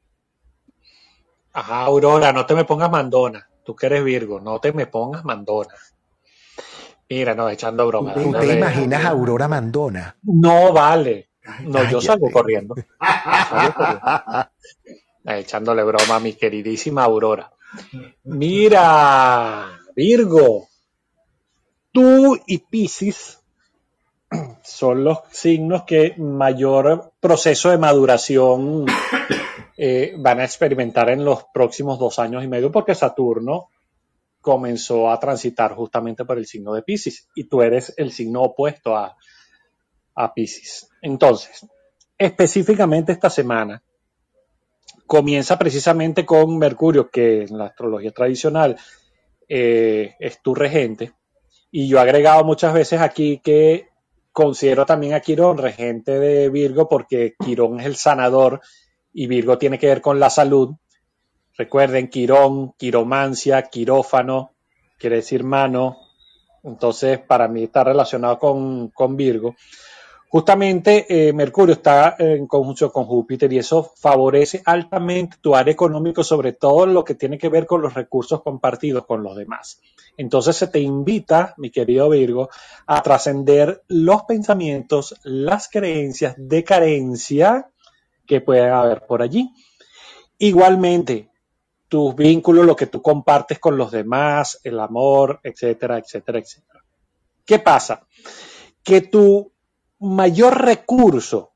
Ajá, 1.52 1.82
Aurora, 1.82 2.32
no 2.32 2.46
te 2.46 2.54
me 2.54 2.64
pongas 2.64 2.90
mandona. 2.90 3.48
Tú 3.64 3.74
que 3.74 3.86
eres 3.86 4.04
Virgo, 4.04 4.40
no 4.40 4.60
te 4.60 4.72
me 4.72 4.86
pongas 4.86 5.24
mandona. 5.24 5.74
Mira, 7.08 7.34
no, 7.34 7.48
echando 7.48 7.86
broma. 7.86 8.12
¿Tú 8.14 8.32
te 8.32 8.54
imaginas 8.54 9.04
a 9.04 9.08
Aurora 9.08 9.48
Mandona? 9.48 10.16
No 10.22 10.72
vale. 10.72 11.30
No, 11.64 11.90
yo 11.90 12.00
salgo 12.00 12.30
corriendo. 12.30 12.74
Echándole 15.24 15.82
broma 15.84 16.16
a 16.16 16.20
mi 16.20 16.34
queridísima 16.34 17.04
Aurora. 17.04 17.50
Mira, 18.24 19.80
Virgo, 19.94 20.68
tú 21.92 22.38
y 22.46 22.58
Piscis 22.58 23.38
son 24.62 25.04
los 25.04 25.20
signos 25.30 25.84
que 25.84 26.14
mayor 26.18 27.12
proceso 27.20 27.70
de 27.70 27.78
maduración 27.78 28.84
eh, 29.76 30.14
van 30.18 30.40
a 30.40 30.44
experimentar 30.44 31.08
en 31.08 31.24
los 31.24 31.44
próximos 31.52 31.98
dos 31.98 32.18
años 32.18 32.44
y 32.44 32.48
medio, 32.48 32.70
porque 32.70 32.94
Saturno 32.94 33.70
comenzó 34.40 35.10
a 35.10 35.18
transitar 35.18 35.74
justamente 35.74 36.24
por 36.24 36.38
el 36.38 36.46
signo 36.46 36.72
de 36.72 36.82
Pisces 36.82 37.28
y 37.34 37.44
tú 37.44 37.62
eres 37.62 37.92
el 37.96 38.12
signo 38.12 38.42
opuesto 38.42 38.96
a, 38.96 39.16
a 40.14 40.34
Pisces. 40.34 40.88
Entonces, 41.02 41.66
específicamente 42.16 43.12
esta 43.12 43.30
semana 43.30 43.82
comienza 45.06 45.58
precisamente 45.58 46.26
con 46.26 46.58
Mercurio, 46.58 47.10
que 47.10 47.42
en 47.44 47.58
la 47.58 47.66
astrología 47.66 48.10
tradicional 48.10 48.76
eh, 49.48 50.14
es 50.18 50.42
tu 50.42 50.54
regente, 50.54 51.12
y 51.70 51.88
yo 51.88 51.98
he 51.98 52.00
agregado 52.00 52.44
muchas 52.44 52.72
veces 52.72 53.00
aquí 53.00 53.40
que 53.42 53.88
considero 54.32 54.86
también 54.86 55.14
a 55.14 55.20
Quirón 55.20 55.58
regente 55.58 56.18
de 56.18 56.48
Virgo 56.48 56.88
porque 56.88 57.34
Quirón 57.38 57.80
es 57.80 57.86
el 57.86 57.96
sanador 57.96 58.60
y 59.12 59.26
Virgo 59.26 59.58
tiene 59.58 59.78
que 59.78 59.88
ver 59.88 60.00
con 60.00 60.20
la 60.20 60.30
salud 60.30 60.74
Recuerden, 61.58 62.06
quirón, 62.06 62.74
quiromancia, 62.74 63.62
quirófano, 63.62 64.52
quiere 64.96 65.16
decir 65.16 65.42
mano. 65.42 65.98
Entonces, 66.62 67.18
para 67.18 67.48
mí 67.48 67.64
está 67.64 67.82
relacionado 67.82 68.38
con, 68.38 69.16
Virgo. 69.16 69.56
Justamente 70.28 71.06
eh, 71.08 71.32
Mercurio 71.32 71.72
está 71.72 72.14
en 72.16 72.46
conjunción 72.46 72.90
con 72.90 73.06
Júpiter 73.06 73.52
y 73.52 73.58
eso 73.58 73.92
favorece 73.96 74.62
altamente 74.66 75.38
tu 75.40 75.56
área 75.56 75.72
económica, 75.72 76.22
sobre 76.22 76.52
todo 76.52 76.86
lo 76.86 77.02
que 77.02 77.16
tiene 77.16 77.38
que 77.38 77.48
ver 77.48 77.66
con 77.66 77.82
los 77.82 77.94
recursos 77.94 78.40
compartidos 78.42 79.04
con 79.04 79.24
los 79.24 79.34
demás. 79.34 79.80
Entonces 80.16 80.54
se 80.54 80.68
te 80.68 80.78
invita, 80.78 81.54
mi 81.56 81.70
querido 81.70 82.08
Virgo, 82.10 82.50
a 82.86 83.02
trascender 83.02 83.82
los 83.88 84.22
pensamientos, 84.24 85.16
las 85.24 85.68
creencias 85.68 86.34
de 86.36 86.62
carencia 86.62 87.68
que 88.26 88.40
pueden 88.40 88.70
haber 88.70 89.06
por 89.06 89.22
allí. 89.22 89.50
Igualmente, 90.38 91.27
tus 91.88 92.14
vínculos, 92.14 92.66
lo 92.66 92.76
que 92.76 92.86
tú 92.86 93.02
compartes 93.02 93.58
con 93.58 93.76
los 93.76 93.90
demás, 93.90 94.60
el 94.62 94.78
amor, 94.78 95.40
etcétera, 95.42 95.98
etcétera, 95.98 96.38
etcétera. 96.38 96.84
¿Qué 97.44 97.58
pasa? 97.58 98.06
Que 98.82 99.00
tu 99.00 99.52
mayor 99.98 100.62
recurso 100.62 101.52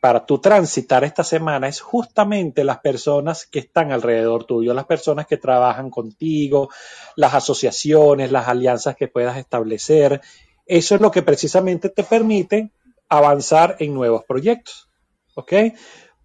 para 0.00 0.24
tu 0.24 0.38
transitar 0.38 1.04
esta 1.04 1.24
semana 1.24 1.68
es 1.68 1.80
justamente 1.80 2.64
las 2.64 2.78
personas 2.78 3.46
que 3.46 3.58
están 3.58 3.92
alrededor 3.92 4.44
tuyo, 4.44 4.72
las 4.72 4.86
personas 4.86 5.26
que 5.26 5.36
trabajan 5.36 5.90
contigo, 5.90 6.70
las 7.16 7.34
asociaciones, 7.34 8.30
las 8.30 8.48
alianzas 8.48 8.96
que 8.96 9.08
puedas 9.08 9.36
establecer. 9.36 10.20
Eso 10.66 10.94
es 10.94 11.00
lo 11.00 11.10
que 11.10 11.22
precisamente 11.22 11.88
te 11.88 12.04
permite 12.04 12.70
avanzar 13.08 13.76
en 13.80 13.92
nuevos 13.92 14.24
proyectos. 14.24 14.88
¿Ok? 15.34 15.52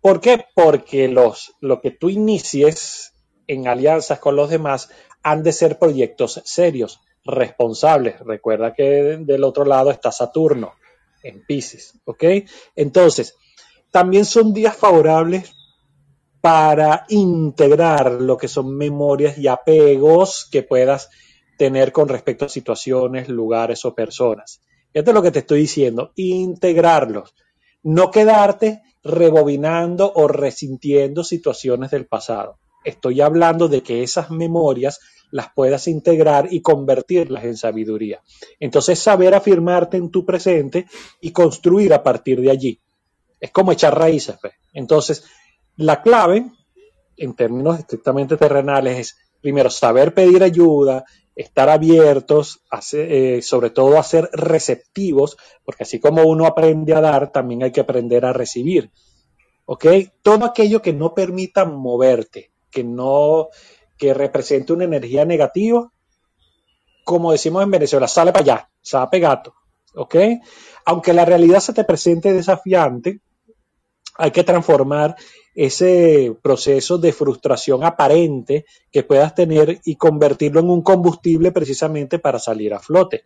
¿Por 0.02 0.22
qué? 0.22 0.46
Porque 0.54 1.08
los, 1.08 1.56
lo 1.60 1.82
que 1.82 1.92
tú 1.92 2.10
inicies 2.10 3.13
en 3.48 3.68
alianzas 3.68 4.20
con 4.20 4.36
los 4.36 4.50
demás 4.50 4.90
han 5.22 5.44
de 5.44 5.52
ser 5.52 5.80
proyectos 5.80 6.42
serios, 6.46 7.02
responsables. 7.26 8.20
Recuerda 8.20 8.74
que 8.74 9.18
del 9.20 9.44
otro 9.44 9.66
lado 9.66 9.92
está 9.92 10.12
Saturno 10.12 10.74
en 11.24 11.46
Pisces, 11.46 12.00
¿ok? 12.06 12.24
Entonces, 12.76 13.36
también 13.92 14.26
son 14.26 14.54
días 14.54 14.76
favorables 14.76 15.54
para 16.42 17.06
integrar 17.08 18.12
lo 18.12 18.36
que 18.38 18.50
son 18.50 18.76
memorias 18.76 19.38
y 19.38 19.48
apegos 19.48 20.48
que 20.52 20.64
puedas 20.64 21.10
tener 21.58 21.94
con 21.94 22.10
respecto 22.10 22.46
a 22.46 22.50
situaciones, 22.50 23.30
lugares 23.30 23.86
o 23.86 23.96
personas. 23.96 24.62
Es 24.94 25.06
lo 25.06 25.22
que 25.22 25.32
te 25.32 25.40
estoy 25.40 25.62
diciendo, 25.62 26.12
integrarlos, 26.16 27.34
no 27.84 28.12
quedarte 28.12 28.82
rebobinando 29.04 30.12
o 30.14 30.28
resintiendo 30.28 31.24
situaciones 31.24 31.92
del 31.92 32.08
pasado. 32.08 32.60
Estoy 32.84 33.22
hablando 33.22 33.68
de 33.68 33.82
que 33.82 34.04
esas 34.04 34.30
memorias 34.32 35.00
las 35.34 35.52
puedas 35.52 35.88
integrar 35.88 36.48
y 36.52 36.62
convertirlas 36.62 37.44
en 37.44 37.58
sabiduría. 37.58 38.22
Entonces, 38.60 39.00
saber 39.00 39.34
afirmarte 39.34 39.98
en 39.98 40.12
tu 40.12 40.24
presente 40.24 40.86
y 41.22 41.32
construir 41.32 41.92
a 41.94 42.04
partir 42.04 42.40
de 42.40 42.52
allí. 42.52 42.80
Es 43.40 43.50
como 43.50 43.72
echar 43.72 43.98
raíces. 43.98 44.38
Pues. 44.40 44.54
Entonces, 44.74 45.26
la 45.76 46.04
clave, 46.04 46.52
en 47.18 47.34
términos 47.34 47.80
estrictamente 47.80 48.38
terrenales, 48.38 49.00
es 49.00 49.18
primero 49.42 49.72
saber 49.72 50.14
pedir 50.14 50.44
ayuda, 50.44 51.04
estar 51.36 51.68
abiertos, 51.68 52.62
eh, 52.94 53.42
sobre 53.42 53.72
todo 53.72 53.98
a 53.98 54.04
ser 54.04 54.30
receptivos, 54.34 55.36
porque 55.66 55.82
así 55.82 56.00
como 56.00 56.22
uno 56.24 56.46
aprende 56.46 56.94
a 56.94 57.02
dar, 57.02 57.32
también 57.32 57.64
hay 57.64 57.72
que 57.72 57.82
aprender 57.82 58.24
a 58.24 58.34
recibir. 58.34 58.92
¿Ok? 59.66 59.86
Todo 60.22 60.46
aquello 60.46 60.82
que 60.82 60.94
no 60.94 61.16
permita 61.16 61.66
moverte, 61.66 62.53
que 62.74 62.84
no, 62.84 63.50
que 63.98 64.14
represente 64.14 64.74
una 64.74 64.86
energía 64.86 65.26
negativa, 65.26 65.92
como 67.04 67.32
decimos 67.32 67.64
en 67.64 67.72
Venezuela, 67.72 68.08
sale 68.08 68.32
para 68.32 68.44
allá, 68.44 68.70
sape 68.82 69.20
gato, 69.20 69.54
¿ok? 69.96 70.16
Aunque 70.86 71.14
la 71.14 71.26
realidad 71.26 71.60
se 71.60 71.74
te 71.74 71.84
presente 71.84 72.34
desafiante, 72.34 73.22
hay 74.18 74.32
que 74.32 74.44
transformar 74.44 75.16
ese 75.56 76.36
proceso 76.42 76.98
de 76.98 77.14
frustración 77.14 77.84
aparente 77.84 78.66
que 78.92 79.04
puedas 79.04 79.36
tener 79.36 79.80
y 79.86 79.96
convertirlo 79.96 80.60
en 80.60 80.70
un 80.70 80.82
combustible 80.82 81.52
precisamente 81.52 82.20
para 82.20 82.40
salir 82.40 82.74
a 82.74 82.80
flote. 82.80 83.26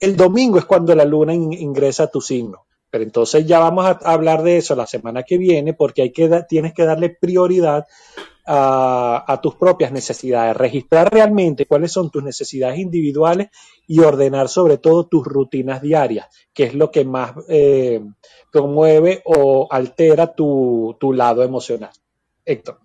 El 0.00 0.16
domingo 0.16 0.58
es 0.58 0.64
cuando 0.64 0.94
la 0.94 1.04
luna 1.04 1.34
ingresa 1.34 2.04
a 2.04 2.10
tu 2.10 2.20
signo. 2.20 2.66
Pero 2.92 3.04
entonces 3.04 3.46
ya 3.46 3.58
vamos 3.58 3.86
a 3.86 3.98
hablar 4.04 4.42
de 4.42 4.58
eso 4.58 4.76
la 4.76 4.86
semana 4.86 5.22
que 5.22 5.38
viene 5.38 5.72
porque 5.72 6.02
hay 6.02 6.12
que 6.12 6.28
tienes 6.46 6.74
que 6.74 6.84
darle 6.84 7.08
prioridad 7.08 7.86
a, 8.46 9.40
tus 9.42 9.54
propias 9.54 9.92
necesidades, 9.92 10.56
registrar 10.56 11.12
realmente 11.12 11.66
cuáles 11.66 11.92
son 11.92 12.10
tus 12.10 12.22
necesidades 12.22 12.78
individuales 12.78 13.48
y 13.86 14.00
ordenar 14.00 14.48
sobre 14.48 14.78
todo 14.78 15.06
tus 15.06 15.24
rutinas 15.26 15.82
diarias, 15.82 16.26
que 16.52 16.64
es 16.64 16.74
lo 16.74 16.90
que 16.90 17.04
más 17.04 17.34
eh, 17.48 18.02
promueve 18.50 19.22
o 19.24 19.68
altera 19.70 20.34
tu, 20.34 20.96
tu 20.98 21.12
lado 21.12 21.42
emocional. 21.42 21.92
Héctor. 22.44 22.80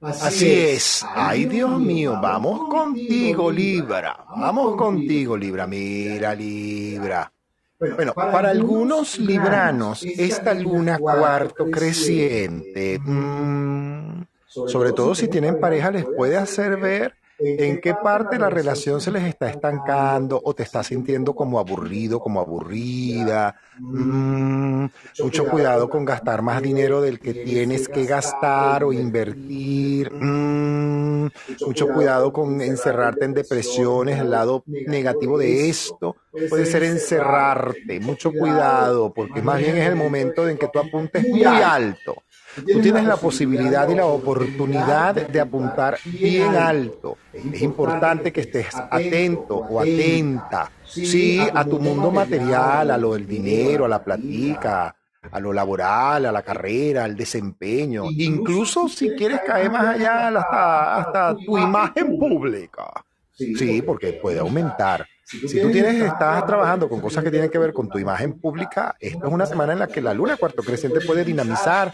Así, 0.00 0.48
es. 0.48 1.04
Ay, 1.08 1.46
Dios 1.46 1.76
mío, 1.80 2.18
vamos 2.22 2.68
contigo, 2.68 3.50
Libra. 3.50 4.24
Vamos 4.36 4.76
contigo, 4.76 5.36
Libra. 5.36 5.66
Mira, 5.66 6.34
Libra. 6.36 7.32
Bueno, 7.78 8.12
para, 8.12 8.50
algunos 8.50 9.18
libranos, 9.18 10.02
esta 10.02 10.52
luna 10.52 10.98
cuarto 10.98 11.70
creciente, 11.70 12.98
mm, 12.98 14.22
sobre 14.66 14.92
todo 14.92 15.14
si 15.14 15.28
tienen 15.28 15.60
pareja, 15.60 15.92
les 15.92 16.04
puede 16.04 16.36
hacer 16.36 16.76
ver 16.76 17.14
en 17.38 17.80
qué 17.80 17.94
parte 17.94 18.38
la 18.38 18.50
relación 18.50 19.00
se 19.00 19.12
les 19.12 19.24
está 19.24 19.48
estancando 19.48 20.40
o 20.42 20.54
te 20.54 20.64
estás 20.64 20.88
sintiendo 20.88 21.34
como 21.34 21.58
aburrido, 21.58 22.20
como 22.20 22.40
aburrida. 22.40 23.54
Mm, 23.78 24.86
mucho 25.20 25.46
cuidado 25.46 25.88
con 25.88 26.04
gastar 26.04 26.42
más 26.42 26.60
dinero 26.60 27.00
del 27.00 27.20
que 27.20 27.34
tienes 27.34 27.88
que 27.88 28.06
gastar 28.06 28.82
o 28.82 28.92
invertir. 28.92 30.12
Mm, 30.12 31.28
mucho 31.64 31.88
cuidado 31.88 32.32
con 32.32 32.60
encerrarte 32.60 33.24
en 33.24 33.34
depresiones. 33.34 34.18
El 34.18 34.30
lado 34.30 34.64
negativo 34.66 35.38
de 35.38 35.68
esto 35.68 36.16
puede 36.48 36.66
ser 36.66 36.82
encerrarte. 36.82 38.00
Mucho 38.00 38.32
cuidado, 38.32 39.12
porque 39.14 39.42
más 39.42 39.58
bien 39.58 39.76
es 39.76 39.86
el 39.86 39.96
momento 39.96 40.48
en 40.48 40.58
que 40.58 40.68
tú 40.68 40.80
apuntes 40.80 41.26
muy 41.28 41.44
alto. 41.44 42.22
Tú 42.66 42.80
tienes 42.80 43.04
la 43.04 43.16
posibilidad 43.16 43.88
y 43.88 43.94
la 43.94 44.06
oportunidad 44.06 45.14
de 45.14 45.40
apuntar 45.40 45.98
bien 46.04 46.54
alto. 46.54 47.18
Es 47.32 47.62
importante 47.62 48.32
que 48.32 48.42
estés 48.42 48.68
atento 48.74 49.56
o 49.56 49.80
atenta, 49.80 50.70
sí, 50.84 51.40
a 51.54 51.64
tu 51.64 51.78
mundo 51.78 52.10
material, 52.10 52.90
a 52.90 52.98
lo 52.98 53.14
del 53.14 53.26
dinero, 53.26 53.84
a 53.84 53.88
la 53.88 54.02
platica, 54.02 54.94
a 55.30 55.40
lo 55.40 55.52
laboral, 55.52 56.26
a 56.26 56.32
la 56.32 56.42
carrera, 56.42 57.04
al 57.04 57.16
desempeño, 57.16 58.04
incluso 58.10 58.88
si 58.88 59.10
quieres 59.10 59.40
caer 59.46 59.70
más 59.70 59.96
allá 59.96 60.28
hasta, 60.28 60.96
hasta 60.96 61.36
tu 61.44 61.58
imagen 61.58 62.18
pública. 62.18 62.84
Sí, 63.32 63.82
porque 63.82 64.14
puede 64.14 64.40
aumentar. 64.40 65.06
Si 65.24 65.60
tú 65.60 65.70
tienes, 65.70 66.02
estás 66.02 66.46
trabajando 66.46 66.88
con 66.88 67.00
cosas 67.00 67.22
que 67.22 67.30
tienen 67.30 67.50
que 67.50 67.58
ver 67.58 67.72
con 67.74 67.88
tu 67.88 67.98
imagen 67.98 68.40
pública, 68.40 68.96
esta 68.98 69.26
es 69.26 69.32
una 69.32 69.44
semana 69.44 69.74
en 69.74 69.78
la 69.78 69.86
que 69.86 70.00
la 70.00 70.14
luna 70.14 70.36
cuarto 70.36 70.62
creciente 70.62 71.02
puede 71.02 71.22
dinamizar 71.22 71.92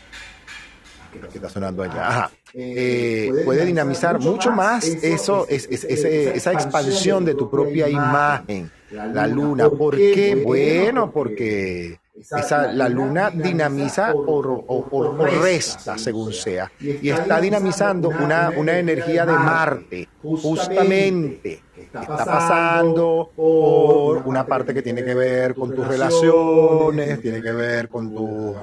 que 1.20 1.38
está 1.38 1.48
sonando 1.48 1.82
allá. 1.82 2.30
Eh, 2.52 3.42
puede 3.44 3.64
dinamizar 3.64 4.20
mucho 4.20 4.52
más 4.52 4.84
eso, 4.84 5.46
es, 5.48 5.66
esa 5.68 6.52
expansión 6.52 7.24
de 7.24 7.34
tu 7.34 7.50
propia 7.50 7.88
imagen, 7.88 8.70
la 8.90 9.26
luna. 9.26 9.68
¿Por 9.68 9.96
qué? 9.96 10.40
Bueno, 10.44 11.10
porque 11.10 11.98
esa, 12.38 12.72
la 12.72 12.88
luna 12.88 13.30
dinamiza 13.30 14.12
o, 14.14 15.26
resta, 15.42 15.98
según 15.98 16.32
sea, 16.32 16.70
y 16.80 17.09
está 17.09 17.40
dinamizando 17.40 18.09
una, 18.09 18.51
una 18.56 18.78
energía 18.78 19.26
de 19.26 19.32
Marte, 19.32 20.09
justamente 20.22 21.62
está 21.76 22.24
pasando 22.24 23.30
por 23.34 24.22
una 24.26 24.46
parte 24.46 24.74
que 24.74 24.82
tiene 24.82 25.05
que 25.05 25.14
ver 25.14 25.55
con 25.55 25.74
tus 25.74 25.86
relaciones, 25.86 27.20
tiene 27.20 27.42
que 27.42 27.52
ver 27.52 27.88
con 27.88 28.14
tu, 28.14 28.55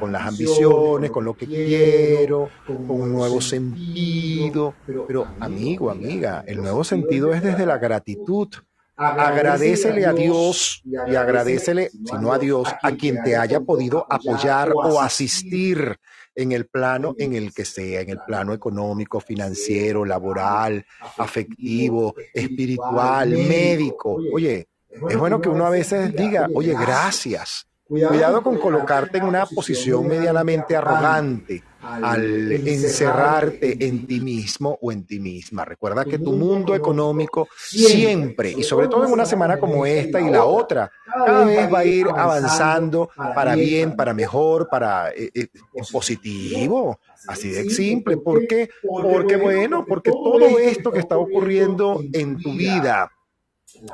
con 0.00 0.12
las 0.12 0.26
ambiciones, 0.26 1.10
con 1.10 1.24
lo 1.24 1.34
que 1.34 1.46
quiero, 1.46 2.48
con 2.66 3.00
un 3.00 3.12
nuevo 3.12 3.40
sentido. 3.40 4.74
Pero 5.06 5.26
amigo, 5.40 5.90
amiga, 5.90 6.44
el 6.46 6.62
nuevo 6.62 6.84
sentido 6.84 7.32
es 7.32 7.42
desde 7.42 7.66
la 7.66 7.78
gratitud. 7.78 8.48
Agradecele 8.96 10.06
a 10.06 10.12
Dios 10.12 10.82
y 10.84 11.14
agradecele, 11.16 11.90
si 11.90 12.16
no 12.20 12.32
a 12.32 12.38
Dios, 12.38 12.68
a 12.82 12.92
quien 12.92 13.22
te 13.22 13.36
haya 13.36 13.60
podido 13.60 14.06
apoyar 14.08 14.72
o 14.72 15.00
asistir 15.00 15.98
en 16.34 16.52
el 16.52 16.66
plano 16.66 17.14
en 17.18 17.34
el 17.34 17.52
que 17.52 17.64
sea, 17.64 18.00
en 18.00 18.10
el 18.10 18.18
plano 18.26 18.52
económico, 18.52 19.20
financiero, 19.20 20.04
laboral, 20.04 20.84
afectivo, 21.18 22.14
espiritual, 22.32 23.30
médico. 23.30 24.18
Oye, 24.32 24.68
es 25.08 25.16
bueno 25.16 25.40
que 25.40 25.48
uno 25.48 25.66
a 25.66 25.70
veces 25.70 26.14
diga, 26.14 26.48
oye, 26.54 26.74
gracias. 26.74 27.66
Cuidado 27.86 28.42
con 28.42 28.58
colocarte 28.58 29.18
en 29.18 29.24
una 29.24 29.44
posición 29.46 30.08
medianamente 30.08 30.74
arrogante 30.74 31.62
al 31.84 32.52
encerrarte 32.52 33.86
en 33.86 34.06
ti 34.06 34.20
mismo 34.20 34.78
o 34.80 34.90
en 34.92 35.06
ti 35.06 35.20
misma. 35.20 35.64
Recuerda 35.64 36.04
que 36.04 36.18
tu 36.18 36.32
mundo 36.32 36.74
económico 36.74 37.48
siempre, 37.56 38.52
y 38.52 38.62
sobre 38.62 38.88
todo 38.88 39.04
en 39.04 39.12
una 39.12 39.26
semana 39.26 39.58
como 39.58 39.84
esta 39.86 40.20
y 40.20 40.30
la 40.30 40.44
otra, 40.44 40.90
cada 41.06 41.44
vez 41.44 41.72
va 41.72 41.80
a 41.80 41.84
ir 41.84 42.06
avanzando 42.08 43.10
para 43.16 43.54
bien, 43.54 43.96
para 43.96 44.14
mejor, 44.14 44.68
para 44.68 45.10
eh, 45.10 45.30
eh, 45.34 45.48
positivo. 45.92 46.98
Así 47.26 47.50
de 47.50 47.70
simple. 47.70 48.18
¿Por 48.18 48.46
qué? 48.46 48.68
Porque 48.82 49.36
bueno, 49.36 49.84
porque 49.86 50.10
todo 50.10 50.58
esto 50.58 50.90
que 50.92 50.98
está 50.98 51.16
ocurriendo 51.16 52.02
en 52.12 52.38
tu 52.38 52.52
vida, 52.52 53.10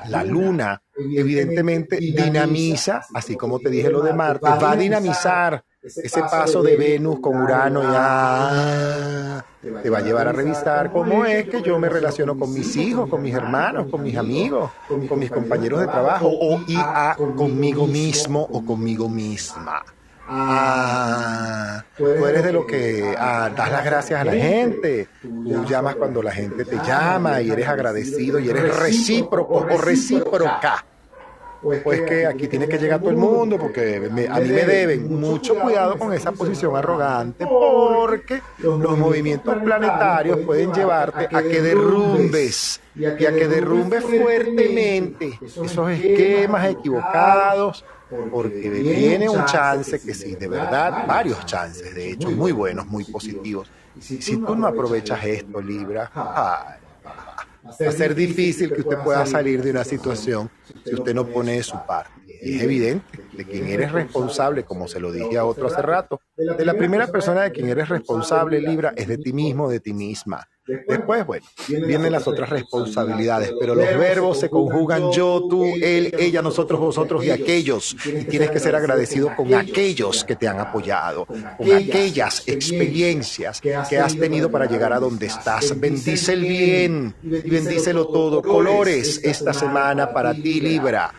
la 0.09 0.25
luna, 0.25 0.83
evidentemente 0.97 1.97
dinamiza, 1.97 3.03
así 3.15 3.37
como 3.37 3.59
te 3.61 3.71
dije 3.71 3.91
lo 3.91 4.03
de 4.03 4.13
Marte, 4.13 4.49
va 4.49 4.73
a 4.73 4.77
dinamizar 4.77 5.65
ese 5.83 6.21
paso 6.21 6.63
de 6.63 6.77
Venus 6.77 7.21
con 7.21 7.43
Urano 7.43 7.83
ya 7.83 9.45
te 9.83 9.89
va 9.89 9.99
a 9.99 10.03
llevar 10.03 10.29
a 10.29 10.33
revisar 10.33 10.93
cómo 10.93 11.25
es 11.25 11.49
que 11.49 11.63
yo 11.63 11.79
me 11.79 11.89
relaciono 11.89 12.39
con 12.39 12.53
mis 12.53 12.77
hijos, 12.77 13.09
con 13.09 13.23
mis 13.23 13.35
hermanos, 13.35 13.87
con 13.91 14.03
mis 14.03 14.17
amigos, 14.17 14.71
con 15.09 15.19
mis 15.19 15.31
compañeros 15.31 15.81
de 15.81 15.87
trabajo 15.87 16.29
o 16.29 16.61
y 16.67 16.77
a 16.77 17.17
conmigo 17.37 17.87
mismo 17.87 18.47
o 18.51 18.65
conmigo 18.65 19.09
misma. 19.09 19.83
Ah, 20.33 21.83
tú 21.97 22.07
eres 22.07 22.45
de 22.45 22.53
lo 22.53 22.65
que 22.65 23.17
ah, 23.19 23.51
das 23.57 23.73
las 23.73 23.85
gracias 23.85 24.21
a 24.21 24.25
la 24.25 24.33
gente. 24.33 25.09
Tú 25.23 25.65
llamas 25.65 25.97
cuando 25.97 26.23
la 26.23 26.31
gente 26.31 26.65
te 26.65 26.77
llama 26.77 27.41
y 27.41 27.51
eres 27.51 27.67
agradecido 27.67 28.39
y 28.39 28.49
eres 28.49 28.77
recíproco 28.77 29.55
o 29.55 29.79
recíproca. 29.79 30.85
Pues 31.63 32.01
que 32.03 32.27
aquí 32.27 32.49
tiene 32.49 32.67
que 32.67 32.79
llegar 32.79 33.01
todo 33.01 33.11
el 33.11 33.17
mundo 33.17 33.59
porque 33.59 33.97
a 34.31 34.41
mí 34.41 34.49
me 34.49 34.65
deben. 34.65 35.21
Mucho 35.21 35.55
cuidado 35.59 35.99
con 35.99 36.13
esa 36.13 36.33
posición 36.33 36.75
arrogante 36.77 37.47
porque 37.47 38.41
los 38.59 38.99
movimientos 38.99 39.57
planetarios 39.63 40.39
pueden 40.41 40.73
llevarte 40.73 41.29
a 41.31 41.43
que 41.43 41.61
derrumbes 41.61 42.81
y 42.95 43.05
a 43.05 43.17
que 43.17 43.49
derrumbes 43.49 44.05
fuertemente 44.05 45.39
esos 45.43 45.91
esquemas 45.91 46.67
equivocados 46.67 47.85
porque 48.31 48.69
viene 48.71 49.29
un 49.29 49.45
chance 49.45 50.01
que 50.01 50.15
sí, 50.15 50.35
de 50.35 50.49
verdad, 50.49 51.07
varios 51.07 51.45
chances, 51.47 51.95
de 51.95 52.13
hecho, 52.13 52.31
muy 52.31 52.53
buenos, 52.53 52.87
muy 52.87 53.05
positivos. 53.05 53.71
Si 54.01 54.37
tú 54.39 54.57
no 54.57 54.67
aprovechas 54.67 55.25
esto, 55.25 55.61
Libra, 55.61 56.11
va 57.81 57.89
a 57.89 57.93
ser 57.93 58.15
difícil 58.15 58.73
que 58.73 58.81
usted 58.81 58.99
pueda 58.99 59.27
salir 59.27 59.63
de 59.63 59.71
una 59.71 59.85
situación. 59.85 60.51
si 60.85 60.95
usted 60.95 61.15
no 61.15 61.27
pone 61.27 61.53
de 61.53 61.63
su 61.63 61.77
parte. 61.87 62.13
Y 62.43 62.57
es 62.57 62.63
evidente 62.63 63.19
de 63.33 63.45
quien 63.45 63.67
eres 63.69 63.93
responsable, 63.93 64.65
como 64.65 64.89
se 64.89 64.99
lo 64.99 65.13
dije 65.13 65.37
a 65.37 65.45
otro 65.45 65.67
hace 65.67 65.83
rato, 65.83 66.21
de 66.57 66.65
la 66.65 66.75
primera 66.75 67.07
persona 67.07 67.43
de 67.43 67.53
quien 67.53 67.69
eres 67.69 67.89
responsable, 67.89 68.61
Libra, 68.61 68.93
es 68.97 69.09
de 69.09 69.19
ti 69.19 69.33
mismo, 69.33 69.69
de 69.69 69.81
ti 69.81 69.93
misma. 69.93 70.47
Después, 70.87 71.27
bueno, 71.27 71.47
vienen 71.69 72.13
las 72.13 72.29
otras 72.29 72.49
responsabilidades, 72.49 73.53
pero 73.59 73.75
los 73.75 73.87
verbos 73.99 74.39
se 74.39 74.49
conjugan 74.49 75.11
yo, 75.11 75.47
tú, 75.49 75.65
él, 75.65 76.15
ella, 76.19 76.43
nosotros, 76.43 76.79
vosotros 76.79 77.25
y 77.25 77.31
aquellos. 77.31 77.97
Y 78.05 78.25
tienes 78.25 78.51
que 78.51 78.61
ser 78.61 78.77
agradecido 78.77 79.35
con 79.35 79.53
aquellos 79.55 80.25
que 80.25 80.37
te 80.37 80.47
han 80.47 80.61
apoyado, 80.61 81.27
con 81.27 81.73
aquellas 81.73 82.47
experiencias 82.47 83.61
que 83.61 83.99
has 83.99 84.17
tenido 84.17 84.51
para 84.51 84.67
llegar 84.67 84.93
a 84.93 85.01
donde 85.01 85.27
estás. 85.27 85.79
Bendice 85.79 86.35
el 86.35 86.43
bien 86.43 87.15
y 87.23 87.51
bendícelo 87.51 88.07
todo. 88.07 88.43
Colores 88.43 89.21
esta 89.25 89.53
semana 89.53 90.13
para 90.13 90.35
ti, 90.35 90.61
Libra. 90.61 91.13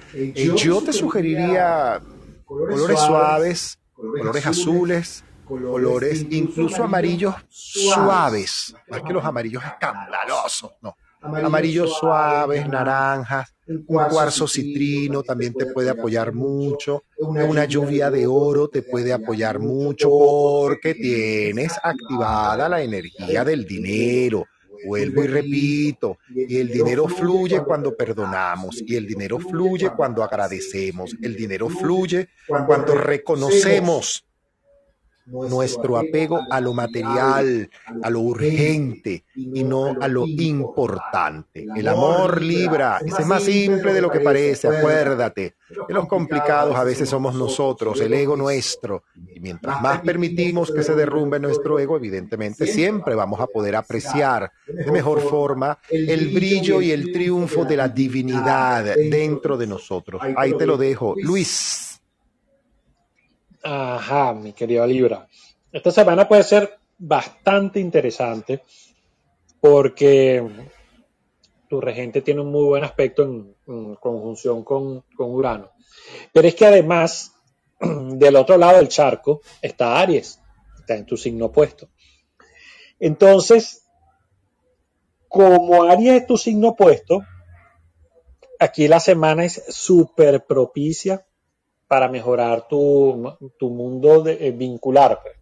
Yo 0.56 0.81
te 0.81 0.93
sugeriría 0.93 1.99
colores 2.45 2.99
suaves, 2.99 3.80
colores 4.02 4.45
azules, 4.48 5.23
colores, 5.45 6.26
incluso 6.30 6.84
amarillos 6.84 7.36
suaves, 7.49 8.76
más 8.90 9.02
que 9.02 9.14
los 9.14 9.23
amarillos 9.23 9.64
escandalosos, 9.64 10.72
no. 10.82 10.95
Amarillos 11.23 11.98
suaves, 11.99 12.68
naranjas, 12.68 13.53
un 13.68 13.84
cuarzo 13.86 14.48
citrino 14.48 15.22
también 15.22 15.53
te 15.53 15.68
puede 15.68 15.91
apoyar 15.91 16.34
mucho, 16.34 17.03
una 17.19 17.65
lluvia 17.65 18.10
de 18.10 18.26
oro 18.26 18.69
te 18.69 18.82
puede 18.82 19.14
apoyar 19.14 19.60
mucho 19.60 20.10
porque 20.10 20.95
tienes 20.95 21.73
activada 21.84 22.68
la 22.68 22.82
energía 22.82 23.45
del 23.45 23.65
dinero. 23.65 24.48
Vuelvo 24.85 25.23
y 25.23 25.27
repito, 25.27 26.17
y 26.33 26.57
el 26.57 26.69
dinero 26.69 27.07
fluye 27.07 27.61
cuando 27.63 27.95
perdonamos, 27.95 28.81
y 28.85 28.95
el 28.95 29.05
dinero 29.05 29.39
fluye 29.39 29.89
cuando 29.95 30.23
agradecemos, 30.23 31.15
el 31.21 31.35
dinero 31.35 31.69
fluye 31.69 32.29
cuando 32.47 32.95
reconocemos 32.95 34.25
nuestro 35.31 35.97
apego 35.97 36.39
a 36.49 36.59
lo 36.59 36.73
material, 36.73 37.69
a 38.01 38.09
lo 38.09 38.19
urgente 38.19 39.25
y 39.35 39.63
no 39.63 39.95
a 39.99 40.07
lo 40.07 40.25
importante. 40.27 41.65
El 41.75 41.87
amor 41.87 42.41
libra, 42.41 42.99
ese 43.05 43.21
es 43.21 43.27
más 43.27 43.43
simple 43.43 43.93
de 43.93 44.01
lo 44.01 44.11
que 44.11 44.19
parece, 44.19 44.67
acuérdate. 44.67 45.55
Que 45.87 45.93
los 45.93 46.07
complicados 46.07 46.75
a 46.75 46.83
veces 46.83 47.07
somos 47.07 47.33
nosotros, 47.33 47.99
el 48.01 48.13
ego 48.13 48.35
nuestro. 48.35 49.03
Y 49.33 49.39
mientras 49.39 49.81
más 49.81 50.01
permitimos 50.01 50.71
que 50.71 50.83
se 50.83 50.95
derrumbe 50.95 51.39
nuestro 51.39 51.79
ego, 51.79 51.95
evidentemente 51.95 52.67
siempre 52.67 53.15
vamos 53.15 53.39
a 53.39 53.47
poder 53.47 53.75
apreciar 53.75 54.51
de 54.67 54.91
mejor 54.91 55.21
forma 55.21 55.77
el 55.89 56.33
brillo 56.33 56.81
y 56.81 56.91
el 56.91 57.11
triunfo 57.11 57.63
de 57.63 57.77
la 57.77 57.87
divinidad 57.87 58.83
dentro 58.95 59.57
de 59.57 59.67
nosotros. 59.67 60.21
Ahí 60.35 60.57
te 60.57 60.65
lo 60.65 60.77
dejo. 60.77 61.15
Luis. 61.17 61.90
Ajá, 63.63 64.33
mi 64.33 64.53
querido 64.53 64.85
Libra. 64.88 65.27
Esta 65.71 65.91
semana 65.91 66.27
puede 66.27 66.43
ser 66.43 66.79
bastante 66.97 67.79
interesante 67.79 68.63
porque 69.59 70.43
tu 71.69 71.79
regente 71.79 72.21
tiene 72.21 72.41
un 72.41 72.51
muy 72.51 72.65
buen 72.65 72.83
aspecto 72.83 73.23
en, 73.23 73.55
conjunción 73.95 74.63
con, 74.63 75.01
con, 75.15 75.31
Urano. 75.31 75.71
Pero 76.33 76.47
es 76.47 76.55
que 76.55 76.65
además, 76.65 77.33
del 77.79 78.35
otro 78.35 78.57
lado 78.57 78.77
del 78.77 78.89
charco 78.89 79.41
está 79.61 79.99
Aries, 79.99 80.41
está 80.79 80.95
en 80.95 81.05
tu 81.05 81.15
signo 81.15 81.45
opuesto. 81.45 81.89
Entonces, 82.99 83.85
como 85.27 85.83
Aries 85.83 86.21
es 86.21 86.27
tu 86.27 86.38
signo 86.38 86.69
opuesto, 86.69 87.21
aquí 88.59 88.88
la 88.88 88.99
semana 88.99 89.45
es 89.45 89.63
súper 89.69 90.45
propicia 90.45 91.25
para 91.91 92.07
mejorar 92.07 92.69
tu, 92.69 93.35
mundo 93.59 94.23
de, 94.23 94.47
eh, 94.47 94.51
vincular, 94.51 95.19
pues, 95.22 95.35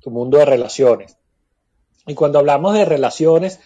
tu 0.00 0.12
mundo 0.12 0.38
de 0.38 0.44
relaciones. 0.44 1.16
Y 2.06 2.14
cuando 2.14 2.38
hablamos 2.38 2.74
de 2.74 2.84
relaciones, 2.84 3.58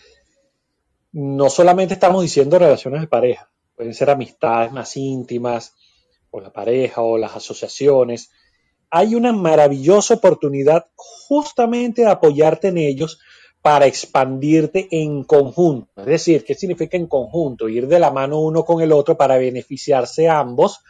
no 1.13 1.51
solamente 1.51 1.93
estamos 1.93 2.23
diciendo 2.23 2.59
relaciones 2.59 3.03
de 3.03 3.07
pareja, 3.07 3.51
pueden 3.77 3.93
ser 3.93 4.09
amistades 4.09 4.73
más 4.73 4.97
íntimas, 4.97 5.75
o 6.31 6.41
la 6.41 6.51
pareja, 6.51 7.03
o 7.03 7.19
las 7.19 7.37
asociaciones. 7.37 8.31
Hay 8.89 9.15
una 9.15 9.35
maravillosa 9.35 10.15
oportunidad 10.15 10.87
justamente 10.95 12.01
de 12.01 12.09
apoyarte 12.09 12.69
en 12.69 12.79
ellos 12.79 13.21
para 13.61 13.85
expandirte 13.85 14.89
en 14.91 15.23
conjunto. 15.23 15.91
Es 15.99 16.07
decir, 16.07 16.47
¿qué 16.47 16.55
significa 16.55 16.97
en 16.97 17.09
conjunto? 17.09 17.69
Ir 17.69 17.87
de 17.87 17.99
la 17.99 18.11
mano 18.11 18.41
uno 18.41 18.65
con 18.65 18.81
el 18.81 18.93
otro 18.93 19.19
para 19.19 19.37
beneficiarse 19.37 20.31
ambos 20.31 20.81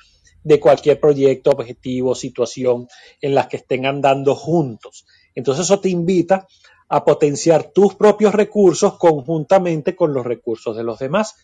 de 0.47 0.60
cualquier 0.60 1.01
proyecto, 1.01 1.51
objetivo, 1.51 2.14
situación 2.14 2.86
en 3.20 3.35
la 3.35 3.48
que 3.48 3.56
estén 3.56 3.85
andando 3.85 4.36
juntos. 4.36 5.05
Entonces 5.35 5.64
eso 5.64 5.81
te 5.81 5.89
invita 5.89 6.47
a 6.89 7.05
potenciar 7.05 7.73
tus 7.73 7.97
propios 7.97 8.32
recursos 8.32 8.97
conjuntamente 8.97 9.97
con 9.97 10.14
los 10.14 10.24
recursos 10.24 10.77
de 10.77 10.85
los 10.85 11.01
demás. 11.01 11.35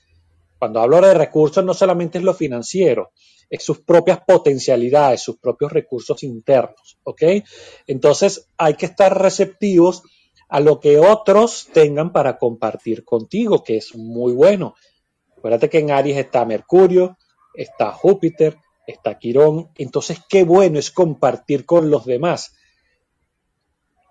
Cuando 0.57 0.81
hablo 0.81 1.01
de 1.01 1.15
recursos 1.15 1.65
no 1.65 1.75
solamente 1.75 2.19
es 2.19 2.25
lo 2.25 2.33
financiero, 2.33 3.11
es 3.51 3.65
sus 3.65 3.81
propias 3.81 4.21
potencialidades, 4.25 5.21
sus 5.21 5.37
propios 5.39 5.73
recursos 5.73 6.23
internos, 6.23 7.01
¿ok? 7.03 7.23
Entonces 7.89 8.47
hay 8.57 8.75
que 8.75 8.87
estar 8.87 9.21
receptivos 9.21 10.05
a 10.49 10.61
lo 10.61 10.79
que 10.79 11.01
otros 11.01 11.71
tengan 11.73 12.13
para 12.13 12.39
compartir 12.39 13.05
contigo, 13.05 13.65
que 13.65 13.79
es 13.79 13.97
muy 13.97 14.33
bueno. 14.33 14.77
Acuérdate 15.37 15.69
que 15.69 15.81
en 15.81 15.91
Aries 15.91 16.19
está 16.19 16.45
Mercurio, 16.45 17.19
está 17.53 17.91
Júpiter, 17.91 18.62
está 18.87 19.19
Quirón. 19.19 19.71
Entonces, 19.77 20.21
qué 20.29 20.45
bueno 20.45 20.79
es 20.79 20.91
compartir 20.91 21.67
con 21.67 21.91
los 21.91 22.05
demás 22.05 22.55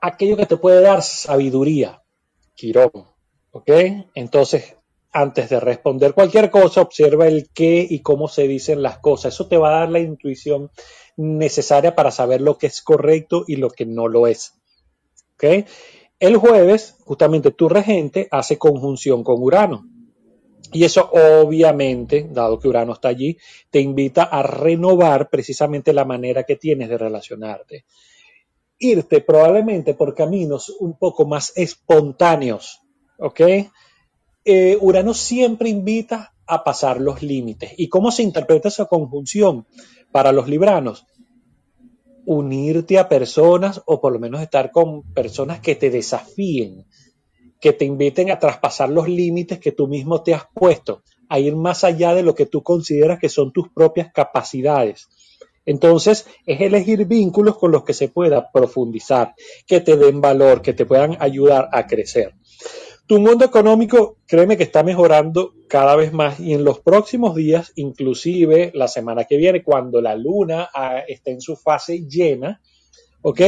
aquello 0.02 0.36
que 0.36 0.48
te 0.48 0.58
puede 0.58 0.82
dar 0.82 1.04
sabiduría, 1.04 2.02
Quirón. 2.56 2.92
¿Ok? 3.52 3.70
Entonces, 4.16 4.76
antes 5.12 5.50
de 5.50 5.60
responder 5.60 6.14
cualquier 6.14 6.50
cosa, 6.50 6.82
observa 6.82 7.28
el 7.28 7.50
qué 7.54 7.86
y 7.90 8.02
cómo 8.02 8.28
se 8.28 8.48
dicen 8.48 8.82
las 8.82 9.00
cosas. 9.00 9.34
Eso 9.34 9.48
te 9.48 9.58
va 9.58 9.70
a 9.70 9.80
dar 9.82 9.90
la 9.90 10.00
intuición 10.00 10.72
necesaria 11.18 11.96
para 11.96 12.12
saber 12.12 12.42
lo 12.42 12.58
que 12.58 12.68
es 12.68 12.82
correcto 12.82 13.44
y 13.48 13.58
lo 13.58 13.70
que 13.70 13.86
no 13.86 14.08
lo 14.08 14.28
es. 14.28 14.54
¿Ok? 15.36 15.68
El 16.20 16.38
jueves, 16.38 16.96
justamente 17.04 17.52
tu 17.52 17.68
regente 17.68 18.28
hace 18.32 18.58
conjunción 18.58 19.24
con 19.24 19.42
Urano. 19.42 19.86
Y 20.72 20.84
eso 20.84 21.10
obviamente, 21.12 22.28
dado 22.32 22.60
que 22.60 22.68
Urano 22.68 22.94
está 22.94 23.10
allí, 23.10 23.38
te 23.70 23.82
invita 23.82 24.24
a 24.24 24.42
renovar 24.42 25.30
precisamente 25.30 25.92
la 25.92 26.06
manera 26.06 26.44
que 26.44 26.56
tienes 26.56 26.90
de 26.90 26.98
relacionarte. 26.98 27.86
Irte 28.80 29.22
probablemente 29.22 29.94
por 29.94 30.16
caminos 30.16 30.70
un 30.80 30.98
poco 30.98 31.26
más 31.26 31.52
espontáneos, 31.56 32.82
¿ok? 33.20 33.42
Eh, 34.44 34.78
Urano 34.80 35.14
siempre 35.14 35.70
invita 35.70 36.34
a 36.48 36.64
pasar 36.64 37.00
los 37.00 37.22
límites. 37.22 37.74
¿Y 37.78 37.90
cómo 37.90 38.12
se 38.12 38.24
interpreta 38.24 38.70
esa 38.70 38.86
conjunción 38.86 39.68
para 40.12 40.32
los 40.32 40.48
libranos? 40.48 41.06
Unirte 42.26 42.98
a 42.98 43.10
personas 43.10 43.82
o 43.86 44.00
por 44.00 44.14
lo 44.14 44.20
menos 44.20 44.42
estar 44.42 44.72
con 44.72 45.04
personas 45.14 45.60
que 45.60 45.76
te 45.76 45.90
desafíen, 45.90 46.86
que 47.62 47.74
te 47.74 47.86
inviten 47.86 48.32
a 48.32 48.40
traspasar 48.40 48.90
los 48.90 49.08
límites 49.08 49.60
que 49.60 49.72
tú 49.72 49.88
mismo 49.88 50.24
te 50.24 50.34
has 50.34 50.46
puesto, 50.54 51.04
a 51.30 51.40
ir 51.40 51.56
más 51.56 51.84
allá 51.84 52.16
de 52.16 52.24
lo 52.24 52.34
que 52.34 52.48
tú 52.48 52.64
consideras 52.64 53.20
que 53.20 53.30
son 53.30 53.54
tus 53.54 53.70
propias 53.70 54.12
capacidades. 54.12 55.08
Entonces, 55.64 56.26
es 56.48 56.60
elegir 56.60 57.06
vínculos 57.06 57.58
con 57.60 57.72
los 57.72 57.84
que 57.84 57.94
se 57.94 58.10
pueda 58.10 58.52
profundizar, 58.52 59.36
que 59.68 59.80
te 59.80 59.96
den 59.96 60.20
valor, 60.20 60.64
que 60.64 60.74
te 60.74 60.88
puedan 60.88 61.16
ayudar 61.20 61.70
a 61.72 61.86
crecer. 61.86 62.34
Tu 63.06 63.20
mundo 63.20 63.46
económico, 63.46 64.18
créeme 64.26 64.58
que 64.58 64.64
está 64.64 64.82
mejorando 64.84 65.54
cada 65.68 65.96
vez 65.96 66.14
más 66.14 66.40
y 66.40 66.54
en 66.54 66.64
los 66.64 66.80
próximos 66.80 67.36
días, 67.36 67.74
inclusive 67.76 68.72
la 68.74 68.88
semana 68.88 69.26
que 69.26 69.38
viene, 69.38 69.64
cuando 69.64 70.02
la 70.02 70.16
luna 70.16 70.70
ah, 70.74 71.00
esté 71.08 71.32
en 71.32 71.42
su 71.42 71.56
fase 71.56 72.08
llena, 72.08 72.60
¿ok? 73.22 73.42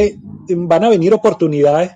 Van 0.49 0.83
a 0.83 0.89
venir 0.89 1.13
oportunidades 1.13 1.91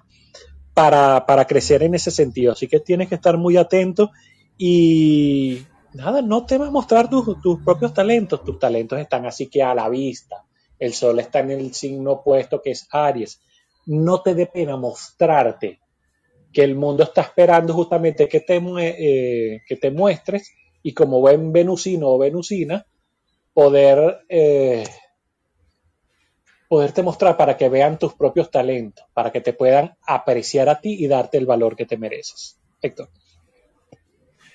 para, 0.77 1.45
crecer 1.47 1.81
en 1.81 1.95
ese 1.95 2.11
sentido. 2.11 2.51
Así 2.51 2.67
que 2.67 2.79
tienes 2.79 3.09
que 3.09 3.15
estar 3.15 3.35
muy 3.35 3.57
atento 3.57 4.11
y 4.59 5.63
nada, 5.93 6.21
no 6.21 6.45
temas 6.45 6.71
mostrar 6.71 7.09
tus, 7.09 7.25
propios 7.65 7.95
talentos. 7.95 8.43
Tus 8.43 8.59
talentos 8.59 8.99
están 8.99 9.25
así 9.25 9.47
que 9.47 9.63
a 9.63 9.73
la 9.73 9.89
vista. 9.89 10.45
El 10.77 10.93
sol 10.93 11.19
está 11.19 11.39
en 11.39 11.49
el 11.49 11.73
signo 11.73 12.11
opuesto 12.11 12.61
que 12.61 12.71
es 12.71 12.87
Aries. 12.91 13.41
No 13.87 14.21
te 14.21 14.35
dé 14.35 14.45
pena 14.45 14.77
mostrarte 14.77 15.79
que 16.53 16.63
el 16.63 16.75
mundo 16.75 17.01
está 17.01 17.21
esperando 17.21 17.73
justamente 17.73 18.27
que 18.27 18.41
te, 18.41 18.57
eh, 18.57 19.61
que 19.67 19.75
te 19.77 19.89
muestres 19.89 20.51
y 20.83 20.93
como 20.93 21.19
buen 21.19 21.51
venusino 21.51 22.09
o 22.09 22.19
venusina, 22.19 22.85
poder 23.51 24.19
eh, 24.29 24.83
poderte 26.67 27.03
mostrar 27.03 27.37
para 27.37 27.57
que 27.57 27.69
vean 27.69 27.97
tus 27.97 28.13
propios 28.13 28.51
talentos, 28.51 29.05
para 29.13 29.31
que 29.31 29.41
te 29.41 29.53
puedan 29.53 29.95
apreciar 30.05 30.69
a 30.69 30.79
ti 30.79 31.03
y 31.03 31.07
darte 31.07 31.37
el 31.37 31.45
valor 31.45 31.75
que 31.75 31.85
te 31.85 31.97
mereces. 31.97 32.59
Héctor. 32.81 33.09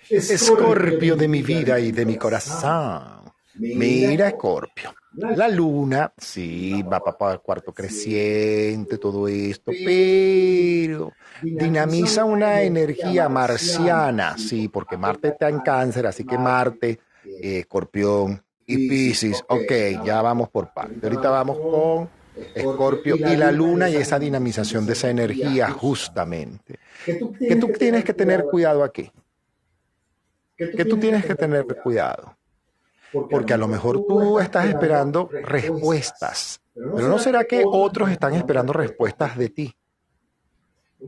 Escorpio 0.08 1.16
de 1.16 1.28
mi 1.28 1.42
vida 1.42 1.80
y 1.80 1.92
de 1.92 2.04
mi 2.04 2.16
corazón. 2.16 3.22
Mira, 3.54 4.28
Escorpio. 4.28 4.94
La 5.14 5.46
luna, 5.46 6.12
sí, 6.16 6.82
va 6.82 7.00
para 7.00 7.34
el 7.34 7.40
cuarto 7.40 7.72
creciente, 7.74 8.96
todo 8.96 9.28
esto, 9.28 9.70
pero 9.84 11.12
dinamiza 11.42 12.24
una 12.24 12.62
energía 12.62 13.28
marciana, 13.28 14.38
sí, 14.38 14.68
porque 14.68 14.96
Marte 14.96 15.28
está 15.28 15.50
en 15.50 15.60
cáncer, 15.60 16.06
así 16.06 16.24
que 16.24 16.38
Marte, 16.38 17.00
eh, 17.26 17.58
Escorpión, 17.58 18.42
y 18.72 18.88
Pisces. 18.88 19.42
Ok, 19.48 20.04
ya 20.04 20.22
vamos 20.22 20.48
por 20.48 20.72
parte. 20.72 20.98
Ahorita 21.02 21.30
vamos 21.30 21.58
con 21.58 22.08
Escorpio 22.54 23.16
y 23.16 23.36
la 23.36 23.52
luna 23.52 23.90
y 23.90 23.96
esa 23.96 24.18
dinamización 24.18 24.86
de 24.86 24.94
esa 24.94 25.10
energía 25.10 25.70
justamente. 25.70 26.78
Que 27.04 27.56
tú 27.56 27.68
tienes 27.78 28.04
que 28.04 28.14
tener 28.14 28.44
cuidado 28.44 28.84
aquí. 28.84 29.10
Que 30.56 30.84
tú 30.84 30.96
tienes 30.98 31.24
que 31.24 31.34
tener 31.34 31.66
cuidado. 31.82 32.36
Porque 33.30 33.52
a 33.52 33.58
lo 33.58 33.68
mejor 33.68 34.06
tú 34.06 34.38
estás 34.38 34.66
esperando 34.66 35.28
respuestas 35.30 36.62
Pero 36.74 37.08
¿no 37.08 37.18
será 37.18 37.44
que 37.44 37.62
otros 37.66 38.10
están 38.10 38.32
esperando 38.34 38.72
respuestas 38.72 39.36
de 39.36 39.50
ti? 39.50 39.76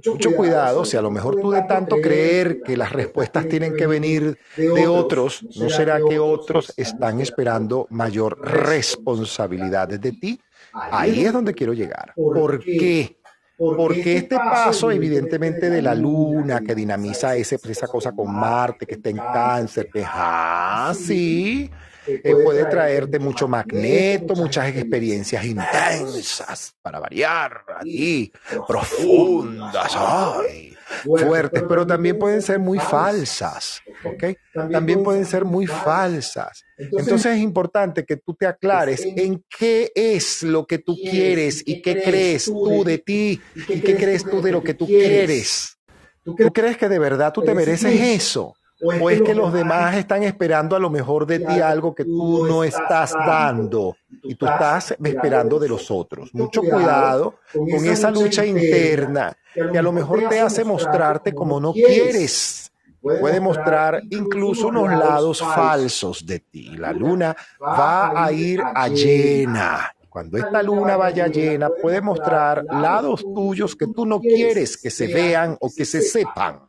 Mucho 0.07 0.35
cuidado, 0.35 0.85
si 0.85 0.97
a 0.97 1.03
lo 1.03 1.11
mejor 1.11 1.41
tú 1.41 1.51
de 1.51 1.62
tanto 1.62 1.97
creer 2.01 2.62
que 2.62 2.77
las 2.77 2.93
respuestas 2.93 3.49
tienen 3.49 3.77
que 3.77 3.87
venir 3.87 4.39
de 4.57 4.89
otros, 4.89 5.47
¿no 5.57 5.69
será 5.71 6.01
que 6.09 6.19
otros 6.19 6.73
están 6.77 7.21
esperando 7.21 7.87
mayor 7.91 8.41
responsabilidad 8.41 9.89
de 9.89 10.12
ti? 10.12 10.41
Ahí 10.73 11.25
es 11.25 11.33
donde 11.33 11.55
quiero 11.55 11.73
llegar. 11.73 12.12
¿Por 12.16 12.59
qué? 12.61 13.16
Porque 13.57 14.16
este 14.16 14.37
paso, 14.37 14.91
evidentemente, 14.91 15.71
de 15.71 15.81
la 15.81 15.95
luna 15.95 16.61
que 16.61 16.75
dinamiza 16.75 17.37
ese, 17.37 17.59
esa 17.69 17.87
cosa 17.87 18.11
con 18.11 18.35
Marte, 18.35 18.85
que 18.85 18.97
está 18.97 19.11
en 19.11 19.16
cáncer, 19.16 19.89
que, 19.93 20.05
ah, 20.05 20.93
sí, 20.97 21.71
eh, 22.06 22.35
puede 22.43 22.64
traerte 22.66 23.18
mucho 23.18 23.48
magneto, 23.48 24.35
muchas 24.35 24.68
experiencias 24.68 25.44
intensas, 25.44 26.74
para 26.82 26.98
variar, 26.98 27.64
aquí, 27.81 28.32
profundas, 28.66 29.93
ay, 29.97 30.74
fuertes, 31.05 31.62
pero 31.68 31.86
también 31.86 32.18
pueden 32.18 32.43
ser 32.43 32.59
muy 32.59 32.78
falsas, 32.78 33.81
¿ok? 34.05 34.24
También 34.70 35.02
pueden 35.02 35.24
ser 35.24 35.44
muy 35.44 35.66
falsas. 35.66 36.64
Entonces 36.76 37.26
es 37.26 37.39
importante 37.39 38.05
que 38.05 38.16
tú 38.16 38.35
te 38.35 38.47
aclares 38.47 39.02
en 39.05 39.44
qué 39.59 39.93
es 39.94 40.43
lo 40.43 40.66
que 40.66 40.78
tú 40.78 40.97
quieres 40.97 41.62
y 41.64 41.81
qué 41.82 42.02
crees 42.02 42.44
tú 42.47 42.85
de 42.85 42.98
ti 42.98 43.40
y 43.55 43.81
qué 43.81 43.97
crees 43.97 44.24
tú 44.24 44.43
de 44.43 44.52
lo 44.52 44.62
que 44.62 44.74
tú 44.74 44.86
quieres. 44.86 45.78
¿Tú 46.24 46.51
crees 46.52 46.76
que 46.76 46.89
de 46.89 46.98
verdad 46.98 47.32
tú 47.32 47.43
te 47.43 47.55
mereces 47.55 48.01
eso? 48.01 48.55
¿O 48.85 49.11
es 49.11 49.23
que 49.23 49.35
los 49.35 49.52
demás 49.52 49.97
están 49.97 50.23
esperando 50.23 50.77
a 50.77 50.78
lo 50.78 50.90
mejor 50.90 51.27
de 51.27 51.39
ti 51.39 51.61
algo 51.61 51.94
que 51.94 52.05
tú 52.05 52.47
no 52.47 52.62
estás 52.65 53.12
dando 53.12 53.97
y 54.23 54.35
tú 54.35 54.47
estás 54.47 54.94
esperando 55.02 55.59
de 55.59 55.69
los 55.69 55.90
otros? 55.90 56.35
Mucho 56.35 56.62
cuidado 56.62 57.36
con 57.52 57.86
esa 57.86 58.11
lucha 58.11 58.44
interna 58.44 59.35
que 59.55 59.78
a 59.78 59.82
lo 59.82 59.93
mejor 59.93 60.28
te 60.28 60.40
hace 60.40 60.65
mostrarte 60.65 61.32
como 61.32 61.61
no 61.61 61.73
quieres. 61.73 62.70
Puede 63.01 63.39
mostrar 63.39 64.02
incluso 64.11 64.69
unos 64.69 64.89
lados 64.89 65.40
falsos 65.40 66.24
de 66.24 66.40
ti. 66.40 66.77
La 66.77 66.93
luna 66.93 67.36
va 67.61 68.24
a 68.24 68.32
ir 68.32 68.62
a 68.62 68.89
llena. 68.89 69.94
Cuando 70.09 70.39
esta 70.39 70.62
luna 70.62 70.97
vaya 70.97 71.27
llena, 71.27 71.70
puede 71.70 72.01
mostrar 72.01 72.65
lados 72.70 73.24
tuyos 73.35 73.74
que 73.74 73.89
tú 73.89 74.06
no 74.06 74.20
quieres 74.20 74.77
que 74.77 74.90
se 74.90 75.09
vean 75.09 75.56
o 75.61 75.70
que 75.74 75.85
se 75.85 76.02
sepan. 76.02 76.61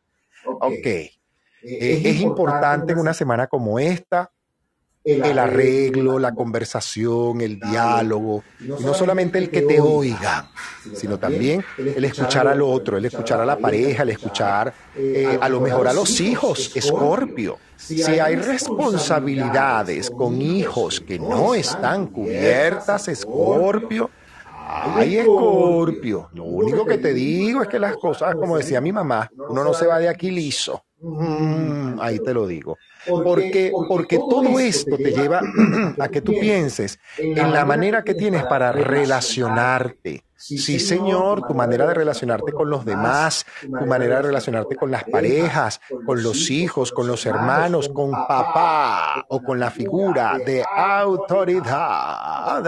Ok. 0.46 1.15
Eh, 1.68 2.02
es, 2.06 2.22
importante 2.22 2.94
en 2.94 3.00
una 3.00 3.14
semana 3.14 3.48
como 3.48 3.80
esta 3.80 4.32
el 5.04 5.38
arreglo, 5.38 6.18
la 6.18 6.34
conversación, 6.34 7.40
el 7.42 7.60
diálogo, 7.60 8.44
y 8.60 8.84
no 8.84 8.94
solamente 8.96 9.38
el 9.38 9.52
que 9.52 9.62
te 9.62 9.80
oiga, 9.80 10.50
sino 10.96 11.20
también 11.20 11.64
el 11.78 12.04
escuchar 12.06 12.48
al 12.48 12.62
otro, 12.64 12.98
el 12.98 13.06
escuchar 13.06 13.40
a 13.40 13.46
la 13.46 13.56
pareja, 13.56 14.02
el 14.02 14.10
escuchar 14.10 14.74
eh, 14.96 15.28
eh, 15.34 15.40
a 15.40 15.48
lo 15.48 15.62
mejor 15.62 15.88
a 15.88 15.94
los 15.94 16.20
hijos, 16.22 16.76
Escorpio. 16.76 17.60
Si 17.78 18.02
hay 18.02 18.36
responsabilidades 18.36 20.10
con 20.10 20.42
hijos 20.42 21.00
que 21.02 21.20
no 21.20 21.54
están 21.54 22.08
cubiertas, 22.08 23.08
Escorpio, 23.08 24.10
Ay, 24.68 25.18
Escorpio, 25.18 26.30
lo 26.34 26.46
único 26.46 26.86
que 26.86 26.98
te 26.98 27.14
digo 27.14 27.62
es 27.62 27.68
que 27.68 27.78
las 27.78 27.96
cosas, 27.98 28.34
como 28.36 28.58
decía 28.58 28.82
mi 28.82 28.92
mamá, 28.92 29.30
uno 29.50 29.64
no 29.64 29.74
se 29.76 29.86
va 29.86 30.00
de 30.00 30.10
aquí 30.10 30.32
liso. 30.32 30.85
Mm, 31.00 32.00
ahí 32.00 32.20
te 32.20 32.34
lo 32.34 32.48
digo. 32.48 32.78
Porque, 33.06 33.72
porque 33.88 34.18
todo 34.18 34.60
esto 34.60 34.98
te 34.98 35.12
lleva 35.12 35.42
a 36.00 36.08
que 36.10 36.22
tú 36.22 36.34
pienses 36.40 37.00
en 37.18 37.52
la 37.52 37.66
manera 37.66 38.04
que 38.04 38.16
tienes 38.16 38.44
para 38.46 38.72
relacionarte. 38.72 40.24
Sí, 40.38 40.80
Señor, 40.80 41.48
tu 41.48 41.54
manera 41.54 41.88
de 41.88 41.94
relacionarte 41.94 42.52
con 42.52 42.70
los 42.70 42.84
demás, 42.84 43.46
tu 43.62 43.86
manera 43.86 44.18
de 44.18 44.24
relacionarte 44.24 44.76
con 44.76 44.92
las 44.92 45.06
parejas, 45.06 45.80
con 46.06 46.22
los 46.22 46.52
hijos, 46.52 46.92
con 46.92 47.08
los 47.08 47.26
hermanos, 47.26 47.88
con 47.90 48.12
papá 48.12 49.26
o 49.30 49.42
con 49.42 49.60
la 49.60 49.72
figura 49.72 50.38
de 50.46 50.64
autoridad. 50.76 52.62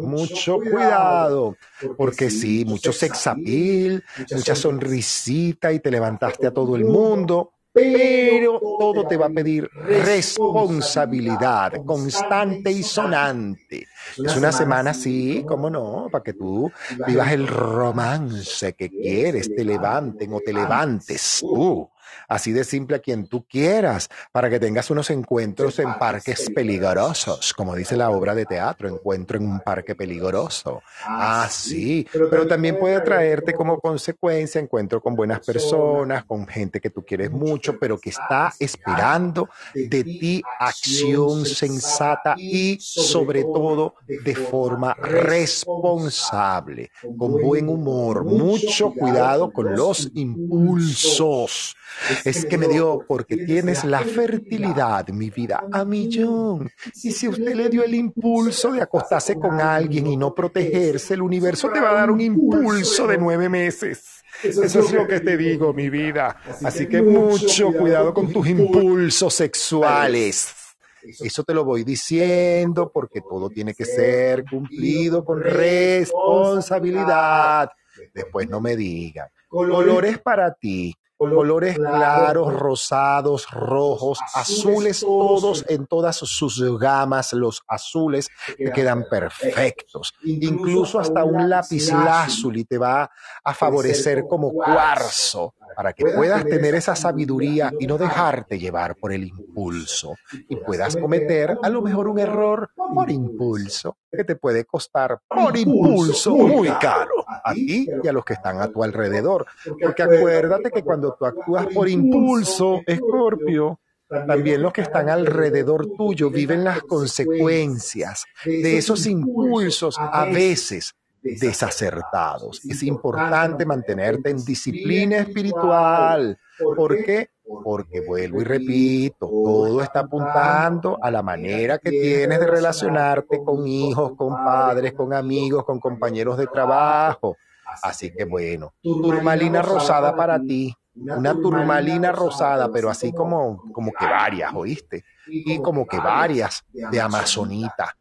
Mucho 0.00 0.58
cuidado, 0.58 1.56
porque 1.96 2.30
sí, 2.30 2.64
mucho 2.64 2.92
sexapil, 2.92 4.02
mucha 4.32 4.54
sonrisita 4.54 5.72
y 5.72 5.80
te 5.80 5.90
levantaste 5.90 6.46
a 6.46 6.52
todo 6.52 6.74
el 6.76 6.86
mundo 6.86 7.51
pero 7.72 8.60
todo 8.78 9.06
te 9.06 9.16
va 9.16 9.26
a 9.26 9.30
pedir 9.30 9.68
responsabilidad 9.72 11.72
constante 11.84 12.70
y 12.70 12.82
sonante. 12.82 13.86
Es 14.22 14.36
una 14.36 14.52
semana 14.52 14.92
sí, 14.92 15.44
cómo 15.46 15.70
no, 15.70 16.08
para 16.10 16.22
que 16.22 16.34
tú 16.34 16.70
vivas 17.06 17.32
el 17.32 17.46
romance 17.46 18.74
que 18.74 18.90
quieres, 18.90 19.54
te 19.54 19.64
levanten 19.64 20.32
o 20.34 20.40
te 20.40 20.52
levantes 20.52 21.38
tú 21.40 21.88
así 22.32 22.52
de 22.52 22.64
simple 22.64 22.96
a 22.96 23.00
quien 23.00 23.26
tú 23.26 23.44
quieras, 23.44 24.08
para 24.32 24.48
que 24.48 24.58
tengas 24.58 24.90
unos 24.90 25.10
encuentros 25.10 25.78
en 25.78 25.92
parques 25.98 26.50
peligrosos, 26.50 27.52
como 27.52 27.74
dice 27.76 27.94
la 27.94 28.10
obra 28.10 28.34
de 28.34 28.46
teatro, 28.46 28.88
encuentro 28.88 29.36
en 29.36 29.46
un 29.46 29.60
parque 29.60 29.94
peligroso. 29.94 30.82
Ah, 31.04 31.46
sí, 31.50 32.06
pero 32.12 32.46
también 32.46 32.78
puede 32.78 33.00
traerte 33.02 33.52
como 33.52 33.78
consecuencia 33.78 34.60
encuentro 34.60 35.02
con 35.02 35.14
buenas 35.14 35.40
personas, 35.40 36.24
con 36.24 36.46
gente 36.46 36.80
que 36.80 36.88
tú 36.88 37.04
quieres 37.04 37.30
mucho, 37.30 37.78
pero 37.78 37.98
que 37.98 38.08
está 38.10 38.52
esperando 38.58 39.50
de 39.74 40.02
ti 40.02 40.42
acción 40.58 41.44
sensata 41.44 42.34
y 42.38 42.78
sobre 42.80 43.42
todo 43.42 43.96
de 44.06 44.34
forma 44.34 44.94
responsable, 44.94 46.90
con 47.18 47.42
buen 47.42 47.68
humor, 47.68 48.24
mucho 48.24 48.90
cuidado 48.94 49.52
con 49.52 49.76
los 49.76 50.10
impulsos. 50.14 51.76
Es 52.24 52.44
que 52.44 52.58
me 52.58 52.68
dio 52.68 53.04
porque 53.06 53.36
tienes 53.36 53.84
la 53.84 54.00
fertilidad, 54.00 55.08
mi 55.08 55.30
vida, 55.30 55.64
a 55.72 55.84
millón. 55.84 56.70
Y 57.02 57.12
si 57.12 57.28
usted 57.28 57.54
le 57.54 57.68
dio 57.68 57.84
el 57.84 57.94
impulso 57.94 58.72
de 58.72 58.82
acostarse 58.82 59.36
con 59.36 59.60
alguien 59.60 60.06
y 60.06 60.16
no 60.16 60.34
protegerse, 60.34 61.14
el 61.14 61.22
universo 61.22 61.70
te 61.70 61.80
va 61.80 61.90
a 61.90 61.94
dar 61.94 62.10
un 62.10 62.20
impulso 62.20 63.06
de 63.06 63.18
nueve 63.18 63.48
meses. 63.48 64.22
Eso 64.42 64.62
es 64.62 64.92
lo 64.92 65.06
que 65.06 65.20
te 65.20 65.36
digo, 65.36 65.72
mi 65.72 65.90
vida. 65.90 66.36
Así 66.64 66.86
que 66.86 67.02
mucho 67.02 67.72
cuidado 67.72 68.14
con 68.14 68.32
tus 68.32 68.48
impulsos 68.48 69.34
sexuales. 69.34 70.54
Eso 71.02 71.42
te 71.42 71.52
lo 71.52 71.64
voy 71.64 71.82
diciendo 71.82 72.92
porque 72.92 73.20
todo 73.20 73.50
tiene 73.50 73.74
que 73.74 73.84
ser 73.84 74.44
cumplido 74.48 75.24
con 75.24 75.40
responsabilidad. 75.40 77.68
Después 78.14 78.48
no 78.48 78.60
me 78.60 78.76
digan. 78.76 79.26
Colores 79.48 80.18
para 80.18 80.54
ti 80.54 80.94
colores 81.30 81.76
claros, 81.76 82.52
rosados, 82.54 83.50
rojos, 83.50 84.18
azules, 84.34 85.00
todos 85.00 85.64
en 85.68 85.86
todas 85.86 86.16
sus 86.16 86.78
gamas, 86.78 87.32
los 87.32 87.62
azules 87.68 88.28
te 88.56 88.72
quedan 88.72 89.04
perfectos. 89.08 90.14
Incluso 90.24 91.00
hasta 91.00 91.24
un 91.24 91.48
lápiz 91.48 91.92
lazuli 91.92 92.64
te 92.64 92.78
va 92.78 93.10
a 93.44 93.54
favorecer 93.54 94.24
como 94.28 94.52
cuarzo 94.52 95.54
para 95.74 95.92
que 95.92 96.04
puedas 96.04 96.44
tener 96.44 96.74
esa 96.74 96.94
sabiduría 96.96 97.72
y 97.78 97.86
no 97.86 97.98
dejarte 97.98 98.58
llevar 98.58 98.96
por 98.96 99.12
el 99.12 99.24
impulso 99.24 100.14
y 100.48 100.56
puedas 100.56 100.96
cometer 100.96 101.56
a 101.62 101.68
lo 101.68 101.82
mejor 101.82 102.08
un 102.08 102.18
error 102.18 102.70
por 102.74 103.10
impulso 103.10 103.96
que 104.10 104.24
te 104.24 104.36
puede 104.36 104.64
costar 104.64 105.20
por 105.28 105.56
impulso 105.56 106.34
muy 106.36 106.68
caro 106.80 107.24
a 107.26 107.52
ti 107.54 107.88
y 108.02 108.08
a 108.08 108.12
los 108.12 108.24
que 108.24 108.34
están 108.34 108.60
a 108.60 108.68
tu 108.68 108.82
alrededor. 108.82 109.46
Porque 109.80 110.02
acuérdate 110.02 110.70
que 110.70 110.82
cuando 110.82 111.14
tú 111.18 111.24
actúas 111.26 111.66
por 111.74 111.88
impulso, 111.88 112.80
Escorpio, 112.86 113.80
también 114.26 114.62
los 114.62 114.72
que 114.72 114.82
están 114.82 115.08
alrededor 115.08 115.86
tuyo 115.96 116.30
viven 116.30 116.64
las 116.64 116.82
consecuencias 116.82 118.24
de 118.44 118.76
esos 118.76 119.06
impulsos 119.06 119.96
a 119.98 120.26
veces 120.26 120.94
desacertados. 121.22 122.64
Es 122.64 122.82
importante 122.82 123.64
mantenerte 123.64 124.30
en 124.30 124.44
disciplina 124.44 125.18
espiritual. 125.18 126.38
¿Por 126.76 127.04
qué? 127.04 127.30
Porque 127.64 128.00
vuelvo 128.00 128.40
y 128.40 128.44
repito, 128.44 129.28
todo 129.28 129.82
está 129.82 130.00
apuntando 130.00 130.98
a 131.00 131.10
la 131.10 131.22
manera 131.22 131.78
que 131.78 131.90
tienes 131.90 132.40
de 132.40 132.46
relacionarte 132.46 133.42
con 133.44 133.66
hijos, 133.66 134.12
con 134.16 134.30
padres, 134.44 134.92
con 134.92 135.12
amigos, 135.12 135.64
con 135.64 135.80
compañeros 135.80 136.38
de 136.38 136.46
trabajo. 136.46 137.36
Así 137.82 138.12
que 138.12 138.24
bueno, 138.24 138.74
turmalina 138.82 139.62
rosada 139.62 140.14
para 140.14 140.40
ti, 140.40 140.74
una 140.94 141.34
turmalina 141.34 142.12
rosada, 142.12 142.70
pero 142.70 142.90
así 142.90 143.12
como, 143.12 143.62
como 143.72 143.92
que 143.92 144.04
varias, 144.04 144.52
¿oíste? 144.54 145.04
Y 145.26 145.58
como 145.60 145.86
que 145.86 145.98
varias 145.98 146.64
de 146.70 147.00
Amazonita 147.00 147.96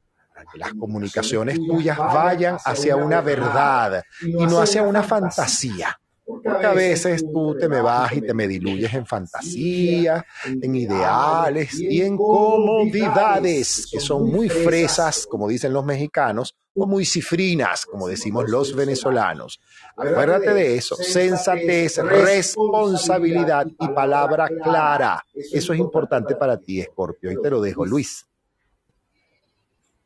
que 0.52 0.58
las 0.58 0.74
comunicaciones 0.74 1.58
tuyas 1.58 1.98
vayan 1.98 2.58
hacia 2.64 2.96
una 2.96 3.22
verdad 3.22 4.04
y 4.22 4.46
no 4.46 4.62
hacia 4.62 4.84
una 4.84 5.04
fantasía. 5.04 5.98
Porque 6.26 6.66
a 6.66 6.74
veces 6.74 7.26
tú 7.32 7.58
te 7.58 7.68
me 7.68 7.82
vas 7.82 8.14
y 8.14 8.22
te 8.22 8.34
me 8.34 8.48
diluyes 8.48 8.94
en 8.94 9.06
fantasía, 9.06 10.26
en 10.46 10.76
ideales 10.76 11.78
y 11.80 12.02
en 12.02 12.16
comodidades 12.16 13.88
que 13.92 14.00
son 14.00 14.30
muy 14.30 14.48
fresas, 14.48 15.28
como 15.28 15.48
dicen 15.50 15.74
los 15.74 15.84
mexicanos, 15.84 16.56
o 16.74 16.88
muy 16.88 17.06
cifrinas, 17.06 17.86
como 17.86 18.08
decimos 18.08 18.50
los 18.50 18.74
venezolanos. 18.76 19.60
Acuérdate 19.98 20.54
de 20.54 20.76
eso, 20.78 20.96
sensatez, 20.96 21.98
responsabilidad 21.98 23.68
y 23.68 23.88
palabra 23.90 24.48
clara. 24.48 25.26
Eso 25.34 25.74
es 25.74 25.80
importante 25.80 26.36
para 26.36 26.58
ti, 26.58 26.80
Escorpio, 26.80 27.32
y 27.32 27.42
te 27.42 27.50
lo 27.50 27.60
dejo, 27.60 27.86
Luis 27.86 28.26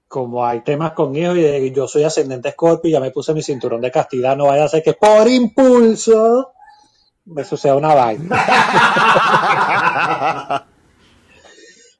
como 0.07 0.45
hay 0.45 0.61
temas 0.61 0.93
conmigo 0.93 1.35
y 1.35 1.71
yo 1.71 1.87
soy 1.87 2.03
ascendente 2.03 2.51
Scorpio 2.51 2.89
y 2.89 2.93
ya 2.93 2.99
me 2.99 3.11
puse 3.11 3.33
mi 3.33 3.41
cinturón 3.41 3.81
de 3.81 3.91
castidad, 3.91 4.37
no 4.37 4.45
vaya 4.45 4.65
a 4.65 4.69
ser 4.69 4.83
que 4.83 4.93
por 4.93 5.27
impulso 5.27 6.53
me 7.25 7.43
suceda 7.43 7.75
una 7.75 7.95
vaina. 7.95 8.35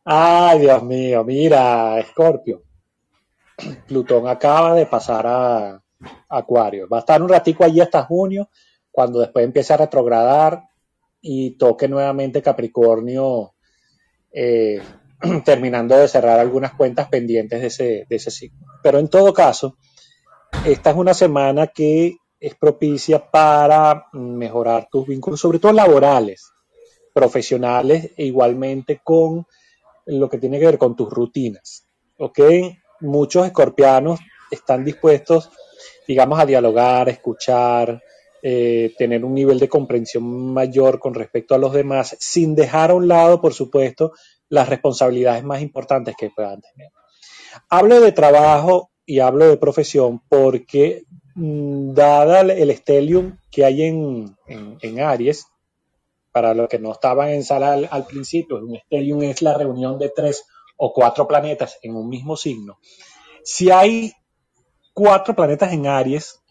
Ay, 0.05 0.59
Dios 0.59 0.83
mío, 0.83 1.23
mira, 1.23 1.99
Scorpio. 2.09 2.61
Plutón 3.87 4.27
acaba 4.27 4.75
de 4.75 4.85
pasar 4.85 5.25
a 5.25 5.81
Acuario. 6.29 6.87
Va 6.87 6.97
a 6.97 6.99
estar 6.99 7.21
un 7.21 7.29
ratico 7.29 7.63
allí 7.63 7.81
hasta 7.81 8.03
junio, 8.03 8.49
cuando 8.91 9.19
después 9.19 9.43
empiece 9.43 9.73
a 9.73 9.77
retrogradar 9.77 10.61
y 11.21 11.57
toque 11.57 11.87
nuevamente 11.87 12.43
Capricornio 12.43 13.55
eh, 14.31 14.79
terminando 15.45 15.97
de 15.97 16.07
cerrar 16.07 16.39
algunas 16.39 16.73
cuentas 16.73 17.07
pendientes 17.07 17.61
de 17.61 17.67
ese, 17.67 18.05
de 18.09 18.15
ese 18.15 18.31
signo. 18.31 18.65
Pero 18.83 18.99
en 18.99 19.07
todo 19.07 19.33
caso, 19.33 19.77
esta 20.65 20.91
es 20.91 20.95
una 20.95 21.13
semana 21.13 21.67
que 21.67 22.17
es 22.39 22.55
propicia 22.55 23.31
para 23.31 24.07
mejorar 24.13 24.87
tus 24.91 25.07
vínculos, 25.07 25.39
sobre 25.39 25.59
todo 25.59 25.71
laborales, 25.71 26.51
profesionales, 27.13 28.11
e 28.17 28.25
igualmente 28.25 29.01
con 29.03 29.45
lo 30.05 30.29
que 30.29 30.37
tiene 30.37 30.59
que 30.59 30.65
ver 30.65 30.77
con 30.77 30.95
tus 30.95 31.09
rutinas. 31.09 31.87
¿Ok? 32.17 32.39
Muchos 33.01 33.45
escorpianos 33.45 34.19
están 34.51 34.85
dispuestos, 34.85 35.49
digamos, 36.07 36.39
a 36.39 36.45
dialogar, 36.45 37.09
escuchar, 37.09 38.01
eh, 38.41 38.93
tener 38.97 39.25
un 39.25 39.33
nivel 39.33 39.59
de 39.59 39.67
comprensión 39.67 40.53
mayor 40.53 40.99
con 40.99 41.13
respecto 41.13 41.55
a 41.55 41.57
los 41.57 41.73
demás, 41.73 42.15
sin 42.19 42.53
dejar 42.53 42.91
a 42.91 42.95
un 42.95 43.07
lado, 43.07 43.41
por 43.41 43.53
supuesto, 43.53 44.13
las 44.49 44.69
responsabilidades 44.69 45.43
más 45.43 45.61
importantes 45.61 46.15
que 46.17 46.29
puedan 46.29 46.61
tener. 46.61 46.91
Hablo 47.69 48.01
de 48.01 48.11
trabajo 48.11 48.91
y 49.05 49.19
hablo 49.19 49.47
de 49.47 49.57
profesión 49.57 50.21
porque, 50.27 51.03
mm, 51.35 51.93
dada 51.93 52.41
el 52.41 52.69
estelium 52.69 53.37
que 53.51 53.65
hay 53.65 53.83
en, 53.83 54.35
Aries, 54.99 55.47
para 56.31 56.53
los 56.53 56.67
que 56.67 56.79
no 56.79 56.91
estaban 56.91 57.29
en 57.29 57.43
sala 57.43 57.73
al, 57.89 58.05
principio, 58.05 58.57
un 58.57 58.75
estelium 58.75 59.23
es 59.23 59.41
la 59.41 59.53
reunión 59.53 59.97
de 59.97 60.09
tres 60.09 60.45
o 60.77 60.91
cuatro 60.91 61.27
planetas 61.27 61.77
en 61.81 61.95
un 61.95 62.09
mismo 62.09 62.35
signo. 62.35 62.77
Si 63.43 63.71
hay 63.71 64.11
cuatro 64.93 65.33
planetas 65.35 65.71
en 65.71 65.87
Aries 65.87 66.41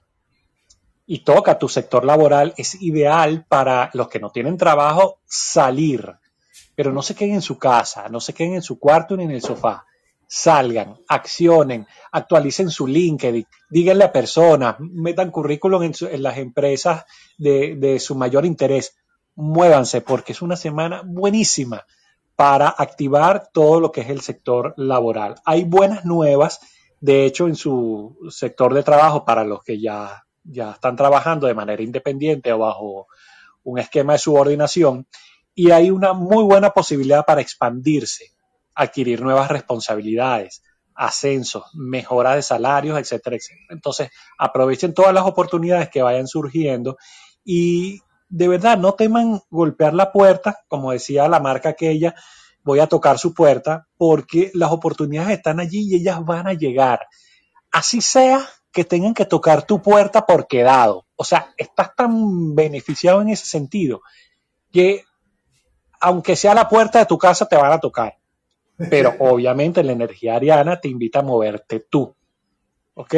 y 1.06 1.22
toca 1.22 1.58
tu 1.58 1.68
sector 1.68 2.04
laboral, 2.04 2.54
es 2.56 2.80
ideal 2.80 3.44
para 3.46 3.90
los 3.92 4.08
que 4.08 4.20
no 4.20 4.30
tienen 4.30 4.56
trabajo 4.56 5.18
salir 5.26 6.14
pero 6.74 6.92
no 6.92 7.02
se 7.02 7.14
queden 7.14 7.34
en 7.34 7.42
su 7.42 7.58
casa, 7.58 8.08
no 8.08 8.20
se 8.20 8.32
queden 8.32 8.54
en 8.54 8.62
su 8.62 8.78
cuarto 8.78 9.16
ni 9.16 9.24
en 9.24 9.30
el 9.30 9.42
sofá. 9.42 9.86
Salgan, 10.26 10.96
accionen, 11.06 11.86
actualicen 12.10 12.70
su 12.70 12.86
LinkedIn, 12.86 13.46
díganle 13.70 14.04
a 14.04 14.12
personas, 14.12 14.76
metan 14.80 15.30
currículum 15.30 15.82
en, 15.82 16.22
las 16.22 16.38
empresas 16.38 17.04
de, 17.38 17.76
de 17.76 18.00
su 18.00 18.14
mayor 18.14 18.44
interés. 18.44 18.96
Muévanse 19.36 20.00
porque 20.00 20.32
es 20.32 20.42
una 20.42 20.56
semana 20.56 21.02
buenísima 21.04 21.84
para 22.36 22.68
activar 22.68 23.50
todo 23.52 23.80
lo 23.80 23.92
que 23.92 24.00
es 24.00 24.10
el 24.10 24.20
sector 24.22 24.74
laboral. 24.76 25.36
Hay 25.44 25.64
buenas 25.64 26.04
nuevas, 26.04 26.60
de 27.00 27.26
hecho, 27.26 27.46
en 27.46 27.54
su 27.54 28.16
sector 28.30 28.74
de 28.74 28.82
trabajo 28.82 29.24
para 29.24 29.44
los 29.44 29.62
que 29.62 29.80
ya, 29.80 30.24
ya 30.42 30.72
están 30.72 30.96
trabajando 30.96 31.46
de 31.46 31.54
manera 31.54 31.82
independiente 31.82 32.52
o 32.52 32.58
bajo 32.58 33.06
un 33.62 33.78
esquema 33.78 34.14
de 34.14 34.18
subordinación 34.18 35.06
y 35.54 35.70
hay 35.70 35.90
una 35.90 36.12
muy 36.12 36.44
buena 36.44 36.70
posibilidad 36.70 37.24
para 37.24 37.40
expandirse, 37.40 38.32
adquirir 38.74 39.22
nuevas 39.22 39.50
responsabilidades, 39.50 40.62
ascensos, 40.94 41.64
mejora 41.74 42.34
de 42.34 42.42
salarios, 42.42 42.98
etcétera, 42.98 43.36
etcétera. 43.36 43.66
Entonces, 43.70 44.10
aprovechen 44.38 44.94
todas 44.94 45.14
las 45.14 45.24
oportunidades 45.24 45.88
que 45.90 46.02
vayan 46.02 46.26
surgiendo 46.26 46.96
y 47.44 48.00
de 48.28 48.48
verdad 48.48 48.78
no 48.78 48.94
teman 48.94 49.40
golpear 49.50 49.94
la 49.94 50.10
puerta, 50.10 50.60
como 50.68 50.92
decía 50.92 51.28
la 51.28 51.40
marca 51.40 51.70
aquella, 51.70 52.14
voy 52.62 52.80
a 52.80 52.86
tocar 52.86 53.18
su 53.18 53.34
puerta 53.34 53.86
porque 53.96 54.50
las 54.54 54.72
oportunidades 54.72 55.36
están 55.36 55.60
allí 55.60 55.88
y 55.88 55.96
ellas 55.96 56.24
van 56.24 56.48
a 56.48 56.54
llegar. 56.54 57.06
Así 57.70 58.00
sea 58.00 58.48
que 58.72 58.84
tengan 58.84 59.14
que 59.14 59.26
tocar 59.26 59.66
tu 59.66 59.80
puerta 59.80 60.26
por 60.26 60.48
quedado. 60.48 61.06
O 61.16 61.24
sea, 61.24 61.52
estás 61.56 61.94
tan 61.94 62.54
beneficiado 62.54 63.22
en 63.22 63.28
ese 63.28 63.46
sentido 63.46 64.00
que 64.72 65.04
aunque 66.04 66.36
sea 66.36 66.54
la 66.54 66.68
puerta 66.68 66.98
de 66.98 67.06
tu 67.06 67.16
casa, 67.16 67.46
te 67.46 67.56
van 67.56 67.72
a 67.72 67.80
tocar. 67.80 68.18
Pero 68.90 69.14
obviamente 69.20 69.82
la 69.82 69.92
energía 69.92 70.36
ariana 70.36 70.78
te 70.78 70.88
invita 70.88 71.20
a 71.20 71.22
moverte 71.22 71.80
tú. 71.80 72.14
¿Ok? 72.92 73.14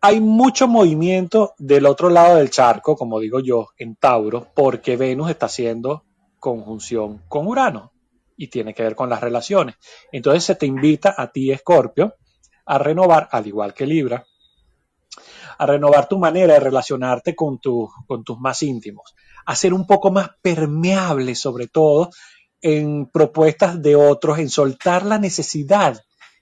Hay 0.00 0.20
mucho 0.20 0.66
movimiento 0.68 1.52
del 1.58 1.84
otro 1.84 2.08
lado 2.08 2.36
del 2.36 2.50
charco, 2.50 2.96
como 2.96 3.20
digo 3.20 3.40
yo, 3.40 3.68
en 3.76 3.96
Tauro, 3.96 4.48
porque 4.54 4.96
Venus 4.96 5.28
está 5.28 5.46
haciendo 5.46 6.04
conjunción 6.40 7.22
con 7.28 7.46
Urano 7.46 7.92
y 8.38 8.48
tiene 8.48 8.72
que 8.72 8.82
ver 8.82 8.96
con 8.96 9.10
las 9.10 9.20
relaciones. 9.20 9.76
Entonces 10.10 10.44
se 10.44 10.54
te 10.54 10.64
invita 10.64 11.14
a 11.16 11.30
ti, 11.30 11.52
Escorpio, 11.52 12.14
a 12.64 12.78
renovar, 12.78 13.28
al 13.30 13.46
igual 13.46 13.74
que 13.74 13.86
Libra, 13.86 14.24
a 15.58 15.66
renovar 15.66 16.08
tu 16.08 16.18
manera 16.18 16.54
de 16.54 16.60
relacionarte 16.60 17.36
con, 17.36 17.60
con 18.06 18.24
tus 18.24 18.40
más 18.40 18.62
íntimos, 18.62 19.14
a 19.44 19.56
ser 19.56 19.74
un 19.74 19.86
poco 19.86 20.10
más 20.10 20.30
permeable 20.40 21.34
sobre 21.34 21.66
todo 21.66 22.10
en 22.60 23.06
propuestas 23.06 23.82
de 23.82 23.96
otros, 23.96 24.38
en 24.38 24.48
soltar 24.48 25.04
la 25.04 25.18
necesidad, 25.18 26.00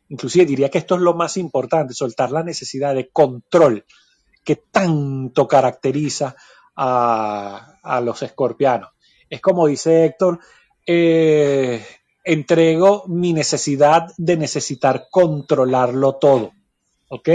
inclusive 0.09 0.44
diría 0.44 0.68
que 0.68 0.78
esto 0.78 0.97
es 0.97 1.01
lo 1.01 1.14
más 1.14 1.36
importante, 1.39 1.94
soltar 1.94 2.31
la 2.31 2.43
necesidad 2.43 2.94
de 2.94 3.09
control 3.09 3.85
que 4.44 4.56
tanto 4.56 5.48
caracteriza 5.48 6.36
a, 6.77 8.01
los 8.02 8.22
escorpianos. 8.22 8.90
Es 9.28 9.40
como 9.40 9.66
dice 9.66 10.05
Héctor, 10.05 10.40
eh, 10.86 11.85
entrego 12.24 13.05
mi 13.06 13.32
necesidad 13.32 14.09
de 14.16 14.36
necesitar 14.36 15.06
controlarlo 15.10 16.16
todo. 16.16 16.52
¿Ok? 17.09 17.28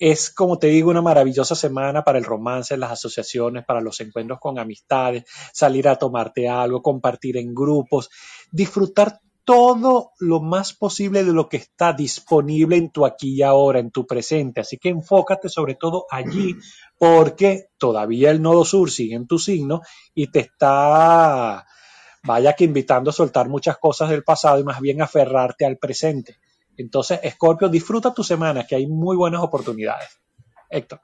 Es, 0.00 0.30
como 0.30 0.58
te 0.58 0.68
digo, 0.68 0.90
una 0.90 1.02
maravillosa 1.02 1.54
semana 1.54 2.02
para 2.02 2.18
el 2.18 2.24
romance, 2.24 2.76
las 2.78 2.92
asociaciones, 2.92 3.66
para 3.66 3.82
los 3.82 4.00
encuentros 4.00 4.40
con 4.40 4.58
amistades, 4.58 5.24
salir 5.52 5.86
a 5.88 5.96
tomarte 5.96 6.48
algo, 6.48 6.80
compartir 6.80 7.36
en 7.36 7.54
grupos, 7.54 8.08
disfrutar 8.50 9.20
todo 9.44 10.12
lo 10.18 10.40
más 10.40 10.72
posible 10.72 11.22
de 11.22 11.32
lo 11.32 11.50
que 11.50 11.58
está 11.58 11.92
disponible 11.92 12.76
en 12.76 12.90
tu 12.90 13.04
aquí 13.04 13.34
y 13.34 13.42
ahora, 13.42 13.78
en 13.78 13.90
tu 13.90 14.06
presente. 14.06 14.60
Así 14.60 14.78
que 14.78 14.88
enfócate 14.88 15.50
sobre 15.50 15.74
todo 15.74 16.06
allí, 16.10 16.56
porque 16.98 17.66
todavía 17.76 18.30
el 18.30 18.40
nodo 18.40 18.64
sur 18.64 18.90
sigue 18.90 19.16
en 19.16 19.26
tu 19.26 19.38
signo 19.38 19.82
y 20.14 20.30
te 20.30 20.40
está, 20.40 21.66
vaya 22.22 22.54
que 22.54 22.64
invitando 22.64 23.10
a 23.10 23.12
soltar 23.12 23.50
muchas 23.50 23.76
cosas 23.76 24.08
del 24.08 24.22
pasado 24.22 24.60
y 24.60 24.64
más 24.64 24.80
bien 24.80 25.02
aferrarte 25.02 25.66
al 25.66 25.76
presente. 25.76 26.38
Entonces, 26.80 27.20
Scorpio, 27.32 27.68
disfruta 27.68 28.12
tu 28.12 28.24
semana, 28.24 28.66
que 28.66 28.76
hay 28.76 28.86
muy 28.86 29.16
buenas 29.16 29.42
oportunidades. 29.42 30.08
Héctor. 30.68 31.00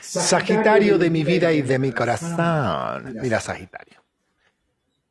Sagitario 0.00 0.98
de 0.98 1.10
mi 1.10 1.24
vida 1.24 1.52
y 1.52 1.62
de 1.62 1.78
mi 1.78 1.92
corazón. 1.92 3.16
Mira, 3.20 3.40
Sagitario. 3.40 4.04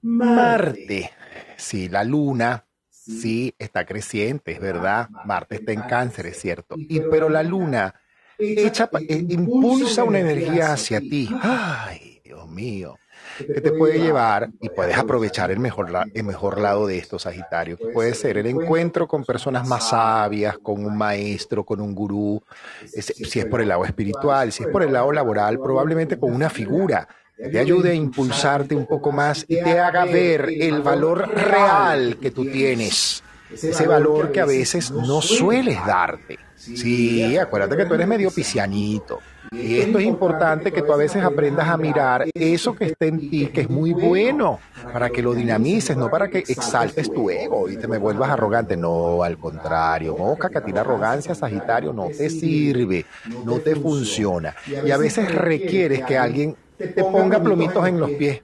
Marte. 0.02 1.12
Sí, 1.58 1.90
la 1.90 2.04
luna, 2.04 2.66
sí, 2.90 3.54
está 3.58 3.86
creciente, 3.86 4.54
es 4.54 4.60
verdad. 4.60 5.10
Marte 5.26 5.56
está 5.56 5.72
en 5.72 5.82
cáncer, 5.82 6.28
es 6.28 6.40
cierto. 6.40 6.76
Y, 6.78 7.00
pero 7.00 7.30
la 7.30 7.44
luna 7.44 7.94
echa, 8.38 8.90
eh, 9.08 9.26
impulsa 9.30 10.04
una 10.04 10.20
energía 10.20 10.74
hacia 10.74 11.00
ti. 11.00 11.30
Ay, 11.42 12.22
Dios 12.24 12.48
mío 12.50 12.96
que 13.38 13.62
te 13.62 13.72
puede 13.72 14.00
llevar 14.00 14.50
y 14.62 14.70
puedes 14.70 14.98
aprovechar 14.98 15.52
el 15.52 15.60
mejor, 15.60 15.92
el 16.14 16.24
mejor 16.24 16.60
lado 16.60 16.88
de 16.88 16.98
esto, 16.98 17.20
Sagitario, 17.20 17.78
puede 17.94 18.14
ser 18.14 18.38
el 18.38 18.48
encuentro 18.48 19.08
con 19.08 19.24
personas 19.24 19.68
más 19.68 19.90
sabias, 19.90 20.58
con 20.58 20.86
un 20.86 20.98
maestro, 20.98 21.64
con 21.64 21.82
un 21.82 21.94
gurú, 21.94 22.42
si 22.86 23.40
es 23.40 23.46
por 23.46 23.62
el 23.62 23.70
lado 23.70 23.86
espiritual, 23.86 24.52
si 24.52 24.64
es 24.64 24.70
por 24.70 24.84
el 24.84 24.94
lado 24.94 25.12
laboral, 25.12 25.60
probablemente 25.60 26.18
con 26.18 26.34
una 26.34 26.50
figura 26.50 27.08
que 27.38 27.50
te 27.50 27.60
ayude 27.60 27.92
a 27.92 27.94
impulsarte 27.94 28.76
un 28.76 28.86
poco 28.86 29.12
más 29.12 29.46
y 29.48 29.62
te 29.62 29.80
haga 29.80 30.06
ver 30.06 30.48
el 30.50 30.82
valor 30.82 31.28
real 31.30 32.18
que 32.22 32.32
tú 32.32 32.46
tienes, 32.46 33.24
ese 33.52 33.88
valor 33.88 34.32
que 34.32 34.40
a 34.42 34.46
veces 34.46 34.92
no 34.92 35.22
sueles 35.22 35.78
darte. 35.86 36.40
Sí, 36.56 37.38
acuérdate 37.38 37.76
que 37.76 37.86
tú 37.86 37.94
eres 37.94 38.08
medio 38.08 38.32
pisianito. 38.32 39.20
Y 39.52 39.80
esto 39.80 40.00
es 40.00 40.06
importante 40.06 40.72
que 40.72 40.82
tú 40.82 40.94
a 40.94 40.98
veces 40.98 41.24
aprendas 41.24 41.68
a 41.68 41.78
mirar 41.78 42.26
eso 42.34 42.76
que 42.76 42.86
está 42.86 43.06
en 43.06 43.30
ti, 43.30 43.48
que 43.48 43.62
es 43.62 43.70
muy 43.70 43.94
bueno, 43.94 44.60
para 44.92 45.10
que 45.10 45.22
lo 45.22 45.34
dinamices, 45.34 45.98
no 45.98 46.10
para 46.10 46.30
que 46.30 46.40
exaltes 46.40 47.12
tu 47.12 47.30
ego 47.30 47.70
y 47.70 47.78
te 47.78 47.88
me 47.88 47.98
vuelvas 47.98 48.30
arrogante. 48.30 48.78
No, 48.78 49.24
al 49.24 49.38
contrario, 49.38 50.16
mosca 50.18 50.50
que 50.50 50.58
a 50.58 50.62
ti 50.62 50.72
la 50.72 50.82
arrogancia, 50.82 51.36
Sagitario, 51.36 51.94
no 51.94 52.08
te 52.08 52.30
sirve, 52.30 53.06
no 53.44 53.60
te 53.60 53.76
funciona. 53.76 54.56
Y 54.86 54.92
a 54.92 54.98
veces 54.98 55.34
requieres 55.34 56.04
que 56.04 56.18
alguien 56.18 56.56
te 56.78 57.04
ponga 57.04 57.42
plomitos 57.42 57.88
en 57.88 58.00
los 58.00 58.12
pies. 58.12 58.42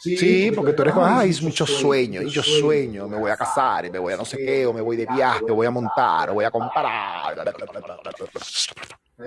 Sí, 0.00 0.50
porque 0.54 0.72
tú 0.72 0.82
eres 0.82 0.94
ay, 0.96 1.28
es 1.28 1.42
mucho 1.42 1.66
sueño, 1.66 2.22
y 2.22 2.30
yo 2.30 2.42
sueño, 2.42 3.06
me 3.06 3.18
voy 3.18 3.30
a 3.30 3.36
casar, 3.36 3.84
y 3.84 3.90
me 3.90 3.98
voy 3.98 4.14
a 4.14 4.16
no 4.16 4.24
sé 4.24 4.38
qué, 4.38 4.64
o 4.64 4.72
me 4.72 4.80
voy 4.80 4.96
de 4.96 5.06
viaje, 5.06 5.44
o 5.48 5.54
voy 5.54 5.66
a 5.66 5.70
montar, 5.70 6.30
o 6.30 6.34
voy 6.34 6.44
a 6.46 6.50
comprar. 6.50 7.36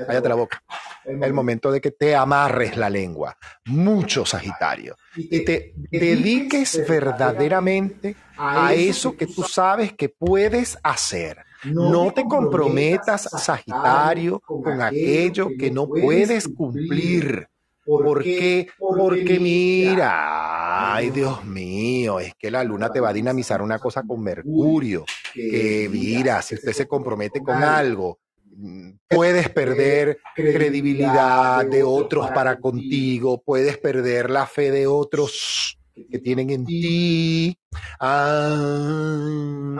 Cállate 0.08 0.30
la 0.30 0.36
boca. 0.36 0.64
El 1.06 1.34
momento 1.34 1.72
de 1.72 1.80
que 1.80 1.91
te 1.91 2.16
amarres 2.16 2.76
la 2.76 2.90
lengua, 2.90 3.38
mucho 3.66 4.26
Sagitario, 4.26 4.95
y 5.16 5.45
te 5.45 5.74
dediques 5.91 6.84
verdaderamente 6.88 8.16
a 8.36 8.74
eso 8.74 9.16
que 9.16 9.28
tú 9.28 9.44
sabes 9.44 9.94
que 9.94 10.10
puedes 10.10 10.78
hacer. 10.82 11.38
No 11.66 12.12
te 12.12 12.24
comprometas, 12.24 13.30
Sagitario, 13.30 14.40
con 14.40 14.82
aquello 14.82 15.50
que 15.58 15.70
no 15.70 15.88
puedes 15.88 16.48
cumplir. 16.48 17.48
¿Por 17.85 18.23
qué? 18.23 18.68
Porque 18.77 19.39
mira, 19.39 20.95
ay 20.95 21.10
Dios 21.10 21.43
mío, 21.43 22.19
es 22.19 22.34
que 22.35 22.49
la 22.49 22.64
luna 22.64 22.89
te 22.89 23.01
va 23.01 23.10
a 23.10 23.14
dinamizar 23.14 23.61
una 23.61 23.77
cosa 23.77 24.03
con 24.03 24.22
Mercurio, 24.23 25.03
que 25.34 25.89
mira, 25.91 26.41
si 26.41 26.55
usted 26.55 26.72
se 26.72 26.88
compromete 26.88 27.41
con 27.41 27.61
algo, 27.61 28.19
mm, 28.55 28.91
puedes 29.10 29.49
perder 29.49 30.19
credibilidad 30.34 31.65
de 31.65 31.84
otros 31.84 32.31
para 32.31 32.57
contigo, 32.57 33.41
puedes 33.43 33.77
perder 33.77 34.30
la 34.30 34.47
fe 34.47 34.72
de 34.72 34.88
otros 34.88 35.77
que 36.10 36.19
tienen 36.19 36.51
en 36.51 36.65
ti. 36.65 37.60
Ah, 37.99 38.55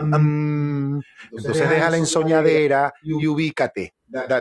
mm. 0.02 1.00
entonces 1.32 1.70
deja 1.70 1.90
la 1.90 1.96
ensoñadera 1.96 2.92
y 3.02 3.26
ubícate. 3.26 3.94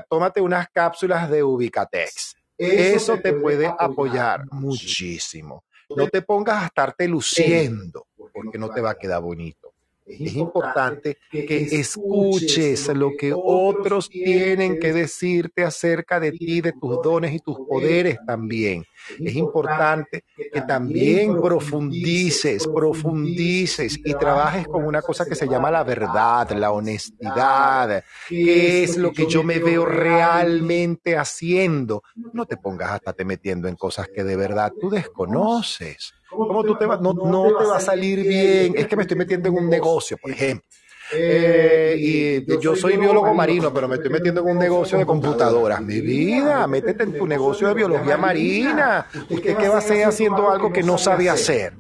Tómate 0.10 0.42
unas 0.42 0.68
cápsulas 0.70 1.30
de 1.32 1.44
Ubicatex 1.44 2.36
eso 2.64 3.18
te 3.18 3.34
puede 3.34 3.68
apoyar 3.68 4.46
muchísimo. 4.52 5.64
No 5.96 6.08
te 6.08 6.22
pongas 6.22 6.64
a 6.64 6.66
estarte 6.68 7.08
luciendo 7.08 8.08
porque 8.34 8.58
no 8.58 8.70
te 8.70 8.82
va 8.82 8.92
a 8.92 8.96
quedar 8.96 9.22
bonito. 9.22 9.73
Es 10.06 10.36
importante 10.36 11.18
que 11.32 11.68
escuches 11.72 12.88
lo 12.90 13.12
que 13.18 13.34
otros 13.34 14.10
tienen 14.10 14.80
que 14.80 14.92
decirte 14.92 15.64
acerca 15.64 16.20
de 16.20 16.32
ti, 16.32 16.62
de 16.62 16.74
tus 16.74 17.02
dones 17.02 17.34
y 17.34 17.40
tus 17.40 17.58
poderes 17.68 18.18
también. 18.26 18.84
Es 19.20 19.36
importante 19.36 20.24
que 20.36 20.62
también 20.62 21.42
profundices, 21.42 22.68
profundices 22.68 23.98
y 24.04 24.14
trabajes 24.14 24.68
con 24.68 24.86
una 24.86 25.02
cosa 25.02 25.26
que 25.26 25.36
se 25.36 25.48
llama 25.48 25.72
la 25.72 25.84
verdad, 25.84 26.52
la 26.52 26.72
honestidad. 26.72 28.04
¿Qué 28.28 28.84
es 28.84 28.98
lo 28.98 29.12
que 29.12 29.28
yo 29.28 29.44
me 29.44 29.60
veo 29.60 29.86
realmente 29.86 31.18
haciendo? 31.18 32.04
No 32.34 32.46
te 32.46 32.58
pongas 32.58 32.92
hasta 32.92 33.14
te 33.14 33.26
metiendo 33.26 33.68
en 33.68 33.76
cosas 33.76 34.08
que 34.14 34.24
de 34.24 34.36
verdad 34.36 34.72
tú 34.80 34.90
desconoces. 34.90 36.14
¿Cómo 36.34 36.64
tú 36.64 36.76
te 36.78 36.86
vas? 36.86 37.02
No, 37.02 37.14
no 37.14 37.58
te 37.58 37.66
va 37.66 37.78
a 37.78 37.80
salir 37.80 38.28
bien. 38.28 38.74
Es 38.76 38.88
que 38.88 38.96
me 38.96 39.04
estoy 39.04 39.18
metiendo 39.18 39.50
en 39.50 39.56
un 39.56 39.70
negocio, 39.70 40.18
por 40.18 40.32
ejemplo. 40.32 40.66
Eh, 41.12 41.96
y 42.00 42.60
yo 42.60 42.76
soy 42.76 42.98
biólogo 42.98 43.34
marino, 43.34 43.74
pero 43.74 43.88
me 43.88 43.96
estoy 43.96 44.10
metiendo 44.10 44.42
en 44.42 44.48
un 44.48 44.58
negocio 44.58 44.98
de 44.98 45.06
computadoras. 45.06 45.82
Mi 45.82 46.02
vida, 46.02 46.66
métete 46.68 47.04
en 47.04 47.18
tu 47.18 47.28
negocio 47.28 47.68
de 47.68 47.74
biología 47.74 48.18
marina. 48.18 49.06
¿Usted 49.30 49.58
qué 49.58 49.68
va 49.68 49.76
a 49.76 49.80
hacer 49.80 50.06
haciendo 50.06 50.50
algo 50.50 50.72
que 50.72 50.84
no 50.84 50.98
sabe 50.98 51.30
hacer? 51.30 51.74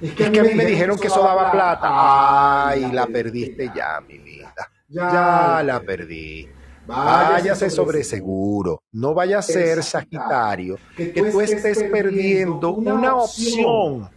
Es 0.00 0.30
que 0.30 0.40
a 0.40 0.44
mí 0.44 0.54
me 0.54 0.64
dijeron 0.64 0.98
que 0.98 1.08
eso 1.08 1.20
daba 1.22 1.50
plata. 1.50 2.68
Ay, 2.68 2.90
la 2.92 3.06
perdiste 3.06 3.70
ya, 3.74 4.00
mi 4.06 4.18
vida. 4.18 4.54
Ya 4.88 5.62
la 5.64 5.80
perdí. 5.80 6.48
Váyase 6.88 7.68
sobre 7.68 8.02
seguro. 8.02 8.82
No 8.92 9.12
vaya 9.12 9.38
a 9.40 9.42
ser 9.42 9.82
Sagitario 9.82 10.78
que 10.96 11.08
tú 11.30 11.40
estés 11.40 11.82
perdiendo 11.84 12.70
una 12.70 13.14
opción 13.16 14.08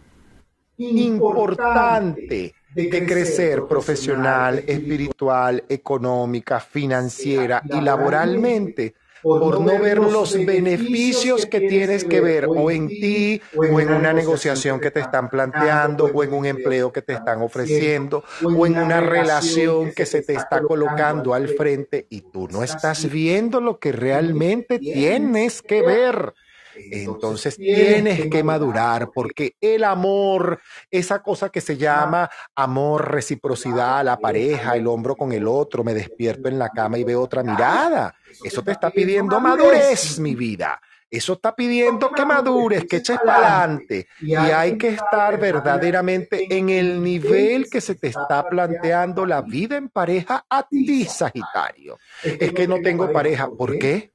importante 0.78 2.54
de 2.74 3.06
crecer 3.06 3.66
profesional, 3.66 4.64
espiritual, 4.66 5.62
económica, 5.68 6.58
financiera 6.60 7.62
y 7.68 7.78
laboralmente 7.82 8.94
por 9.22 9.60
no 9.60 9.78
ver 9.78 9.98
los 9.98 10.34
beneficios 10.44 11.46
que 11.46 11.60
tienes 11.60 12.04
que 12.04 12.20
ver 12.20 12.46
o 12.46 12.70
en 12.70 12.88
ti 12.88 13.40
o 13.56 13.80
en 13.80 13.90
una 13.90 14.12
negociación 14.12 14.80
que 14.80 14.90
te 14.90 15.00
están 15.00 15.30
planteando 15.30 16.06
o 16.12 16.24
en 16.24 16.32
un 16.32 16.46
empleo 16.46 16.92
que 16.92 17.02
te 17.02 17.14
están 17.14 17.42
ofreciendo 17.42 18.24
o 18.42 18.66
en 18.66 18.78
una 18.78 19.00
relación 19.00 19.92
que 19.92 20.06
se 20.06 20.22
te 20.22 20.34
está 20.34 20.60
colocando 20.62 21.34
al 21.34 21.48
frente 21.48 22.06
y 22.10 22.22
tú 22.22 22.48
no 22.48 22.62
estás 22.62 23.10
viendo 23.10 23.60
lo 23.60 23.78
que 23.78 23.92
realmente 23.92 24.78
tienes 24.78 25.62
que 25.62 25.82
ver. 25.82 26.34
Entonces 26.74 27.56
tienes 27.56 28.28
que 28.28 28.42
madurar 28.42 29.10
porque 29.14 29.56
el 29.60 29.84
amor, 29.84 30.60
esa 30.90 31.22
cosa 31.22 31.48
que 31.50 31.60
se 31.60 31.76
llama 31.76 32.30
amor, 32.54 33.10
reciprocidad, 33.10 34.04
la 34.04 34.18
pareja, 34.18 34.76
el 34.76 34.86
hombro 34.86 35.16
con 35.16 35.32
el 35.32 35.46
otro, 35.46 35.84
me 35.84 35.94
despierto 35.94 36.48
en 36.48 36.58
la 36.58 36.68
cama 36.68 36.98
y 36.98 37.04
veo 37.04 37.22
otra 37.22 37.42
mirada. 37.42 38.14
Eso 38.42 38.62
te 38.62 38.72
está 38.72 38.90
pidiendo 38.90 39.40
madurez, 39.40 40.18
mi 40.18 40.34
vida. 40.34 40.80
Eso 41.12 41.34
está 41.34 41.54
pidiendo 41.54 42.10
que 42.10 42.24
madures, 42.24 42.86
que 42.86 42.96
eches 42.96 43.18
para 43.18 43.58
adelante. 43.58 44.08
Y 44.18 44.34
hay 44.34 44.78
que 44.78 44.88
estar 44.88 45.38
verdaderamente 45.38 46.46
en 46.56 46.70
el 46.70 47.02
nivel 47.02 47.68
que 47.68 47.82
se 47.82 47.96
te 47.96 48.08
está 48.08 48.48
planteando 48.48 49.26
la 49.26 49.42
vida 49.42 49.76
en 49.76 49.90
pareja 49.90 50.46
a 50.48 50.66
ti, 50.66 51.04
Sagitario. 51.04 51.98
Es 52.22 52.54
que 52.54 52.66
no 52.66 52.80
tengo 52.80 53.12
pareja. 53.12 53.50
¿Por 53.50 53.78
qué? 53.78 54.11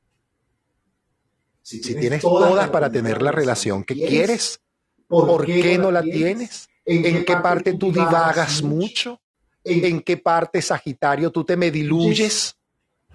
Si, 1.68 1.82
tienes 1.82 2.22
todas 2.22 2.70
para 2.70 2.90
tener 2.90 3.22
la 3.22 3.30
relación 3.30 3.84
que 3.84 3.94
quieres, 3.94 4.62
¿por 5.06 5.46
qué 5.46 5.78
no 5.78 5.92
la 5.92 6.02
tienes? 6.02 6.70
¿En 6.86 7.26
qué 7.26 7.36
parte 7.36 7.74
tú 7.74 7.92
divagas 7.92 8.64
mucho? 8.64 9.20
¿En 9.66 10.00
qué 10.00 10.16
parte, 10.16 10.62
Sagitario, 10.62 11.30
tú 11.30 11.44
te 11.44 11.58
me 11.58 11.70
diluyes 11.70 12.56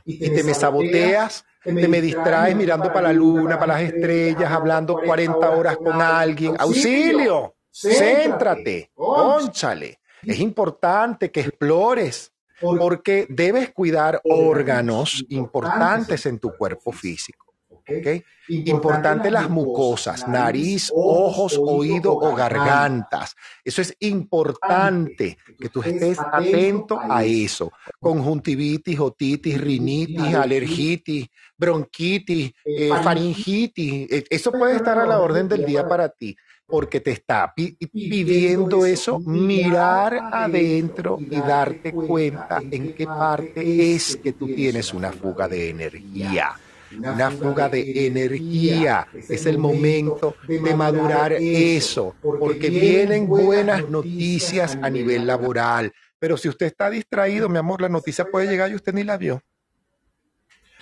y 0.04 0.28
te 0.28 0.42
me 0.44 0.52
saboteas? 0.52 1.46
te 1.64 1.88
me 1.88 2.02
distraes 2.02 2.54
mirando 2.54 2.92
para 2.92 3.08
la 3.08 3.12
luna, 3.14 3.58
para 3.58 3.74
las 3.74 3.84
estrellas, 3.84 4.52
hablando 4.52 4.96
40 4.96 5.50
horas 5.50 5.78
con 5.78 6.02
alguien. 6.02 6.54
¡Auxilio! 6.58 7.54
Céntrate, 7.70 8.90
conchale. 8.94 10.00
Es 10.24 10.40
importante 10.40 11.30
que 11.30 11.40
explores, 11.40 12.32
porque 12.60 13.26
debes 13.30 13.70
cuidar 13.70 14.20
órganos 14.24 15.24
importantes 15.30 16.26
en 16.26 16.38
tu 16.38 16.54
cuerpo 16.54 16.92
físico. 16.92 17.51
Okay. 17.82 18.24
Importante 18.48 19.30
las 19.30 19.48
mucosas, 19.48 20.26
nariz, 20.26 20.90
ojos, 20.94 21.58
oído 21.58 22.12
o 22.12 22.34
gargantas. 22.34 23.34
Eso 23.64 23.82
es 23.82 23.96
importante 24.00 25.38
que 25.58 25.68
tú 25.68 25.82
estés 25.82 26.18
atento 26.18 27.00
a 27.00 27.24
eso. 27.24 27.72
Conjuntivitis, 28.00 28.98
otitis, 28.98 29.60
rinitis, 29.60 30.34
alergitis, 30.34 31.28
bronquitis, 31.56 32.52
eh, 32.64 32.90
faringitis. 33.02 34.10
E, 34.10 34.24
eso 34.30 34.50
puede 34.52 34.76
estar 34.76 34.98
a 34.98 35.06
la 35.06 35.20
orden 35.20 35.48
del 35.48 35.64
día 35.64 35.86
para 35.86 36.08
ti 36.08 36.36
porque 36.66 37.00
te 37.00 37.10
está 37.10 37.52
pidiendo 37.54 38.86
eso, 38.86 39.20
mirar 39.20 40.18
adentro 40.32 41.18
y 41.20 41.36
darte 41.36 41.92
cuenta 41.92 42.62
en 42.70 42.94
qué 42.94 43.04
parte 43.04 43.94
es 43.94 44.16
que 44.16 44.32
tú 44.32 44.46
tienes 44.46 44.94
una 44.94 45.12
fuga 45.12 45.48
de 45.48 45.68
energía 45.68 46.56
una 46.98 47.30
fuga 47.30 47.68
de 47.68 48.06
energía. 48.06 49.06
Es 49.28 49.46
el 49.46 49.58
momento 49.58 50.36
de 50.46 50.74
madurar 50.74 51.32
eso, 51.32 52.14
porque 52.20 52.70
vienen 52.70 53.26
buenas 53.26 53.88
noticias 53.88 54.78
a 54.82 54.90
nivel 54.90 55.26
laboral. 55.26 55.92
Pero 56.18 56.36
si 56.36 56.48
usted 56.48 56.66
está 56.66 56.88
distraído, 56.88 57.48
mi 57.48 57.58
amor, 57.58 57.80
la 57.80 57.88
noticia 57.88 58.24
puede 58.24 58.46
llegar 58.46 58.70
y 58.70 58.76
usted 58.76 58.92
ni 58.92 59.02
la 59.02 59.16
vio. 59.16 59.42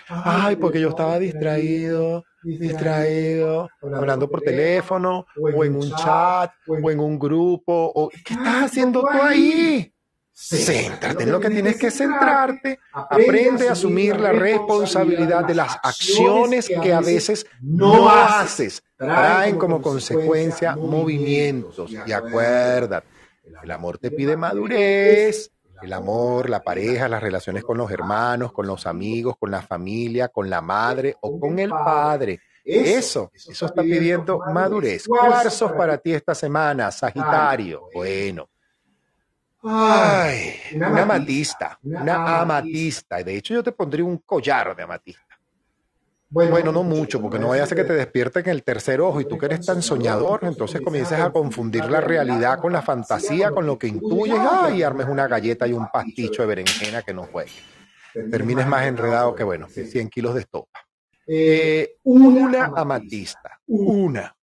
Ay, 0.09 0.57
porque 0.57 0.81
yo 0.81 0.89
estaba 0.89 1.19
distraído, 1.19 2.25
distraído, 2.43 3.69
hablando 3.81 4.29
por 4.29 4.41
teléfono, 4.41 5.25
o 5.41 5.65
en 5.65 5.77
un 5.77 5.95
chat, 5.95 6.53
o 6.67 6.91
en 6.91 7.01
un 7.01 7.19
grupo. 7.19 7.93
O, 7.95 8.11
¿Qué 8.11 8.35
estás 8.35 8.65
haciendo 8.65 9.01
tú 9.01 9.09
ahí? 9.21 9.93
Céntrate 10.43 11.25
en 11.25 11.33
lo 11.33 11.39
que 11.39 11.51
tienes 11.51 11.77
que 11.77 11.91
centrarte. 11.91 12.81
Aprende 12.93 13.69
a 13.69 13.73
asumir 13.73 14.19
la 14.19 14.33
responsabilidad 14.33 15.45
de 15.45 15.55
las 15.55 15.77
acciones 15.83 16.69
que 16.83 16.93
a 16.93 17.01
veces 17.01 17.47
no 17.61 18.09
haces. 18.09 18.83
Traen 18.97 19.59
como 19.59 19.83
consecuencia 19.83 20.75
movimientos. 20.77 21.91
Y 22.07 22.13
acuérdate, 22.13 23.07
el 23.63 23.71
amor 23.71 23.99
te 23.99 24.11
pide 24.11 24.37
madurez. 24.37 25.53
El 25.83 25.93
amor, 25.95 26.51
la 26.51 26.63
pareja, 26.63 27.09
las 27.09 27.23
relaciones 27.23 27.65
con 27.65 27.79
los 27.79 27.91
hermanos, 27.91 28.53
con 28.53 28.67
los 28.67 28.87
amigos, 28.87 29.37
con 29.39 29.51
la 29.51 29.63
familia, 29.63 30.29
con 30.29 30.51
la 30.51 30.61
madre 30.61 31.17
o 31.21 31.41
con 31.41 31.59
el 31.59 31.71
padre. 31.71 32.41
Eso, 32.65 33.31
eso 33.35 33.67
está 33.67 33.83
pidiendo 33.83 34.41
madurez. 34.53 35.07
Cuarzos 35.07 35.73
para 35.73 35.97
ti 35.97 36.13
esta 36.13 36.35
semana, 36.35 36.91
Sagitario. 36.91 37.89
Bueno. 37.95 38.50
Ay, 39.63 40.55
una 40.75 41.03
amatista, 41.03 41.79
una 41.83 42.41
amatista. 42.41 43.23
De 43.23 43.37
hecho, 43.37 43.55
yo 43.55 43.63
te 43.63 43.73
pondría 43.73 44.05
un 44.05 44.19
collar 44.19 44.75
de 44.75 44.83
amatista. 44.83 45.31
Bueno, 46.33 46.71
no 46.71 46.85
mucho, 46.85 47.21
porque 47.21 47.41
no 47.41 47.49
vaya 47.49 47.65
a 47.65 47.67
ser 47.67 47.79
que 47.79 47.85
te 47.85 47.93
despierten 47.93 48.45
en 48.45 48.51
el 48.51 48.63
tercer 48.63 49.01
ojo 49.01 49.21
y 49.21 49.25
tú 49.25 49.37
que 49.37 49.47
eres 49.47 49.67
tan 49.67 49.83
soñador, 49.83 50.45
entonces 50.45 50.81
comiences 50.81 51.19
a 51.19 51.33
confundir 51.33 51.85
la 51.87 52.01
realidad 52.01 52.61
con 52.61 52.73
la 52.73 52.83
fantasía, 52.83 53.51
con 53.51 53.67
lo 53.67 53.77
que 53.77 53.89
intuyes, 53.89 54.39
y 54.73 54.83
armes 54.85 55.09
una 55.09 55.27
galleta 55.27 55.67
y 55.67 55.73
un 55.73 55.89
pasticho 55.89 56.43
de 56.43 56.49
berenjena 56.49 57.03
que 57.03 57.13
no 57.13 57.25
juegue. 57.25 57.51
Termines 58.31 58.67
más 58.69 58.87
enredado 58.87 59.35
que, 59.35 59.43
bueno, 59.43 59.69
100 59.69 60.09
kilos 60.09 60.35
de 60.35 60.41
estopa. 60.43 60.81
Eh, 61.27 61.97
una 62.05 62.73
amatista, 62.77 63.59
una, 63.67 64.35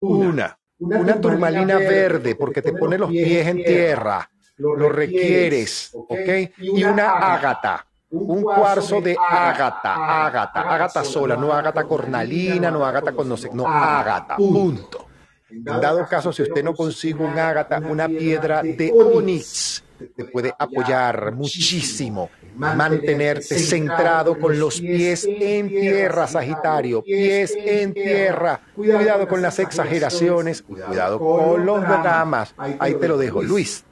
una, 0.00 0.58
una. 0.78 1.20
Turmalina 1.20 1.76
verde, 1.76 2.36
porque 2.36 2.62
te 2.62 2.72
pone 2.72 2.96
los 2.96 3.10
pies 3.10 3.46
en 3.46 3.62
tierra, 3.62 4.30
lo 4.56 4.88
requieres, 4.88 5.90
¿ok? 5.92 6.50
Y 6.58 6.84
una 6.84 7.34
ágata 7.34 7.86
un 8.14 8.42
cuarzo 8.42 9.00
de 9.00 9.16
ágata, 9.18 10.26
ágata, 10.26 10.60
ágata 10.60 11.04
sola, 11.04 11.36
no 11.36 11.52
ágata 11.52 11.84
cornalina, 11.84 12.70
no 12.70 12.84
ágata 12.84 13.12
con 13.12 13.28
no 13.28 13.36
sé, 13.36 13.50
no 13.52 13.66
ágata, 13.66 14.36
punto. 14.36 15.08
En 15.50 15.64
dado 15.64 16.06
caso, 16.08 16.32
si 16.32 16.42
usted 16.42 16.64
no 16.64 16.74
consigue 16.74 17.22
un 17.22 17.38
ágata, 17.38 17.78
una 17.78 18.08
piedra 18.08 18.62
de 18.62 18.92
onix, 18.92 19.84
te 20.16 20.24
puede 20.24 20.52
apoyar 20.58 21.32
muchísimo, 21.32 22.30
mantenerte 22.56 23.58
centrado 23.58 24.38
con 24.38 24.58
los 24.58 24.80
pies 24.80 25.24
en 25.24 25.68
tierra, 25.68 26.26
Sagitario, 26.26 27.02
pies 27.02 27.54
en 27.56 27.94
tierra. 27.94 28.60
Cuidado 28.74 29.28
con 29.28 29.42
las 29.42 29.58
exageraciones, 29.58 30.62
cuidado 30.62 31.18
con 31.18 31.64
los 31.64 31.80
dramas. 31.82 32.54
Ahí 32.56 32.94
te 32.94 33.08
lo 33.08 33.16
dejo, 33.16 33.42
Luis. 33.42 33.84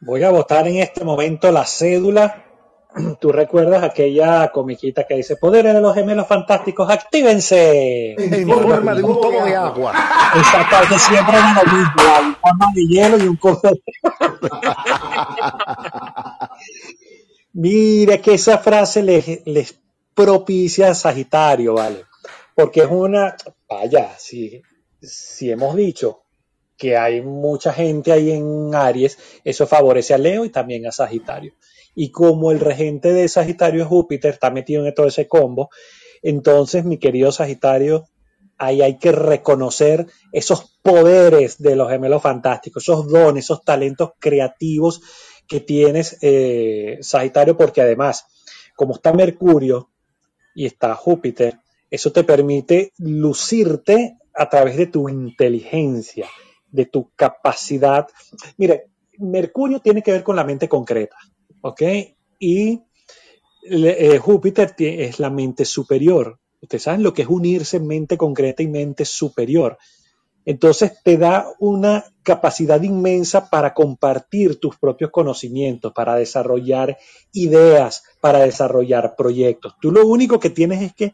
Voy 0.00 0.22
a 0.22 0.30
votar 0.30 0.68
en 0.68 0.76
este 0.76 1.04
momento 1.04 1.50
la 1.50 1.64
cédula. 1.66 2.44
¿Tú 3.20 3.32
recuerdas 3.32 3.82
aquella 3.82 4.50
comiquita 4.52 5.04
que 5.06 5.16
dice 5.16 5.36
Poderes 5.36 5.74
de 5.74 5.80
los 5.80 5.94
gemelos 5.94 6.26
fantásticos, 6.26 6.88
actívense? 6.88 8.12
En 8.12 8.48
forma 8.48 8.94
de 8.94 9.02
un 9.02 9.20
tomo 9.20 9.44
de 9.44 9.56
agua. 9.56 9.92
Exactamente, 10.36 10.98
siempre 10.98 11.36
es 11.36 11.42
lo 11.42 11.72
mismo, 11.72 12.02
un 12.20 12.36
forma 12.36 12.66
de 12.74 12.86
hielo 12.86 13.18
y 13.18 13.26
un 13.26 13.36
costo 13.36 13.70
Mire 17.52 18.20
que 18.20 18.34
esa 18.34 18.58
frase 18.58 19.02
les, 19.02 19.44
les 19.46 19.80
propicia 20.14 20.90
a 20.90 20.94
Sagitario, 20.94 21.74
¿vale? 21.74 22.04
Porque 22.54 22.80
es 22.80 22.88
una, 22.88 23.34
vaya, 23.68 24.10
si, 24.16 24.62
si 25.00 25.50
hemos 25.50 25.74
dicho 25.74 26.22
que 26.78 26.96
hay 26.96 27.20
mucha 27.20 27.72
gente 27.72 28.12
ahí 28.12 28.30
en 28.30 28.74
Aries, 28.74 29.18
eso 29.44 29.66
favorece 29.66 30.14
a 30.14 30.18
Leo 30.18 30.44
y 30.44 30.50
también 30.50 30.86
a 30.86 30.92
Sagitario. 30.92 31.52
Y 31.94 32.10
como 32.10 32.52
el 32.52 32.60
regente 32.60 33.12
de 33.12 33.28
Sagitario 33.28 33.82
es 33.82 33.88
Júpiter, 33.88 34.34
está 34.34 34.50
metido 34.50 34.86
en 34.86 34.94
todo 34.94 35.06
ese 35.06 35.26
combo, 35.26 35.68
entonces, 36.22 36.84
mi 36.84 36.98
querido 36.98 37.32
Sagitario, 37.32 38.06
ahí 38.56 38.82
hay 38.82 38.98
que 38.98 39.12
reconocer 39.12 40.06
esos 40.32 40.78
poderes 40.82 41.58
de 41.58 41.76
los 41.76 41.90
gemelos 41.90 42.22
fantásticos, 42.22 42.82
esos 42.82 43.08
dones, 43.08 43.44
esos 43.44 43.64
talentos 43.64 44.12
creativos 44.18 45.00
que 45.46 45.60
tienes, 45.60 46.18
eh, 46.20 46.98
Sagitario, 47.00 47.56
porque 47.56 47.80
además, 47.80 48.26
como 48.76 48.94
está 48.94 49.12
Mercurio 49.12 49.90
y 50.54 50.66
está 50.66 50.94
Júpiter, 50.94 51.58
eso 51.90 52.12
te 52.12 52.24
permite 52.24 52.92
lucirte 52.98 54.18
a 54.34 54.48
través 54.48 54.76
de 54.76 54.86
tu 54.86 55.08
inteligencia, 55.08 56.28
de 56.70 56.86
tu 56.86 57.10
capacidad. 57.14 58.06
Mire, 58.56 58.90
Mercurio 59.18 59.80
tiene 59.80 60.02
que 60.02 60.12
ver 60.12 60.22
con 60.22 60.36
la 60.36 60.44
mente 60.44 60.68
concreta, 60.68 61.16
¿ok? 61.60 61.82
Y 62.38 62.82
eh, 63.70 64.18
Júpiter 64.18 64.74
es 64.78 65.18
la 65.18 65.30
mente 65.30 65.64
superior. 65.64 66.38
Ustedes 66.60 66.82
saben 66.82 67.02
lo 67.02 67.12
que 67.12 67.22
es 67.22 67.28
unirse 67.28 67.80
mente 67.80 68.16
concreta 68.16 68.62
y 68.62 68.68
mente 68.68 69.04
superior. 69.04 69.78
Entonces 70.44 71.02
te 71.04 71.18
da 71.18 71.46
una 71.58 72.04
capacidad 72.22 72.80
inmensa 72.80 73.50
para 73.50 73.74
compartir 73.74 74.58
tus 74.58 74.78
propios 74.78 75.10
conocimientos, 75.10 75.92
para 75.92 76.14
desarrollar 76.14 76.96
ideas, 77.32 78.02
para 78.20 78.40
desarrollar 78.40 79.14
proyectos. 79.14 79.74
Tú 79.78 79.92
lo 79.92 80.06
único 80.06 80.40
que 80.40 80.48
tienes 80.48 80.80
es 80.80 80.94
que 80.94 81.12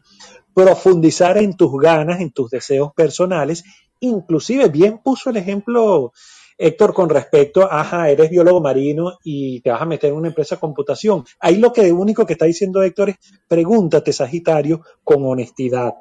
profundizar 0.53 1.37
en 1.37 1.57
tus 1.57 1.77
ganas, 1.81 2.21
en 2.21 2.31
tus 2.31 2.49
deseos 2.49 2.93
personales 2.93 3.65
inclusive 3.99 4.69
bien 4.69 4.99
puso 4.99 5.29
el 5.29 5.37
ejemplo 5.37 6.11
Héctor 6.57 6.93
con 6.93 7.09
respecto 7.09 7.63
a, 7.63 7.81
ajá, 7.81 8.09
eres 8.09 8.29
biólogo 8.29 8.61
marino 8.61 9.19
y 9.23 9.59
te 9.61 9.71
vas 9.71 9.81
a 9.81 9.85
meter 9.85 10.11
en 10.11 10.17
una 10.17 10.29
empresa 10.29 10.55
de 10.55 10.61
computación. 10.61 11.25
Ahí 11.39 11.57
lo 11.57 11.73
que 11.73 11.91
único 11.91 12.25
que 12.25 12.33
está 12.33 12.45
diciendo 12.45 12.81
Héctor 12.81 13.09
es, 13.09 13.17
pregúntate, 13.47 14.13
Sagitario, 14.13 14.81
con 15.03 15.25
honestidad, 15.25 15.93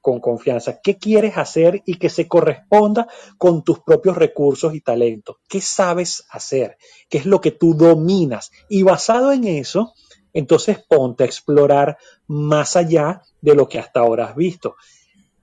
con 0.00 0.18
confianza, 0.18 0.80
¿qué 0.82 0.98
quieres 0.98 1.38
hacer 1.38 1.80
y 1.86 1.94
que 1.94 2.10
se 2.10 2.26
corresponda 2.26 3.06
con 3.38 3.62
tus 3.62 3.80
propios 3.80 4.16
recursos 4.16 4.74
y 4.74 4.80
talentos? 4.80 5.36
¿Qué 5.48 5.60
sabes 5.60 6.26
hacer? 6.30 6.76
¿Qué 7.08 7.18
es 7.18 7.26
lo 7.26 7.40
que 7.40 7.52
tú 7.52 7.74
dominas? 7.74 8.50
Y 8.68 8.82
basado 8.82 9.30
en 9.30 9.44
eso, 9.44 9.94
entonces 10.32 10.82
ponte 10.88 11.22
a 11.22 11.26
explorar 11.26 11.98
más 12.26 12.74
allá 12.74 13.22
de 13.40 13.54
lo 13.54 13.68
que 13.68 13.78
hasta 13.78 14.00
ahora 14.00 14.26
has 14.26 14.34
visto 14.34 14.74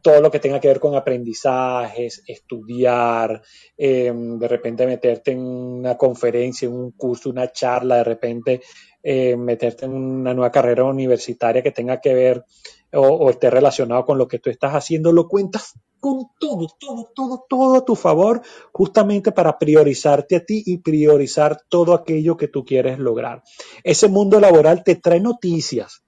todo 0.01 0.21
lo 0.21 0.31
que 0.31 0.39
tenga 0.39 0.59
que 0.59 0.67
ver 0.67 0.80
con 0.80 0.95
aprendizajes, 0.95 2.23
estudiar, 2.27 3.41
em, 3.77 4.38
de 4.39 4.47
repente 4.47 4.85
meterte 4.85 5.31
en 5.31 5.39
una 5.39 5.97
conferencia, 5.97 6.67
en 6.67 6.73
un 6.73 6.91
curso, 6.91 7.30
una 7.30 7.51
charla, 7.51 7.97
de 7.97 8.03
repente 8.03 8.61
eh, 9.03 9.35
meterte 9.38 9.85
en 9.85 9.93
una 9.93 10.34
nueva 10.34 10.51
carrera 10.51 10.84
universitaria 10.84 11.63
que 11.63 11.71
tenga 11.71 12.01
que 12.01 12.13
ver 12.13 12.43
o, 12.91 13.01
o, 13.01 13.30
esté 13.30 13.49
relacionado 13.49 14.05
con 14.05 14.17
lo 14.17 14.27
que 14.27 14.39
tú 14.39 14.49
estás 14.49 14.73
haciendo, 14.73 15.11
lo 15.11 15.27
cuentas 15.27 15.73
con 15.99 16.27
todo, 16.39 16.67
todo, 16.80 17.11
todo, 17.13 17.45
todo 17.47 17.76
a 17.76 17.85
tu 17.85 17.95
favor, 17.95 18.41
justamente 18.71 19.31
para 19.31 19.57
priorizarte 19.57 20.38
a 20.38 20.45
ti 20.45 20.63
y 20.65 20.77
priorizar 20.77 21.61
todo 21.69 21.93
aquello 21.93 22.38
que 22.38 22.47
tú 22.47 22.65
quieres 22.65 22.99
lograr. 22.99 23.43
Ese 23.84 24.07
mundo 24.07 24.39
laboral 24.39 24.84
te 24.84 24.95
trae 24.95 25.19
noticias, 25.19 26.03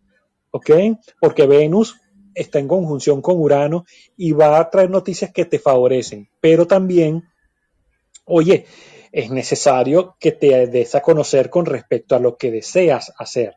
¿ok? 0.51 0.71
Porque 1.19 1.45
Venus 1.45 2.00
está 2.35 2.59
en 2.59 2.67
conjunción 2.67 3.21
con 3.21 3.39
Urano 3.39 3.85
y 4.17 4.31
va 4.31 4.59
a 4.59 4.69
traer 4.69 4.89
noticias 4.89 5.31
que 5.31 5.45
te 5.45 5.59
favorecen, 5.59 6.29
pero 6.39 6.67
también, 6.67 7.23
oye, 8.25 8.65
es 9.11 9.29
necesario 9.29 10.15
que 10.19 10.31
te 10.31 10.67
des 10.67 10.95
a 10.95 11.01
conocer 11.01 11.49
con 11.49 11.65
respecto 11.65 12.15
a 12.15 12.19
lo 12.19 12.37
que 12.37 12.51
deseas 12.51 13.11
hacer. 13.17 13.55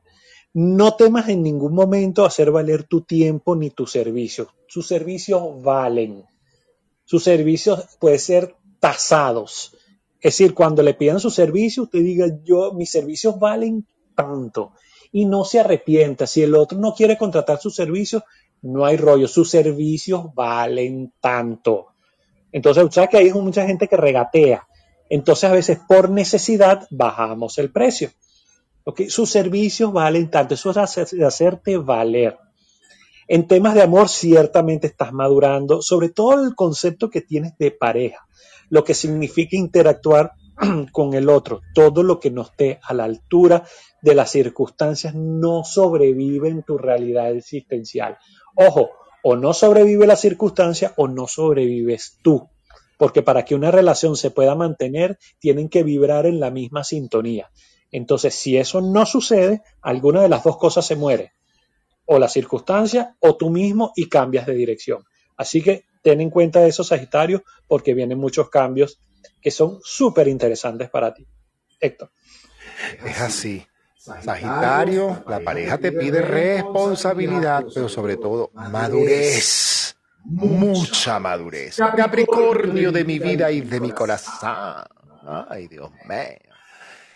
No 0.53 0.95
temas 0.95 1.29
en 1.29 1.43
ningún 1.43 1.75
momento 1.75 2.25
hacer 2.25 2.51
valer 2.51 2.85
tu 2.85 3.03
tiempo 3.03 3.57
ni 3.57 3.71
tus 3.71 3.91
servicios. 3.91 4.49
Sus 4.69 4.87
servicios 4.87 5.63
valen. 5.63 6.25
Sus 7.05 7.25
servicios 7.25 7.97
pueden 7.99 8.19
ser 8.19 8.57
tasados. 8.81 9.77
Es 10.21 10.39
decir, 10.39 10.55
cuando 10.55 10.83
le 10.83 10.95
pidan 10.95 11.21
su 11.21 11.31
servicio, 11.31 11.85
usted 11.85 12.01
diga, 12.01 12.27
yo, 12.45 12.73
mis 12.73 12.91
servicios 12.91 13.39
valen 13.39 13.87
tanto. 14.15 14.73
Y 15.13 15.27
no 15.27 15.45
se 15.45 15.61
arrepienta. 15.61 16.27
Si 16.27 16.43
el 16.43 16.55
otro 16.55 16.79
no 16.79 16.95
quiere 16.95 17.19
contratar 17.19 17.61
sus 17.61 17.75
servicios, 17.75 18.23
no 18.65 18.87
hay 18.87 18.97
rollo, 18.97 19.29
sus 19.29 19.51
servicios 19.51 20.35
valen 20.35 21.13
tanto. 21.21 21.89
Entonces, 22.51 22.87
sabes 22.93 23.11
que 23.11 23.19
hay 23.19 23.33
mucha 23.33 23.67
gente 23.67 23.89
que 23.89 23.97
regatea. 23.97 24.67
Entonces, 25.11 25.45
a 25.45 25.53
veces 25.53 25.79
por 25.87 26.09
necesidad 26.09 26.87
bajamos 26.91 27.59
el 27.59 27.71
precio. 27.71 28.11
¿Okay? 28.85 29.11
Sus 29.11 29.29
servicios 29.29 29.93
valen 29.93 30.31
tanto, 30.31 30.55
eso 30.55 30.71
es 30.71 30.77
hacerte 31.23 31.77
valer. 31.77 32.39
En 33.29 33.47
temas 33.47 33.75
de 33.75 33.83
amor, 33.83 34.09
ciertamente 34.09 34.87
estás 34.87 35.13
madurando, 35.13 35.83
sobre 35.83 36.09
todo 36.09 36.45
el 36.45 36.55
concepto 36.55 37.11
que 37.11 37.21
tienes 37.21 37.59
de 37.59 37.71
pareja, 37.71 38.27
lo 38.71 38.83
que 38.83 38.95
significa 38.95 39.57
interactuar 39.57 40.33
con 40.93 41.13
el 41.13 41.29
otro. 41.29 41.61
Todo 41.75 42.03
lo 42.03 42.19
que 42.19 42.31
no 42.31 42.43
esté 42.43 42.81
a 42.83 42.95
la 42.95 43.05
altura 43.05 43.65
de 44.01 44.15
las 44.15 44.31
circunstancias 44.31 45.15
no 45.15 45.65
sobrevive 45.65 46.49
en 46.49 46.63
tu 46.63 46.79
realidad 46.79 47.31
existencial. 47.33 48.19
Ojo, 48.55 48.91
o 49.23 49.37
no 49.37 49.55
sobrevive 49.55 50.07
la 50.07 50.17
circunstancia 50.17 50.93
o 50.97 51.09
no 51.09 51.27
sobrevives 51.27 52.19
tú. 52.23 52.49
Porque 52.99 53.23
para 53.23 53.45
que 53.45 53.55
una 53.55 53.71
relación 53.71 54.17
se 54.17 54.31
pueda 54.31 54.55
mantener, 54.55 55.19
tienen 55.39 55.69
que 55.69 55.83
vibrar 55.83 56.27
en 56.27 56.41
la 56.41 56.51
misma 56.51 56.85
sintonía. 56.85 57.51
Entonces, 57.91 58.35
si 58.35 58.57
eso 58.57 58.81
no 58.81 59.07
sucede, 59.07 59.63
alguna 59.81 60.23
de 60.23 60.29
las 60.29 60.45
dos 60.45 60.57
cosas 60.57 60.87
se 60.87 60.97
muere. 60.97 61.33
O 62.07 62.19
la 62.19 62.29
circunstancia 62.29 63.17
o 63.21 63.37
tú 63.37 63.51
mismo 63.51 63.93
y 63.97 64.09
cambias 64.09 64.47
de 64.47 64.55
dirección. 64.55 65.05
Así 65.37 65.63
que 65.63 65.85
ten 66.03 66.21
en 66.21 66.31
cuenta 66.31 66.67
eso, 66.67 66.85
Sagitario, 66.85 67.45
porque 67.67 67.95
vienen 67.95 68.19
muchos 68.19 68.51
cambios 68.51 69.01
que 69.41 69.51
son 69.51 69.81
súper 69.83 70.29
interesantes 70.29 70.91
para 70.91 71.15
ti. 71.15 71.27
Héctor. 71.81 72.11
Es 73.05 73.21
así. 73.21 73.67
Sagitario, 74.05 75.25
la 75.27 75.41
pareja 75.41 75.79
te 75.79 75.91
pide 75.91 76.21
responsabilidad, 76.21 77.65
pero 77.73 77.89
sobre 77.89 78.19
todo 78.19 78.51
madurez. 78.53 79.97
Mucha 80.25 81.19
madurez. 81.19 81.77
Capricornio 81.77 82.93
de 82.93 83.05
mi 83.05 83.19
vida 83.19 83.51
y 83.51 83.63
de 83.63 83.81
mi 83.81 83.93
corazón. 83.93 84.51
Ay, 85.49 85.69
Dios 85.69 85.91
mío. 86.07 86.54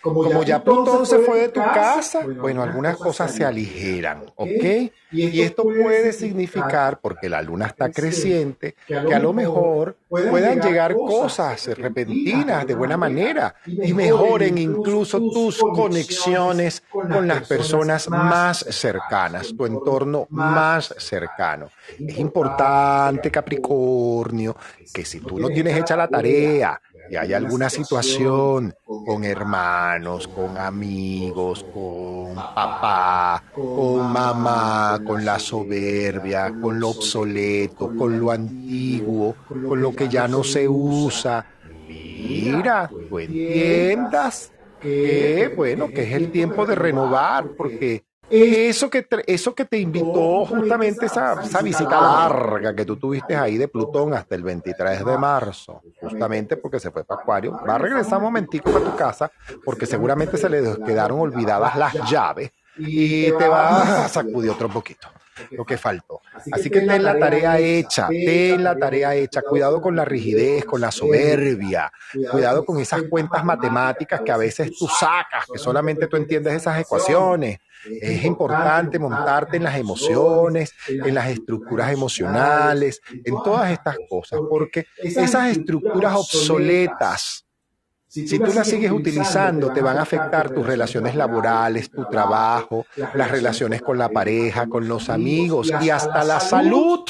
Como, 0.01 0.43
ya 0.43 0.63
Plutón 0.63 1.05
se 1.05 1.19
fue 1.19 1.39
de 1.39 1.49
tu 1.49 1.59
casa, 1.59 2.25
bueno, 2.25 2.63
algunas 2.63 2.95
cosas 2.97 3.33
se 3.33 3.43
aligeran, 3.43 4.23
¿ok? 4.35 4.91
Y 5.11 5.41
esto 5.41 5.63
puede 5.63 6.13
significar, 6.13 6.99
porque 7.01 7.29
la 7.29 7.41
luna 7.41 7.65
está 7.67 7.91
creciente, 7.91 8.75
que 8.85 9.13
a 9.13 9.19
lo 9.19 9.33
mejor 9.33 9.97
puedan 10.07 10.61
llegar 10.61 10.95
cosas 10.95 11.67
repentinas 11.77 12.65
de 12.65 12.75
buena 12.75 12.95
manera 12.95 13.55
y 13.65 13.93
mejoren 13.93 14.57
incluso 14.57 15.19
tus 15.19 15.59
conexiones 15.59 16.83
con 16.91 17.27
las 17.27 17.47
personas 17.47 18.09
más 18.09 18.59
cercanas, 18.69 19.53
tu 19.55 19.65
entorno 19.65 20.27
más 20.29 20.93
cercano. 20.97 21.69
Es 21.99 22.17
importante, 22.19 23.31
Capricornio, 23.31 24.55
que 24.93 25.03
si 25.03 25.19
tú 25.19 25.39
no 25.39 25.49
tienes 25.49 25.77
hecha 25.77 25.95
la 25.95 26.07
tarea, 26.07 26.79
y 27.09 27.15
hay 27.15 27.33
alguna 27.33 27.69
situación 27.69 28.73
con 28.85 29.23
hermanos, 29.23 30.27
con 30.27 30.57
amigos, 30.57 31.65
con 31.73 32.35
papá, 32.35 33.43
con 33.53 34.11
mamá, 34.11 34.99
con 35.05 35.25
la 35.25 35.39
soberbia, 35.39 36.53
con 36.61 36.79
lo 36.79 36.89
obsoleto, 36.89 37.95
con 37.97 38.19
lo 38.19 38.31
antiguo, 38.31 39.35
con 39.47 39.81
lo 39.81 39.95
que 39.95 40.07
ya 40.07 40.27
no 40.27 40.43
se 40.43 40.67
usa. 40.67 41.45
Mira, 41.87 42.89
tú 43.09 43.19
entiendas 43.19 44.51
que, 44.79 45.51
bueno, 45.55 45.87
que 45.87 46.03
es 46.03 46.13
el 46.13 46.31
tiempo 46.31 46.65
de 46.65 46.75
renovar, 46.75 47.49
porque 47.57 48.03
eso 48.29 48.89
que, 48.89 49.07
eso 49.27 49.55
que 49.55 49.65
te 49.65 49.79
invitó 49.79 50.45
justamente 50.45 51.05
esa, 51.05 51.41
esa 51.41 51.61
visita 51.61 51.99
larga 52.01 52.75
que 52.75 52.85
tú 52.85 52.97
tuviste 52.97 53.35
ahí 53.35 53.57
de 53.57 53.67
Plutón 53.67 54.13
hasta 54.13 54.35
el 54.35 54.43
23 54.43 55.05
de 55.05 55.17
marzo, 55.17 55.81
justamente 55.99 56.57
porque 56.57 56.79
se 56.79 56.91
fue 56.91 57.03
para 57.03 57.21
Acuario, 57.21 57.59
va 57.67 57.75
a 57.75 57.77
regresar 57.77 58.19
un 58.19 58.25
momentico 58.25 58.69
a 58.69 58.79
tu 58.79 58.95
casa 58.95 59.31
porque 59.63 59.85
seguramente 59.85 60.37
se 60.37 60.49
le 60.49 60.61
quedaron 60.85 61.19
olvidadas 61.19 61.75
las 61.75 61.93
llaves 62.09 62.51
y 62.77 63.31
te 63.31 63.47
va 63.47 64.05
a 64.05 64.07
sacudir 64.09 64.51
otro 64.51 64.69
poquito 64.69 65.09
lo 65.51 65.65
que 65.65 65.77
faltó. 65.77 66.21
Así 66.51 66.69
que 66.69 66.81
ten 66.81 67.03
la 67.03 67.17
tarea 67.17 67.59
hecha, 67.59 68.07
ten 68.07 68.63
la 68.63 68.77
tarea 68.77 69.15
hecha. 69.15 69.41
Cuidado 69.41 69.81
con 69.81 69.95
la 69.95 70.05
rigidez, 70.05 70.65
con 70.65 70.81
la 70.81 70.91
soberbia, 70.91 71.91
cuidado 72.31 72.65
con 72.65 72.79
esas 72.79 73.03
cuentas 73.03 73.43
matemáticas 73.43 74.21
que 74.21 74.31
a 74.31 74.37
veces 74.37 74.71
tú 74.77 74.87
sacas, 74.87 75.45
que 75.51 75.57
solamente 75.57 76.07
tú 76.07 76.17
entiendes 76.17 76.55
esas 76.55 76.79
ecuaciones. 76.79 77.59
Es 78.01 78.23
importante 78.25 78.99
montarte 78.99 79.57
en 79.57 79.63
las 79.63 79.77
emociones, 79.77 80.73
en 80.87 81.13
las 81.13 81.29
estructuras 81.29 81.91
emocionales, 81.91 83.01
en 83.09 83.35
todas 83.43 83.71
estas 83.71 83.97
cosas, 84.09 84.39
porque 84.49 84.85
esas 84.97 85.57
estructuras 85.57 86.15
obsoletas, 86.15 87.45
si, 88.07 88.39
tú 88.39 88.51
las 88.53 88.67
sigues 88.67 88.91
utilizando, 88.91 89.71
te 89.71 89.81
van 89.81 89.97
a 89.97 90.01
afectar 90.01 90.49
tus 90.49 90.65
relaciones 90.65 91.15
laborales, 91.15 91.91
tu 91.91 92.05
trabajo, 92.05 92.85
las 93.13 93.29
relaciones 93.29 93.81
con 93.81 93.97
la 93.97 94.09
pareja, 94.09 94.67
con 94.67 94.87
los 94.87 95.09
amigos 95.09 95.71
y 95.81 95.89
hasta 95.89 96.23
la 96.23 96.39
salud 96.39 97.01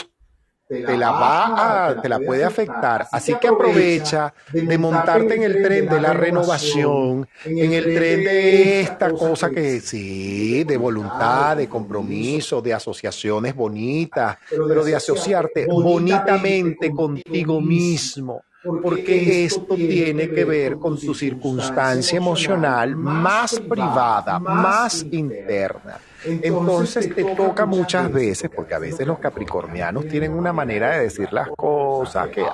te 0.70 0.98
la 0.98 1.12
va 1.12 1.88
a, 1.88 2.02
te 2.02 2.08
la 2.08 2.20
puede 2.20 2.44
afectar. 2.44 3.08
Así 3.12 3.34
que 3.42 3.48
aprovecha 3.48 4.32
de 4.54 4.78
montarte 4.78 5.36
en 5.36 5.44
el 5.44 5.64
tren 5.64 5.90
de 5.90 6.00
la 6.00 6.14
renovación, 6.14 7.28
en 7.44 7.74
el 7.74 7.84
tren 7.84 8.24
de 8.24 8.82
esta 8.82 9.12
cosa 9.12 9.50
que 9.50 9.80
sí, 9.80 10.64
de 10.64 10.78
voluntad, 10.78 11.58
de 11.58 11.68
compromiso, 11.68 12.62
de 12.62 12.76
asociaciones 12.76 13.56
bonitas, 13.56 14.38
pero 14.48 14.84
de 14.84 14.96
asociarte 14.96 15.66
bonitamente 15.66 16.92
contigo 16.92 17.60
mismo 17.60 18.44
porque 18.82 19.46
esto 19.46 19.76
tiene 19.76 20.30
que 20.30 20.44
ver 20.44 20.78
con 20.78 21.00
tu 21.00 21.16
circunstancia 21.16 22.18
emocional 22.18 22.96
más 22.96 23.58
privada, 23.60 24.38
más 24.38 25.06
interna. 25.12 25.98
Entonces 26.26 27.14
te 27.14 27.24
toca 27.36 27.66
muchas 27.66 28.12
veces, 28.12 28.50
porque 28.54 28.74
a 28.74 28.80
veces 28.80 29.08
los 29.08 29.20
capricornianos 29.20 30.08
tienen 30.08 30.34
una 30.34 30.52
manera 30.54 30.92
de 30.92 31.04
decir 31.04 31.32
las 31.32 31.50
cosas 31.56 32.30
que 32.30 32.46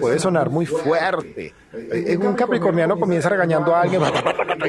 puede 0.00 0.18
sonar 0.18 0.50
muy 0.50 0.66
fuerte. 0.66 1.54
En 1.72 2.26
un 2.26 2.34
capricorniano 2.34 2.98
comienza 2.98 3.28
regañando 3.28 3.74
a 3.74 3.82
alguien 3.82 4.02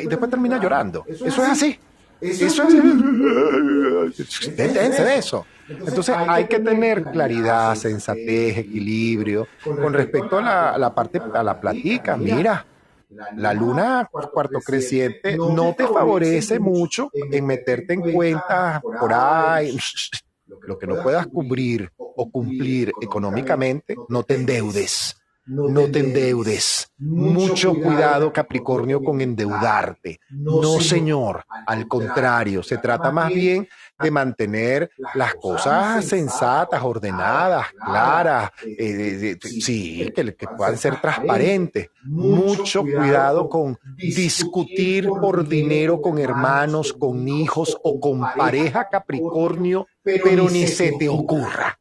y 0.01 0.07
después 0.07 0.29
termina 0.29 0.59
llorando. 0.59 1.05
Eso 1.07 1.25
es 1.25 1.39
así. 1.39 1.79
Eso 2.21 2.45
es 2.45 2.59
así. 2.59 4.51
Déjense 4.55 5.03
de 5.03 5.15
eso. 5.17 5.45
Entonces 5.69 6.15
hay 6.17 6.45
que 6.45 6.59
tener 6.59 7.03
claridad, 7.03 7.75
sensatez, 7.75 8.57
equilibrio. 8.57 9.47
Con 9.63 9.93
respecto 9.93 10.39
a 10.39 10.77
la, 10.77 10.93
parte, 10.93 11.21
a 11.33 11.43
la 11.43 11.59
platica, 11.59 12.17
mira, 12.17 12.65
la 13.09 13.53
luna 13.53 14.09
cuarto 14.11 14.59
creciente 14.59 15.37
no 15.37 15.73
te 15.75 15.87
favorece 15.87 16.59
mucho 16.59 17.09
en 17.13 17.45
meterte 17.45 17.93
en 17.93 18.13
cuentas 18.13 18.81
por 18.99 19.13
ahí. 19.13 19.77
Lo 20.61 20.77
que 20.77 20.87
no 20.87 21.01
puedas 21.01 21.27
cubrir 21.27 21.91
o 21.97 22.29
cumplir 22.29 22.91
económicamente, 23.01 23.95
no 24.09 24.23
te 24.23 24.35
endeudes 24.35 25.18
no 25.49 25.89
te 25.89 25.99
endeudes. 25.99 26.91
Mucho 26.97 27.73
cuidado, 27.73 28.31
Capricornio, 28.31 29.01
con 29.01 29.19
endeudarte. 29.21 30.19
No, 30.29 30.79
señor. 30.79 31.43
Al 31.65 31.87
contrario, 31.87 32.61
se 32.61 32.77
trata 32.77 33.11
más 33.11 33.29
bien 33.29 33.67
de 33.99 34.11
mantener 34.11 34.91
las 35.15 35.35
cosas 35.35 36.05
sensatas, 36.05 36.81
ordenadas, 36.83 37.67
claras, 37.83 38.51
eh, 38.65 39.37
sí, 39.41 40.11
que, 40.15 40.35
que 40.35 40.47
puedan 40.47 40.77
ser 40.77 41.01
transparentes. 41.01 41.89
Mucho 42.03 42.83
cuidado 42.83 43.49
con 43.49 43.77
discutir 43.97 45.07
por 45.07 45.47
dinero 45.47 46.01
con 46.01 46.19
hermanos, 46.19 46.93
con 46.93 47.27
hijos 47.27 47.77
o 47.83 47.99
con 47.99 48.21
pareja 48.21 48.87
Capricornio, 48.89 49.87
pero 50.03 50.49
ni 50.49 50.67
se 50.67 50.93
te 50.93 51.09
ocurra. 51.09 51.79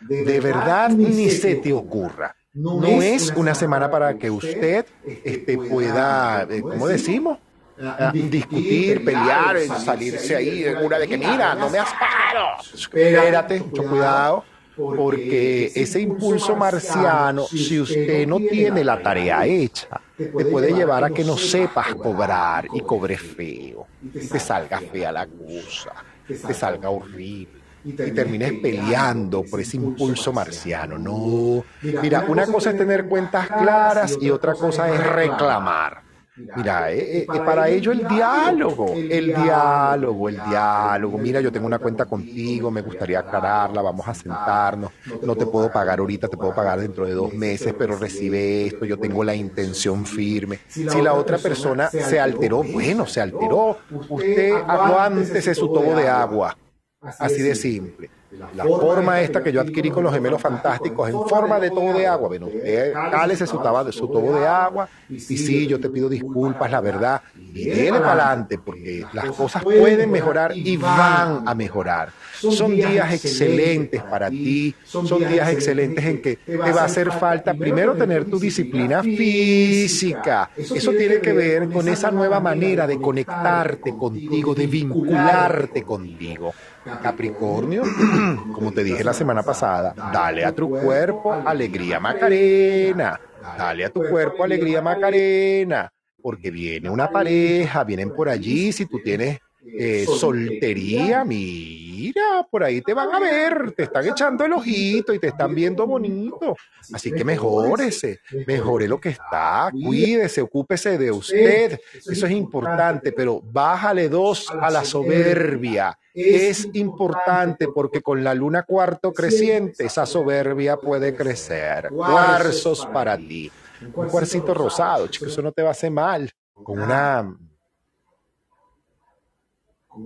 De 0.00 0.40
verdad, 0.40 0.90
ni 0.90 1.28
se 1.30 1.56
te 1.56 1.72
ocurra. 1.72 2.34
No, 2.52 2.82
es 3.00 3.32
una 3.36 3.54
semana 3.54 3.88
para 3.88 4.18
que 4.18 4.28
usted 4.28 4.84
este, 5.24 5.56
pueda, 5.56 6.48
eh, 6.50 6.60
¿cómo 6.60 6.88
decimos? 6.88 7.38
Ah, 7.80 8.12
discutir, 8.12 9.04
pelear, 9.04 9.56
salirse 9.78 10.34
ahí 10.34 10.64
en 10.64 10.78
una 10.78 10.98
de 10.98 11.06
que 11.06 11.16
mira, 11.16 11.54
no 11.54 11.70
me 11.70 11.78
asparo. 11.78 12.60
Espérate, 12.74 13.60
mucho 13.60 13.84
cuidado, 13.84 14.44
porque 14.76 15.70
ese 15.76 16.00
impulso 16.00 16.56
marciano, 16.56 17.44
si 17.44 17.78
usted 17.78 18.26
no 18.26 18.38
tiene 18.38 18.82
la 18.82 19.00
tarea 19.00 19.46
hecha, 19.46 20.00
te 20.16 20.44
puede 20.44 20.74
llevar 20.74 21.04
a 21.04 21.10
que 21.10 21.22
no 21.22 21.36
sepas 21.36 21.94
cobrar 21.94 22.66
y 22.74 22.80
cobre 22.80 23.16
feo, 23.16 23.86
te 24.12 24.40
salga 24.40 24.80
fea 24.80 25.12
la 25.12 25.26
cosa, 25.28 25.92
te 26.26 26.52
salga 26.52 26.90
horrible 26.90 27.59
y 27.84 27.92
termines 27.92 28.52
peleando 28.54 29.42
por 29.44 29.60
ese 29.60 29.76
impulso 29.76 30.32
marciano. 30.32 30.98
No, 30.98 31.64
mira, 32.02 32.24
una 32.28 32.46
cosa 32.46 32.70
es 32.70 32.78
tener 32.78 33.06
cuentas 33.06 33.48
claras 33.48 34.18
y 34.20 34.30
otra 34.30 34.54
cosa 34.54 34.92
es 34.92 35.06
reclamar. 35.06 36.10
Mira, 36.56 36.92
eh, 36.92 37.22
eh, 37.22 37.26
para 37.26 37.68
ello 37.68 37.92
el 37.92 38.06
diálogo, 38.06 38.94
el 38.94 39.26
diálogo, 39.34 40.28
el 40.28 40.40
diálogo. 40.48 41.18
Mira, 41.18 41.40
yo 41.40 41.52
tengo 41.52 41.66
una 41.66 41.78
cuenta 41.78 42.06
contigo, 42.06 42.70
me 42.70 42.82
gustaría 42.82 43.20
aclararla, 43.20 43.82
vamos 43.82 44.06
a 44.08 44.14
sentarnos. 44.14 44.90
No 45.22 45.36
te 45.36 45.46
puedo 45.46 45.70
pagar 45.70 45.98
ahorita, 45.98 46.28
te 46.28 46.36
puedo 46.36 46.54
pagar 46.54 46.80
dentro 46.80 47.04
de 47.04 47.12
dos 47.12 47.32
meses, 47.34 47.74
pero 47.76 47.96
recibe 47.96 48.66
esto, 48.66 48.84
yo 48.84 48.98
tengo 48.98 49.22
la 49.24 49.34
intención 49.34 50.06
firme. 50.06 50.60
Si 50.68 51.02
la 51.02 51.14
otra 51.14 51.38
persona 51.38 51.90
se 51.90 52.18
alteró, 52.18 52.62
bueno, 52.62 53.06
se 53.06 53.20
alteró. 53.20 53.78
Usted 54.08 54.52
aguántese 54.66 55.54
su 55.54 55.68
tobo 55.68 55.94
de 55.94 56.08
agua 56.08 56.56
Así 57.02 57.40
de 57.40 57.54
simple. 57.54 58.10
La 58.54 58.64
forma 58.64 59.20
esta 59.20 59.42
que 59.42 59.50
yo 59.50 59.60
adquirí 59.60 59.90
con 59.90 60.04
los 60.04 60.12
gemelos 60.12 60.40
fantásticos 60.40 61.08
en 61.08 61.20
forma 61.26 61.58
de 61.58 61.70
todo 61.70 61.92
de 61.94 62.06
agua. 62.06 62.28
Bueno, 62.28 62.46
usted 62.46 62.92
cálese 62.92 63.46
su, 63.46 63.58
de 63.58 63.92
su 63.92 64.06
todo 64.06 64.38
de 64.38 64.46
agua 64.46 64.88
y 65.08 65.18
sí, 65.18 65.66
yo 65.66 65.80
te 65.80 65.88
pido 65.88 66.08
disculpas, 66.08 66.70
la 66.70 66.80
verdad. 66.80 67.22
Y 67.36 67.70
viene 67.70 67.98
para 67.98 68.12
adelante 68.12 68.58
porque 68.58 69.04
las 69.12 69.30
cosas 69.32 69.64
pueden 69.64 70.10
mejorar 70.10 70.56
y 70.56 70.76
van 70.76 71.42
a 71.46 71.54
mejorar. 71.54 72.12
Son 72.38 72.74
días 72.74 73.12
excelentes 73.12 74.02
para 74.02 74.30
ti, 74.30 74.74
son 74.84 75.18
días 75.18 75.50
excelentes 75.50 76.04
en 76.04 76.22
que 76.22 76.36
te 76.36 76.56
va 76.56 76.82
a 76.82 76.84
hacer 76.84 77.10
falta 77.10 77.52
primero 77.54 77.94
tener 77.96 78.26
tu 78.26 78.38
disciplina 78.38 79.02
física. 79.02 80.50
Eso 80.56 80.92
tiene 80.92 81.20
que 81.20 81.32
ver 81.32 81.68
con 81.68 81.88
esa 81.88 82.10
nueva 82.10 82.38
manera 82.40 82.86
de 82.86 83.00
conectarte 83.00 83.96
contigo, 83.96 84.54
de 84.54 84.66
vincularte 84.66 85.82
contigo. 85.82 86.54
Capricornio, 87.02 87.82
como 88.54 88.72
te 88.72 88.82
dije 88.82 89.04
la 89.04 89.12
semana 89.12 89.42
pasada, 89.42 89.94
dale 90.12 90.44
a 90.44 90.52
tu 90.52 90.70
cuerpo 90.70 91.32
alegría 91.32 92.00
Macarena, 92.00 93.20
dale 93.58 93.84
a 93.84 93.90
tu 93.90 94.02
cuerpo 94.08 94.44
alegría 94.44 94.80
Macarena. 94.80 95.92
porque 96.22 96.50
viene 96.50 96.90
una 96.90 97.10
pareja, 97.10 97.84
vienen 97.84 98.14
por 98.14 98.28
allí, 98.28 98.72
si 98.72 98.86
tú 98.86 98.98
tienes 99.02 99.38
eh, 99.66 100.06
soltería, 100.06 101.24
mira, 101.24 102.46
por 102.50 102.64
ahí 102.64 102.80
te 102.80 102.94
van 102.94 103.14
a 103.14 103.20
ver, 103.20 103.72
te 103.72 103.84
están 103.84 104.08
echando 104.08 104.44
el 104.44 104.52
ojito 104.52 105.12
y 105.12 105.18
te 105.18 105.28
están 105.28 105.54
viendo 105.54 105.86
bonito. 105.86 106.56
Así 106.92 107.12
que 107.12 107.24
mejórese, 107.24 108.20
mejore 108.46 108.88
lo 108.88 108.98
que 109.00 109.10
está, 109.10 109.70
cuídese, 109.70 110.40
ocúpese 110.40 110.96
de 110.96 111.10
usted. 111.10 111.78
Eso 111.94 112.26
es 112.26 112.32
importante, 112.32 113.12
pero 113.12 113.40
bájale 113.42 114.08
dos 114.08 114.50
a 114.50 114.70
la 114.70 114.84
soberbia. 114.84 115.98
Es 116.14 116.68
importante 116.72 117.68
porque 117.68 118.00
con 118.00 118.24
la 118.24 118.34
luna 118.34 118.62
cuarto 118.62 119.12
creciente, 119.12 119.84
esa 119.84 120.06
soberbia 120.06 120.76
puede 120.76 121.14
crecer. 121.14 121.88
Cuarzos 121.88 122.86
para 122.86 123.16
ti. 123.16 123.50
Un 123.94 124.08
cuarcito 124.08 124.52
rosado, 124.52 125.06
chicos, 125.08 125.32
eso 125.32 125.42
no 125.42 125.52
te 125.52 125.62
va 125.62 125.68
a 125.68 125.72
hacer 125.72 125.90
mal. 125.90 126.30
Con 126.52 126.80
una 126.80 127.34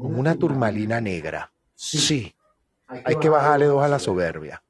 con 0.01 0.19
una 0.19 0.35
turmalina 0.35 1.01
negra. 1.01 1.53
Sí, 1.75 2.35
hay 2.87 3.17
que 3.17 3.29
bajarle 3.29 3.67
dos 3.67 3.83
a 3.83 3.89
la 3.89 3.99
soberbia. 3.99 4.63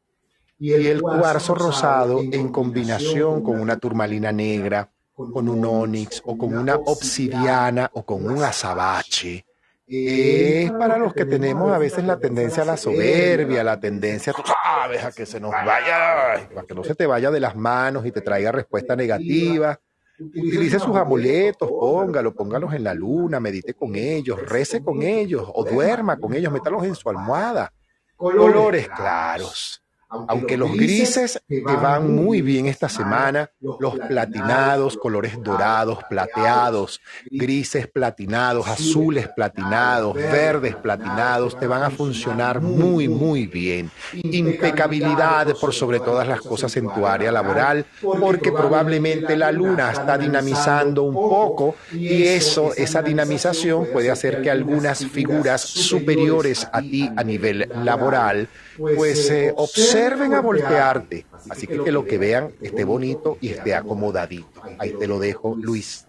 Y 0.59 0.73
el 0.73 1.03
cuarzo 1.03 1.55
rosado 1.55 2.21
en 2.21 2.49
combinación 2.51 3.43
con 3.43 3.61
una 3.61 3.77
turmalina 3.77 4.33
negra, 4.33 4.89
con 5.15 5.49
un 5.49 5.65
onix 5.65 6.23
o 6.25 6.39
con 6.39 6.57
una 6.57 6.77
obsidiana 6.77 7.91
o 7.93 8.05
con 8.05 8.25
un 8.25 8.43
azabache, 8.43 9.45
es 9.87 10.73
para 10.73 10.97
los 10.97 11.13
que 11.13 11.27
tenemos 11.27 11.71
a 11.71 11.79
veces 11.79 12.05
la 12.05 12.19
tendencia 12.19 12.63
a 12.63 12.67
la 12.67 12.77
soberbia, 12.77 13.63
la 13.63 13.79
tendencia, 13.79 14.33
tú 14.33 14.43
sabes, 14.47 15.05
a 15.05 15.13
que 15.13 15.27
se 15.27 15.39
nos 15.41 15.51
vaya, 15.51 16.35
a 16.35 16.65
que 16.67 16.75
no 16.75 16.83
se 16.85 16.95
te 16.95 17.07
vaya 17.07 17.31
de 17.31 17.41
las 17.41 17.55
manos 17.55 18.07
y 18.07 18.13
te 18.13 18.23
traiga 18.23 18.51
respuesta 18.51 18.97
negativa. 18.97 19.79
Utilice 20.19 20.78
sus 20.78 20.97
amuletos, 20.97 21.69
póngalo, 21.69 22.35
póngalos 22.35 22.73
en 22.73 22.85
la 22.85 22.95
luna, 22.95 23.41
medite 23.41 23.74
con 23.74 23.97
ellos, 23.97 24.41
rece 24.49 24.82
con 24.82 25.03
ellos 25.03 25.49
o 25.53 25.65
duerma 25.65 26.16
con 26.19 26.35
ellos, 26.35 26.53
métalos 26.53 26.85
en 26.85 26.95
su 26.95 27.09
almohada. 27.09 27.73
Colores 28.16 28.89
claros 28.89 29.84
aunque 30.09 30.56
los 30.56 30.72
grises 30.72 31.40
te 31.48 31.62
van 31.62 32.14
muy 32.14 32.43
bien 32.43 32.66
esta 32.66 32.89
semana, 32.89 33.51
los 33.60 33.98
platinados, 33.98 34.97
colores 34.97 35.43
dorados, 35.43 35.98
plateados, 36.09 37.01
grises 37.31 37.89
platinados, 37.89 38.68
azules 38.68 39.28
platinados, 39.28 40.14
verdes 40.14 40.76
platinados, 40.76 41.59
te 41.59 41.66
van 41.66 41.82
a 41.82 41.90
funcionar 41.90 42.60
muy, 42.60 43.09
muy 43.09 43.47
bien. 43.47 43.90
Impecabilidad 44.12 45.56
por 45.60 45.74
sobre 45.74 46.01
todas 46.01 46.26
las 46.26 46.40
cosas 46.40 46.76
en 46.76 46.93
tu 46.93 47.06
área 47.06 47.32
laboral, 47.32 47.86
porque 48.01 48.52
probablemente 48.52 49.36
la 49.36 49.52
luna 49.52 49.90
está 49.90 50.18
dinamizando 50.18 51.02
un 51.02 51.14
poco 51.14 51.76
y 51.93 52.24
eso, 52.24 52.72
esa 52.76 53.02
dinamización 53.02 53.86
puede 53.93 54.10
hacer 54.10 54.43
que 54.43 54.51
algunas 54.51 55.05
figuras 55.06 55.60
superiores 55.60 56.68
a 56.72 56.81
ti 56.81 57.10
a 57.16 57.22
nivel 57.22 57.68
laboral, 57.85 58.48
pues 58.77 59.31
eh, 59.31 59.53
observen 59.57 60.35
a 60.35 60.41
voltearte. 60.41 61.27
Así 61.51 61.67
que 61.67 61.83
que 61.83 61.93
lo 61.93 62.05
que 62.05 62.19
vean 62.19 62.55
esté 62.61 62.85
bonito 62.85 63.39
y 63.41 63.51
esté 63.51 63.75
acomodadito. 63.75 64.63
Ahí 64.79 64.93
te 64.93 65.07
lo 65.07 65.19
dejo, 65.19 65.55
Luis. 65.55 66.07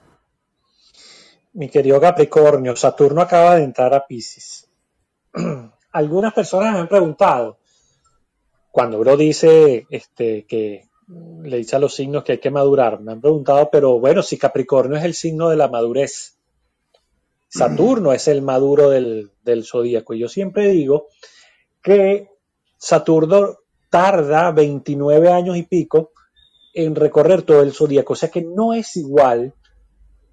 Mi 1.53 1.69
querido 1.69 2.01
Capricornio, 2.01 2.75
Saturno 2.75 3.21
acaba 3.21 3.55
de 3.55 3.63
entrar 3.63 3.93
a 3.93 4.05
Pisces. 4.05 4.69
Algunas 5.91 6.33
personas 6.33 6.73
me 6.73 6.79
han 6.79 6.89
preguntado, 6.89 7.57
cuando 8.71 8.99
Bro 8.99 9.15
dice 9.15 9.87
este, 9.89 10.45
que 10.45 10.89
le 11.07 11.57
dice 11.57 11.77
a 11.77 11.79
los 11.79 11.95
signos 11.95 12.23
que 12.23 12.33
hay 12.33 12.37
que 12.39 12.51
madurar, 12.51 12.99
me 12.99 13.13
han 13.13 13.21
preguntado, 13.21 13.69
pero 13.71 13.99
bueno, 13.99 14.21
si 14.21 14.37
Capricornio 14.37 14.97
es 14.97 15.05
el 15.05 15.13
signo 15.13 15.49
de 15.49 15.55
la 15.55 15.69
madurez, 15.69 16.37
Saturno 17.47 18.11
es 18.11 18.27
el 18.27 18.41
maduro 18.41 18.89
del, 18.89 19.31
del 19.43 19.63
zodíaco. 19.63 20.13
Y 20.13 20.19
yo 20.19 20.27
siempre 20.27 20.67
digo 20.69 21.07
que 21.81 22.34
Saturno 22.85 23.61
tarda 23.89 24.51
29 24.51 25.31
años 25.31 25.57
y 25.57 25.63
pico 25.63 26.11
en 26.71 26.93
recorrer 26.93 27.41
todo 27.41 27.63
el 27.63 27.73
zodíaco. 27.73 28.13
O 28.13 28.15
sea 28.15 28.29
que 28.29 28.43
no 28.43 28.73
es 28.73 28.95
igual 28.95 29.55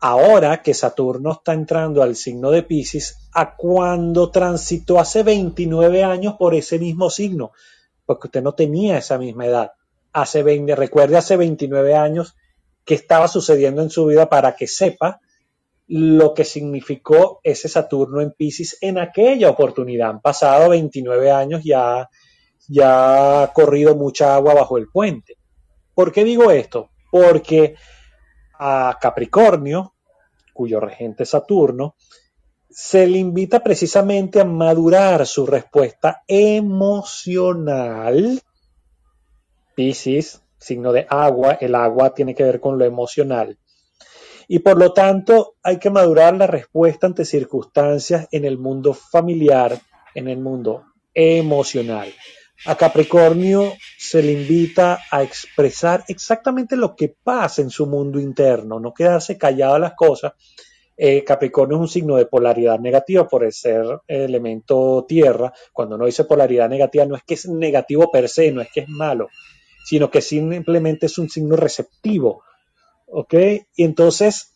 ahora 0.00 0.60
que 0.60 0.74
Saturno 0.74 1.32
está 1.32 1.54
entrando 1.54 2.02
al 2.02 2.14
signo 2.14 2.50
de 2.50 2.62
Pisces 2.62 3.30
a 3.32 3.56
cuando 3.56 4.30
transitó 4.30 4.98
hace 4.98 5.22
29 5.22 6.04
años 6.04 6.34
por 6.38 6.54
ese 6.54 6.78
mismo 6.78 7.08
signo, 7.08 7.52
porque 8.04 8.26
usted 8.26 8.42
no 8.42 8.52
tenía 8.52 8.98
esa 8.98 9.16
misma 9.16 9.46
edad. 9.46 9.72
Hace 10.12 10.42
20, 10.42 10.76
recuerde 10.76 11.16
hace 11.16 11.38
29 11.38 11.94
años 11.94 12.36
qué 12.84 12.92
estaba 12.92 13.28
sucediendo 13.28 13.80
en 13.80 13.88
su 13.88 14.04
vida 14.04 14.28
para 14.28 14.56
que 14.56 14.66
sepa 14.66 15.22
lo 15.86 16.34
que 16.34 16.44
significó 16.44 17.40
ese 17.42 17.70
Saturno 17.70 18.20
en 18.20 18.32
Pisces 18.32 18.76
en 18.82 18.98
aquella 18.98 19.48
oportunidad. 19.48 20.10
Han 20.10 20.20
pasado 20.20 20.68
29 20.68 21.30
años 21.30 21.62
ya 21.64 22.10
ya 22.68 23.42
ha 23.42 23.52
corrido 23.52 23.96
mucha 23.96 24.34
agua 24.34 24.54
bajo 24.54 24.78
el 24.78 24.88
puente. 24.88 25.36
¿Por 25.94 26.12
qué 26.12 26.24
digo 26.24 26.50
esto? 26.50 26.90
Porque 27.10 27.74
a 28.58 28.96
Capricornio, 29.00 29.94
cuyo 30.54 30.80
regente 30.80 31.24
es 31.24 31.30
Saturno, 31.30 31.96
se 32.70 33.06
le 33.06 33.18
invita 33.18 33.62
precisamente 33.62 34.40
a 34.40 34.44
madurar 34.44 35.26
su 35.26 35.46
respuesta 35.46 36.22
emocional. 36.26 37.20
Piscis, 39.74 40.42
signo 40.58 40.92
de 40.92 41.06
agua, 41.08 41.58
el 41.60 41.74
agua 41.74 42.14
tiene 42.14 42.34
que 42.34 42.44
ver 42.44 42.60
con 42.60 42.78
lo 42.78 42.84
emocional. 42.84 43.58
Y 44.48 44.60
por 44.60 44.78
lo 44.78 44.92
tanto 44.92 45.54
hay 45.62 45.78
que 45.78 45.90
madurar 45.90 46.34
la 46.36 46.46
respuesta 46.46 47.06
ante 47.06 47.24
circunstancias 47.24 48.28
en 48.30 48.44
el 48.44 48.58
mundo 48.58 48.94
familiar, 48.94 49.78
en 50.14 50.28
el 50.28 50.38
mundo 50.38 50.84
emocional. 51.14 52.12
A 52.64 52.76
Capricornio 52.76 53.76
se 53.98 54.22
le 54.22 54.32
invita 54.32 55.00
a 55.10 55.22
expresar 55.24 56.04
exactamente 56.06 56.76
lo 56.76 56.94
que 56.94 57.08
pasa 57.08 57.60
en 57.60 57.70
su 57.70 57.86
mundo 57.86 58.20
interno, 58.20 58.78
no 58.78 58.94
quedarse 58.94 59.36
callado 59.36 59.74
a 59.74 59.78
las 59.80 59.94
cosas. 59.94 60.34
Eh, 60.96 61.24
Capricornio 61.24 61.76
es 61.78 61.80
un 61.80 61.88
signo 61.88 62.16
de 62.16 62.26
polaridad 62.26 62.78
negativa 62.78 63.26
por 63.26 63.50
ser 63.52 63.84
elemento 64.06 65.04
tierra. 65.08 65.52
Cuando 65.72 65.96
uno 65.96 66.06
dice 66.06 66.24
polaridad 66.24 66.68
negativa, 66.68 67.04
no 67.04 67.16
es 67.16 67.24
que 67.24 67.34
es 67.34 67.48
negativo 67.48 68.08
per 68.12 68.28
se, 68.28 68.52
no 68.52 68.60
es 68.60 68.68
que 68.72 68.80
es 68.80 68.88
malo, 68.88 69.28
sino 69.84 70.08
que 70.08 70.20
simplemente 70.20 71.06
es 71.06 71.18
un 71.18 71.28
signo 71.28 71.56
receptivo. 71.56 72.44
¿Ok? 73.06 73.34
Y 73.74 73.82
entonces, 73.84 74.52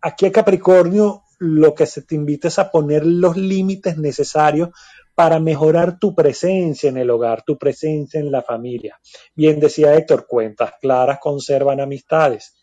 aquí 0.00 0.24
a 0.24 0.32
Capricornio 0.32 1.24
lo 1.38 1.74
que 1.74 1.84
se 1.84 2.00
te 2.00 2.14
invita 2.14 2.48
es 2.48 2.58
a 2.58 2.70
poner 2.70 3.04
los 3.04 3.36
límites 3.36 3.98
necesarios 3.98 4.70
para 5.14 5.38
mejorar 5.38 5.98
tu 5.98 6.14
presencia 6.14 6.88
en 6.88 6.96
el 6.96 7.10
hogar, 7.10 7.42
tu 7.44 7.56
presencia 7.56 8.20
en 8.20 8.30
la 8.32 8.42
familia. 8.42 8.98
Bien 9.34 9.60
decía 9.60 9.94
Héctor, 9.94 10.26
cuentas 10.26 10.72
claras 10.80 11.18
conservan 11.20 11.80
amistades. 11.80 12.56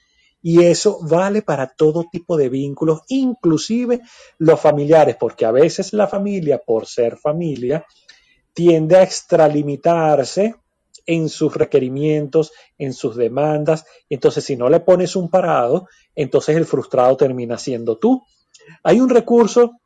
Y 0.43 0.63
eso 0.63 0.99
vale 1.03 1.43
para 1.43 1.67
todo 1.67 2.05
tipo 2.11 2.35
de 2.35 2.49
vínculos, 2.49 3.01
inclusive 3.09 4.01
los 4.39 4.59
familiares, 4.59 5.15
porque 5.19 5.45
a 5.45 5.51
veces 5.51 5.93
la 5.93 6.07
familia, 6.07 6.57
por 6.57 6.87
ser 6.87 7.17
familia, 7.17 7.85
tiende 8.53 8.97
a 8.97 9.03
extralimitarse 9.03 10.55
en 11.05 11.29
sus 11.29 11.55
requerimientos, 11.55 12.51
en 12.77 12.93
sus 12.93 13.15
demandas. 13.15 13.85
Entonces, 14.09 14.43
si 14.43 14.55
no 14.55 14.67
le 14.69 14.79
pones 14.79 15.15
un 15.15 15.29
parado, 15.29 15.87
entonces 16.15 16.57
el 16.57 16.65
frustrado 16.65 17.15
termina 17.17 17.57
siendo 17.57 17.97
tú. 17.97 18.23
Hay 18.83 18.99
un 18.99 19.09
recurso 19.09 19.79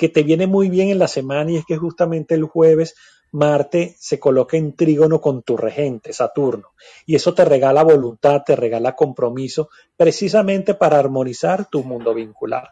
que 0.00 0.08
te 0.08 0.22
viene 0.22 0.46
muy 0.46 0.70
bien 0.70 0.88
en 0.88 0.98
la 0.98 1.08
semana 1.08 1.50
y 1.50 1.56
es 1.58 1.66
que 1.66 1.76
justamente 1.76 2.34
el 2.34 2.44
jueves 2.44 2.94
Marte 3.32 3.96
se 3.98 4.18
coloca 4.18 4.56
en 4.56 4.74
trígono 4.74 5.20
con 5.20 5.42
tu 5.42 5.58
regente, 5.58 6.14
Saturno, 6.14 6.68
y 7.04 7.16
eso 7.16 7.34
te 7.34 7.44
regala 7.44 7.82
voluntad, 7.82 8.40
te 8.46 8.56
regala 8.56 8.96
compromiso, 8.96 9.68
precisamente 9.98 10.72
para 10.72 10.98
armonizar 10.98 11.68
tu 11.68 11.84
mundo 11.84 12.14
vincular. 12.14 12.70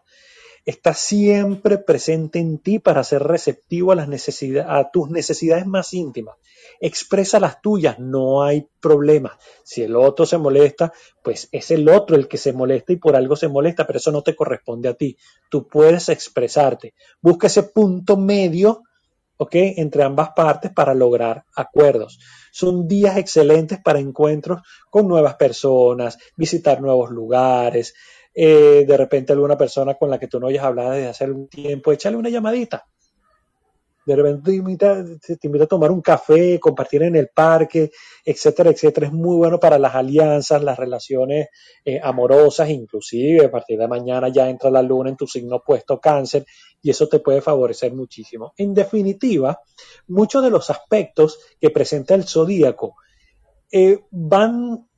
Está 0.64 0.94
siempre 0.94 1.76
presente 1.76 2.38
en 2.38 2.60
ti 2.60 2.78
para 2.78 3.04
ser 3.04 3.24
receptivo 3.24 3.92
a, 3.92 3.96
las 3.96 4.08
necesidades, 4.08 4.70
a 4.70 4.90
tus 4.90 5.10
necesidades 5.10 5.66
más 5.66 5.92
íntimas 5.92 6.36
expresa 6.80 7.40
las 7.40 7.60
tuyas, 7.60 7.98
no 7.98 8.42
hay 8.42 8.68
problema. 8.80 9.38
Si 9.64 9.82
el 9.82 9.96
otro 9.96 10.26
se 10.26 10.38
molesta, 10.38 10.92
pues 11.22 11.48
es 11.52 11.70
el 11.70 11.88
otro 11.88 12.16
el 12.16 12.28
que 12.28 12.38
se 12.38 12.52
molesta 12.52 12.92
y 12.92 12.96
por 12.96 13.16
algo 13.16 13.36
se 13.36 13.48
molesta, 13.48 13.86
pero 13.86 13.98
eso 13.98 14.12
no 14.12 14.22
te 14.22 14.36
corresponde 14.36 14.88
a 14.88 14.94
ti. 14.94 15.16
Tú 15.50 15.66
puedes 15.68 16.08
expresarte. 16.08 16.94
Busca 17.20 17.46
ese 17.46 17.64
punto 17.64 18.16
medio, 18.16 18.82
¿ok? 19.36 19.54
Entre 19.54 20.02
ambas 20.02 20.30
partes 20.34 20.72
para 20.72 20.94
lograr 20.94 21.44
acuerdos. 21.54 22.18
Son 22.52 22.88
días 22.88 23.16
excelentes 23.16 23.80
para 23.82 24.00
encuentros 24.00 24.62
con 24.90 25.08
nuevas 25.08 25.34
personas, 25.34 26.18
visitar 26.36 26.80
nuevos 26.80 27.10
lugares, 27.10 27.94
eh, 28.34 28.84
de 28.86 28.96
repente 28.96 29.32
alguna 29.32 29.56
persona 29.56 29.94
con 29.94 30.10
la 30.10 30.18
que 30.18 30.28
tú 30.28 30.38
no 30.38 30.46
hayas 30.46 30.64
hablado 30.64 30.90
desde 30.90 31.08
hace 31.08 31.24
algún 31.24 31.48
tiempo, 31.48 31.92
échale 31.92 32.16
una 32.16 32.28
llamadita 32.28 32.86
de 34.08 34.16
repente 34.16 34.50
te 34.50 34.56
invita, 34.56 35.04
te 35.20 35.46
invita 35.46 35.64
a 35.64 35.68
tomar 35.68 35.90
un 35.90 36.00
café, 36.00 36.58
compartir 36.58 37.02
en 37.02 37.14
el 37.14 37.28
parque, 37.28 37.90
etcétera, 38.24 38.70
etcétera. 38.70 39.08
Es 39.08 39.12
muy 39.12 39.36
bueno 39.36 39.60
para 39.60 39.78
las 39.78 39.94
alianzas, 39.94 40.62
las 40.62 40.78
relaciones 40.78 41.48
eh, 41.84 42.00
amorosas, 42.02 42.70
inclusive 42.70 43.44
a 43.44 43.50
partir 43.50 43.78
de 43.78 43.86
mañana 43.86 44.30
ya 44.30 44.48
entra 44.48 44.70
la 44.70 44.80
luna 44.80 45.10
en 45.10 45.16
tu 45.16 45.26
signo 45.26 45.56
opuesto 45.56 46.00
cáncer 46.00 46.46
y 46.80 46.88
eso 46.88 47.06
te 47.06 47.18
puede 47.18 47.42
favorecer 47.42 47.92
muchísimo. 47.92 48.54
En 48.56 48.72
definitiva, 48.72 49.60
muchos 50.06 50.42
de 50.42 50.50
los 50.50 50.70
aspectos 50.70 51.38
que 51.60 51.68
presenta 51.68 52.14
el 52.14 52.24
zodíaco 52.24 52.94
eh, 53.70 54.00
van 54.10 54.88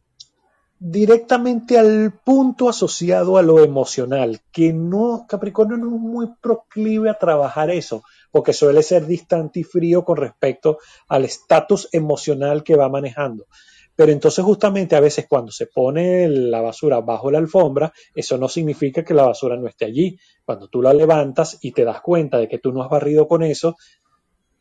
directamente 0.78 1.78
al 1.78 2.12
punto 2.24 2.68
asociado 2.68 3.36
a 3.36 3.42
lo 3.42 3.62
emocional, 3.62 4.40
que 4.50 4.72
no, 4.72 5.26
Capricornio 5.28 5.76
no 5.76 5.94
es 5.94 6.00
muy 6.00 6.28
proclive 6.40 7.10
a 7.10 7.18
trabajar 7.18 7.70
eso, 7.70 8.02
porque 8.30 8.52
suele 8.52 8.82
ser 8.82 9.06
distante 9.06 9.60
y 9.60 9.64
frío 9.64 10.04
con 10.04 10.16
respecto 10.16 10.78
al 11.08 11.24
estatus 11.24 11.88
emocional 11.92 12.62
que 12.62 12.76
va 12.76 12.88
manejando. 12.88 13.46
Pero 13.94 14.12
entonces 14.12 14.44
justamente 14.44 14.96
a 14.96 15.00
veces 15.00 15.26
cuando 15.28 15.52
se 15.52 15.66
pone 15.66 16.26
la 16.28 16.62
basura 16.62 17.00
bajo 17.00 17.30
la 17.30 17.38
alfombra, 17.38 17.92
eso 18.14 18.38
no 18.38 18.48
significa 18.48 19.04
que 19.04 19.12
la 19.12 19.26
basura 19.26 19.56
no 19.56 19.66
esté 19.66 19.84
allí. 19.84 20.18
Cuando 20.44 20.68
tú 20.68 20.80
la 20.80 20.94
levantas 20.94 21.58
y 21.60 21.72
te 21.72 21.84
das 21.84 22.00
cuenta 22.00 22.38
de 22.38 22.48
que 22.48 22.58
tú 22.58 22.72
no 22.72 22.82
has 22.82 22.88
barrido 22.88 23.28
con 23.28 23.42
eso, 23.42 23.76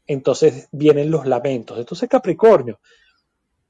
entonces 0.06 0.68
vienen 0.72 1.10
los 1.10 1.26
lamentos. 1.26 1.78
Entonces 1.78 2.10
Capricornio, 2.10 2.80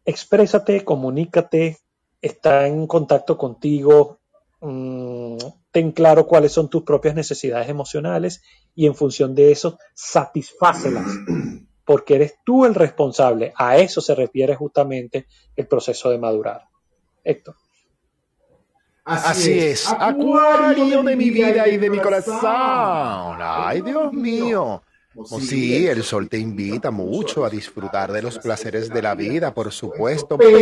exprésate, 0.05 0.83
comunícate, 0.83 1.77
está 2.21 2.65
en 2.65 2.87
contacto 2.87 3.37
contigo, 3.37 4.19
mm, 4.61 5.37
ten 5.71 5.91
claro 5.91 6.25
cuáles 6.27 6.51
son 6.51 6.69
tus 6.69 6.83
propias 6.83 7.15
necesidades 7.15 7.69
emocionales 7.69 8.41
y 8.75 8.87
en 8.87 8.95
función 8.95 9.35
de 9.35 9.51
eso 9.51 9.77
satisfácelas, 9.93 11.07
porque 11.85 12.15
eres 12.15 12.35
tú 12.43 12.65
el 12.65 12.75
responsable. 12.75 13.53
A 13.55 13.77
eso 13.77 14.01
se 14.01 14.15
refiere 14.15 14.55
justamente 14.55 15.25
el 15.55 15.67
proceso 15.67 16.09
de 16.09 16.17
madurar. 16.17 16.63
Héctor. 17.23 17.55
Así, 19.05 19.57
es. 19.57 19.87
Acuario 19.87 21.01
de 21.01 21.15
mi 21.15 21.31
vida 21.31 21.67
y 21.67 21.77
de 21.77 21.89
mi 21.89 21.97
corazón. 21.97 22.39
Ay, 22.43 23.81
Dios 23.81 24.13
mío. 24.13 24.83
Sí, 25.39 25.87
el 25.87 26.03
sol 26.03 26.29
te 26.29 26.37
invita 26.37 26.91
mucho 26.91 27.43
a 27.43 27.49
disfrutar 27.49 28.11
de 28.11 28.21
los 28.21 28.37
placeres 28.37 28.89
de 28.89 29.01
la 29.01 29.15
vida, 29.15 29.51
por 29.53 29.71
supuesto, 29.71 30.37
pero 30.37 30.59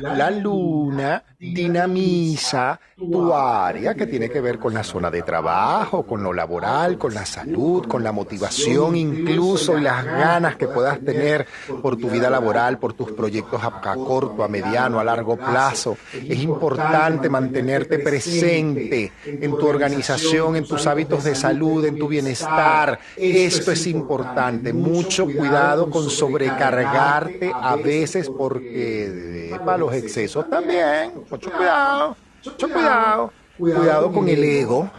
la 0.00 0.30
luna 0.30 1.24
dinamiza 1.38 2.80
tu 2.96 3.32
área 3.32 3.94
que 3.94 4.08
tiene 4.08 4.28
que 4.28 4.40
ver 4.40 4.58
con 4.58 4.74
la 4.74 4.82
zona 4.82 5.08
de 5.08 5.22
trabajo, 5.22 6.02
con 6.02 6.20
lo 6.20 6.32
laboral, 6.32 6.98
con 6.98 7.14
la 7.14 7.24
salud, 7.24 7.86
con 7.86 8.02
la 8.02 8.10
motivación 8.10 8.96
incluso 8.96 9.78
las 9.78 10.04
ganas 10.04 10.56
que 10.56 10.66
puedas 10.66 10.98
tener 11.00 11.46
por 11.80 11.96
tu 11.96 12.10
vida 12.10 12.28
laboral, 12.28 12.78
por 12.78 12.92
tus 12.94 13.12
proyectos 13.12 13.62
a, 13.62 13.80
corto, 13.80 14.42
a 14.42 14.48
mediano, 14.48 14.98
a 14.98 15.04
largo 15.04 15.36
plazo. 15.36 15.96
Es 16.12 16.42
importante 16.42 17.28
mantenerte 17.28 18.00
presente 18.00 19.12
en 19.24 19.56
tu 19.56 19.66
organización, 19.66 20.56
en 20.56 20.66
tus 20.66 20.88
hábitos 20.88 21.22
de 21.22 21.36
salud, 21.36 21.84
en 21.84 21.98
tu 21.98 22.08
bienestar. 22.08 22.98
Esto 23.16 23.70
es 23.70 23.86
importante. 23.86 24.72
Mucho 24.72 25.24
cuidado 25.24 25.88
con 25.88 26.10
sobrecargarte 26.10 27.52
a 27.54 27.76
veces 27.76 28.28
porque 28.28 29.56
para 29.64 29.78
los 29.78 29.94
excesos 29.94 30.48
también. 30.50 31.12
Mucho 31.30 31.50
cuidado. 31.50 32.16
Mucho 32.44 32.72
cuidado, 32.72 33.32
cuidado 33.58 34.12
con 34.12 34.28
el 34.28 34.44
ego, 34.44 34.90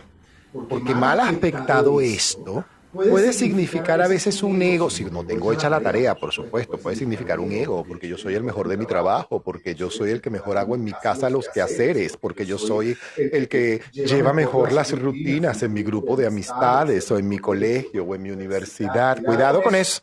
porque 0.67 0.93
mal 0.93 1.19
aspectado 1.19 2.01
esto 2.01 2.65
puede 2.91 3.33
significar 3.33 4.01
a 4.01 4.07
veces 4.07 4.41
un 4.43 4.61
ego, 4.61 4.89
si 4.89 5.05
no 5.05 5.23
tengo 5.23 5.53
hecha 5.53 5.69
la 5.69 5.79
tarea, 5.79 6.15
por 6.15 6.31
supuesto, 6.31 6.77
puede 6.77 6.95
significar 6.95 7.39
un 7.39 7.51
ego, 7.51 7.85
porque 7.87 8.07
yo 8.07 8.17
soy 8.17 8.35
el 8.35 8.43
mejor 8.43 8.67
de 8.67 8.77
mi 8.77 8.85
trabajo, 8.85 9.41
porque 9.41 9.75
yo 9.75 9.89
soy 9.89 10.11
el 10.11 10.21
que 10.21 10.29
mejor 10.29 10.57
hago 10.57 10.75
en 10.75 10.83
mi 10.83 10.91
casa 10.91 11.29
los 11.29 11.47
quehaceres, 11.49 12.17
porque 12.17 12.45
yo 12.45 12.57
soy 12.57 12.97
el 13.15 13.47
que 13.47 13.81
lleva 13.93 14.33
mejor 14.33 14.71
las 14.71 14.97
rutinas 14.99 15.61
en 15.63 15.73
mi 15.73 15.83
grupo 15.83 16.15
de 16.15 16.27
amistades 16.27 17.09
o 17.11 17.17
en 17.17 17.27
mi 17.27 17.37
colegio 17.37 18.03
o 18.03 18.15
en 18.15 18.23
mi 18.23 18.31
universidad. 18.31 19.21
Cuidado 19.23 19.61
con 19.61 19.75
eso. 19.75 20.01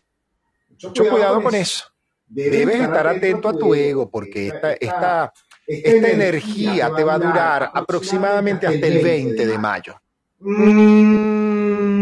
Mucho 0.82 1.09
cuidado 1.09 1.43
con 1.43 1.55
eso. 1.55 1.85
Debes 2.28 2.81
estar 2.81 3.07
atento 3.07 3.48
a 3.48 3.53
tu 3.53 3.74
ego, 3.74 4.11
porque 4.11 4.48
esta, 4.48 4.73
esta 4.74 5.32
esta 5.66 6.09
energía 6.09 6.93
te 6.94 7.02
va 7.05 7.14
a 7.14 7.18
durar 7.18 7.70
aproximadamente 7.74 8.66
hasta 8.66 8.86
el 8.86 9.02
20 9.02 9.47
de 9.47 9.59
mayo. 9.59 10.01
Mm. 10.40 11.97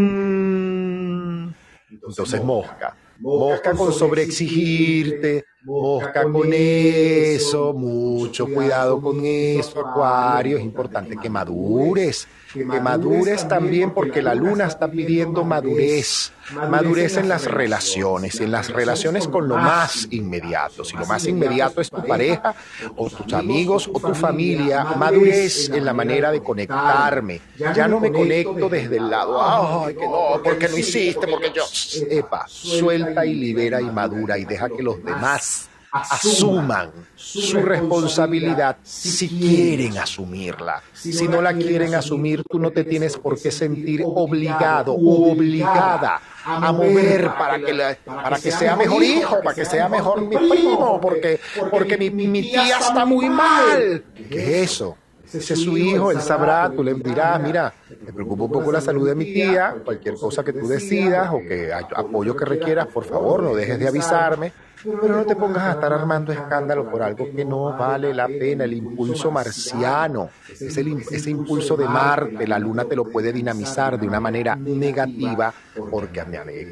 Entonces, 1.90 2.42
mosca. 2.42 2.96
Mosca 3.20 3.72
con 3.72 3.92
sobreexigirte, 3.92 5.44
mosca 5.64 6.24
con 6.24 6.50
eso, 6.52 7.72
mucho 7.72 8.46
cuidado 8.46 9.00
con 9.00 9.24
eso, 9.24 9.80
Acuario, 9.80 10.58
es 10.58 10.64
importante 10.64 11.16
que 11.16 11.30
madures 11.30 12.28
que 12.54 12.80
madures 12.80 13.48
también 13.48 13.90
porque 13.90 14.22
la 14.22 14.34
luna 14.34 14.66
está 14.66 14.88
pidiendo 14.88 15.44
madurez, 15.44 16.32
madurez 16.70 17.16
en 17.16 17.28
las 17.28 17.46
relaciones, 17.46 18.40
en 18.40 18.52
las 18.52 18.70
relaciones 18.70 19.26
con 19.26 19.48
lo 19.48 19.56
más 19.56 20.06
inmediato. 20.10 20.84
Si 20.84 20.96
lo 20.96 21.04
más 21.04 21.26
inmediato 21.26 21.80
es 21.80 21.90
tu 21.90 22.04
pareja 22.06 22.54
o 22.96 23.10
tus 23.10 23.32
amigos 23.32 23.90
o 23.92 23.98
tu 23.98 24.14
familia, 24.14 24.84
madurez 24.84 25.68
en 25.70 25.84
la 25.84 25.92
manera 25.92 26.30
de 26.30 26.42
conectarme. 26.42 27.40
Ya 27.74 27.88
no 27.88 27.98
me 27.98 28.12
conecto 28.12 28.68
desde 28.68 28.98
el 28.98 29.10
lado, 29.10 29.42
ay, 29.42 29.96
que 29.96 30.06
no, 30.06 30.40
porque 30.42 30.68
no 30.68 30.78
hiciste, 30.78 31.26
porque 31.26 31.50
yo, 31.52 31.64
epa, 32.08 32.46
suelta 32.46 33.26
y 33.26 33.34
libera 33.34 33.80
y 33.80 33.90
madura 33.90 34.38
y 34.38 34.44
deja 34.44 34.68
que 34.68 34.82
los 34.82 35.02
demás 35.02 35.53
asuman 35.94 36.90
su 37.14 37.60
responsabilidad 37.60 38.78
si 38.82 39.28
quieren 39.28 39.96
asumirla. 39.98 40.82
Si 40.92 41.28
no 41.28 41.40
la 41.40 41.54
quieren 41.54 41.94
asumir, 41.94 42.42
tú 42.50 42.58
no 42.58 42.72
te 42.72 42.84
tienes 42.84 43.16
por 43.16 43.40
qué 43.40 43.50
sentir 43.50 44.02
obligado 44.04 44.92
o 44.92 45.32
obligada 45.32 46.20
a 46.44 46.72
mover 46.72 47.26
para 47.38 47.58
que, 47.58 47.96
para 48.04 48.38
que 48.38 48.50
sea 48.50 48.76
mejor 48.76 49.02
hijo, 49.02 49.40
para 49.40 49.54
que 49.54 49.64
sea 49.64 49.88
mejor 49.88 50.20
mi 50.22 50.36
primo, 50.36 51.00
porque, 51.00 51.40
porque 51.70 51.96
mi, 51.96 52.10
mi 52.10 52.42
tía 52.42 52.78
está 52.78 53.04
muy 53.04 53.28
mal. 53.28 54.04
¿Qué 54.28 54.62
es 54.62 54.72
eso? 54.72 54.96
Ese 55.32 55.54
es 55.54 55.62
su 55.62 55.76
hijo, 55.76 56.12
él 56.12 56.20
sabrá, 56.20 56.70
tú 56.70 56.84
le 56.84 56.94
dirás, 56.94 57.40
mira, 57.40 57.72
me 58.04 58.12
preocupa 58.12 58.44
un 58.44 58.52
poco 58.52 58.70
la 58.70 58.80
salud 58.80 59.08
de 59.08 59.16
mi 59.16 59.24
tía, 59.24 59.74
cualquier 59.84 60.14
cosa 60.14 60.44
que 60.44 60.52
tú 60.52 60.68
decidas 60.68 61.30
o 61.32 61.38
que 61.38 61.72
apoyo 61.72 62.36
que 62.36 62.44
requieras, 62.44 62.86
por 62.86 63.04
favor, 63.04 63.42
no 63.42 63.54
dejes 63.54 63.78
de 63.78 63.88
avisarme 63.88 64.52
pero 64.84 65.16
no 65.16 65.24
te 65.24 65.36
pongas 65.36 65.62
a 65.62 65.72
estar 65.72 65.92
armando 65.92 66.32
escándalo 66.32 66.90
por 66.90 67.02
algo 67.02 67.26
que 67.34 67.44
no 67.44 67.76
vale 67.76 68.12
la 68.12 68.26
pena. 68.26 68.64
El 68.64 68.74
impulso 68.74 69.30
marciano, 69.30 70.28
ese, 70.48 71.30
impulso 71.30 71.76
de 71.76 71.86
Marte, 71.86 72.46
la 72.46 72.58
luna 72.58 72.84
te 72.84 72.96
lo 72.96 73.04
puede 73.04 73.32
dinamizar 73.32 73.98
de 73.98 74.06
una 74.06 74.20
manera 74.20 74.56
negativa 74.56 75.52
porque 75.90 76.22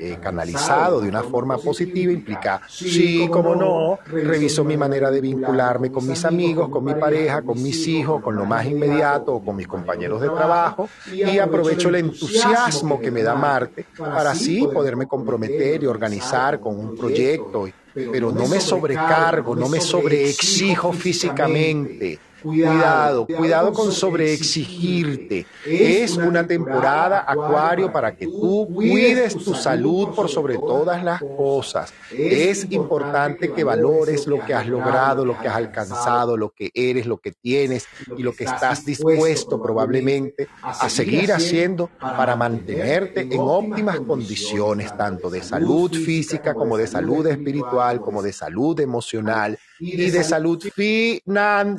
he 0.01 0.19
canalizado 0.19 1.01
de 1.01 1.09
una 1.09 1.23
forma 1.23 1.59
positiva 1.59 2.13
implica, 2.13 2.61
sí, 2.69 3.29
como 3.29 3.55
no, 3.55 3.99
reviso 4.07 4.65
mi 4.65 4.77
manera 4.77 5.11
de 5.11 5.21
vincularme 5.21 5.91
con 5.91 6.07
mis 6.07 6.25
amigos, 6.25 6.69
con 6.69 6.85
mi 6.85 6.95
pareja, 6.95 7.43
con 7.43 7.63
mis 7.63 7.87
hijos, 7.89 8.23
con 8.23 8.37
lo 8.37 8.45
más 8.45 8.67
inmediato, 8.67 9.41
con 9.41 9.57
mis 9.57 9.67
compañeros 9.67 10.21
de 10.21 10.29
trabajo 10.29 10.89
y 11.13 11.39
aprovecho 11.39 11.89
el 11.89 11.97
entusiasmo 11.97 13.01
que 13.01 13.11
me 13.11 13.23
da 13.23 13.35
Marte 13.35 13.87
para 13.97 14.31
así 14.31 14.67
poderme 14.73 15.07
comprometer 15.07 15.83
y 15.83 15.87
organizar 15.87 16.61
con 16.61 16.79
un 16.79 16.97
proyecto 16.97 17.67
pero 17.94 18.32
no 18.32 18.47
me 18.48 18.60
sobrecargo, 18.60 19.55
no 19.55 19.69
me 19.69 19.81
sobreexijo 19.81 20.93
físicamente 20.93 22.19
Cuidado, 22.43 23.27
cuidado 23.27 23.73
con 23.73 23.93
sobreexigirte. 23.93 25.47
Es 25.64 26.16
una 26.16 26.47
temporada, 26.47 27.24
Acuario, 27.27 27.93
para 27.93 28.14
que 28.16 28.27
tú 28.27 28.69
cuides 28.74 29.36
tu 29.36 29.55
salud 29.55 30.09
por 30.14 30.28
sobre 30.28 30.56
todas 30.56 31.02
las 31.05 31.20
cosas. 31.20 31.93
Es 32.10 32.66
importante 32.70 33.52
que 33.52 33.64
valores 33.64 34.27
lo 34.27 34.44
que 34.44 34.55
has 34.55 34.66
logrado, 34.66 35.24
lo 35.24 35.39
que 35.39 35.48
has 35.48 35.56
alcanzado, 35.56 36.36
lo 36.36 36.51
que 36.51 36.70
eres, 36.74 37.06
lo 37.06 37.19
que 37.19 37.32
tienes 37.32 37.86
y 38.16 38.23
lo 38.23 38.32
que 38.32 38.44
estás 38.44 38.85
dispuesto 38.85 39.62
probablemente 39.62 40.48
a 40.62 40.89
seguir 40.89 41.32
haciendo 41.32 41.90
para 42.01 42.36
mantenerte 42.36 43.20
en 43.20 43.39
óptimas 43.39 44.01
condiciones, 44.01 44.97
tanto 44.97 45.31
de 45.31 45.43
salud 45.43 45.93
física 45.93 46.55
como 46.55 46.77
de 46.77 46.86
salud 46.86 47.27
espiritual, 47.27 48.01
como 48.01 48.23
de 48.23 48.32
salud 48.32 48.78
emocional 48.81 49.59
y 49.83 50.11
de 50.11 50.23
salud 50.23 50.63
financiera. 50.75 51.79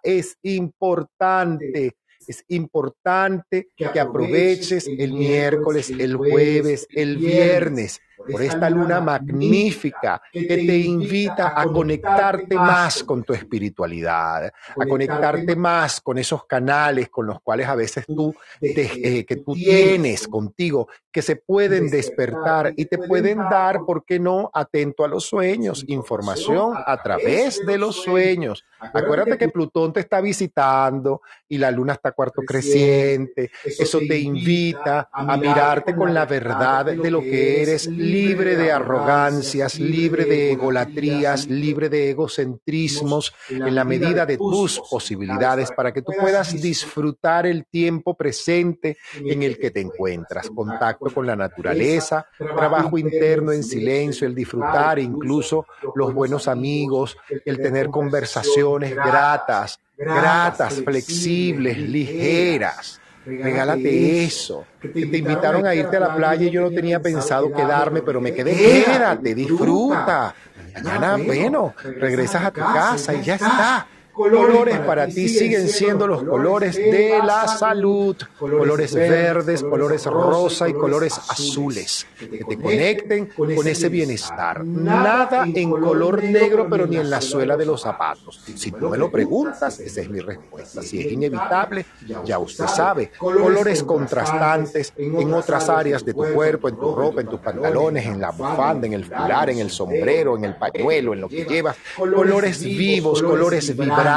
es 0.04 0.36
importante. 0.42 1.96
Es 2.28 2.44
importante 2.50 3.70
que 3.76 4.00
aproveches 4.00 4.88
el 4.88 5.14
miércoles, 5.14 5.90
el 5.90 6.16
jueves, 6.16 6.88
el 6.92 7.18
viernes 7.18 8.02
por 8.30 8.42
esta 8.42 8.70
luna 8.70 9.00
magnífica 9.00 10.22
que 10.32 10.46
te 10.46 10.78
invita 10.78 11.54
a 11.56 11.66
conectarte 11.66 12.56
más 12.56 13.04
con 13.04 13.24
tu 13.24 13.34
espiritualidad, 13.34 14.46
a 14.46 14.86
conectarte 14.88 15.56
más 15.56 16.02
con 16.02 16.18
esos 16.18 16.46
canales 16.46 17.10
con 17.10 17.26
los 17.26 17.42
cuales 17.42 17.68
a 17.68 17.76
veces 17.76 18.06
tú, 18.06 18.34
eh, 18.62 19.26
que 19.26 19.36
tú 19.38 19.54
tienes 19.54 20.28
contigo, 20.28 20.88
que 21.12 21.22
se 21.22 21.36
pueden 21.36 21.90
despertar 21.90 22.74
y 22.76 22.86
te 22.86 22.98
pueden 22.98 23.38
dar, 23.38 23.82
¿por 23.86 24.06
qué 24.06 24.20
no?, 24.20 24.50
atento 24.54 25.04
a 25.04 25.08
los 25.08 25.26
sueños, 25.26 25.84
información 25.88 26.74
a 26.86 27.02
través 27.02 27.66
de 27.66 27.78
los 27.78 27.96
sueños. 27.96 28.66
Acuérdate 28.80 29.38
que 29.38 29.50
Plutón 29.50 29.92
te 29.94 30.00
está 30.00 30.22
visitando 30.22 31.22
y 31.48 31.58
la 31.58 31.72
luna 31.72 31.94
está 31.94 32.12
cuarto 32.12 32.42
creciente. 32.44 33.52
Eso 33.64 34.00
te 34.00 34.20
invita 34.20 35.10
a 35.12 35.38
mirarte 35.38 35.96
con 35.96 36.14
la 36.14 36.26
verdad 36.26 36.86
de 36.86 37.12
lo 37.12 37.22
que 37.22 37.62
eres, 37.62 37.88
libre 38.12 38.56
de 38.56 38.72
arrogancias, 38.72 39.80
libre 39.80 40.26
de 40.26 40.52
egolatrías, 40.52 41.48
libre 41.48 41.90
de 41.90 42.12
egocentrismos, 42.12 43.34
en 43.50 43.76
la 43.76 43.84
medida 43.84 44.26
de 44.26 44.38
tus 44.38 44.80
posibilidades 44.80 45.72
para 45.72 45.94
que 45.94 46.02
tú 46.02 46.12
puedas 46.20 46.60
disfrutar 46.62 47.46
el 47.46 47.66
tiempo 47.66 48.16
presente 48.16 48.98
en 49.16 49.44
el 49.44 49.58
que 49.58 49.72
te 49.72 49.82
encuentras. 49.82 50.50
Contacto 50.50 51.14
con 51.14 51.26
la 51.26 51.36
naturaleza, 51.36 52.26
trabajo 52.38 52.98
interno 52.98 53.52
en 53.52 53.64
silencio, 53.64 54.28
el 54.28 54.36
disfrutar 54.36 55.00
incluso 55.00 55.66
los 55.96 56.14
buenos 56.14 56.48
amigos, 56.48 57.18
el 57.46 57.58
tener 57.58 57.90
conversaciones 57.90 58.96
gratas, 58.96 59.80
gratas, 59.98 60.82
flexibles, 60.82 61.78
ligeras. 61.78 62.99
Regálate 63.26 64.24
eso. 64.24 64.66
Que 64.82 64.90
te 64.90 65.18
invitaron 65.18 65.66
a 65.66 65.76
irte 65.76 65.98
a 65.98 66.00
la 66.00 66.16
playa 66.16 66.46
y 66.46 66.50
yo 66.50 66.62
no 66.62 66.72
tenía 66.72 67.00
pensado 67.00 67.52
quedarme, 67.52 68.02
pero 68.02 68.22
me 68.22 68.34
quedé. 68.34 68.56
Quédate, 68.56 69.36
disfruta. 69.36 70.34
Mañana, 70.74 71.18
bueno, 71.18 71.74
regresas 72.00 72.46
a 72.46 72.52
tu 72.52 72.62
casa 72.62 73.14
y 73.14 73.24
ya 73.24 73.36
está 73.36 73.88
colores 74.20 74.80
para 74.80 75.08
ti 75.08 75.30
siguen 75.30 75.70
siendo 75.70 76.06
los 76.06 76.24
colores 76.24 76.76
de 76.76 77.20
la 77.24 77.48
salud, 77.48 78.18
colores 78.38 78.94
verdes, 78.94 79.64
colores 79.64 80.06
rosa 80.06 80.68
y 80.68 80.74
colores 80.74 81.18
azules, 81.30 82.06
que 82.20 82.44
te 82.44 82.58
conecten 82.58 83.28
con 83.28 83.66
ese 83.66 83.88
bienestar. 83.88 84.66
Nada 84.66 85.46
en 85.46 85.72
color 85.72 86.22
negro, 86.22 86.68
pero 86.70 86.86
ni 86.86 86.98
en 86.98 87.10
la 87.10 87.22
suela 87.22 87.56
de 87.56 87.66
los 87.66 87.82
zapatos. 87.82 88.42
Si 88.56 88.72
tú 88.72 88.90
me 88.90 88.98
lo 88.98 89.10
preguntas, 89.10 89.80
esa 89.80 90.02
es 90.02 90.10
mi 90.10 90.20
respuesta. 90.20 90.82
Si 90.82 91.00
es 91.00 91.14
inevitable, 91.14 91.86
ya 92.26 92.40
usted 92.40 92.68
sabe, 92.68 93.12
colores 93.18 93.84
contrastantes 93.84 94.94
en 94.98 95.34
otras 95.34 95.70
áreas 95.70 96.04
de 96.04 96.14
tu 96.14 96.26
cuerpo, 96.34 96.68
en 96.68 96.76
tu 96.76 96.94
ropa, 96.94 97.22
en 97.22 97.28
tus 97.28 97.40
pantalones, 97.40 98.06
en 98.06 98.20
la 98.20 98.32
bufanda, 98.32 98.86
en 98.86 98.94
el 98.94 99.06
fular, 99.06 99.50
en 99.50 99.60
el 99.60 99.70
sombrero, 99.70 100.36
en 100.36 100.44
el 100.44 100.56
pañuelo, 100.58 101.14
en 101.14 101.22
lo 101.22 101.30
que 101.30 101.46
llevas, 101.46 101.78
colores 101.98 102.62
vivos, 102.62 103.24
colores 103.24 103.78
vibrantes 103.78 104.09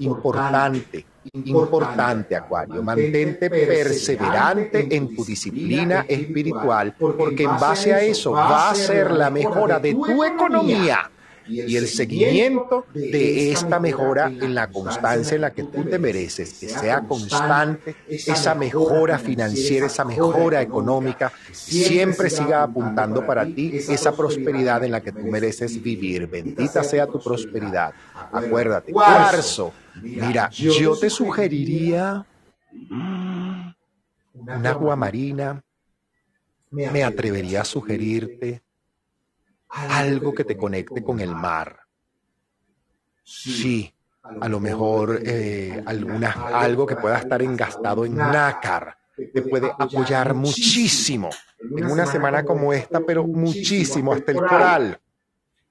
importante, 0.00 1.04
importante 1.32 2.36
Acuario, 2.36 2.82
mantente 2.82 3.50
perseverante 3.50 4.94
en 4.94 5.14
tu 5.14 5.24
disciplina 5.24 6.04
espiritual, 6.08 6.94
porque 6.98 7.44
en 7.44 7.58
base 7.58 7.92
a 7.94 8.00
eso 8.00 8.32
va 8.32 8.70
a 8.70 8.74
ser 8.74 9.10
la 9.12 9.30
mejora 9.30 9.78
de 9.78 9.92
tu 9.94 10.24
economía 10.24 11.10
y 11.50 11.76
el 11.76 11.88
seguimiento 11.88 12.86
de 12.94 13.50
esta 13.50 13.80
mejora 13.80 14.28
en 14.28 14.54
la 14.54 14.68
constancia 14.68 15.34
en 15.34 15.40
la 15.40 15.52
que 15.52 15.64
tú 15.64 15.84
te 15.84 15.98
mereces, 15.98 16.54
que 16.54 16.68
sea 16.68 17.00
constante 17.02 17.96
esa 18.08 18.54
mejora 18.54 19.18
financiera, 19.18 19.86
esa 19.86 20.04
mejora 20.04 20.62
económica, 20.62 21.32
siempre 21.52 22.30
siga 22.30 22.62
apuntando 22.62 23.26
para 23.26 23.44
ti 23.44 23.72
esa 23.74 24.12
prosperidad 24.12 24.84
en 24.84 24.92
la 24.92 25.00
que 25.00 25.12
tú 25.12 25.26
mereces 25.26 25.82
vivir. 25.82 26.26
Bendita 26.28 26.84
sea 26.84 27.06
tu 27.06 27.20
prosperidad. 27.20 27.92
Acuérdate, 28.32 28.92
cuarzo. 28.92 29.72
Mira, 30.02 30.50
yo 30.50 30.96
te 30.96 31.10
sugeriría 31.10 32.24
un 32.90 34.66
agua 34.66 34.96
marina. 34.96 35.62
Me 36.70 37.02
atrevería 37.02 37.62
a 37.62 37.64
sugerirte 37.64 38.62
algo 39.70 40.32
que 40.34 40.44
te 40.44 40.56
conecte 40.56 41.02
con 41.02 41.20
el 41.20 41.34
mar. 41.34 41.80
Sí, 43.22 43.92
a 44.40 44.48
lo 44.48 44.60
mejor 44.60 45.20
eh, 45.24 45.82
alguna, 45.86 46.30
algo 46.52 46.86
que 46.86 46.96
pueda 46.96 47.18
estar 47.18 47.40
engastado 47.42 48.04
en 48.04 48.16
nácar 48.16 49.00
te 49.26 49.42
puede 49.42 49.70
apoyar 49.78 50.34
muchísimo 50.34 51.30
en 51.76 51.86
una 51.86 52.06
semana 52.06 52.44
como 52.44 52.72
esta, 52.72 53.00
pero 53.00 53.26
muchísimo, 53.26 54.12
hasta 54.12 54.32
el 54.32 54.38
coral. 54.38 55.00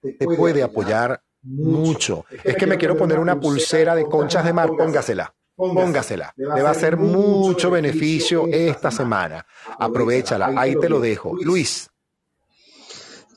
Te 0.01 0.25
puede 0.25 0.63
apoyar 0.63 1.21
mucho. 1.41 2.25
Es 2.43 2.55
que 2.55 2.67
me 2.67 2.77
quiero 2.77 2.97
poner 2.97 3.19
una 3.19 3.39
pulsera 3.39 3.95
de 3.95 4.05
conchas 4.05 4.45
de 4.45 4.53
mar, 4.53 4.69
póngasela. 4.77 5.33
Póngasela. 5.55 6.33
Le 6.37 6.61
va 6.61 6.69
a 6.69 6.71
hacer 6.71 6.95
mucho 6.95 7.69
beneficio 7.69 8.47
esta 8.47 8.91
semana. 8.91 9.45
Aprovechala. 9.77 10.53
Ahí 10.55 10.75
te 10.75 10.87
lo 10.87 10.99
dejo. 10.99 11.35
Luis. 11.41 11.88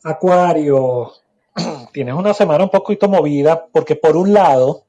Acuario, 0.05 1.13
tienes 1.93 2.15
una 2.15 2.35
semana 2.35 2.65
un 2.65 2.71
poquito 2.71 3.09
movida 3.09 3.67
porque 3.73 3.97
por 3.97 4.17
un 4.17 4.33
lado, 4.33 4.85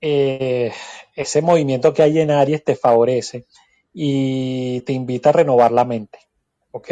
eh, 0.00 0.72
ese 1.14 1.42
movimiento 1.42 1.92
que 1.92 2.02
hay 2.02 2.20
en 2.20 2.30
Aries 2.30 2.64
te 2.64 2.76
favorece 2.76 3.46
y 3.92 4.80
te 4.82 4.92
invita 4.92 5.28
a 5.30 5.32
renovar 5.32 5.72
la 5.72 5.84
mente. 5.84 6.18
¿Ok? 6.70 6.90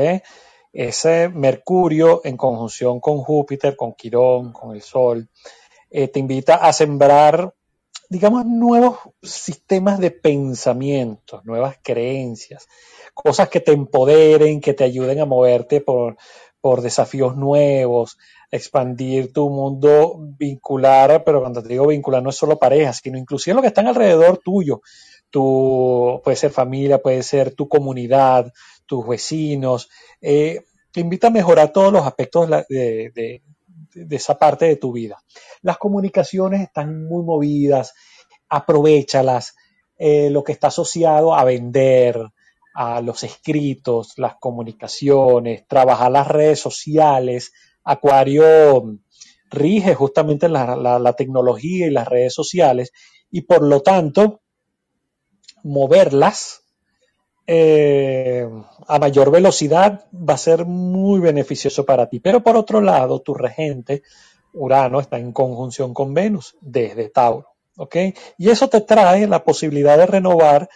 Ese 0.72 1.28
Mercurio 1.30 2.20
en 2.24 2.36
conjunción 2.36 3.00
con 3.00 3.18
Júpiter, 3.18 3.76
con 3.76 3.94
Quirón, 3.94 4.52
con 4.52 4.74
el 4.74 4.82
Sol, 4.82 5.28
eh, 5.90 6.08
te 6.08 6.18
invita 6.18 6.56
a 6.56 6.72
sembrar, 6.72 7.54
digamos, 8.10 8.44
nuevos 8.44 8.98
sistemas 9.22 9.98
de 10.00 10.10
pensamiento, 10.10 11.40
nuevas 11.44 11.78
creencias, 11.82 12.68
cosas 13.14 13.48
que 13.48 13.60
te 13.60 13.72
empoderen, 13.72 14.60
que 14.60 14.74
te 14.74 14.84
ayuden 14.84 15.20
a 15.20 15.24
moverte 15.24 15.80
por, 15.80 16.16
por 16.66 16.82
desafíos 16.82 17.36
nuevos, 17.36 18.18
expandir 18.50 19.32
tu 19.32 19.48
mundo 19.50 20.16
vincular, 20.36 21.22
pero 21.22 21.38
cuando 21.38 21.62
te 21.62 21.68
digo 21.68 21.86
vincular 21.86 22.20
no 22.20 22.30
es 22.30 22.34
solo 22.34 22.58
parejas, 22.58 22.98
sino 23.04 23.16
inclusive 23.16 23.54
lo 23.54 23.62
que 23.62 23.68
están 23.68 23.86
alrededor 23.86 24.38
tuyo. 24.38 24.80
Tu, 25.30 26.20
puede 26.24 26.36
ser 26.36 26.50
familia, 26.50 26.98
puede 27.00 27.22
ser 27.22 27.54
tu 27.54 27.68
comunidad, 27.68 28.52
tus 28.84 29.06
vecinos. 29.06 29.88
Eh, 30.20 30.64
te 30.90 30.98
invita 30.98 31.28
a 31.28 31.30
mejorar 31.30 31.72
todos 31.72 31.92
los 31.92 32.04
aspectos 32.04 32.50
de, 32.68 33.42
esa 34.10 34.36
parte 34.36 34.64
de 34.64 34.74
tu 34.74 34.90
vida. 34.90 35.22
Las 35.62 35.78
comunicaciones 35.78 36.62
están 36.62 37.06
muy 37.06 37.22
movidas, 37.22 37.94
aprovechalas. 38.48 39.54
Eh, 39.96 40.30
lo 40.30 40.42
que 40.42 40.50
está 40.50 40.66
asociado 40.66 41.32
a 41.32 41.44
vender, 41.44 42.20
a 42.78 43.00
los 43.00 43.24
escritos, 43.24 44.18
las 44.18 44.36
comunicaciones, 44.36 45.66
trabajar 45.66 46.12
las 46.12 46.28
redes 46.28 46.60
sociales. 46.60 47.52
Acuario 47.82 48.98
rige 49.50 49.94
justamente 49.94 50.48
la, 50.50 51.14
tecnología 51.16 51.86
y 51.86 51.90
las 51.90 52.06
redes 52.06 52.34
sociales 52.34 52.92
y 53.30 53.42
por 53.42 53.62
lo 53.62 53.80
tanto 53.80 54.42
moverlas 55.62 56.64
eh, 57.46 58.46
a 58.86 58.98
mayor 58.98 59.30
velocidad 59.30 60.04
va 60.12 60.34
a 60.34 60.38
ser 60.38 60.66
muy 60.66 61.18
beneficioso 61.20 61.86
para 61.86 62.10
ti. 62.10 62.20
Pero 62.20 62.42
por 62.42 62.58
otro 62.58 62.82
lado, 62.82 63.20
tu 63.20 63.32
regente, 63.32 64.02
Urano, 64.52 65.00
está 65.00 65.18
en 65.18 65.32
conjunción 65.32 65.94
con 65.94 66.12
Venus 66.12 66.58
desde 66.60 67.08
Tauro. 67.08 67.56
¿ok? 67.78 67.96
Y 68.36 68.50
eso 68.50 68.68
te 68.68 68.82
trae 68.82 69.26
la 69.26 69.44
posibilidad 69.44 69.96
de 69.96 70.06
renovar 70.06 70.68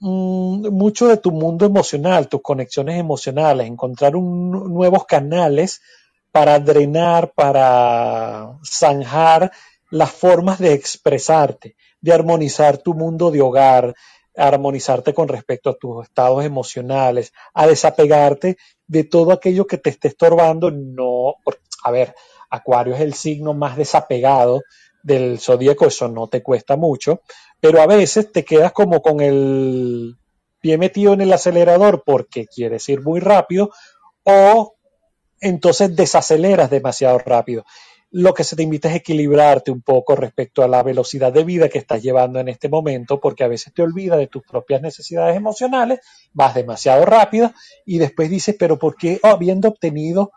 mucho 0.00 1.08
de 1.08 1.18
tu 1.18 1.30
mundo 1.30 1.66
emocional, 1.66 2.28
tus 2.28 2.42
conexiones 2.42 2.98
emocionales, 2.98 3.66
encontrar 3.66 4.14
nuevos 4.14 5.04
canales 5.04 5.80
para 6.32 6.58
drenar, 6.58 7.32
para 7.32 8.58
zanjar 8.64 9.52
las 9.90 10.10
formas 10.10 10.58
de 10.58 10.72
expresarte, 10.72 11.76
de 12.00 12.12
armonizar 12.12 12.78
tu 12.78 12.94
mundo 12.94 13.30
de 13.30 13.42
hogar, 13.42 13.94
armonizarte 14.36 15.12
con 15.12 15.28
respecto 15.28 15.70
a 15.70 15.76
tus 15.76 16.04
estados 16.04 16.44
emocionales, 16.44 17.32
a 17.52 17.66
desapegarte 17.66 18.56
de 18.86 19.04
todo 19.04 19.32
aquello 19.32 19.66
que 19.66 19.78
te 19.78 19.90
esté 19.90 20.08
estorbando. 20.08 20.70
No, 20.70 21.34
a 21.84 21.90
ver, 21.90 22.14
Acuario 22.48 22.94
es 22.94 23.00
el 23.00 23.14
signo 23.14 23.52
más 23.52 23.76
desapegado 23.76 24.62
del 25.02 25.38
zodíaco, 25.38 25.86
eso 25.86 26.08
no 26.08 26.28
te 26.28 26.42
cuesta 26.42 26.76
mucho, 26.76 27.22
pero 27.60 27.80
a 27.80 27.86
veces 27.86 28.32
te 28.32 28.44
quedas 28.44 28.72
como 28.72 29.02
con 29.02 29.20
el 29.20 30.16
pie 30.60 30.78
metido 30.78 31.12
en 31.14 31.20
el 31.22 31.32
acelerador 31.32 32.02
porque 32.04 32.46
quieres 32.46 32.88
ir 32.88 33.02
muy 33.02 33.20
rápido 33.20 33.70
o 34.24 34.74
entonces 35.40 35.96
desaceleras 35.96 36.70
demasiado 36.70 37.18
rápido. 37.18 37.64
lo 38.12 38.34
que 38.34 38.42
se 38.44 38.56
te 38.56 38.64
invita 38.64 38.88
es 38.88 38.96
equilibrarte 38.96 39.70
un 39.70 39.82
poco 39.82 40.16
respecto 40.16 40.62
a 40.64 40.68
la 40.68 40.82
velocidad 40.82 41.32
de 41.32 41.44
vida 41.44 41.68
que 41.68 41.78
estás 41.78 42.02
llevando 42.02 42.40
en 42.40 42.48
este 42.48 42.68
momento, 42.68 43.20
porque 43.20 43.44
a 43.44 43.48
veces 43.48 43.72
te 43.72 43.82
olvidas 43.82 44.18
de 44.18 44.26
tus 44.26 44.42
propias 44.42 44.82
necesidades 44.82 45.36
emocionales, 45.36 46.00
vas 46.32 46.54
demasiado 46.54 47.04
rápido 47.04 47.52
y 47.86 47.98
después 47.98 48.28
dices, 48.28 48.56
pero 48.58 48.78
¿por 48.78 48.96
qué 48.96 49.20
habiendo 49.22 49.68
obtenido 49.68 50.32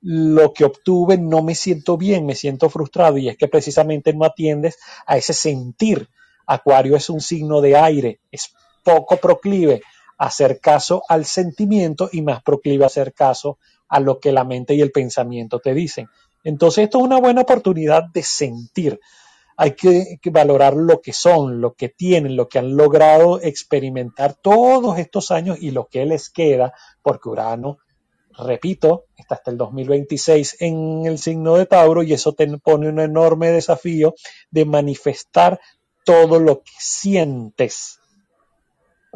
lo 0.00 0.54
que 0.54 0.64
obtuve 0.64 1.18
no 1.18 1.42
me 1.42 1.54
siento 1.54 1.98
bien, 1.98 2.24
me 2.24 2.34
siento 2.34 2.70
frustrado? 2.70 3.18
Y 3.18 3.28
es 3.28 3.36
que 3.36 3.48
precisamente 3.48 4.14
no 4.14 4.24
atiendes 4.24 4.78
a 5.06 5.18
ese 5.18 5.34
sentir. 5.34 6.08
Acuario 6.48 6.96
es 6.96 7.10
un 7.10 7.20
signo 7.20 7.60
de 7.60 7.76
aire, 7.76 8.20
es 8.32 8.54
poco 8.82 9.18
proclive 9.18 9.82
a 10.16 10.26
hacer 10.26 10.60
caso 10.60 11.02
al 11.08 11.26
sentimiento 11.26 12.08
y 12.10 12.22
más 12.22 12.42
proclive 12.42 12.84
a 12.84 12.86
hacer 12.86 13.12
caso 13.12 13.58
a 13.86 14.00
lo 14.00 14.18
que 14.18 14.32
la 14.32 14.44
mente 14.44 14.74
y 14.74 14.80
el 14.80 14.90
pensamiento 14.90 15.60
te 15.60 15.74
dicen. 15.74 16.08
Entonces 16.42 16.84
esto 16.84 16.98
es 16.98 17.04
una 17.04 17.20
buena 17.20 17.42
oportunidad 17.42 18.04
de 18.04 18.22
sentir. 18.22 18.98
Hay 19.58 19.72
que, 19.72 20.18
valorar 20.30 20.74
lo 20.74 21.02
que 21.02 21.12
son, 21.12 21.60
lo 21.60 21.74
que 21.74 21.90
tienen, 21.90 22.34
lo 22.34 22.48
que 22.48 22.60
han 22.60 22.76
logrado 22.76 23.42
experimentar 23.42 24.34
todos 24.34 24.98
estos 24.98 25.30
años 25.30 25.58
y 25.60 25.72
lo 25.72 25.86
que 25.86 26.06
les 26.06 26.30
queda, 26.30 26.72
porque 27.02 27.28
Urano, 27.28 27.78
repito, 28.38 29.04
está 29.16 29.34
hasta 29.34 29.50
el 29.50 29.58
2026 29.58 30.56
en 30.60 31.04
el 31.04 31.18
signo 31.18 31.56
de 31.56 31.66
Tauro 31.66 32.02
y 32.02 32.14
eso 32.14 32.32
te 32.32 32.46
pone 32.58 32.88
un 32.88 33.00
enorme 33.00 33.50
desafío 33.50 34.14
de 34.50 34.64
manifestar 34.64 35.60
todo 36.08 36.40
lo 36.40 36.62
que 36.62 36.72
sientes 36.78 37.98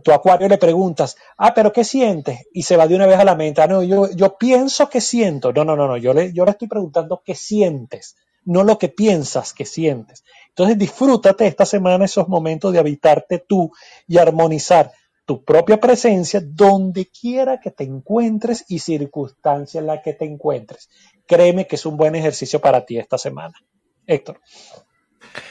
tu 0.05 0.13
acuario 0.13 0.47
le 0.47 0.59
preguntas, 0.59 1.17
ah, 1.39 1.55
pero 1.55 1.73
¿qué 1.73 1.85
sientes? 1.85 2.47
Y 2.53 2.65
se 2.65 2.77
va 2.77 2.87
de 2.87 2.97
una 2.97 3.07
vez 3.07 3.19
a 3.19 3.25
la 3.25 3.35
mente, 3.35 3.63
ah, 3.63 3.67
no, 3.67 3.83
yo, 3.83 4.11
yo 4.11 4.37
pienso 4.37 4.91
que 4.91 5.01
siento. 5.01 5.53
No, 5.55 5.65
no, 5.65 5.75
no, 5.75 5.87
no, 5.87 5.97
yo 5.97 6.13
le, 6.13 6.33
yo 6.35 6.45
le 6.45 6.51
estoy 6.51 6.69
preguntando 6.69 7.23
qué 7.25 7.35
sientes, 7.35 8.17
no 8.45 8.63
lo 8.63 8.79
que 8.79 8.89
piensas 8.89 9.55
que 9.55 9.65
sientes. 9.65 10.23
Entonces 10.49 10.77
disfrútate 10.77 11.47
esta 11.47 11.65
semana 11.65 12.05
esos 12.05 12.29
momentos 12.29 12.75
de 12.75 12.79
habitarte 12.79 13.39
tú 13.39 13.71
y 14.07 14.19
armonizar 14.19 14.93
tu 15.25 15.45
propia 15.45 15.81
presencia 15.81 16.43
donde 16.45 17.07
quiera 17.07 17.59
que 17.59 17.71
te 17.71 17.85
encuentres 17.85 18.67
y 18.69 18.81
circunstancia 18.81 19.81
en 19.81 19.87
la 19.87 20.03
que 20.03 20.13
te 20.13 20.27
encuentres. 20.27 20.91
Créeme 21.27 21.67
que 21.67 21.77
es 21.77 21.87
un 21.87 21.97
buen 21.97 22.17
ejercicio 22.17 22.61
para 22.61 22.85
ti 22.85 22.99
esta 22.99 23.17
semana. 23.17 23.55
Héctor. 24.07 24.41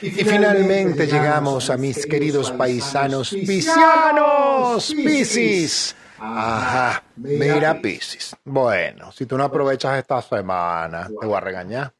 Y 0.00 0.10
finalmente 0.10 1.06
llegamos 1.06 1.70
a 1.70 1.76
mis 1.76 2.06
queridos 2.06 2.50
paisanos 2.52 3.30
piscianos, 3.30 4.94
Piscis. 4.94 5.96
Ajá, 6.18 7.02
mira 7.16 7.80
Piscis. 7.80 8.36
Bueno, 8.44 9.10
si 9.12 9.26
tú 9.26 9.36
no 9.36 9.44
aprovechas 9.44 9.98
esta 9.98 10.22
semana, 10.22 11.08
te 11.20 11.26
voy 11.26 11.36
a 11.36 11.40
regañar. 11.40 11.92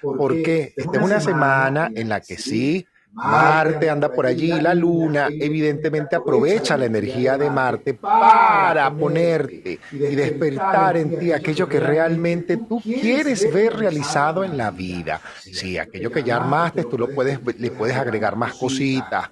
Porque 0.00 0.72
esta 0.76 0.98
es 0.98 1.02
una 1.02 1.20
semana 1.20 1.90
en 1.94 2.08
la 2.08 2.20
que 2.20 2.36
sí 2.36 2.86
Marte 3.16 3.88
anda 3.88 4.12
por 4.12 4.26
allí, 4.26 4.60
la 4.60 4.74
Luna 4.74 5.28
evidentemente 5.30 6.16
aprovecha 6.16 6.76
la 6.76 6.84
energía 6.84 7.38
de 7.38 7.50
Marte 7.50 7.94
para 7.94 8.90
ponerte 8.90 9.78
y 9.90 10.14
despertar 10.14 10.98
en 10.98 11.18
ti 11.18 11.32
aquello 11.32 11.66
que 11.66 11.80
realmente 11.80 12.58
tú 12.58 12.80
quieres 12.80 13.50
ver 13.52 13.74
realizado 13.74 14.44
en 14.44 14.58
la 14.58 14.70
vida. 14.70 15.20
Sí, 15.40 15.78
aquello 15.78 16.12
que 16.12 16.22
ya 16.22 16.36
armaste, 16.36 16.84
tú 16.84 16.98
lo 16.98 17.08
puedes, 17.08 17.40
le 17.58 17.70
puedes 17.70 17.96
agregar 17.96 18.36
más 18.36 18.52
cositas. 18.52 19.30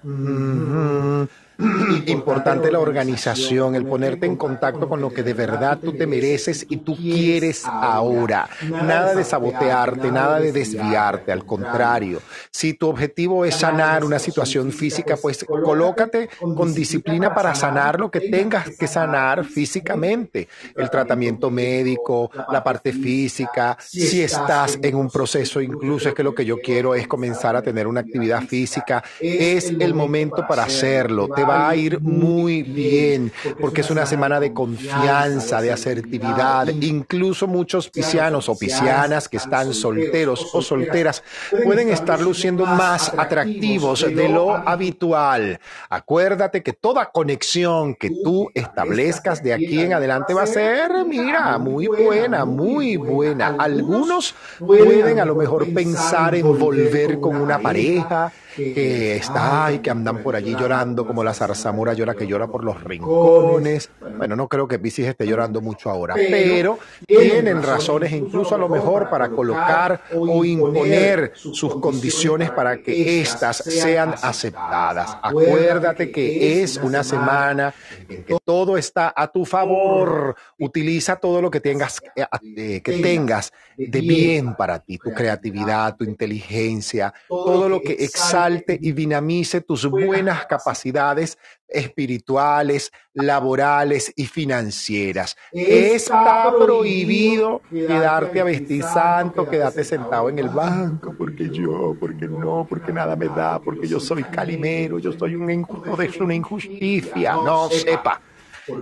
Importante 2.07 2.71
la 2.71 2.79
organización, 2.79 3.75
el 3.75 3.85
ponerte 3.85 4.25
en 4.25 4.35
contacto 4.35 4.89
con 4.89 4.99
lo 4.99 5.13
que 5.13 5.23
de 5.23 5.33
verdad 5.33 5.79
tú 5.81 5.93
te 5.93 6.05
mereces 6.05 6.65
y 6.69 6.77
tú 6.77 6.95
quieres 6.95 7.63
ahora. 7.65 8.49
Nada 8.69 9.15
de 9.15 9.23
sabotearte, 9.23 10.11
nada 10.11 10.39
de 10.39 10.51
desviarte, 10.51 11.31
al 11.31 11.45
contrario. 11.45 12.21
Si 12.51 12.73
tu 12.73 12.89
objetivo 12.89 13.45
es 13.45 13.55
sanar 13.55 14.03
una 14.03 14.19
situación 14.19 14.71
física, 14.71 15.17
pues 15.21 15.45
colócate 15.45 16.29
con 16.39 16.73
disciplina 16.73 17.33
para 17.33 17.55
sanar 17.55 17.99
lo 17.99 18.11
que 18.11 18.21
tengas 18.21 18.71
que 18.71 18.87
sanar 18.87 19.45
físicamente. 19.45 20.47
El 20.75 20.89
tratamiento 20.89 21.49
médico, 21.49 22.29
la 22.51 22.63
parte 22.63 22.91
física, 22.91 23.77
si 23.79 24.21
estás 24.21 24.77
en 24.81 24.95
un 24.95 25.09
proceso, 25.09 25.61
incluso 25.61 26.09
es 26.09 26.15
que 26.15 26.23
lo 26.23 26.35
que 26.35 26.45
yo 26.45 26.59
quiero 26.59 26.95
es 26.95 27.07
comenzar 27.07 27.55
a 27.55 27.61
tener 27.61 27.87
una 27.87 28.01
actividad 28.01 28.41
física, 28.41 29.03
es 29.19 29.73
el 29.79 29.93
momento 29.93 30.45
para 30.47 30.63
hacerlo 30.63 31.29
va 31.47 31.69
a 31.69 31.75
ir 31.75 31.99
muy 31.99 32.63
bien, 32.63 33.31
porque 33.59 33.81
es 33.81 33.91
una 33.91 34.05
semana 34.05 34.39
de 34.39 34.53
confianza, 34.53 35.61
de 35.61 35.71
asertividad. 35.71 36.67
Incluso 36.67 37.47
muchos 37.47 37.89
piscianos 37.89 38.49
o 38.49 38.57
piscianas 38.57 39.29
que 39.29 39.37
están 39.37 39.73
solteros 39.73 40.49
o 40.53 40.61
solteras 40.61 41.23
pueden 41.63 41.89
estar 41.89 42.19
luciendo 42.21 42.65
más 42.65 43.11
atractivos 43.17 44.01
de 44.01 44.29
lo 44.29 44.55
habitual. 44.55 45.59
Acuérdate 45.89 46.63
que 46.63 46.73
toda 46.73 47.11
conexión 47.11 47.95
que 47.95 48.11
tú 48.23 48.49
establezcas 48.53 49.43
de 49.43 49.53
aquí 49.53 49.81
en 49.81 49.93
adelante 49.93 50.33
va 50.33 50.43
a 50.43 50.47
ser, 50.47 50.91
mira, 51.05 51.57
muy 51.57 51.87
buena, 51.87 52.45
muy 52.45 52.97
buena. 52.97 53.55
Algunos 53.57 54.35
pueden 54.59 55.19
a 55.19 55.25
lo 55.25 55.35
mejor 55.35 55.73
pensar 55.73 56.35
en 56.35 56.57
volver 56.57 57.19
con 57.19 57.35
una 57.35 57.59
pareja 57.59 58.31
que 58.55 59.17
está 59.17 59.71
y 59.71 59.79
que 59.79 59.89
andan 59.89 60.23
por 60.23 60.35
allí 60.35 60.55
llorando 60.55 61.05
como 61.05 61.23
la 61.23 61.33
zarzamora 61.33 61.93
llora 61.93 62.15
que 62.15 62.27
llora 62.27 62.47
por 62.47 62.63
los 62.63 62.83
rincones. 62.83 63.89
Bueno, 64.17 64.35
no 64.35 64.47
creo 64.47 64.67
que 64.67 64.79
Pisces 64.79 65.07
esté 65.07 65.27
llorando 65.27 65.61
mucho 65.61 65.89
ahora, 65.89 66.15
pero 66.15 66.79
tienen 67.05 67.61
razones 67.61 68.11
incluso 68.13 68.55
a 68.55 68.57
lo 68.57 68.69
mejor 68.69 69.09
para 69.09 69.29
colocar 69.29 70.01
o 70.13 70.45
imponer 70.45 71.33
sus 71.35 71.75
condiciones 71.79 72.51
para 72.51 72.77
que 72.77 73.21
éstas 73.21 73.57
sean 73.57 74.13
aceptadas. 74.21 75.17
Acuérdate 75.21 76.11
que 76.11 76.63
es 76.63 76.77
una 76.77 77.03
semana 77.03 77.73
en 78.07 78.23
que 78.23 78.37
todo 78.43 78.77
está 78.77 79.13
a 79.15 79.31
tu 79.31 79.45
favor. 79.45 80.35
Utiliza 80.59 81.17
todo 81.17 81.41
lo 81.41 81.51
que 81.51 81.59
tengas 81.59 82.01
eh, 82.15 82.25
eh, 82.57 82.81
que 82.81 82.99
tengas 82.99 83.51
de 83.77 84.01
bien 84.01 84.55
para 84.55 84.79
ti, 84.79 84.97
tu 84.97 85.11
creatividad, 85.11 85.97
tu 85.97 86.05
inteligencia, 86.05 87.13
todo 87.27 87.67
lo 87.67 87.81
que 87.81 87.93
exhala 87.99 88.44
y 88.47 88.91
dinamice 88.91 89.61
tus 89.61 89.85
buenas 89.89 90.45
capacidades 90.45 91.37
espirituales, 91.67 92.91
laborales 93.13 94.13
y 94.15 94.25
financieras. 94.25 95.35
Está 95.51 96.53
prohibido 96.57 97.61
quedarte 97.69 98.41
a 98.41 98.43
vestir 98.43 98.83
santo, 98.83 99.49
quedarte 99.49 99.83
sentado 99.83 100.29
en 100.29 100.39
el 100.39 100.49
banco, 100.49 101.15
porque 101.17 101.49
yo, 101.49 101.95
porque 101.99 102.27
no, 102.27 102.65
porque 102.69 102.93
nada 102.93 103.15
me 103.15 103.27
da, 103.27 103.59
porque 103.59 103.87
yo 103.87 103.99
soy 103.99 104.23
calimero, 104.23 104.99
yo 104.99 105.11
soy 105.11 105.35
un 105.35 105.49
injusto, 105.49 106.01
es 106.01 106.17
una 106.17 106.35
injusticia. 106.35 107.33
No 107.33 107.69
sepa, 107.69 108.21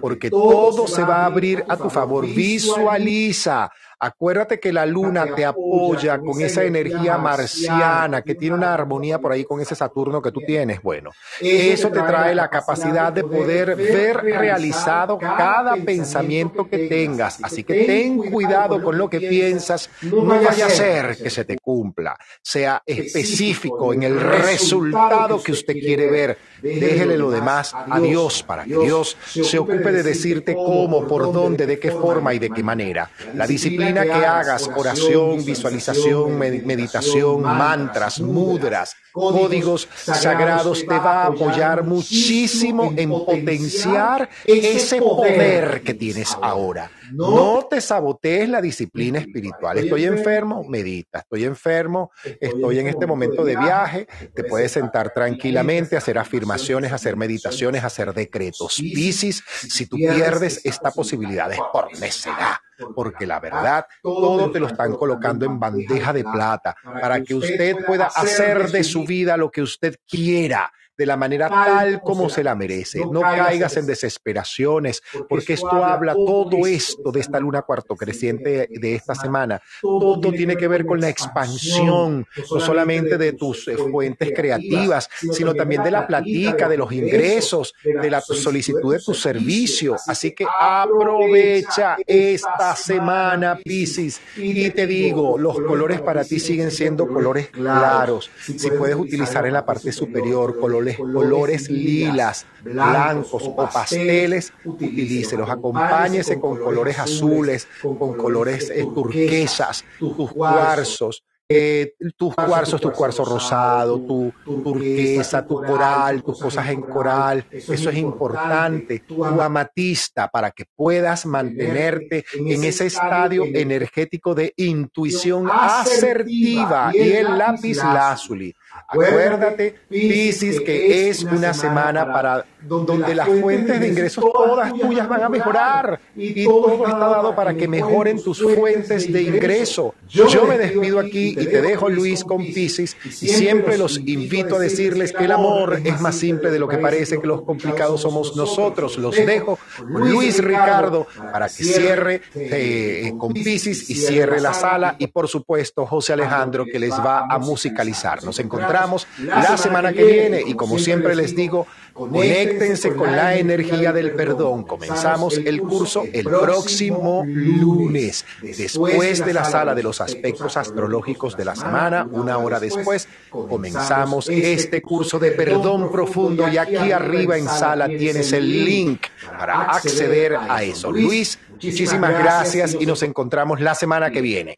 porque 0.02 0.30
todo 0.30 0.88
se 0.88 1.04
va 1.04 1.18
a 1.18 1.26
abrir 1.26 1.64
a 1.68 1.78
tu 1.78 1.90
favor. 1.90 2.26
Visualiza 2.26 3.72
Acuérdate 4.04 4.60
que 4.60 4.74
la 4.74 4.86
luna 4.86 5.34
te 5.34 5.46
apoya 5.46 6.20
con 6.20 6.42
esa 6.42 6.66
energía 6.66 7.18
marciana 7.18 8.22
que 8.22 8.36
tiene 8.36 8.54
una 8.54 8.74
armonía 8.74 9.18
por 9.18 9.32
ahí 9.32 9.46
con 9.46 9.62
ese 9.62 9.76
Saturno 9.76 10.22
que 10.22 10.34
tú 10.34 10.42
tienes. 10.46 10.82
Bueno, 10.82 11.12
eso 11.40 11.90
te 11.90 12.02
trae 12.02 12.36
la 12.36 12.50
capacidad 12.50 13.14
de 13.14 13.24
poder 13.24 13.78
ver 13.78 14.18
realizado 14.18 15.18
cada 15.18 15.78
pensamiento 15.78 16.68
que 16.68 16.90
tengas. 16.90 17.42
Así 17.42 17.64
que 17.64 17.86
ten 17.86 18.30
cuidado 18.30 18.84
con 18.84 18.98
lo 18.98 19.10
que 19.10 19.22
piensas. 19.22 19.90
No 20.02 20.26
vaya 20.26 20.66
a 20.66 20.70
ser 20.70 21.16
que 21.16 21.30
se 21.30 21.46
te 21.46 21.58
cumpla. 21.58 22.18
Sea 22.42 22.84
específico 22.86 23.94
en 23.94 24.04
el 24.04 24.20
resultado 24.20 25.42
que 25.42 25.54
usted 25.54 25.76
quiere 25.76 26.12
ver. 26.12 26.38
Déjele 26.62 27.18
lo 27.18 27.32
demás 27.32 27.74
a 27.74 28.02
Dios 28.02 28.44
para 28.44 28.66
que 28.66 28.78
Dios 28.78 29.16
se 29.24 29.58
ocupe 29.58 29.94
de 29.94 30.04
decirte 30.04 30.56
cómo, 30.56 31.08
por 31.08 31.32
dónde, 31.32 31.66
de 31.66 31.80
qué 31.80 31.92
forma 31.92 32.34
y 32.34 32.40
de 32.40 32.50
qué 32.50 32.64
manera. 32.64 33.10
La 33.34 33.48
disciplina 33.48 33.93
que 34.02 34.26
hagas 34.26 34.70
oración, 34.76 35.46
visualización, 35.46 36.38
meditación, 36.38 37.42
mantras, 37.42 38.20
mudras, 38.20 38.96
códigos 39.12 39.88
sagrados, 39.94 40.80
te 40.82 40.98
va 40.98 41.24
a 41.24 41.28
apoyar 41.28 41.84
muchísimo 41.84 42.92
en 42.98 43.10
potenciar 43.10 44.28
ese 44.44 45.00
poder 45.00 45.82
que 45.84 45.94
tienes 45.94 46.36
ahora. 46.42 46.90
No 47.12 47.68
te 47.70 47.80
sabotees 47.80 48.50
la 48.50 48.60
disciplina 48.60 49.20
espiritual. 49.20 49.78
Estoy 49.78 50.06
enfermo, 50.06 50.64
medita. 50.64 51.20
Estoy 51.20 51.46
enfermo, 51.46 52.12
estoy 52.42 52.80
en 52.80 52.88
este 52.88 53.06
momento 53.06 53.46
de 53.46 53.56
viaje. 53.56 54.08
Te 54.34 54.44
puedes 54.44 54.72
sentar 54.72 55.14
tranquilamente, 55.14 55.96
hacer 55.96 56.18
afirmaciones, 56.18 56.92
hacer 56.92 57.16
meditaciones, 57.16 57.84
hacer 57.84 58.14
decretos. 58.14 58.78
Piscis, 58.78 59.44
si 59.48 59.86
tú 59.86 59.98
pierdes 59.98 60.62
esta 60.66 60.92
posibilidad 60.92 61.52
es 61.52 61.60
por 61.72 61.92
necedad 62.00 62.58
porque 62.96 63.26
la 63.26 63.40
verdad, 63.40 63.86
todo 64.02 64.52
te 64.52 64.60
lo 64.60 64.68
están 64.68 64.96
colocando 64.96 65.46
en 65.46 65.60
bandeja 65.60 66.14
de 66.14 66.24
plata 66.24 66.76
para 66.84 67.22
que 67.22 67.36
usted 67.36 67.86
pueda 67.86 68.06
hacer 68.08 68.70
de 68.72 68.84
su 68.84 69.06
vida 69.06 69.38
lo 69.38 69.50
que 69.52 69.62
usted 69.62 69.96
quiera 70.08 70.72
de 70.98 71.06
la 71.06 71.18
manera 71.18 71.50
tal 71.50 72.02
como 72.02 72.30
se 72.30 72.44
la 72.44 72.56
merece. 72.56 73.02
No 73.12 73.22
caigas 73.22 73.78
en 73.78 73.86
desesperaciones, 73.86 75.02
porque 75.28 75.54
esto 75.54 75.84
habla 75.84 76.14
todo 76.14 76.68
esto 76.68 77.12
de 77.12 77.20
esta 77.20 77.40
luna 77.40 77.64
cuarto 77.64 77.96
creciente 77.96 78.68
de 78.70 78.96
esta 78.96 79.16
semana. 79.16 79.62
Todo 79.82 80.32
tiene 80.32 80.56
que 80.56 80.68
ver 80.68 80.86
con 80.86 81.00
la 81.00 81.10
expansión, 81.10 82.28
no 82.52 82.60
solamente 82.60 83.18
de 83.18 83.34
tus 83.34 83.68
eh, 83.68 83.78
fuentes 83.78 84.32
creativas, 84.36 85.10
sino 85.32 85.54
también 85.54 85.84
de 85.84 85.92
la 85.92 86.08
platica, 86.08 86.68
de 86.70 86.78
los 86.78 86.92
ingresos, 86.92 87.74
de 87.84 88.10
la 88.10 88.22
solicitud 88.22 88.94
de 88.94 89.00
tu 89.00 89.14
servicio. 89.14 89.96
Así 90.08 90.32
que 90.32 90.46
aprovecha 90.60 91.98
esta 92.06 92.76
semana, 92.76 93.60
Piscis, 93.64 94.22
y 94.38 94.70
te 94.70 94.88
digo, 94.88 95.38
los 95.38 95.60
colores 95.60 96.02
para 96.02 96.24
ti 96.24 96.40
siguen 96.40 96.72
siendo 96.72 97.08
colores 97.08 97.48
claros. 97.48 98.30
Si 98.42 98.70
puedes 98.72 98.96
utilizar 98.96 99.46
en 99.46 99.54
la 99.54 99.66
parte 99.66 99.92
superior 99.92 100.60
colores, 100.92 100.98
colores 100.98 101.70
lilas, 101.70 102.46
blancos 102.64 103.44
o 103.44 103.56
pasteles, 103.56 104.54
utilícelos. 104.66 105.50
Acompáñese 105.50 106.40
con 106.40 106.60
colores 106.60 107.00
azules, 107.00 107.68
con 107.82 108.16
colores 108.18 108.70
eh, 108.70 108.86
turquesas, 108.94 109.84
tus 110.00 110.32
cuarzos 110.32 111.24
eh, 111.56 111.94
tus 112.18 112.34
cuarzos, 112.34 112.82
tu 112.82 112.92
cuarzo 112.92 113.24
rosado, 113.24 114.00
tu, 114.00 114.34
turquesa, 114.44 115.46
tu 115.46 115.62
coral, 115.64 116.24
tus 116.24 116.40
cosas 116.40 116.68
en 116.70 116.82
coral, 116.82 117.46
eso 117.52 117.90
es 117.90 117.98
importante, 117.98 119.00
tu 119.00 119.24
amatista 119.24 120.28
para 120.28 120.52
que 120.52 120.66
puedas 120.76 121.26
mantenerte 121.26 122.26
en 122.36 122.64
ese 122.64 122.88
estadio 122.88 123.46
energético 123.46 124.34
de 124.34 124.54
intuición 124.58 125.50
asertiva 125.52 126.92
y 126.94 127.12
el 127.12 127.38
lápiz 127.38 127.78
lazuli. 127.78 128.54
Acuérdate, 128.88 129.76
Piscis, 129.90 130.60
que 130.62 131.10
es 131.10 131.24
una 131.24 131.54
semana 131.54 132.12
para 132.12 132.46
donde 132.62 133.16
las 133.16 133.28
fuentes 133.28 133.80
de 133.80 133.88
ingresos 133.88 134.24
todas 134.32 134.74
tuyas 134.74 135.08
van 135.08 135.24
a 135.24 135.30
mejorar. 135.30 136.00
y 136.16 136.44
todo 136.44 136.86
está 136.86 136.98
dado 136.98 137.36
para 137.36 137.54
que 137.54 137.68
mejoren 137.68 138.22
tus 138.24 138.42
fuentes 138.42 139.12
de 139.12 139.22
ingreso. 139.22 139.94
Yo 140.08 140.46
me 140.46 140.58
despido 140.58 141.00
aquí 141.00 141.36
y 141.44 141.48
te 141.48 141.62
dejo, 141.62 141.90
Luis, 141.90 142.24
con 142.24 142.44
Piscis 142.44 142.96
y 143.06 143.28
siempre 143.28 143.78
los 143.78 143.98
invito 143.98 144.56
a 144.56 144.60
decirles 144.60 145.12
que 145.12 145.26
el 145.26 145.32
amor 145.32 145.82
es 145.84 146.00
más 146.02 146.16
simple 146.16 146.52
de 146.52 146.60
lo 146.60 146.68
que 146.68 146.78
parece, 146.78 147.20
que 147.20 147.28
los 147.28 147.42
complicados 147.42 148.02
somos 148.02 148.36
nosotros. 148.36 148.98
Los 148.98 149.16
dejo 149.16 149.60
con 149.78 150.10
Luis 150.10 150.44
Ricardo 150.44 151.08
para 151.32 151.48
que 151.48 151.64
cierre 151.64 152.22
eh, 152.36 153.14
con 153.18 153.34
Piscis 153.34 153.90
y 153.90 153.96
cierre 153.96 154.40
la 154.42 154.54
sala 154.54 154.96
y 154.98 155.08
por 155.08 155.28
supuesto 155.28 155.86
José 155.86 156.14
Alejandro 156.14 156.66
que 156.66 156.80
les 156.80 156.94
va 156.94 157.26
a 157.30 157.38
musicalizar. 157.40 158.24
Nos 158.24 158.40
encontramos 158.40 159.08
la 159.20 159.58
semana 159.58 159.94
que 159.94 160.04
viene 160.04 160.44
y 160.46 160.54
como 160.54 160.80
siempre 160.80 161.16
les 161.16 161.36
digo, 161.36 161.68
Conéctense 161.94 162.96
con 162.96 163.16
la 163.16 163.36
energía 163.36 163.94
del 163.94 164.14
perdón. 164.14 164.64
Comenzamos 164.64 165.38
el 165.38 165.62
curso 165.62 166.04
el 166.12 166.24
próximo 166.24 167.24
lunes, 167.26 168.26
después 168.42 169.24
de 169.24 169.32
la 169.32 169.46
sala 169.46 169.76
de 169.76 169.84
los 169.84 170.02
aspectos 170.02 170.58
astrológicos 170.58 171.38
de 171.38 171.46
la 171.46 171.56
semana, 171.56 172.08
una 172.12 172.40
hora 172.40 172.60
después, 172.60 173.08
comenzamos 173.30 174.28
este 174.28 174.82
curso 174.82 175.20
de 175.20 175.32
perdón 175.32 175.92
profundo 175.92 176.48
y 176.48 176.58
aquí 176.58 176.92
arriba 176.92 177.38
en 177.38 177.48
sala 177.48 177.88
tienes 177.88 178.34
el 178.34 178.66
link 178.66 179.06
para 179.38 179.62
acceder 179.62 180.36
a 180.36 180.64
eso. 180.64 180.92
Luis, 180.92 181.38
muchísimas 181.52 182.18
gracias 182.18 182.76
y 182.80 182.88
nos 182.88 183.04
encontramos 183.04 183.62
la 183.62 183.76
semana 183.76 184.10
que 184.10 184.22
viene. 184.22 184.58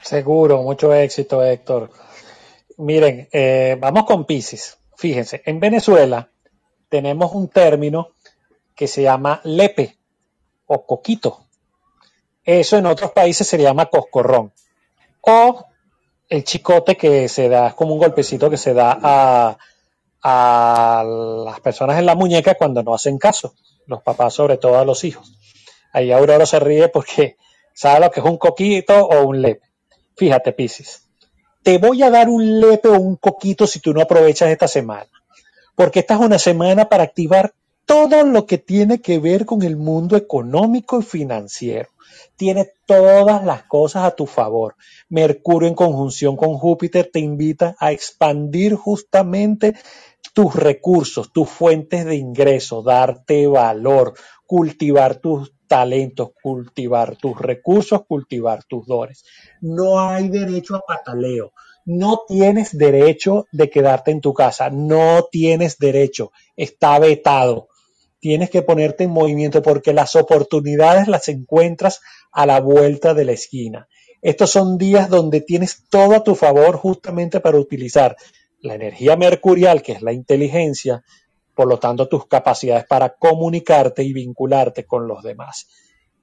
Seguro, 0.00 0.60
mucho 0.62 0.92
éxito, 0.92 1.44
Héctor. 1.44 1.88
Miren, 2.78 3.28
eh, 3.30 3.76
vamos 3.80 4.04
con 4.04 4.26
Pisces. 4.26 4.76
Fíjense, 4.96 5.42
en 5.46 5.60
Venezuela 5.60 6.31
tenemos 6.92 7.32
un 7.32 7.48
término 7.48 8.10
que 8.76 8.86
se 8.86 9.00
llama 9.00 9.40
lepe 9.44 9.96
o 10.66 10.84
coquito. 10.84 11.46
Eso 12.44 12.76
en 12.76 12.84
otros 12.84 13.12
países 13.12 13.48
se 13.48 13.56
llama 13.56 13.86
coscorrón. 13.86 14.52
O 15.22 15.64
el 16.28 16.44
chicote 16.44 16.98
que 16.98 17.30
se 17.30 17.48
da, 17.48 17.68
es 17.68 17.74
como 17.74 17.94
un 17.94 17.98
golpecito 17.98 18.50
que 18.50 18.58
se 18.58 18.74
da 18.74 18.98
a, 19.02 19.56
a 20.22 21.02
las 21.46 21.60
personas 21.60 21.98
en 21.98 22.04
la 22.04 22.14
muñeca 22.14 22.56
cuando 22.56 22.82
no 22.82 22.92
hacen 22.92 23.16
caso, 23.16 23.54
los 23.86 24.02
papás 24.02 24.34
sobre 24.34 24.58
todo 24.58 24.78
a 24.78 24.84
los 24.84 25.02
hijos. 25.04 25.32
Ahí 25.94 26.12
Aurora 26.12 26.44
se 26.44 26.60
ríe 26.60 26.88
porque 26.88 27.36
sabe 27.72 28.00
lo 28.00 28.10
que 28.10 28.20
es 28.20 28.26
un 28.26 28.36
coquito 28.36 29.06
o 29.06 29.24
un 29.24 29.40
lepe. 29.40 29.66
Fíjate, 30.14 30.52
Piscis, 30.52 31.08
te 31.62 31.78
voy 31.78 32.02
a 32.02 32.10
dar 32.10 32.28
un 32.28 32.60
lepe 32.60 32.88
o 32.88 33.00
un 33.00 33.16
coquito 33.16 33.66
si 33.66 33.80
tú 33.80 33.94
no 33.94 34.02
aprovechas 34.02 34.50
esta 34.50 34.68
semana 34.68 35.21
porque 35.82 35.98
esta 35.98 36.14
es 36.14 36.20
una 36.20 36.38
semana 36.38 36.88
para 36.88 37.02
activar 37.02 37.54
todo 37.86 38.22
lo 38.22 38.46
que 38.46 38.56
tiene 38.56 39.00
que 39.00 39.18
ver 39.18 39.44
con 39.44 39.62
el 39.62 39.76
mundo 39.76 40.16
económico 40.16 41.00
y 41.00 41.02
financiero. 41.02 41.88
Tiene 42.36 42.68
todas 42.86 43.44
las 43.44 43.64
cosas 43.64 44.04
a 44.04 44.12
tu 44.12 44.26
favor. 44.26 44.76
Mercurio 45.08 45.68
en 45.68 45.74
conjunción 45.74 46.36
con 46.36 46.56
Júpiter 46.56 47.10
te 47.12 47.18
invita 47.18 47.74
a 47.80 47.90
expandir 47.90 48.76
justamente 48.76 49.74
tus 50.32 50.54
recursos, 50.54 51.32
tus 51.32 51.48
fuentes 51.48 52.04
de 52.04 52.14
ingreso, 52.14 52.84
darte 52.84 53.48
valor, 53.48 54.14
cultivar 54.46 55.16
tus 55.16 55.52
talentos, 55.66 56.30
cultivar 56.40 57.16
tus 57.16 57.36
recursos, 57.36 58.04
cultivar 58.06 58.62
tus 58.62 58.86
dones. 58.86 59.24
No 59.60 59.98
hay 59.98 60.28
derecho 60.28 60.76
a 60.76 60.82
pataleo 60.86 61.52
no 61.84 62.22
tienes 62.26 62.76
derecho 62.76 63.46
de 63.52 63.70
quedarte 63.70 64.10
en 64.10 64.20
tu 64.20 64.34
casa, 64.34 64.70
no 64.70 65.28
tienes 65.30 65.78
derecho, 65.78 66.32
está 66.56 66.98
vetado. 66.98 67.68
Tienes 68.20 68.50
que 68.50 68.62
ponerte 68.62 69.04
en 69.04 69.10
movimiento 69.10 69.62
porque 69.62 69.92
las 69.92 70.14
oportunidades 70.14 71.08
las 71.08 71.28
encuentras 71.28 72.00
a 72.30 72.46
la 72.46 72.60
vuelta 72.60 73.14
de 73.14 73.24
la 73.24 73.32
esquina. 73.32 73.88
Estos 74.20 74.50
son 74.50 74.78
días 74.78 75.10
donde 75.10 75.40
tienes 75.40 75.84
todo 75.90 76.14
a 76.14 76.22
tu 76.22 76.36
favor 76.36 76.76
justamente 76.76 77.40
para 77.40 77.58
utilizar 77.58 78.16
la 78.60 78.74
energía 78.74 79.16
mercurial, 79.16 79.82
que 79.82 79.92
es 79.92 80.02
la 80.02 80.12
inteligencia, 80.12 81.02
por 81.54 81.66
lo 81.66 81.80
tanto 81.80 82.08
tus 82.08 82.26
capacidades 82.26 82.84
para 82.86 83.14
comunicarte 83.14 84.04
y 84.04 84.12
vincularte 84.12 84.84
con 84.84 85.08
los 85.08 85.22
demás 85.24 85.66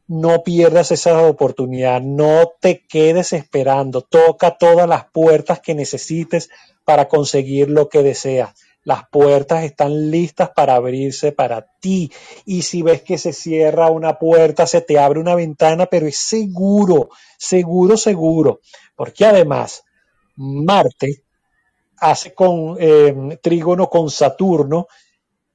no 0.10 0.42
pierdas 0.42 0.92
esa 0.92 1.22
oportunidad, 1.22 2.02
no 2.02 2.52
te 2.60 2.84
quedes 2.88 3.32
esperando, 3.32 4.02
toca 4.02 4.58
todas 4.58 4.90
las 4.90 5.06
puertas 5.12 5.60
que 5.60 5.76
necesites 5.76 6.50
para 6.84 7.08
conseguir 7.08 7.70
lo 7.70 7.90
que 7.90 8.02
deseas. 8.02 8.56
Las 8.84 9.08
puertas 9.12 9.64
están 9.64 10.10
listas 10.10 10.50
para 10.56 10.74
abrirse 10.74 11.32
para 11.32 11.68
ti. 11.80 12.12
Y 12.44 12.64
si 12.64 12.82
ves 12.82 13.04
que 13.04 13.20
se 13.20 13.34
cierra 13.34 13.92
una 13.92 14.18
puerta, 14.18 14.66
se 14.66 14.82
te 14.82 14.98
abre 14.98 15.20
una 15.20 15.36
ventana, 15.36 15.86
pero 15.86 16.08
es 16.08 16.18
seguro, 16.18 17.10
seguro, 17.38 17.96
seguro. 17.96 18.62
Porque 18.96 19.26
además, 19.26 19.84
Marte 20.36 21.24
hace 21.98 22.34
con 22.34 22.78
eh, 22.80 23.38
trígono 23.44 23.88
con 23.92 24.10
Saturno 24.10 24.88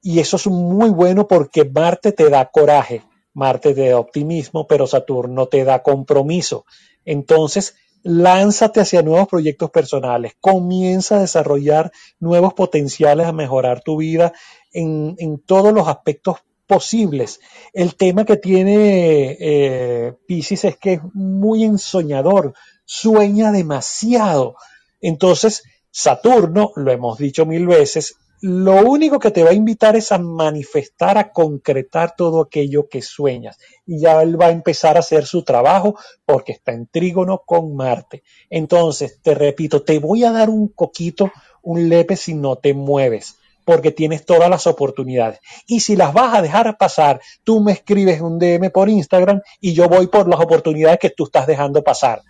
y 0.01 0.19
eso 0.19 0.37
es 0.37 0.47
muy 0.47 0.91
bueno 0.91 1.27
porque 1.27 1.65
Marte 1.65 2.13
te 2.13 2.29
da 2.29 2.45
coraje 2.45 3.01
Marte 3.35 3.75
te 3.75 3.89
da 3.89 3.99
optimismo, 3.99 4.65
pero 4.65 4.87
Saturno 4.87 5.47
te 5.47 5.63
da 5.63 5.83
compromiso. 5.83 6.65
Entonces, 7.05 7.75
lánzate 8.01 8.79
hacia 8.79 9.01
nuevos 9.01 9.27
proyectos 9.27 9.71
personales, 9.71 10.33
comienza 10.39 11.17
a 11.17 11.21
desarrollar 11.21 11.91
nuevos 12.19 12.53
potenciales 12.53 13.27
a 13.27 13.33
mejorar 13.33 13.81
tu 13.81 13.97
vida 13.97 14.31
en, 14.71 15.39
todos 15.45 15.73
los 15.73 15.87
aspectos 15.87 16.37
posibles. 16.65 17.39
El 17.73 17.95
tema 17.95 18.25
que 18.25 18.37
tiene 18.37 19.37
eh, 19.39 20.13
Pisces 20.27 20.65
es 20.65 20.77
que 20.77 20.93
es 20.93 21.01
muy 21.13 21.63
ensoñador, 21.63 22.53
sueña 22.85 23.51
demasiado. 23.51 24.55
Entonces, 25.01 25.63
Saturno, 25.91 26.71
lo 26.75 26.91
hemos 26.91 27.17
dicho 27.17 27.45
mil 27.45 27.67
veces, 27.67 28.17
lo 28.41 28.75
único 28.85 29.19
que 29.19 29.31
te 29.31 29.43
va 29.43 29.51
a 29.51 29.53
invitar 29.53 29.95
es 29.95 30.11
a 30.11 30.17
manifestar, 30.17 31.17
a 31.17 31.31
concretar 31.31 32.15
todo 32.15 32.41
aquello 32.41 32.87
que 32.89 33.01
sueñas. 33.01 33.57
Y 33.85 33.99
ya 33.99 34.21
él 34.21 34.39
va 34.39 34.47
a 34.47 34.51
empezar 34.51 34.97
a 34.97 34.99
hacer 34.99 35.25
su 35.25 35.43
trabajo 35.43 35.97
porque 36.25 36.51
está 36.51 36.71
en 36.71 36.87
trígono 36.87 37.43
con 37.45 37.75
Marte. 37.75 38.23
Entonces, 38.49 39.19
te 39.21 39.33
repito, 39.33 39.83
te 39.83 39.99
voy 39.99 40.23
a 40.23 40.31
dar 40.31 40.49
un 40.49 40.67
coquito, 40.67 41.31
un 41.61 41.89
lepe 41.89 42.15
si 42.15 42.33
no 42.33 42.57
te 42.57 42.73
mueves 42.73 43.37
porque 43.65 43.91
tienes 43.91 44.25
todas 44.25 44.49
las 44.49 44.67
oportunidades. 44.67 45.39
Y 45.65 45.79
si 45.79 45.95
las 45.95 46.13
vas 46.13 46.35
a 46.35 46.41
dejar 46.41 46.77
pasar, 46.77 47.19
tú 47.43 47.59
me 47.61 47.71
escribes 47.71 48.21
un 48.21 48.37
DM 48.37 48.69
por 48.69 48.89
Instagram 48.89 49.41
y 49.59 49.73
yo 49.73 49.89
voy 49.89 50.07
por 50.07 50.29
las 50.29 50.39
oportunidades 50.39 50.99
que 50.99 51.09
tú 51.09 51.25
estás 51.25 51.47
dejando 51.47 51.83
pasar. 51.83 52.21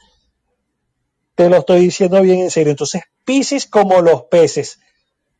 Te 1.35 1.49
lo 1.49 1.57
estoy 1.57 1.81
diciendo 1.81 2.21
bien 2.21 2.39
en 2.39 2.51
serio. 2.51 2.71
Entonces, 2.71 3.03
Pisces 3.25 3.67
como 3.67 4.01
los 4.01 4.23
peces 4.23 4.79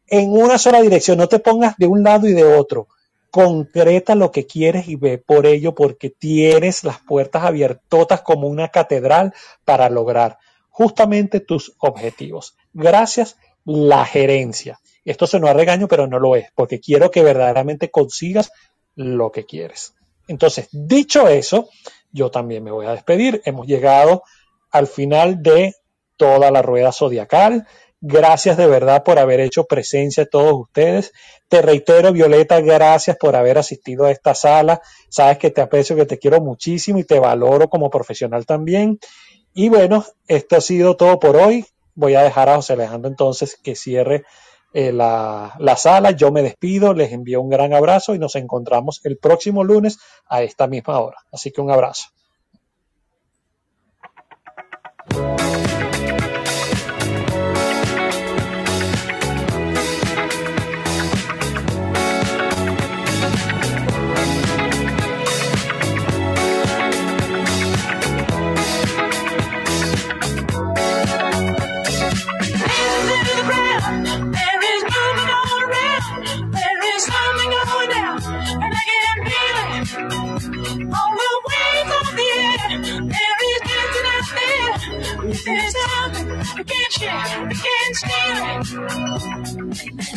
en 0.07 0.31
una 0.31 0.57
sola 0.57 0.81
dirección, 0.81 1.17
no 1.17 1.27
te 1.27 1.39
pongas 1.39 1.77
de 1.77 1.87
un 1.87 2.03
lado 2.03 2.27
y 2.27 2.33
de 2.33 2.43
otro. 2.43 2.87
Concreta 3.31 4.15
lo 4.15 4.31
que 4.31 4.45
quieres 4.45 4.87
y 4.87 4.95
ve 4.95 5.17
por 5.17 5.45
ello 5.45 5.75
porque 5.75 6.09
tienes 6.09 6.83
las 6.83 6.99
puertas 6.99 7.43
abiertas 7.43 8.21
como 8.21 8.47
una 8.47 8.69
catedral 8.69 9.33
para 9.65 9.89
lograr 9.89 10.37
justamente 10.69 11.39
tus 11.39 11.73
objetivos. 11.79 12.55
Gracias, 12.73 13.37
la 13.65 14.05
gerencia. 14.05 14.79
Esto 15.03 15.27
se 15.27 15.39
no 15.39 15.53
regaño, 15.53 15.87
pero 15.87 16.07
no 16.07 16.19
lo 16.19 16.35
es, 16.35 16.47
porque 16.55 16.79
quiero 16.79 17.11
que 17.11 17.23
verdaderamente 17.23 17.91
consigas 17.91 18.51
lo 18.95 19.31
que 19.31 19.45
quieres. 19.45 19.93
Entonces, 20.27 20.67
dicho 20.71 21.27
eso, 21.27 21.69
yo 22.11 22.31
también 22.31 22.63
me 22.63 22.71
voy 22.71 22.87
a 22.87 22.91
despedir. 22.91 23.41
Hemos 23.45 23.67
llegado 23.67 24.23
al 24.71 24.87
final 24.87 25.43
de 25.43 25.75
toda 26.17 26.49
la 26.51 26.61
rueda 26.61 26.91
zodiacal. 26.91 27.67
Gracias 28.01 28.57
de 28.57 28.67
verdad 28.67 29.03
por 29.03 29.17
haber 29.19 29.39
hecho 29.39 29.65
presencia 29.65 30.23
a 30.23 30.27
todos 30.27 30.53
ustedes. 30.53 31.11
Te 31.47 31.61
reitero, 31.61 32.11
Violeta, 32.11 32.59
gracias 32.61 33.17
por 33.17 33.35
haber 33.35 33.57
asistido 33.57 34.05
a 34.05 34.11
esta 34.11 34.35
sala. 34.35 34.81
Sabes 35.09 35.37
que 35.37 35.49
te 35.49 35.61
aprecio, 35.61 35.95
que 35.95 36.05
te 36.05 36.19
quiero 36.19 36.41
muchísimo 36.41 36.99
y 36.99 37.03
te 37.03 37.19
valoro 37.19 37.69
como 37.69 37.89
profesional 37.89 38.45
también. 38.45 38.99
Y 39.53 39.69
bueno, 39.69 40.05
esto 40.27 40.57
ha 40.57 40.61
sido 40.61 40.97
todo 40.97 41.19
por 41.19 41.37
hoy. 41.37 41.65
Voy 41.95 42.15
a 42.15 42.23
dejar 42.23 42.49
a 42.49 42.57
José 42.57 42.73
Alejandro 42.73 43.09
entonces 43.09 43.57
que 43.63 43.75
cierre 43.75 44.25
eh, 44.73 44.91
la, 44.91 45.55
la 45.59 45.77
sala. 45.77 46.11
Yo 46.11 46.31
me 46.31 46.41
despido, 46.41 46.93
les 46.93 47.13
envío 47.13 47.41
un 47.41 47.49
gran 47.49 47.73
abrazo 47.73 48.13
y 48.13 48.19
nos 48.19 48.35
encontramos 48.35 48.99
el 49.05 49.17
próximo 49.17 49.63
lunes 49.63 49.97
a 50.27 50.43
esta 50.43 50.67
misma 50.67 50.99
hora. 50.99 51.17
Así 51.31 51.51
que 51.51 51.61
un 51.61 51.71
abrazo. 51.71 52.07
African 87.25 87.93
spirit. 87.95 88.65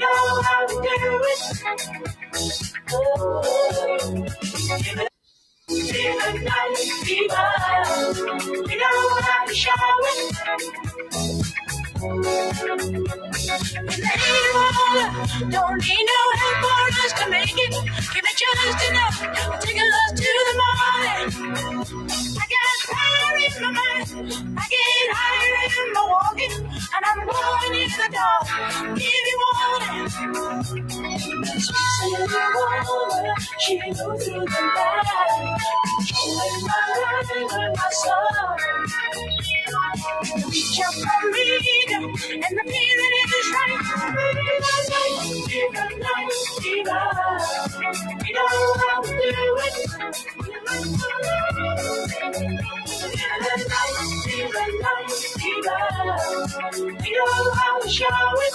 know 0.00 0.42
how 0.42 0.66
to 0.66 0.74
do 0.74 0.98
it. 1.32 1.40
Oh. 2.92 3.42
Fever, 4.80 5.08
fever, 5.68 6.32
night, 6.40 6.76
fever. 7.04 7.48
We 8.66 8.74
know 8.76 9.00
how 9.20 9.46
to 9.46 9.54
show 9.54 9.72
it. 10.12 11.69
Don't 12.00 12.16
need 12.16 12.24
no 16.08 16.20
help 16.40 16.64
for 16.64 16.88
us 17.04 17.12
to 17.20 17.28
make 17.30 17.52
it. 17.52 17.76
Give 18.14 18.24
it 18.24 18.36
just 18.38 18.90
enough 18.90 19.20
to 19.20 19.58
take 19.66 19.76
us 19.76 20.12
to 20.16 20.30
the 20.48 20.54
morning. 20.62 21.28
I 22.40 22.44
got 22.56 22.78
fire 22.88 23.36
in 23.44 23.52
my 23.62 23.70
mind, 23.72 24.08
I 24.58 24.60
get 24.70 25.08
higher 25.12 25.68
in 25.68 25.92
my 25.92 26.04
walking, 26.08 26.54
and 26.64 27.04
I'm 27.04 27.20
going 27.28 27.74
in 27.82 27.90
the 27.90 28.08
dark. 28.16 28.48
Give 28.96 29.26
you 29.30 29.38
warning. 29.44 30.08
Sweet 31.60 32.32
woman, 32.32 33.36
she 33.60 33.74
moved 33.76 34.24
through 34.24 34.46
the 34.46 34.60
night, 34.74 35.60
controlling 35.84 36.64
my 36.64 36.80
mind 37.04 37.52
and 37.52 37.76
my 37.76 37.88
soul. 37.90 38.56
We 40.50 40.60
out 40.84 40.94
for 40.94 41.30
me, 41.30 41.44
and 42.32 42.42
the 42.58 42.64
feeling 42.72 43.14
is 43.38 43.48
right. 43.56 43.80
Even 45.52 46.00
though, 46.00 46.28
even 46.66 48.32
know 48.34 48.74
how 48.80 49.02
to 49.02 49.10
do 49.10 49.58
it. 49.66 49.76
Know 57.12 57.52
show 57.90 58.06
it. 58.46 58.54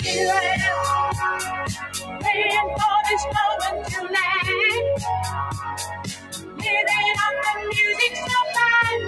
Here 0.00 0.32
I 0.32 0.56
am, 0.70 2.20
praying 2.20 2.70
for 2.78 2.96
this 3.08 3.24
moment 3.36 3.86
to 3.92 4.02
last. 4.12 5.93
Living 6.64 7.16
on 7.26 7.34
the 7.44 7.54
music 7.68 8.16
so 8.16 8.38
fine, 8.54 9.02